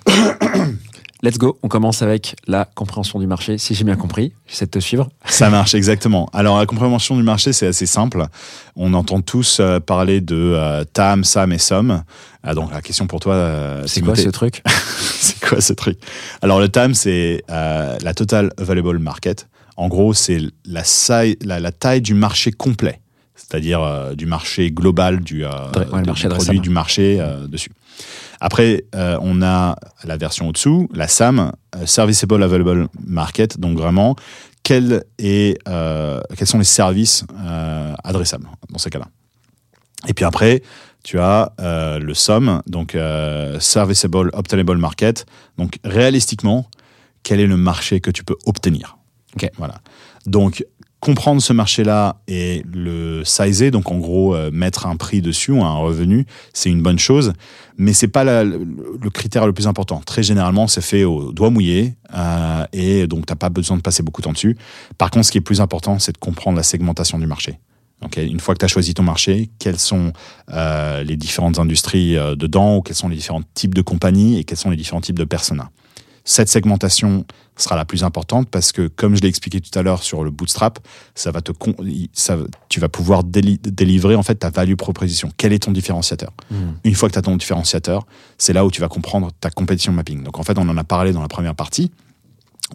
Let's 1.22 1.38
go. 1.38 1.60
On 1.64 1.68
commence 1.68 2.02
avec 2.02 2.36
la 2.48 2.64
compréhension 2.64 3.20
du 3.20 3.28
marché, 3.28 3.58
si 3.58 3.76
j'ai 3.76 3.84
bien 3.84 3.98
compris. 3.98 4.32
J'essaie 4.48 4.66
de 4.66 4.72
te 4.72 4.80
suivre. 4.80 5.10
Ça 5.26 5.50
marche, 5.50 5.76
exactement. 5.76 6.30
Alors, 6.32 6.58
la 6.58 6.66
compréhension 6.66 7.18
du 7.18 7.24
marché, 7.24 7.52
c'est 7.52 7.68
assez 7.68 7.86
simple. 7.86 8.26
On 8.78 8.94
entend 8.94 9.20
tous 9.20 9.58
euh, 9.60 9.82
parler 9.82 10.22
de 10.22 10.36
euh, 10.56 10.86
TAM, 10.86 11.26
SAM 11.26 11.52
et 11.52 11.58
SOM. 11.58 12.04
Ah, 12.42 12.54
donc, 12.56 12.72
la 12.72 12.82
question 12.82 13.06
pour 13.06 13.20
toi, 13.20 13.34
euh, 13.34 13.84
C'est 13.86 14.00
quoi 14.00 14.16
ce 14.16 14.30
truc 14.30 14.64
c'est 15.00 15.40
quoi 15.46 15.60
ce 15.60 15.74
truc? 15.74 16.00
Alors, 16.42 16.62
le 16.62 16.70
TAM, 16.70 16.94
c'est 16.94 17.44
euh, 17.50 17.98
la 18.02 18.14
Total 18.14 18.54
Available 18.58 19.00
Market. 19.00 19.50
En 19.76 19.90
gros, 19.90 20.14
c'est 20.14 20.40
la, 20.66 20.86
saille- 20.86 21.38
la, 21.42 21.60
la 21.60 21.74
taille 21.74 22.02
du 22.02 22.14
marché 22.14 22.52
complet, 22.54 23.02
c'est-à-dire 23.36 23.82
euh, 23.84 24.14
du 24.14 24.26
marché 24.26 24.72
global 24.72 25.20
du, 25.20 25.44
euh, 25.46 25.50
Ouais, 25.76 25.86
le 25.98 26.02
de- 26.02 26.08
marché 26.08 26.22
du 26.24 26.26
adressable. 26.28 26.46
produit, 26.46 26.60
du 26.62 26.70
marché 26.70 27.18
euh, 27.20 27.46
dessus. 27.48 27.72
Après, 28.40 28.86
euh, 28.96 29.18
on 29.22 29.42
a 29.42 29.76
la 30.04 30.18
version 30.18 30.48
au-dessous, 30.48 30.88
la 30.94 31.08
SAM, 31.08 31.52
euh, 31.76 31.86
Serviceable 31.86 32.42
Available 32.42 32.88
Market. 33.06 33.60
Donc 33.60 33.78
vraiment, 33.78 34.16
quel 34.64 35.04
est, 35.18 35.58
euh, 35.68 36.22
quels 36.38 36.48
sont 36.48 36.58
les 36.58 36.64
services 36.64 37.26
adressables 38.04 38.48
dans 38.70 38.78
ces 38.78 38.90
cas-là? 38.90 39.08
Et 40.08 40.14
puis 40.14 40.26
après, 40.26 40.62
tu 41.04 41.20
as 41.20 41.54
le 41.60 42.14
SOM, 42.14 42.62
donc 42.68 42.96
Serviceable 43.60 44.30
Obtainable 44.34 44.78
Market. 44.78 45.26
Donc 45.58 45.80
réalistiquement, 45.84 46.70
quel 47.24 47.40
est 47.40 47.48
le 47.48 47.58
marché 47.58 48.00
que 48.00 48.12
tu 48.12 48.24
peux 48.24 48.38
obtenir? 48.46 48.98
Ok. 49.36 49.50
Voilà. 49.58 49.82
Donc 50.26 50.66
comprendre 51.00 51.42
ce 51.42 51.54
marché-là 51.54 52.18
et 52.28 52.64
le 52.72 53.24
sizer, 53.24 53.72
donc 53.72 53.90
en 53.92 53.98
gros 53.98 54.36
euh, 54.36 54.52
mettre 54.52 54.86
un 54.86 54.98
prix 54.98 55.22
dessus 55.22 55.52
ou 55.52 55.64
un 55.64 55.76
revenu, 55.78 56.26
c'est 56.54 56.70
une 56.70 56.82
bonne 56.82 57.00
chose, 57.00 57.34
mais 57.78 57.94
c'est 57.94 58.10
pas 58.10 58.24
le, 58.44 58.66
critère 59.14 59.48
le 59.48 59.54
plus 59.54 59.68
important. 59.68 60.02
Très 60.06 60.24
généralement, 60.24 60.68
c'est 60.68 60.82
fait 60.82 61.06
au 61.06 61.32
doigt 61.32 61.50
mouillé 61.50 61.96
euh, 62.14 62.66
et 62.74 63.08
donc 63.08 63.26
t'as 63.26 63.36
pas 63.36 63.50
besoin 63.50 63.78
de 63.78 63.82
passer 63.82 64.04
beaucoup 64.04 64.22
de 64.22 64.26
temps 64.26 64.34
dessus. 64.34 64.58
Par 64.98 65.10
contre, 65.10 65.26
ce 65.26 65.32
qui 65.32 65.38
est 65.38 65.42
plus 65.42 65.62
important, 65.62 66.00
c'est 66.00 66.12
de 66.12 66.18
comprendre 66.18 66.58
la 66.58 66.64
segmentation 66.64 67.18
du 67.18 67.28
marché. 67.28 67.60
Une 68.16 68.40
fois 68.40 68.54
que 68.54 68.60
tu 68.60 68.66
as 68.66 68.70
choisi 68.70 68.94
ton 68.94 69.04
marché, 69.04 69.50
quelles 69.60 69.80
sont 69.80 70.14
euh, 70.54 71.04
les 71.04 71.18
différentes 71.18 71.60
industries 71.60 72.16
dedans, 72.38 72.78
ou 72.78 72.82
quels 72.82 72.96
sont 72.96 73.10
les 73.10 73.18
différents 73.18 73.42
types 73.54 73.76
de 73.76 73.82
compagnies 73.82 74.40
et 74.40 74.46
quels 74.46 74.58
sont 74.58 74.70
les 74.70 74.78
différents 74.78 75.02
types 75.02 75.20
de 75.20 75.26
personas. 75.26 75.70
Cette 76.32 76.48
segmentation 76.48 77.26
sera 77.58 77.76
la 77.76 77.86
plus 77.86 78.04
importante 78.04 78.50
parce 78.52 78.72
que, 78.72 78.88
comme 78.88 79.16
je 79.16 79.22
l'ai 79.22 79.30
expliqué 79.30 79.60
tout 79.60 79.78
à 79.78 79.82
l'heure 79.82 80.04
sur 80.04 80.24
le 80.24 80.30
bootstrap, 80.30 80.78
ça 81.16 81.32
va 81.32 81.42
te 81.42 81.52
con- 81.52 81.76
ça, 82.14 82.38
tu 82.70 82.80
vas 82.80 82.88
pouvoir 82.88 83.24
déli- 83.24 83.60
délivrer 83.60 84.14
en 84.14 84.22
fait 84.22 84.36
ta 84.36 84.52
value 84.52 84.76
proposition. 84.76 85.32
Quel 85.38 85.54
est 85.54 85.64
ton 85.64 85.72
différenciateur? 85.72 86.32
Une 86.84 86.94
fois 86.94 87.10
que 87.10 87.14
tu 87.14 87.20
as 87.20 87.24
ton 87.24 87.36
différenciateur, 87.36 88.06
c'est 88.38 88.54
là 88.54 88.64
où 88.64 88.70
tu 88.70 88.80
vas 88.80 88.90
comprendre 88.90 89.32
ta 89.42 89.50
compétition 89.50 89.92
mapping. 89.92 90.22
Donc 90.22 90.38
en 90.38 90.44
fait, 90.44 90.60
on 90.60 90.70
en 90.70 90.78
a 90.78 90.84
parlé 90.84 91.14
dans 91.14 91.22
la 91.24 91.28
première 91.28 91.56
partie 91.56 91.90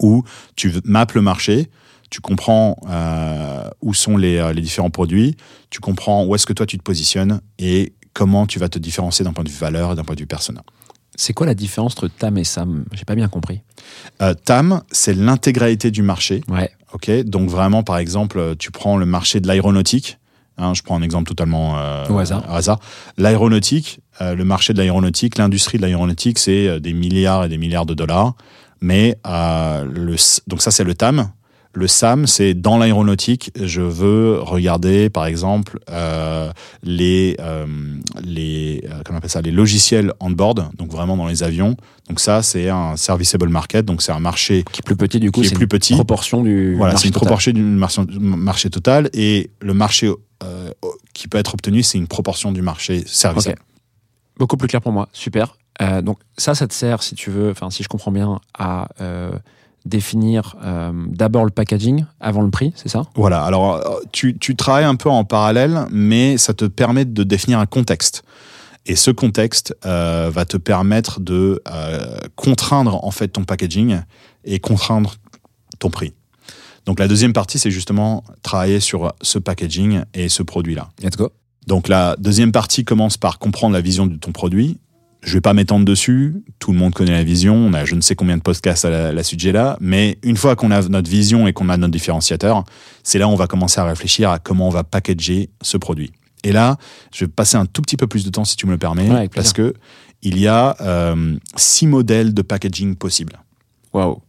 où 0.00 0.24
tu 0.56 0.72
mappes 0.84 1.12
le 1.12 1.20
marché, 1.22 1.70
tu 2.10 2.20
comprends 2.20 2.76
euh, 2.90 3.70
où 3.82 3.94
sont 3.94 4.16
les, 4.16 4.38
euh, 4.38 4.52
les 4.52 4.62
différents 4.62 4.90
produits, 4.90 5.36
tu 5.70 5.78
comprends 5.78 6.24
où 6.24 6.34
est-ce 6.34 6.44
que 6.46 6.52
toi 6.52 6.66
tu 6.66 6.76
te 6.76 6.82
positionnes 6.82 7.40
et 7.60 7.92
comment 8.14 8.46
tu 8.48 8.58
vas 8.58 8.68
te 8.68 8.80
différencier 8.80 9.24
d'un 9.24 9.32
point 9.32 9.44
de 9.44 9.48
vue 9.48 9.58
valeur 9.58 9.92
et 9.92 9.94
d'un 9.94 10.02
point 10.02 10.16
de 10.16 10.20
vue 10.20 10.26
persona. 10.26 10.62
C'est 11.16 11.32
quoi 11.32 11.46
la 11.46 11.54
différence 11.54 11.92
entre 11.92 12.08
TAM 12.08 12.38
et 12.38 12.44
SAM? 12.44 12.84
J'ai 12.92 13.04
pas 13.04 13.14
bien 13.14 13.28
compris. 13.28 13.60
Euh, 14.22 14.34
TAM, 14.34 14.82
c'est 14.90 15.14
l'intégralité 15.14 15.90
du 15.90 16.02
marché. 16.02 16.42
Ouais. 16.48 16.70
Ok, 16.92 17.10
donc 17.24 17.48
vraiment, 17.50 17.82
par 17.82 17.98
exemple, 17.98 18.38
euh, 18.38 18.54
tu 18.56 18.70
prends 18.70 18.96
le 18.96 19.06
marché 19.06 19.40
de 19.40 19.48
l'aéronautique. 19.48 20.18
hein, 20.58 20.74
je 20.74 20.82
prends 20.82 20.96
un 20.96 21.02
exemple 21.02 21.28
totalement 21.28 21.76
euh, 21.78 22.06
Au 22.08 22.18
hasard. 22.18 22.78
L'aéronautique, 23.16 24.00
euh, 24.20 24.34
le 24.34 24.44
marché 24.44 24.72
de 24.72 24.78
l'aéronautique, 24.78 25.38
l'industrie 25.38 25.78
de 25.78 25.82
l'aéronautique, 25.82 26.38
c'est 26.38 26.80
des 26.80 26.92
milliards 26.92 27.44
et 27.44 27.48
des 27.48 27.58
milliards 27.58 27.86
de 27.86 27.94
dollars. 27.94 28.34
Mais 28.80 29.18
le, 29.24 30.16
donc 30.46 30.62
ça, 30.62 30.70
c'est 30.70 30.84
le 30.84 30.94
TAM. 30.94 31.30
Le 31.76 31.88
SAM, 31.88 32.28
c'est 32.28 32.54
dans 32.54 32.78
l'aéronautique. 32.78 33.50
Je 33.60 33.80
veux 33.80 34.38
regarder, 34.40 35.10
par 35.10 35.26
exemple, 35.26 35.80
euh, 35.90 36.52
les 36.84 37.36
euh, 37.40 37.66
les 38.22 38.82
euh, 38.84 39.02
comment 39.04 39.16
on 39.16 39.18
appelle 39.18 39.30
ça, 39.30 39.42
les 39.42 39.50
logiciels 39.50 40.12
on 40.20 40.30
board, 40.30 40.68
donc 40.78 40.92
vraiment 40.92 41.16
dans 41.16 41.26
les 41.26 41.42
avions. 41.42 41.76
Donc 42.08 42.20
ça, 42.20 42.42
c'est 42.42 42.68
un 42.68 42.96
serviceable 42.96 43.48
market. 43.48 43.84
Donc 43.84 44.02
c'est 44.02 44.12
un 44.12 44.20
marché 44.20 44.62
Qui 44.70 44.80
est 44.80 44.86
plus 44.86 44.94
petit 44.94 45.18
du 45.18 45.32
coup, 45.32 45.40
Qui 45.40 45.48
est 45.48 45.50
plus 45.50 45.62
une 45.62 45.68
petit. 45.68 45.94
proportion 45.94 46.44
du 46.44 46.76
voilà, 46.76 46.96
c'est 46.96 47.08
une 47.08 47.12
total. 47.12 47.26
proportion 47.26 48.04
du 48.04 48.18
marché, 48.20 48.70
total 48.70 49.10
et 49.12 49.50
le 49.60 49.74
marché 49.74 50.12
euh, 50.44 50.70
qui 51.12 51.26
peut 51.26 51.38
être 51.38 51.54
obtenu, 51.54 51.82
c'est 51.82 51.98
une 51.98 52.06
proportion 52.06 52.52
du 52.52 52.62
marché 52.62 53.02
service. 53.04 53.48
Ok. 53.48 53.54
Beaucoup 54.38 54.56
plus 54.56 54.68
clair 54.68 54.80
pour 54.80 54.92
moi. 54.92 55.08
Super. 55.12 55.56
Donc 56.02 56.18
ça, 56.38 56.54
ça 56.54 56.68
te 56.68 56.74
sert, 56.74 57.02
si 57.02 57.16
tu 57.16 57.30
veux, 57.30 57.50
enfin 57.50 57.68
si 57.68 57.82
je 57.82 57.88
comprends 57.88 58.12
bien, 58.12 58.38
à 58.56 58.86
définir 59.84 60.56
euh, 60.64 60.92
d'abord 61.08 61.44
le 61.44 61.50
packaging 61.50 62.04
avant 62.20 62.42
le 62.42 62.50
prix, 62.50 62.72
c'est 62.76 62.88
ça? 62.88 63.04
Voilà, 63.14 63.42
alors 63.42 63.74
euh, 63.74 64.00
tu, 64.12 64.36
tu 64.38 64.56
travailles 64.56 64.84
un 64.84 64.96
peu 64.96 65.10
en 65.10 65.24
parallèle, 65.24 65.86
mais 65.90 66.38
ça 66.38 66.54
te 66.54 66.64
permet 66.64 67.04
de 67.04 67.22
définir 67.22 67.58
un 67.58 67.66
contexte. 67.66 68.22
Et 68.86 68.96
ce 68.96 69.10
contexte 69.10 69.74
euh, 69.86 70.30
va 70.32 70.44
te 70.44 70.56
permettre 70.56 71.20
de 71.20 71.62
euh, 71.70 72.18
contraindre 72.36 73.02
en 73.04 73.10
fait 73.10 73.28
ton 73.28 73.44
packaging 73.44 74.00
et 74.44 74.58
contraindre 74.60 75.14
ton 75.78 75.90
prix. 75.90 76.12
Donc 76.84 76.98
la 76.98 77.08
deuxième 77.08 77.32
partie, 77.32 77.58
c'est 77.58 77.70
justement 77.70 78.24
travailler 78.42 78.80
sur 78.80 79.14
ce 79.22 79.38
packaging 79.38 80.02
et 80.12 80.28
ce 80.28 80.42
produit-là. 80.42 80.90
Let's 81.02 81.16
go. 81.16 81.32
Donc 81.66 81.88
la 81.88 82.14
deuxième 82.18 82.52
partie 82.52 82.84
commence 82.84 83.16
par 83.16 83.38
comprendre 83.38 83.72
la 83.72 83.80
vision 83.80 84.06
de 84.06 84.16
ton 84.16 84.32
produit. 84.32 84.78
Je 85.24 85.32
vais 85.34 85.40
pas 85.40 85.54
m'étendre 85.54 85.84
dessus. 85.84 86.44
Tout 86.58 86.72
le 86.72 86.78
monde 86.78 86.92
connaît 86.94 87.12
la 87.12 87.24
vision. 87.24 87.54
On 87.56 87.72
a 87.72 87.84
je 87.84 87.94
ne 87.94 88.00
sais 88.00 88.14
combien 88.14 88.36
de 88.36 88.42
podcasts 88.42 88.84
à 88.84 88.90
la, 88.90 89.12
la 89.12 89.22
sujet 89.22 89.52
là. 89.52 89.76
Mais 89.80 90.18
une 90.22 90.36
fois 90.36 90.54
qu'on 90.54 90.70
a 90.70 90.82
notre 90.88 91.10
vision 91.10 91.46
et 91.46 91.52
qu'on 91.52 91.68
a 91.70 91.76
notre 91.76 91.92
différenciateur, 91.92 92.64
c'est 93.02 93.18
là 93.18 93.26
où 93.26 93.30
on 93.30 93.36
va 93.36 93.46
commencer 93.46 93.80
à 93.80 93.84
réfléchir 93.84 94.30
à 94.30 94.38
comment 94.38 94.66
on 94.68 94.70
va 94.70 94.84
packager 94.84 95.50
ce 95.62 95.76
produit. 95.78 96.12
Et 96.44 96.52
là, 96.52 96.76
je 97.14 97.24
vais 97.24 97.30
passer 97.30 97.56
un 97.56 97.64
tout 97.66 97.80
petit 97.80 97.96
peu 97.96 98.06
plus 98.06 98.24
de 98.24 98.30
temps 98.30 98.44
si 98.44 98.54
tu 98.56 98.66
me 98.66 98.72
le 98.72 98.78
permets, 98.78 99.10
Ouais, 99.10 99.28
parce 99.28 99.52
que 99.54 99.72
il 100.22 100.38
y 100.38 100.46
a 100.46 100.76
euh, 100.82 101.36
six 101.56 101.86
modèles 101.86 102.34
de 102.34 102.42
packaging 102.42 102.96
possibles. 102.96 103.38
Waouh. 103.94 104.20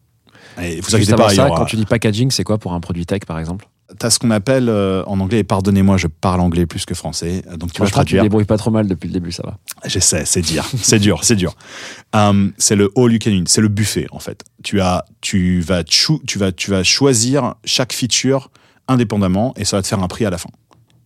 Et 0.62 0.80
vous 0.80 0.96
inquiétez 0.96 1.14
pas, 1.16 1.28
il 1.30 1.34
y 1.34 1.36
ça, 1.36 1.48
aura- 1.48 1.58
quand 1.60 1.66
tu 1.66 1.76
dis 1.76 1.86
packaging, 1.86 2.32
c'est 2.32 2.44
quoi 2.46 2.58
pour 2.58 2.72
un 2.74 2.80
produit 2.80 3.06
tech 3.06 3.22
par 3.28 3.38
exemple? 3.40 3.68
T'as 4.00 4.10
ce 4.10 4.18
qu'on 4.18 4.32
appelle 4.32 4.68
euh, 4.68 5.04
en 5.06 5.20
anglais, 5.20 5.40
et 5.40 5.44
pardonnez-moi, 5.44 5.98
je 5.98 6.08
parle 6.08 6.40
anglais 6.42 6.66
plus 6.66 6.86
que 6.86 6.96
français, 6.96 7.44
donc 7.58 7.72
tu 7.72 7.80
vas 7.82 7.86
Franchement, 7.86 7.86
tu 7.86 7.92
traduire. 7.92 8.24
débrouilles 8.24 8.46
pas 8.46 8.58
trop 8.58 8.72
mal 8.72 8.88
depuis 8.88 9.08
le 9.08 9.14
début, 9.14 9.32
ça 9.32 9.44
va. 9.46 9.58
J'essaie, 9.86 10.26
c'est 10.26 10.42
dur, 10.42 10.66
c'est 10.82 10.98
dur, 10.98 11.24
c'est 11.24 11.36
dur. 11.36 11.54
Euh, 12.16 12.50
c'est 12.58 12.76
le 12.76 12.90
all 12.98 13.12
you 13.14 13.20
can 13.22 13.30
eat, 13.30 13.48
c'est 13.48 13.62
le 13.62 13.68
buffet 13.68 14.08
en 14.12 14.18
fait. 14.20 14.44
Tu 14.64 14.82
as, 14.82 15.06
tu 15.22 15.60
vas, 15.62 15.84
tu 15.84 16.40
vas, 16.40 16.52
tu 16.52 16.72
vas 16.72 16.84
choisir 16.84 17.54
chaque 17.64 17.94
feature 17.94 18.50
indépendamment 18.88 19.54
et 19.56 19.66
ça 19.66 19.78
va 19.78 19.84
te 19.84 19.88
faire 19.88 20.02
un 20.02 20.08
prix 20.08 20.26
à 20.26 20.32
la 20.32 20.40
fin. 20.40 20.50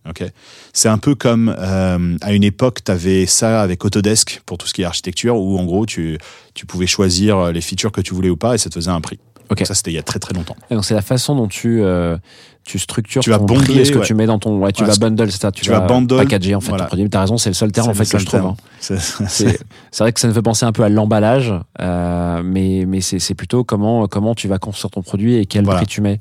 Ok? 0.08 0.24
C'est 0.72 0.88
un 0.88 0.96
peu 0.98 1.14
comme 1.14 1.54
euh, 1.58 2.16
à 2.22 2.32
une 2.32 2.44
époque, 2.44 2.82
tu 2.82 2.90
avais 2.90 3.26
ça 3.26 3.60
avec 3.60 3.84
Autodesk 3.84 4.40
pour 4.46 4.56
tout 4.56 4.66
ce 4.66 4.72
qui 4.72 4.80
est 4.80 4.86
architecture, 4.86 5.36
où 5.36 5.58
en 5.58 5.64
gros 5.64 5.84
tu, 5.84 6.16
tu 6.54 6.64
pouvais 6.64 6.86
choisir 6.86 7.52
les 7.52 7.60
features 7.60 7.92
que 7.92 8.00
tu 8.00 8.14
voulais 8.14 8.30
ou 8.30 8.36
pas 8.38 8.54
et 8.54 8.58
ça 8.58 8.70
te 8.70 8.74
faisait 8.76 8.90
un 8.90 9.02
prix. 9.02 9.18
Ok. 9.50 9.58
Donc 9.58 9.66
ça, 9.66 9.74
c'était 9.74 9.90
il 9.90 9.94
y 9.94 9.98
a 9.98 10.02
très 10.02 10.20
très 10.20 10.32
longtemps. 10.32 10.56
Et 10.70 10.74
donc 10.76 10.84
c'est 10.84 10.94
la 10.94 11.02
façon 11.02 11.34
dont 11.34 11.48
tu 11.48 11.82
euh, 11.82 12.16
tu 12.64 12.78
structures 12.78 13.22
Tu 13.22 13.30
vas 13.30 13.38
ton 13.38 13.46
bundler, 13.46 13.64
prix 13.64 13.78
et 13.80 13.84
ce 13.84 13.92
que 13.92 13.98
ouais. 13.98 14.04
tu 14.04 14.14
mets 14.14 14.26
dans 14.26 14.38
ton 14.38 14.58
ouais 14.58 14.70
tu 14.72 14.84
vas 14.84 14.94
bundle 14.96 15.30
c'est 15.30 15.40
ça 15.40 15.50
tu, 15.50 15.62
tu 15.62 15.70
vas 15.70 15.80
bundle, 15.80 16.16
packager 16.18 16.54
en 16.54 16.60
fait 16.60 16.68
voilà. 16.68 16.84
ton 16.84 16.88
produit 16.88 17.08
t'as 17.10 17.20
raison 17.22 17.36
c'est 17.38 17.50
le 17.50 17.54
seul 17.54 17.72
terme 17.72 17.88
en 17.88 17.94
fait 17.94 18.08
que 18.08 18.18
je 18.18 18.26
trouve 18.26 18.44
hein. 18.44 18.56
C'est- 18.80 19.58
vrai 19.98 20.12
que 20.12 20.20
ça 20.20 20.28
me 20.28 20.32
fait 20.32 20.42
penser 20.42 20.64
un 20.66 20.72
peu 20.72 20.82
à 20.82 20.88
l'emballage 20.88 21.52
euh, 21.80 22.42
mais 22.44 22.84
mais 22.86 23.00
c'est 23.00 23.34
plutôt 23.34 23.64
comment 23.64 24.06
comment 24.08 24.34
tu 24.34 24.46
vas 24.48 24.58
construire 24.58 24.90
ton 24.90 25.02
produit 25.02 25.36
et 25.36 25.46
quel 25.46 25.64
Voilà. 25.64 25.78
prix 25.80 25.86
tu 25.86 26.00
mets 26.00 26.20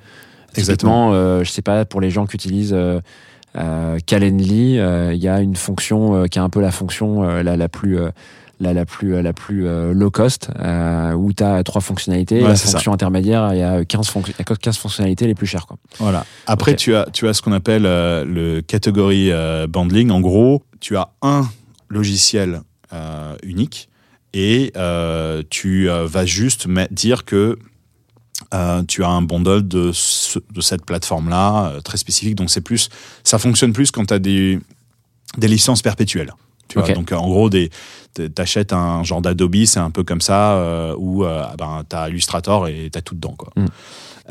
Exactement. 0.56 1.12
Euh, 1.14 1.44
je 1.44 1.52
sais 1.52 1.62
pas 1.62 1.86
pour 1.86 2.02
les 2.02 2.10
gens 2.10 2.26
qui 2.26 2.36
utilisent 2.36 2.74
euh, 2.74 3.00
euh, 3.58 3.98
Calendly 4.06 4.80
euh, 4.80 5.14
il 5.14 5.22
y 5.22 5.28
a 5.28 5.42
une 5.42 5.56
fonction 5.56 6.26
qui 6.26 6.40
est 6.40 6.42
un 6.42 6.50
peu 6.50 6.62
la 6.62 6.72
fonction 6.72 7.22
la 7.24 7.56
la 7.58 7.70
plus 7.70 7.98
la, 8.60 8.74
la 8.74 8.86
plus 8.86 9.22
la 9.22 9.34
plus 9.34 9.68
euh, 9.68 9.94
low 9.94 10.12
cost 10.12 10.50
euh, 10.60 11.14
où 11.14 11.32
tu 11.34 11.44
as 11.44 11.64
trois 11.64 11.82
fonctionnalités 11.82 12.42
Ouais, 12.42 12.50
la 12.50 12.56
ça. 12.56 12.72
fonction 12.72 12.92
intermédiaire 12.94 13.54
il 13.54 13.60
y 13.60 13.64
a 13.64 13.86
15 13.86 14.08
fonc- 14.10 14.28
il 14.28 14.36
y 14.38 14.42
a 14.52 14.56
15 14.56 14.78
fonctionnalités 14.78 15.28
les 15.28 15.36
plus 15.36 15.48
chères 15.48 15.66
quoi 15.66 15.78
Voilà. 16.00 16.26
Après, 16.48 16.76
tu 16.76 16.96
as, 16.96 17.08
tu 17.14 17.28
as 17.28 17.34
ce 17.34 17.42
qu'on 17.42 17.54
appelle 17.54 17.86
euh, 17.86 18.26
le 18.26 18.62
category 18.62 19.32
euh, 19.32 19.68
bundling. 19.68 20.12
En 20.12 20.20
gros, 20.22 20.64
tu 20.80 20.98
as 20.98 21.10
un 21.22 21.48
logiciel 21.90 22.62
unique 23.44 23.90
et 24.34 24.74
tu 25.50 25.88
vas 25.88 26.26
juste 26.26 26.68
dire 26.92 27.26
que 27.26 27.58
euh, 28.54 28.84
tu 28.88 29.04
as 29.04 29.10
un 29.10 29.22
bundle 29.22 29.68
de, 29.68 29.92
ce- 29.94 30.40
de 30.52 30.62
cette 30.62 30.86
plateforme-là 30.86 31.66
euh, 31.76 31.82
très 31.82 31.98
spécifique. 31.98 32.36
Donc, 32.36 32.50
c'est 32.50 32.62
plus, 32.62 32.90
ça 33.24 33.38
fonctionne 33.38 33.74
plus 33.74 33.92
quand 33.92 34.06
tu 34.06 34.14
as 34.14 34.20
des, 34.20 34.60
des 35.38 35.48
licences 35.48 35.82
perpétuelles. 35.82 36.32
Tu 36.70 36.80
vois, 36.80 36.88
donc, 36.94 37.12
en 37.12 37.28
gros, 37.28 37.50
des, 37.50 37.70
t'achètes 38.36 38.74
un 38.74 39.04
genre 39.04 39.22
d'Adobe, 39.22 39.64
c'est 39.66 39.80
un 39.80 39.92
peu 39.92 40.04
comme 40.04 40.22
ça, 40.22 40.54
euh, 40.54 40.96
où 40.98 41.24
euh, 41.26 41.44
ben, 41.58 41.84
tu 41.90 41.96
as 41.96 42.10
Illustrator 42.10 42.68
et 42.68 42.90
tu 42.92 42.98
as 42.98 43.02
tout 43.02 43.16
dedans. 43.16 43.36
Quoi. 43.38 43.52
Mm. 43.56 43.66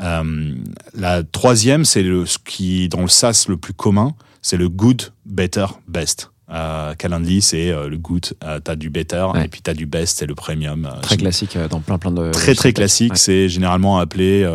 Euh, 0.01 0.55
la 0.93 1.23
troisième, 1.23 1.85
c'est 1.85 2.03
le, 2.03 2.25
ce 2.25 2.37
qui, 2.37 2.87
dans 2.89 3.01
le 3.01 3.07
SaaS, 3.07 3.45
le 3.49 3.57
plus 3.57 3.73
commun, 3.73 4.13
c'est 4.41 4.57
le 4.57 4.69
good, 4.69 5.11
better, 5.25 5.65
best. 5.87 6.31
Euh, 6.51 6.95
Calendly, 6.95 7.41
c'est 7.43 7.69
euh, 7.69 7.89
le 7.89 7.97
good, 7.97 8.25
euh, 8.43 8.59
t'as 8.59 8.75
du 8.75 8.89
better, 8.89 9.27
Ouais. 9.35 9.45
et 9.45 9.47
puis 9.49 9.61
t'as 9.61 9.73
du 9.75 9.85
best, 9.85 10.17
c'est 10.17 10.25
le 10.25 10.33
premium. 10.35 10.89
très 11.01 11.17
classique 11.17 11.55
dans 11.69 11.79
plein 11.79 11.97
plein 11.99 12.11
de 12.11 12.31
Très 12.31 12.55
très 12.55 12.69
Ouais. 12.69 12.73
classique, 12.73 13.17
c'est 13.17 13.49
généralement 13.49 13.99
appelé 13.99 14.49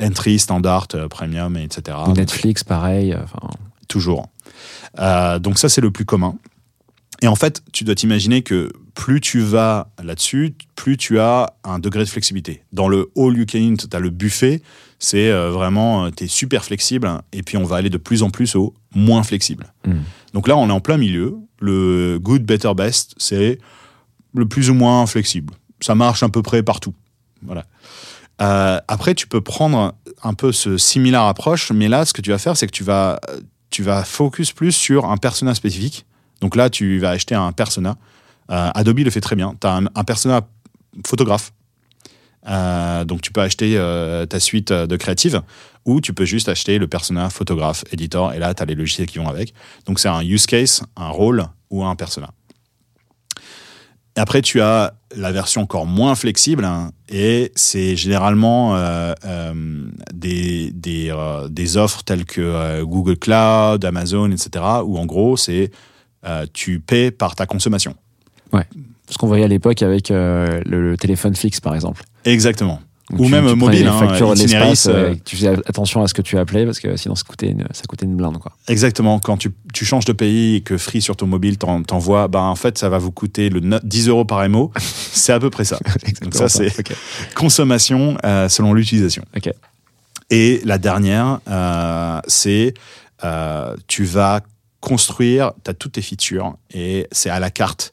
entry, 0.00 0.38
standard, 0.38 0.86
premium, 1.10 1.56
etc. 1.56 1.96
Netflix 2.14 2.62
pareil 2.62 3.16
toujours. 3.88 4.28
Donc 4.96 5.58
ça, 5.58 5.68
c'est 5.68 5.80
le 5.80 5.90
plus 5.90 6.04
commun. 6.04 6.36
Et 7.20 7.26
en 7.26 7.34
fait, 7.34 7.62
tu 7.72 7.84
dois 7.84 7.94
t'imaginer 7.94 8.42
que 8.42 8.72
plus 8.94 9.20
tu 9.20 9.40
vas 9.40 9.90
là-dessus, 10.02 10.54
plus 10.76 10.96
tu 10.96 11.18
as 11.18 11.54
un 11.64 11.78
degré 11.78 12.04
de 12.04 12.08
flexibilité. 12.08 12.62
Dans 12.72 12.88
le 12.88 13.10
all 13.16 13.36
you 13.36 13.44
can 13.44 13.58
eat, 13.58 13.90
tu 13.90 13.96
as 13.96 14.00
le 14.00 14.10
buffet, 14.10 14.62
c'est 14.98 15.30
euh, 15.30 15.50
vraiment, 15.50 16.10
tu 16.10 16.24
es 16.24 16.26
super 16.28 16.64
flexible, 16.64 17.10
et 17.32 17.42
puis 17.42 17.56
on 17.56 17.64
va 17.64 17.76
aller 17.76 17.90
de 17.90 17.96
plus 17.96 18.22
en 18.22 18.30
plus 18.30 18.54
au 18.54 18.74
moins 18.94 19.22
flexible. 19.22 19.72
Mm. 19.84 19.92
Donc 20.34 20.48
là, 20.48 20.56
on 20.56 20.68
est 20.68 20.72
en 20.72 20.80
plein 20.80 20.96
milieu. 20.96 21.36
Le 21.60 22.18
good, 22.20 22.42
better, 22.42 22.74
best, 22.74 23.14
c'est 23.18 23.58
le 24.34 24.46
plus 24.46 24.70
ou 24.70 24.74
moins 24.74 25.06
flexible. 25.06 25.54
Ça 25.80 25.94
marche 25.94 26.22
à 26.22 26.28
peu 26.28 26.42
près 26.42 26.62
partout. 26.62 26.94
Voilà. 27.42 27.64
Euh, 28.40 28.80
après, 28.86 29.14
tu 29.14 29.26
peux 29.26 29.40
prendre 29.40 29.94
un 30.22 30.34
peu 30.34 30.52
ce 30.52 30.76
similar 30.76 31.26
approche, 31.26 31.72
mais 31.72 31.88
là, 31.88 32.04
ce 32.04 32.12
que 32.12 32.22
tu 32.22 32.30
vas 32.30 32.38
faire, 32.38 32.56
c'est 32.56 32.66
que 32.66 32.72
tu 32.72 32.84
vas, 32.84 33.20
tu 33.70 33.82
vas 33.82 34.04
focus 34.04 34.52
plus 34.52 34.72
sur 34.72 35.06
un 35.06 35.16
persona 35.16 35.54
spécifique. 35.54 36.06
Donc 36.40 36.56
là, 36.56 36.70
tu 36.70 36.98
vas 36.98 37.10
acheter 37.10 37.34
un 37.34 37.52
persona. 37.52 37.96
Euh, 38.50 38.70
Adobe 38.74 39.00
le 39.00 39.10
fait 39.10 39.20
très 39.20 39.36
bien. 39.36 39.54
Tu 39.60 39.66
as 39.66 39.76
un, 39.76 40.04
persona 40.04 40.42
photographe. 41.06 41.52
Euh, 42.48 43.04
donc 43.04 43.20
tu 43.20 43.32
peux 43.32 43.40
acheter 43.42 43.76
euh, 43.76 44.24
ta 44.24 44.40
suite 44.40 44.72
de 44.72 44.96
créative 44.96 45.42
ou 45.84 46.00
tu 46.00 46.14
peux 46.14 46.24
juste 46.24 46.48
acheter 46.48 46.78
le 46.78 46.86
persona 46.86 47.28
photographe 47.30 47.84
editor 47.92 48.32
et 48.32 48.38
là 48.38 48.54
tu 48.54 48.62
as 48.62 48.66
les 48.66 48.74
logiciels 48.74 49.06
qui 49.06 49.18
vont 49.18 49.28
avec. 49.28 49.52
Donc 49.86 49.98
c'est 49.98 50.08
un 50.08 50.22
use 50.22 50.46
case, 50.46 50.82
un 50.96 51.08
rôle 51.08 51.46
ou 51.70 51.84
un 51.84 51.94
persona. 51.96 52.30
Après 54.16 54.40
tu 54.40 54.60
as 54.60 54.94
la 55.14 55.30
version 55.30 55.62
encore 55.62 55.84
moins 55.84 56.14
flexible 56.14 56.64
hein, 56.64 56.92
et 57.08 57.52
c'est 57.54 57.96
généralement 57.96 58.78
des, 60.14 60.70
des, 60.72 61.76
offres 61.76 62.02
telles 62.04 62.24
que 62.24 62.82
Google 62.82 63.18
Cloud, 63.18 63.84
Amazon, 63.84 64.30
etc. 64.30 64.64
où 64.84 64.96
en 64.96 65.06
gros 65.06 65.36
c'est 65.36 65.70
euh, 66.26 66.46
tu 66.52 66.80
paies 66.80 67.10
par 67.10 67.34
ta 67.34 67.46
consommation. 67.46 67.94
ce 69.10 69.16
qu'on 69.18 69.26
voyait 69.26 69.44
à 69.44 69.48
l'époque 69.48 69.82
avec 69.82 70.10
euh, 70.10 70.60
le, 70.66 70.90
le 70.90 70.96
téléphone 70.96 71.34
fixe 71.34 71.60
par 71.60 71.74
exemple 71.74 72.02
Exactement. 72.24 72.80
Donc, 73.10 73.20
Ou 73.20 73.24
tu- 73.24 73.30
même 73.30 73.46
tu 73.48 73.54
mobile, 73.54 73.80
les 73.84 73.86
hein, 73.86 73.98
factures 73.98 74.34
de 74.34 74.38
Itinéris, 74.38 74.68
l'espace 74.68 74.86
euh, 74.88 75.12
euh, 75.12 75.14
tu 75.24 75.34
faisais 75.36 75.48
attention 75.48 76.02
à 76.02 76.08
ce 76.08 76.12
que 76.12 76.20
tu 76.20 76.36
appelais 76.36 76.66
parce 76.66 76.78
que 76.78 76.94
sinon 76.98 77.14
ça 77.14 77.24
coûtait 77.26 77.48
une, 77.48 77.64
ça 77.72 77.84
coûtait 77.88 78.04
une 78.04 78.14
blinde 78.16 78.36
quoi 78.36 78.52
Exactement. 78.68 79.18
Quand 79.18 79.38
tu, 79.38 79.50
tu 79.72 79.86
changes 79.86 80.04
de 80.04 80.12
pays 80.12 80.56
et 80.56 80.60
que 80.60 80.76
Free 80.76 81.00
sur 81.00 81.16
ton 81.16 81.26
mobile 81.26 81.56
t'en- 81.56 81.82
t'envoie, 81.82 82.28
bah 82.28 82.42
en 82.42 82.54
fait 82.54 82.76
ça 82.76 82.90
va 82.90 82.98
vous 82.98 83.10
coûter 83.10 83.48
le 83.48 83.60
no- 83.60 83.78
10 83.82 84.08
euros 84.08 84.26
par 84.26 84.46
MO. 84.50 84.72
C'est 84.78 85.32
à 85.32 85.40
peu 85.40 85.48
près 85.48 85.64
ça. 85.64 85.78
Donc 86.20 86.34
ça 86.34 86.50
c'est 86.50 86.70
consommation 87.34 88.18
selon 88.48 88.74
l'utilisation. 88.74 89.24
Ok. 89.36 89.50
Et 90.30 90.60
la 90.64 90.76
dernière, 90.76 91.40
c'est 92.26 92.74
tu 93.86 94.04
vas 94.04 94.40
construire, 94.80 95.52
tu 95.64 95.70
as 95.70 95.74
toutes 95.74 95.92
tes 95.92 96.02
features 96.02 96.56
et 96.72 97.06
c'est 97.12 97.30
à 97.30 97.40
la 97.40 97.50
carte. 97.50 97.92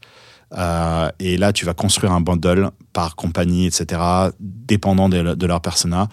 Euh, 0.58 1.10
et 1.20 1.38
là, 1.38 1.52
tu 1.52 1.66
vas 1.66 1.74
construire 1.74 2.12
un 2.12 2.22
bundle 2.22 2.70
par 2.94 3.16
compagnie, 3.16 3.66
etc., 3.66 4.02
dépendant 4.40 5.10
de, 5.10 5.36
de 5.36 5.46
leur 5.48 5.62
persona. 5.62 6.08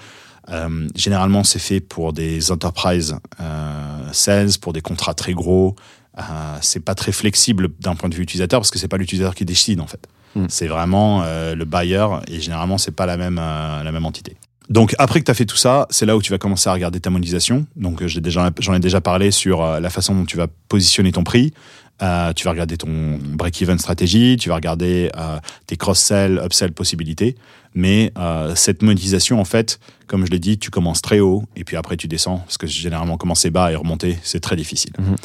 Euh, 0.48 0.88
généralement, 0.94 1.44
c'est 1.44 1.58
fait 1.58 1.80
pour 1.80 2.12
des 2.12 2.50
enterprise 2.50 3.16
euh, 3.40 4.08
sales, 4.12 4.58
pour 4.60 4.72
des 4.72 4.80
contrats 4.80 5.14
très 5.14 5.34
gros. 5.34 5.76
Euh, 6.18 6.22
c'est 6.60 6.84
pas 6.84 6.94
très 6.94 7.12
flexible 7.12 7.68
d'un 7.80 7.94
point 7.94 8.08
de 8.08 8.14
vue 8.14 8.22
utilisateur 8.22 8.60
parce 8.60 8.70
que 8.70 8.78
c'est 8.78 8.88
pas 8.88 8.98
l'utilisateur 8.98 9.34
qui 9.34 9.44
décide 9.44 9.80
en 9.80 9.86
fait. 9.86 10.06
Mm. 10.34 10.46
C'est 10.48 10.66
vraiment 10.66 11.24
le 11.24 11.64
buyer 11.64 12.06
et 12.26 12.40
généralement 12.40 12.78
c'est 12.78 12.90
pas 12.90 13.06
la 13.06 13.16
même 13.16 13.36
la 13.36 13.90
même 13.92 14.04
entité. 14.04 14.36
Donc 14.70 14.94
après 14.98 15.20
que 15.20 15.24
tu 15.24 15.30
as 15.30 15.34
fait 15.34 15.44
tout 15.44 15.56
ça, 15.56 15.86
c'est 15.90 16.06
là 16.06 16.16
où 16.16 16.22
tu 16.22 16.30
vas 16.30 16.38
commencer 16.38 16.68
à 16.70 16.72
regarder 16.72 17.00
ta 17.00 17.10
monétisation. 17.10 17.66
Donc 17.76 18.02
euh, 18.02 18.06
j'ai 18.08 18.20
déjà 18.20 18.50
j'en 18.60 18.74
ai 18.74 18.80
déjà 18.80 19.00
parlé 19.00 19.30
sur 19.30 19.62
euh, 19.62 19.80
la 19.80 19.90
façon 19.90 20.14
dont 20.14 20.24
tu 20.24 20.36
vas 20.36 20.46
positionner 20.68 21.12
ton 21.12 21.24
prix. 21.24 21.52
Euh, 22.00 22.32
tu 22.32 22.44
vas 22.44 22.50
regarder 22.50 22.76
ton 22.76 23.18
break-even 23.22 23.78
stratégie, 23.78 24.36
tu 24.36 24.48
vas 24.48 24.56
regarder 24.56 25.10
euh, 25.16 25.38
tes 25.66 25.76
cross-sell, 25.76 26.40
upsell 26.44 26.72
possibilités. 26.72 27.36
Mais 27.74 28.12
euh, 28.18 28.54
cette 28.56 28.82
monétisation, 28.82 29.40
en 29.40 29.44
fait, 29.44 29.78
comme 30.08 30.26
je 30.26 30.30
l'ai 30.30 30.38
dit, 30.40 30.58
tu 30.58 30.70
commences 30.70 31.00
très 31.00 31.20
haut 31.20 31.44
et 31.54 31.64
puis 31.64 31.76
après 31.76 31.96
tu 31.96 32.08
descends 32.08 32.38
parce 32.38 32.58
que 32.58 32.66
généralement 32.66 33.16
commencer 33.18 33.50
bas 33.50 33.70
et 33.72 33.76
remonter, 33.76 34.18
c'est 34.22 34.40
très 34.40 34.56
difficile. 34.56 34.92
Mhm. 34.98 35.16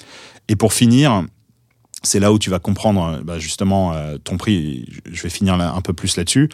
Et 0.49 0.55
pour 0.55 0.71
finir, 0.73 1.23
c'est 2.03 2.19
là 2.19 2.31
où 2.31 2.37
tu 2.39 2.49
vas 2.49 2.59
comprendre 2.59 3.21
bah, 3.23 3.39
justement 3.39 3.93
ton 4.23 4.37
prix. 4.37 4.87
Je 5.11 5.23
vais 5.23 5.29
finir 5.29 5.57
là- 5.57 5.73
un 5.73 5.81
peu 5.81 5.93
plus 5.93 6.15
là-dessus. 6.15 6.47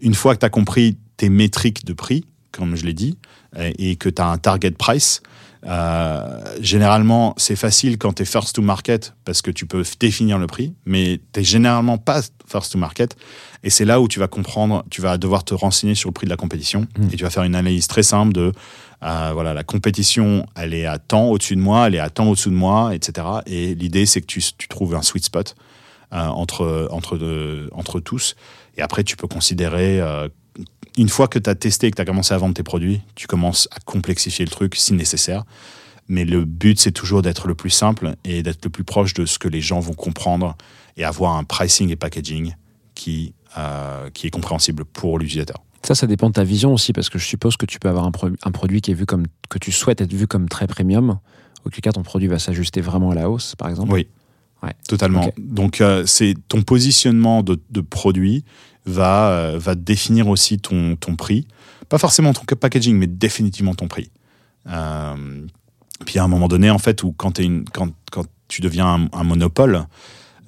Une 0.00 0.14
fois 0.14 0.34
que 0.34 0.40
tu 0.40 0.46
as 0.46 0.50
compris 0.50 0.98
tes 1.18 1.28
métriques 1.28 1.84
de 1.84 1.92
prix, 1.92 2.24
comme 2.52 2.74
je 2.76 2.86
l'ai 2.86 2.94
dit, 2.94 3.18
et 3.78 3.96
que 3.96 4.08
tu 4.08 4.22
as 4.22 4.26
un 4.26 4.38
target 4.38 4.70
price, 4.72 5.20
euh, 5.66 6.40
généralement, 6.60 7.34
c'est 7.36 7.56
facile 7.56 7.98
quand 7.98 8.12
tu 8.14 8.22
es 8.22 8.24
first 8.24 8.54
to 8.54 8.62
market 8.62 9.14
parce 9.24 9.42
que 9.42 9.50
tu 9.50 9.66
peux 9.66 9.82
définir 9.98 10.38
le 10.38 10.46
prix, 10.46 10.72
mais 10.86 11.20
tu 11.32 11.42
généralement 11.42 11.98
pas 11.98 12.22
first 12.46 12.72
to 12.72 12.78
market. 12.78 13.16
Et 13.64 13.70
c'est 13.70 13.84
là 13.84 14.00
où 14.00 14.06
tu 14.06 14.20
vas 14.20 14.28
comprendre, 14.28 14.84
tu 14.90 15.00
vas 15.00 15.18
devoir 15.18 15.44
te 15.44 15.54
renseigner 15.54 15.94
sur 15.96 16.08
le 16.10 16.14
prix 16.14 16.26
de 16.26 16.30
la 16.30 16.36
compétition 16.36 16.86
Mm. 16.96 17.08
et 17.12 17.16
tu 17.16 17.24
vas 17.24 17.30
faire 17.30 17.42
une 17.42 17.56
analyse 17.56 17.88
très 17.88 18.04
simple 18.04 18.32
de 18.32 18.52
euh, 19.02 19.30
voilà, 19.32 19.52
la 19.54 19.64
compétition, 19.64 20.46
elle 20.56 20.74
est 20.74 20.86
à 20.86 20.98
temps 20.98 21.26
au-dessus 21.26 21.56
de 21.56 21.60
moi, 21.60 21.86
elle 21.88 21.94
est 21.96 22.00
à 22.00 22.10
temps 22.10 22.28
au-dessous 22.28 22.50
de 22.50 22.54
moi, 22.56 22.94
etc. 22.94 23.26
Et 23.46 23.74
l'idée, 23.74 24.06
c'est 24.06 24.20
que 24.20 24.26
tu, 24.26 24.40
tu 24.56 24.68
trouves 24.68 24.94
un 24.94 25.02
sweet 25.02 25.24
spot 25.24 25.54
euh, 26.12 26.18
entre, 26.26 26.88
entre, 26.92 27.16
de- 27.18 27.68
entre 27.72 28.00
tous. 28.00 28.34
Et 28.76 28.82
après, 28.82 29.02
tu 29.04 29.16
peux 29.16 29.26
considérer, 29.28 30.00
une 30.98 31.08
fois 31.08 31.28
que 31.28 31.38
tu 31.38 31.48
as 31.48 31.54
testé 31.54 31.86
et 31.86 31.90
que 31.90 31.96
tu 31.96 32.02
as 32.02 32.04
commencé 32.04 32.34
à 32.34 32.38
vendre 32.38 32.54
tes 32.54 32.62
produits, 32.62 33.00
tu 33.14 33.26
commences 33.26 33.68
à 33.70 33.80
complexifier 33.80 34.44
le 34.44 34.50
truc 34.50 34.74
si 34.74 34.92
nécessaire. 34.92 35.44
Mais 36.08 36.24
le 36.24 36.44
but, 36.44 36.78
c'est 36.78 36.92
toujours 36.92 37.22
d'être 37.22 37.48
le 37.48 37.54
plus 37.54 37.70
simple 37.70 38.16
et 38.24 38.42
d'être 38.42 38.64
le 38.64 38.70
plus 38.70 38.84
proche 38.84 39.14
de 39.14 39.24
ce 39.24 39.38
que 39.38 39.48
les 39.48 39.60
gens 39.60 39.78
vont 39.80 39.94
comprendre 39.94 40.56
et 40.96 41.04
avoir 41.04 41.36
un 41.36 41.44
pricing 41.44 41.90
et 41.90 41.96
packaging 41.96 42.54
qui, 42.94 43.34
euh, 43.56 44.10
qui 44.10 44.26
est 44.26 44.30
compréhensible 44.30 44.84
pour 44.84 45.18
l'utilisateur. 45.18 45.62
Ça, 45.84 45.94
ça 45.94 46.06
dépend 46.06 46.28
de 46.28 46.34
ta 46.34 46.44
vision 46.44 46.74
aussi, 46.74 46.92
parce 46.92 47.08
que 47.08 47.18
je 47.18 47.24
suppose 47.24 47.56
que 47.56 47.64
tu 47.64 47.78
peux 47.78 47.88
avoir 47.88 48.04
un, 48.04 48.10
pro- 48.10 48.30
un 48.42 48.50
produit 48.50 48.80
qui 48.80 48.90
est 48.90 48.94
vu 48.94 49.06
comme 49.06 49.26
que 49.48 49.58
tu 49.58 49.70
souhaites 49.70 50.00
être 50.00 50.12
vu 50.12 50.26
comme 50.26 50.48
très 50.48 50.66
premium. 50.66 51.18
Auquel 51.64 51.80
cas, 51.80 51.92
ton 51.92 52.02
produit 52.02 52.28
va 52.28 52.38
s'ajuster 52.38 52.80
vraiment 52.80 53.10
à 53.10 53.14
la 53.14 53.30
hausse, 53.30 53.54
par 53.54 53.68
exemple. 53.68 53.92
Oui. 53.92 54.08
Ouais. 54.62 54.72
Totalement. 54.88 55.30
Donc, 55.38 55.80
euh, 55.80 56.04
c'est 56.06 56.34
ton 56.48 56.62
positionnement 56.62 57.44
de, 57.44 57.60
de 57.70 57.80
produit 57.80 58.44
va, 58.88 59.30
euh, 59.30 59.58
va 59.58 59.74
définir 59.74 60.28
aussi 60.28 60.58
ton, 60.58 60.96
ton 60.96 61.16
prix. 61.16 61.46
Pas 61.88 61.98
forcément 61.98 62.32
ton 62.32 62.44
packaging, 62.44 62.96
mais 62.96 63.06
définitivement 63.06 63.74
ton 63.74 63.88
prix. 63.88 64.10
Euh, 64.68 65.46
puis 66.06 66.18
à 66.18 66.24
un 66.24 66.28
moment 66.28 66.48
donné, 66.48 66.70
en 66.70 66.78
fait, 66.78 67.02
où 67.02 67.12
quand, 67.12 67.32
t'es 67.32 67.44
une, 67.44 67.64
quand, 67.64 67.88
quand 68.10 68.24
tu 68.48 68.60
deviens 68.60 68.86
un, 68.86 69.08
un 69.12 69.24
monopole, 69.24 69.84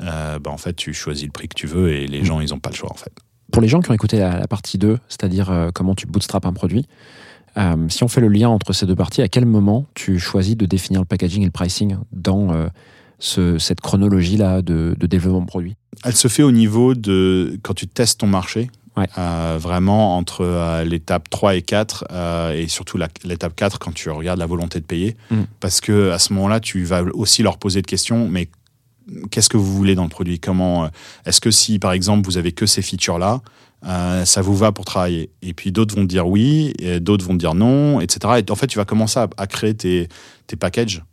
euh, 0.01 0.38
bah, 0.38 0.51
en 0.51 0.57
fait, 0.59 0.74
tu 0.74 0.93
choisis 0.95 1.24
le 1.26 1.32
prix 1.32 1.49
que 1.49 1.55
tu 1.55 1.66
veux 1.66 1.93
et 1.93 2.07
les 2.07 2.24
gens, 2.24 2.41
ils 2.41 2.51
n'ont 2.51 2.59
pas 2.59 2.70
le 2.70 2.76
choix, 2.76 2.91
en 2.91 2.97
fait. 2.97 3.12
Pour 3.53 3.62
les 3.62 3.68
gens 3.68 3.80
qui 3.80 3.91
ont 3.91 3.95
écouté 3.95 4.18
la, 4.18 4.38
la 4.38 4.47
partie 4.47 4.78
2, 4.78 4.99
c'est-à-dire 5.09 5.51
euh, 5.51 5.70
comment 5.74 5.95
tu 5.95 6.07
bootstrap 6.07 6.47
un 6.47 6.53
produit, 6.53 6.86
euh, 7.59 7.88
si 7.88 8.05
on 8.05 8.09
fait 8.09 8.20
le 8.20 8.28
lien 8.28 8.49
entre 8.49 8.72
ces 8.72 8.86
deux 8.86 8.95
parties, 8.95 9.22
à 9.22 9.28
quel 9.28 9.45
moment 9.45 9.86
tu 9.95 10.18
choisis 10.20 10.57
de 10.57 10.66
définir 10.66 11.01
le 11.01 11.07
packaging 11.07 11.43
et 11.43 11.47
le 11.47 11.51
pricing 11.51 11.97
dans 12.12 12.68
ce- 13.18 13.59
cette 13.59 13.80
chronologie-là 13.80 14.62
de, 14.62 14.95
de 14.99 15.07
développement 15.07 15.41
de 15.41 15.47
produit? 15.47 15.74
Elle 16.05 16.16
se 16.16 16.28
fait 16.28 16.43
au 16.43 16.53
niveau 16.53 16.95
de 16.95 17.59
quand 17.62 17.74
tu 17.74 17.86
testes 17.86 18.20
ton 18.20 18.26
marché. 18.26 18.70
Ouais. 18.97 19.07
euh, 19.18 19.57
vraiment 19.59 20.16
entre 20.16 20.41
euh, 20.45 20.82
l'étape 20.82 21.30
3 21.30 21.55
et 21.55 21.62
4 21.62 22.07
euh, 22.11 22.53
et 22.53 22.66
surtout 22.66 22.99
l'étape 23.22 23.55
4 23.55 23.78
quand 23.78 23.95
tu 23.95 24.11
regardes 24.11 24.41
la 24.41 24.47
volonté 24.47 24.80
de 24.80 24.84
payer 24.84 25.16
Mm. 25.30 25.43
parce 25.61 25.80
que 25.80 26.11
à 26.11 26.18
ce 26.18 26.32
moment-là 26.32 26.59
tu 26.59 26.82
vas 26.82 27.03
aussi 27.14 27.45
leur 27.45 27.57
poser 27.59 27.82
de 27.82 27.86
questions 27.86 28.28
mais 28.28 28.49
qu'est-ce 29.30 29.49
que 29.49 29.57
vous 29.57 29.72
voulez 29.76 29.95
dans 29.95 30.03
le 30.03 30.09
produit? 30.09 30.41
Comment 30.41 30.91
est-ce 31.24 31.41
que 31.41 31.53
si 31.53 31.78
par 31.78 31.93
exemple 31.93 32.26
vous 32.26 32.36
avez 32.36 32.51
que 32.51 32.66
ces 32.66 32.82
features 32.82 33.18
là 33.20 33.41
ça 34.24 34.43
vous 34.43 34.57
va 34.57 34.72
pour 34.72 34.84
travailler? 34.84 35.30
Et 35.41 35.55
puis 35.55 35.70
d'autres 35.70 35.95
vont 35.95 36.05
dire 36.05 36.26
oui 36.26 36.72
d'autres 37.01 37.24
vont 37.24 37.34
dire 37.34 37.55
non 37.55 38.01
etc 38.01 38.43
et 38.45 38.51
en 38.51 38.57
fait 38.57 38.66
tu 38.66 38.76
vas 38.76 38.84
commencer 38.84 39.20
à, 39.20 39.28
à 39.36 39.47
créer 39.47 39.74
tes, 39.74 40.09
tes 40.49 40.57
packages 40.57 41.05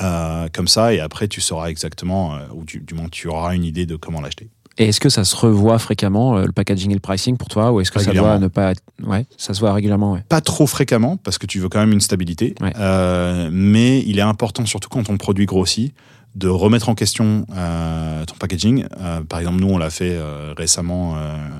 euh, 0.00 0.48
comme 0.52 0.68
ça 0.68 0.94
et 0.94 1.00
après 1.00 1.28
tu 1.28 1.40
sauras 1.40 1.68
exactement 1.68 2.34
euh, 2.34 2.40
ou 2.54 2.64
du, 2.64 2.80
du 2.80 2.94
moins 2.94 3.08
tu 3.10 3.28
auras 3.28 3.54
une 3.54 3.64
idée 3.64 3.86
de 3.86 3.96
comment 3.96 4.20
l'acheter 4.20 4.48
Et 4.78 4.88
est-ce 4.88 5.00
que 5.00 5.08
ça 5.08 5.24
se 5.24 5.34
revoit 5.36 5.78
fréquemment, 5.78 6.36
euh, 6.36 6.44
le 6.46 6.52
packaging 6.52 6.90
et 6.90 6.94
le 6.94 7.00
pricing 7.00 7.36
pour 7.36 7.48
toi 7.48 7.72
Ou 7.72 7.80
est-ce 7.80 7.90
que 7.90 8.00
ça 8.00 8.12
doit 8.12 8.38
ne 8.38 8.48
pas 8.48 8.72
être... 8.72 8.82
Ouais, 9.02 9.26
ça 9.36 9.54
se 9.54 9.60
voit 9.60 9.72
régulièrement, 9.72 10.12
ouais. 10.12 10.24
pas 10.28 10.40
trop 10.40 10.66
fréquemment 10.66 11.16
parce 11.16 11.38
que 11.38 11.46
tu 11.46 11.58
veux 11.60 11.68
quand 11.68 11.80
même 11.80 11.92
une 11.92 12.00
stabilité, 12.00 12.54
Ouais. 12.60 12.72
Euh, 12.78 13.48
mais 13.52 14.00
il 14.06 14.18
est 14.18 14.22
important 14.22 14.64
surtout 14.66 14.88
quand 14.88 15.02
ton 15.04 15.16
produit 15.16 15.46
grossit 15.46 15.94
de 16.36 16.48
remettre 16.48 16.88
en 16.88 16.94
question 16.94 17.44
euh, 17.56 18.24
ton 18.24 18.34
packaging. 18.36 18.86
Euh, 19.00 19.20
par 19.22 19.40
exemple, 19.40 19.60
nous 19.60 19.68
on 19.68 19.78
l'a 19.78 19.90
fait 19.90 20.14
euh, 20.14 20.54
récemment 20.56 21.16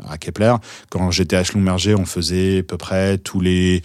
à 0.09 0.18
Kepler. 0.18 0.55
Quand 0.91 1.11
j'étais 1.11 1.37
à 1.37 1.45
Schlumberger, 1.45 1.95
on 1.95 2.05
faisait 2.05 2.61
à 2.61 2.62
peu 2.62 2.77
près 2.77 3.18
tous 3.18 3.41
les 3.41 3.83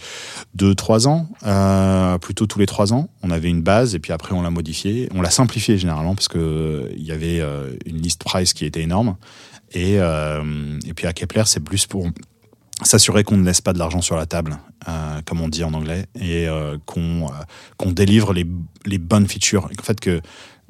2-3 0.56 1.08
ans, 1.08 2.18
plutôt 2.18 2.46
tous 2.46 2.58
les 2.58 2.66
3 2.66 2.92
ans. 2.92 3.08
On 3.22 3.30
avait 3.30 3.48
une 3.48 3.62
base 3.62 3.94
et 3.94 3.98
puis 3.98 4.12
après 4.12 4.34
on 4.34 4.42
l'a 4.42 4.50
modifié. 4.50 5.08
On 5.14 5.22
l'a 5.22 5.30
simplifié 5.30 5.78
généralement 5.78 6.14
parce 6.14 6.28
euh, 6.36 6.88
il 6.96 7.04
y 7.04 7.12
avait 7.12 7.40
une 7.86 8.00
liste 8.00 8.22
price 8.24 8.52
qui 8.52 8.64
était 8.64 8.82
énorme. 8.82 9.16
Et, 9.72 9.94
et 9.94 10.94
puis 10.94 11.06
à 11.06 11.12
Kepler, 11.12 11.42
c'est 11.46 11.60
plus 11.60 11.86
pour 11.86 12.08
s'assurer 12.82 13.24
qu'on 13.24 13.38
ne 13.38 13.44
laisse 13.44 13.60
pas 13.60 13.72
de 13.72 13.78
l'argent 13.78 14.02
sur 14.02 14.16
la 14.16 14.26
table, 14.26 14.58
comme 15.24 15.40
on 15.40 15.48
dit 15.48 15.64
en 15.64 15.74
anglais, 15.74 16.06
et 16.20 16.46
qu'on 16.86 17.26
qu'on 17.76 17.90
délivre 17.90 18.32
les, 18.32 18.46
les 18.84 18.98
bonnes 18.98 19.26
features. 19.26 19.64
En 19.64 19.82
fait, 19.82 19.98
que 19.98 20.20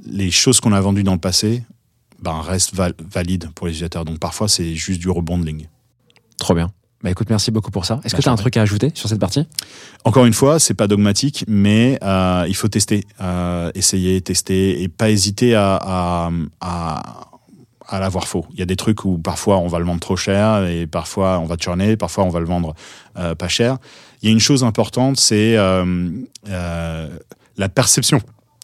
les 0.05 0.31
choses 0.31 0.61
qu'on 0.61 0.73
a 0.73 0.81
vendues 0.81 1.05
dans 1.05 1.15
le 1.15 1.19
passé 1.19 1.63
ben, 2.21 2.41
restent 2.41 2.75
val- 2.75 2.95
valides 2.99 3.51
pour 3.55 3.67
les 3.67 3.73
utilisateurs. 3.73 4.05
Donc 4.05 4.19
parfois, 4.19 4.49
c'est 4.49 4.75
juste 4.75 5.01
du 5.01 5.11
rebonding. 5.11 5.67
Trop 6.39 6.55
bien. 6.55 6.71
Bah 7.03 7.11
écoute, 7.11 7.29
merci 7.29 7.51
beaucoup 7.51 7.71
pour 7.71 7.85
ça. 7.85 8.01
Est-ce 8.05 8.15
Bah, 8.15 8.19
que 8.19 8.23
tu 8.23 8.29
as 8.29 8.33
un 8.33 8.37
truc 8.37 8.57
à 8.57 8.63
ajouter 8.63 8.91
sur 8.95 9.09
cette 9.09 9.21
partie? 9.21 9.47
Encore 10.05 10.25
une 10.25 10.33
fois, 10.33 10.59
c'est 10.59 10.75
pas 10.75 10.87
dogmatique, 10.89 11.45
mais 11.47 11.99
euh, 12.03 12.47
il 12.49 12.57
faut 12.57 12.69
tester, 12.69 13.05
euh, 13.21 13.71
essayer, 13.75 14.21
tester, 14.23 14.83
et 14.83 14.89
pas 14.89 15.11
hésiter 15.11 15.55
à, 15.55 15.77
à, 15.77 16.31
à, 16.61 17.29
à 17.87 18.01
l'avoir 18.01 18.27
faux. 18.27 18.47
Il 18.53 18.59
y 18.59 18.63
a 18.63 18.67
des 18.67 18.77
trucs 18.77 19.05
où 19.05 19.19
parfois 19.19 19.59
on 19.59 19.69
va 19.69 19.79
le 19.79 19.85
vendre 19.85 20.01
trop 20.01 20.17
cher, 20.17 20.65
et 20.67 20.87
parfois 20.87 21.39
on 21.39 21.45
va 21.45 21.57
churner, 21.57 21.97
parfois 21.99 22.25
on 22.25 22.31
va 22.31 22.41
le 22.41 22.47
vendre 22.47 22.75
euh, 23.19 23.35
pas 23.35 23.49
cher. 23.49 23.77
Il 24.23 24.27
y 24.27 24.29
a 24.31 24.33
une 24.33 24.41
chose 24.41 24.65
importante, 24.65 25.19
c'est 25.19 25.55
la 26.45 27.69
perception. 27.69 28.21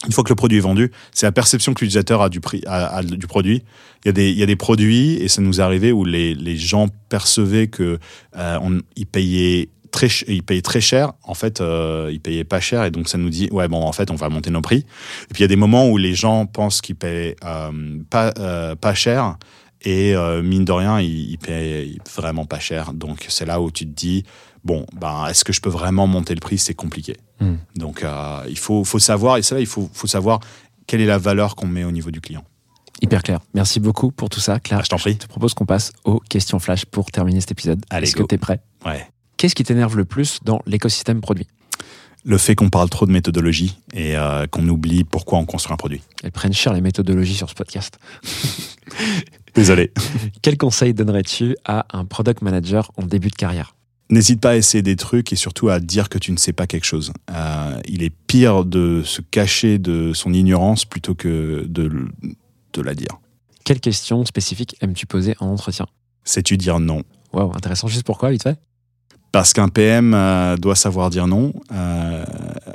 Une 0.06 0.12
fois 0.12 0.24
que 0.24 0.30
le 0.30 0.34
produit 0.34 0.58
est 0.58 0.62
vendu, 0.62 0.90
c'est 1.12 1.26
la 1.26 1.32
perception 1.32 1.74
que 1.74 1.80
l'utilisateur 1.84 2.22
a 2.22 2.28
du 2.28 2.40
prix, 2.40 2.62
a- 2.66 2.96
a 2.96 3.02
du 3.02 3.26
produit. 3.26 3.62
Il 4.04 4.08
y 4.08 4.10
a 4.10 4.12
des, 4.12 4.30
il 4.30 4.36
y 4.38 4.42
a 4.42 4.46
des 4.46 4.56
produits, 4.56 5.14
et 5.14 5.28
ça 5.28 5.40
nous 5.42 5.60
est 5.60 5.62
arrivé, 5.62 5.92
où 5.92 6.04
les, 6.04 6.34
les 6.34 6.56
gens 6.56 6.88
percevaient 7.08 7.68
que 7.68 7.98
euh, 8.36 8.58
on, 8.62 8.80
ils 8.96 9.06
payaient 9.06 9.68
très, 9.92 10.08
ils 10.26 10.42
payaient 10.42 10.62
très 10.62 10.80
cher. 10.80 11.12
En 11.22 11.34
fait, 11.34 11.60
euh, 11.60 12.10
ils 12.12 12.18
payaient 12.20 12.42
pas 12.42 12.58
cher, 12.60 12.84
et 12.84 12.90
donc 12.90 13.08
ça 13.08 13.16
nous 13.16 13.30
dit, 13.30 13.48
ouais, 13.52 13.68
bon, 13.68 13.80
en 13.82 13.92
fait, 13.92 14.10
on 14.10 14.16
va 14.16 14.28
monter 14.28 14.50
nos 14.50 14.60
prix. 14.62 14.78
Et 14.78 15.34
puis 15.34 15.38
il 15.38 15.42
y 15.42 15.44
a 15.44 15.48
des 15.48 15.56
moments 15.56 15.88
où 15.88 15.96
les 15.98 16.14
gens 16.14 16.46
pensent 16.46 16.80
qu'ils 16.80 16.96
paient 16.96 17.36
euh, 17.44 17.70
pas, 18.10 18.32
euh, 18.38 18.74
pas 18.74 18.94
cher, 18.94 19.36
et 19.82 20.16
euh, 20.16 20.42
mine 20.42 20.64
de 20.64 20.72
rien, 20.72 21.00
ils, 21.00 21.30
ils 21.32 21.38
paient 21.38 21.88
vraiment 22.16 22.44
pas 22.44 22.58
cher. 22.58 22.92
Donc 22.92 23.26
c'est 23.28 23.46
là 23.46 23.60
où 23.60 23.70
tu 23.70 23.84
te 23.84 23.90
dis, 23.94 24.24
bon, 24.64 24.86
ben, 24.94 25.26
est-ce 25.28 25.44
que 25.44 25.52
je 25.52 25.60
peux 25.60 25.70
vraiment 25.70 26.06
monter 26.06 26.34
le 26.34 26.40
prix? 26.40 26.58
C'est 26.58 26.74
compliqué. 26.74 27.16
Hmm. 27.40 27.56
Donc 27.76 28.02
euh, 28.02 28.44
il 28.48 28.58
faut, 28.58 28.84
faut 28.84 28.98
savoir, 28.98 29.36
et 29.36 29.42
ça, 29.42 29.60
il 29.60 29.66
faut, 29.66 29.88
faut 29.92 30.06
savoir 30.06 30.40
quelle 30.86 31.00
est 31.00 31.06
la 31.06 31.18
valeur 31.18 31.56
qu'on 31.56 31.66
met 31.66 31.84
au 31.84 31.92
niveau 31.92 32.10
du 32.10 32.20
client. 32.20 32.44
Hyper 33.00 33.22
clair. 33.22 33.40
Merci 33.54 33.80
beaucoup 33.80 34.12
pour 34.12 34.30
tout 34.30 34.38
ça, 34.38 34.60
Claire. 34.60 34.78
Ah, 34.80 34.84
je 34.84 34.88
t'en 34.88 34.96
prie. 34.96 35.16
te 35.16 35.26
propose 35.26 35.54
qu'on 35.54 35.66
passe 35.66 35.92
aux 36.04 36.20
questions 36.20 36.60
flash 36.60 36.84
pour 36.84 37.10
terminer 37.10 37.40
cet 37.40 37.50
épisode. 37.50 37.84
Allez, 37.90 38.06
Est-ce 38.06 38.14
que 38.14 38.22
tu 38.22 38.34
es 38.36 38.38
prêt? 38.38 38.60
Ouais. 38.86 39.06
Qu'est-ce 39.36 39.56
qui 39.56 39.64
t'énerve 39.64 39.96
le 39.96 40.04
plus 40.04 40.38
dans 40.44 40.60
l'écosystème 40.66 41.20
produit? 41.20 41.48
Le 42.24 42.38
fait 42.38 42.54
qu'on 42.54 42.70
parle 42.70 42.88
trop 42.88 43.06
de 43.06 43.10
méthodologie 43.10 43.76
et 43.92 44.16
euh, 44.16 44.46
qu'on 44.46 44.68
oublie 44.68 45.02
pourquoi 45.02 45.38
on 45.40 45.44
construit 45.44 45.72
un 45.72 45.76
produit. 45.76 46.00
Elles 46.22 46.30
prennent 46.30 46.52
cher 46.52 46.72
les 46.72 46.80
méthodologies 46.80 47.34
sur 47.34 47.50
ce 47.50 47.54
podcast. 47.54 47.98
Désolé. 49.56 49.92
Quel 50.42 50.56
conseil 50.56 50.94
donnerais-tu 50.94 51.56
à 51.64 51.86
un 51.90 52.04
product 52.04 52.42
manager 52.42 52.92
en 52.96 53.02
début 53.02 53.30
de 53.30 53.34
carrière? 53.34 53.74
N'hésite 54.12 54.42
pas 54.42 54.50
à 54.50 54.56
essayer 54.56 54.82
des 54.82 54.96
trucs 54.96 55.32
et 55.32 55.36
surtout 55.36 55.70
à 55.70 55.80
dire 55.80 56.10
que 56.10 56.18
tu 56.18 56.32
ne 56.32 56.36
sais 56.36 56.52
pas 56.52 56.66
quelque 56.66 56.84
chose. 56.84 57.14
Euh, 57.30 57.80
il 57.88 58.02
est 58.02 58.12
pire 58.26 58.66
de 58.66 59.00
se 59.06 59.22
cacher 59.22 59.78
de 59.78 60.12
son 60.12 60.34
ignorance 60.34 60.84
plutôt 60.84 61.14
que 61.14 61.64
de, 61.66 62.82
la 62.82 62.94
dire. 62.94 63.18
Quelles 63.64 63.80
questions 63.80 64.22
spécifiques 64.26 64.76
aimes-tu 64.82 65.06
poser 65.06 65.34
en 65.40 65.46
entretien? 65.46 65.86
Sais-tu 66.24 66.58
dire 66.58 66.78
non? 66.78 67.04
Waouh, 67.32 67.52
intéressant. 67.56 67.88
Juste 67.88 68.04
pourquoi, 68.04 68.30
vite 68.30 68.42
fait? 68.42 68.60
Parce 69.32 69.54
qu'un 69.54 69.68
PM 69.68 70.12
euh, 70.12 70.56
doit 70.58 70.76
savoir 70.76 71.08
dire 71.08 71.26
non. 71.26 71.54
Euh, 71.72 72.26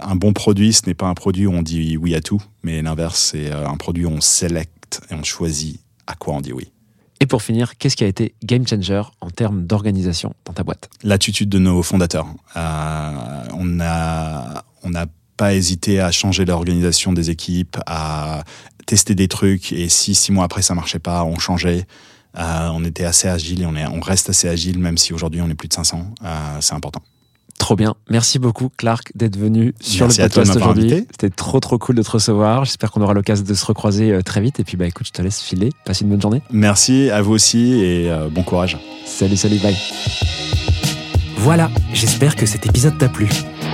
un 0.02 0.16
bon 0.16 0.34
produit, 0.34 0.74
ce 0.74 0.88
n'est 0.88 0.96
pas 0.96 1.06
un 1.06 1.14
produit 1.14 1.46
où 1.46 1.52
on 1.52 1.62
dit 1.62 1.98
oui 1.98 2.16
à 2.16 2.22
tout, 2.22 2.42
mais 2.64 2.82
l'inverse, 2.82 3.30
c'est 3.32 3.52
un 3.52 3.78
produit 3.78 4.06
où 4.06 4.10
on 4.10 4.22
sélecte 4.22 5.02
et 5.12 5.14
on 5.14 5.24
choisit 5.24 5.80
à 6.08 6.16
quoi 6.16 6.34
on 6.34 6.42
dit 6.42 6.52
oui. 6.52 6.72
Et 7.20 7.26
pour 7.26 7.42
finir, 7.42 7.78
qu'est-ce 7.78 7.96
qui 7.96 8.04
a 8.04 8.08
été 8.08 8.36
game 8.44 8.68
changer 8.68 9.02
en 9.22 9.30
termes 9.30 9.66
d'organisation 9.66 10.34
dans 10.46 10.54
ta 10.54 10.64
boîte? 10.64 10.90
L'attitude 11.04 11.50
de 11.50 11.60
nos 11.60 11.82
fondateurs. 11.82 12.28
Euh, 12.56 13.48
on 13.54 13.66
n'a 13.66 14.64
pas 15.36 15.54
hésité 15.54 16.00
à 16.00 16.12
changer 16.12 16.46
l'organisation 16.46 17.14
des 17.14 17.30
équipes, 17.30 17.78
à 17.86 18.44
tester 18.86 19.16
des 19.16 19.28
trucs, 19.28 19.72
et 19.72 19.90
si 19.90 20.16
six 20.16 20.32
mois 20.32 20.46
après 20.46 20.62
ça 20.62 20.74
marchait 20.74 21.00
pas, 21.00 21.24
on 21.24 21.38
changeait. 21.38 21.86
Euh, 22.38 22.70
on 22.72 22.84
était 22.84 23.04
assez 23.04 23.28
agile 23.28 23.64
et 23.64 23.66
on 23.66 24.00
reste 24.00 24.30
assez 24.30 24.48
agile, 24.48 24.80
même 24.80 24.98
si 24.98 25.14
aujourd'hui 25.14 25.42
on 25.42 25.50
est 25.50 25.56
plus 25.56 25.68
de 25.68 25.74
500. 25.74 26.14
Euh, 26.24 26.58
c'est 26.60 26.74
important. 26.74 27.02
Trop 27.58 27.76
bien. 27.76 27.96
Merci 28.10 28.40
beaucoup, 28.40 28.70
Clark, 28.78 29.12
d'être 29.16 29.38
venu 29.38 29.74
sur 29.80 30.06
Merci 30.06 30.22
le 30.22 30.28
podcast 30.28 30.56
aujourd'hui. 30.56 30.90
C'était 31.12 31.30
trop, 31.30 31.60
trop 31.60 31.78
cool 31.78 31.96
de 31.96 32.04
te 32.04 32.12
recevoir. 32.12 32.66
J'espère 32.66 32.92
qu'on 32.92 33.02
aura 33.02 33.14
l'occasion 33.14 33.44
de 33.44 33.54
se 33.54 33.66
recroiser 33.66 34.12
euh, 34.12 34.22
très 34.22 34.42
vite. 34.42 34.60
Et 34.60 34.64
puis, 34.64 34.78
bah, 34.78 34.86
écoute, 34.86 35.08
je 35.08 35.12
te 35.12 35.22
laisse 35.22 35.42
filer. 35.42 35.72
Passe 35.86 36.02
une 36.02 36.10
bonne 36.10 36.22
journée. 36.22 36.42
Merci 36.52 37.10
à 37.10 37.22
vous 37.22 37.34
aussi 37.34 37.74
et 37.74 38.12
euh, 38.12 38.30
bon 38.30 38.44
courage. 38.44 38.78
Salut, 39.06 39.38
salut, 39.38 39.58
bye. 39.58 39.76
Voilà, 41.38 41.70
j'espère 41.94 42.36
que 42.36 42.46
cet 42.46 42.66
épisode 42.66 42.98
t'a 42.98 43.10
plu. 43.10 43.30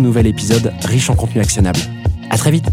nouvel 0.00 0.26
épisode 0.26 0.72
riche 0.84 1.10
en 1.10 1.14
contenu 1.14 1.40
actionnable. 1.40 1.80
À 2.30 2.38
très 2.38 2.50
vite. 2.50 2.66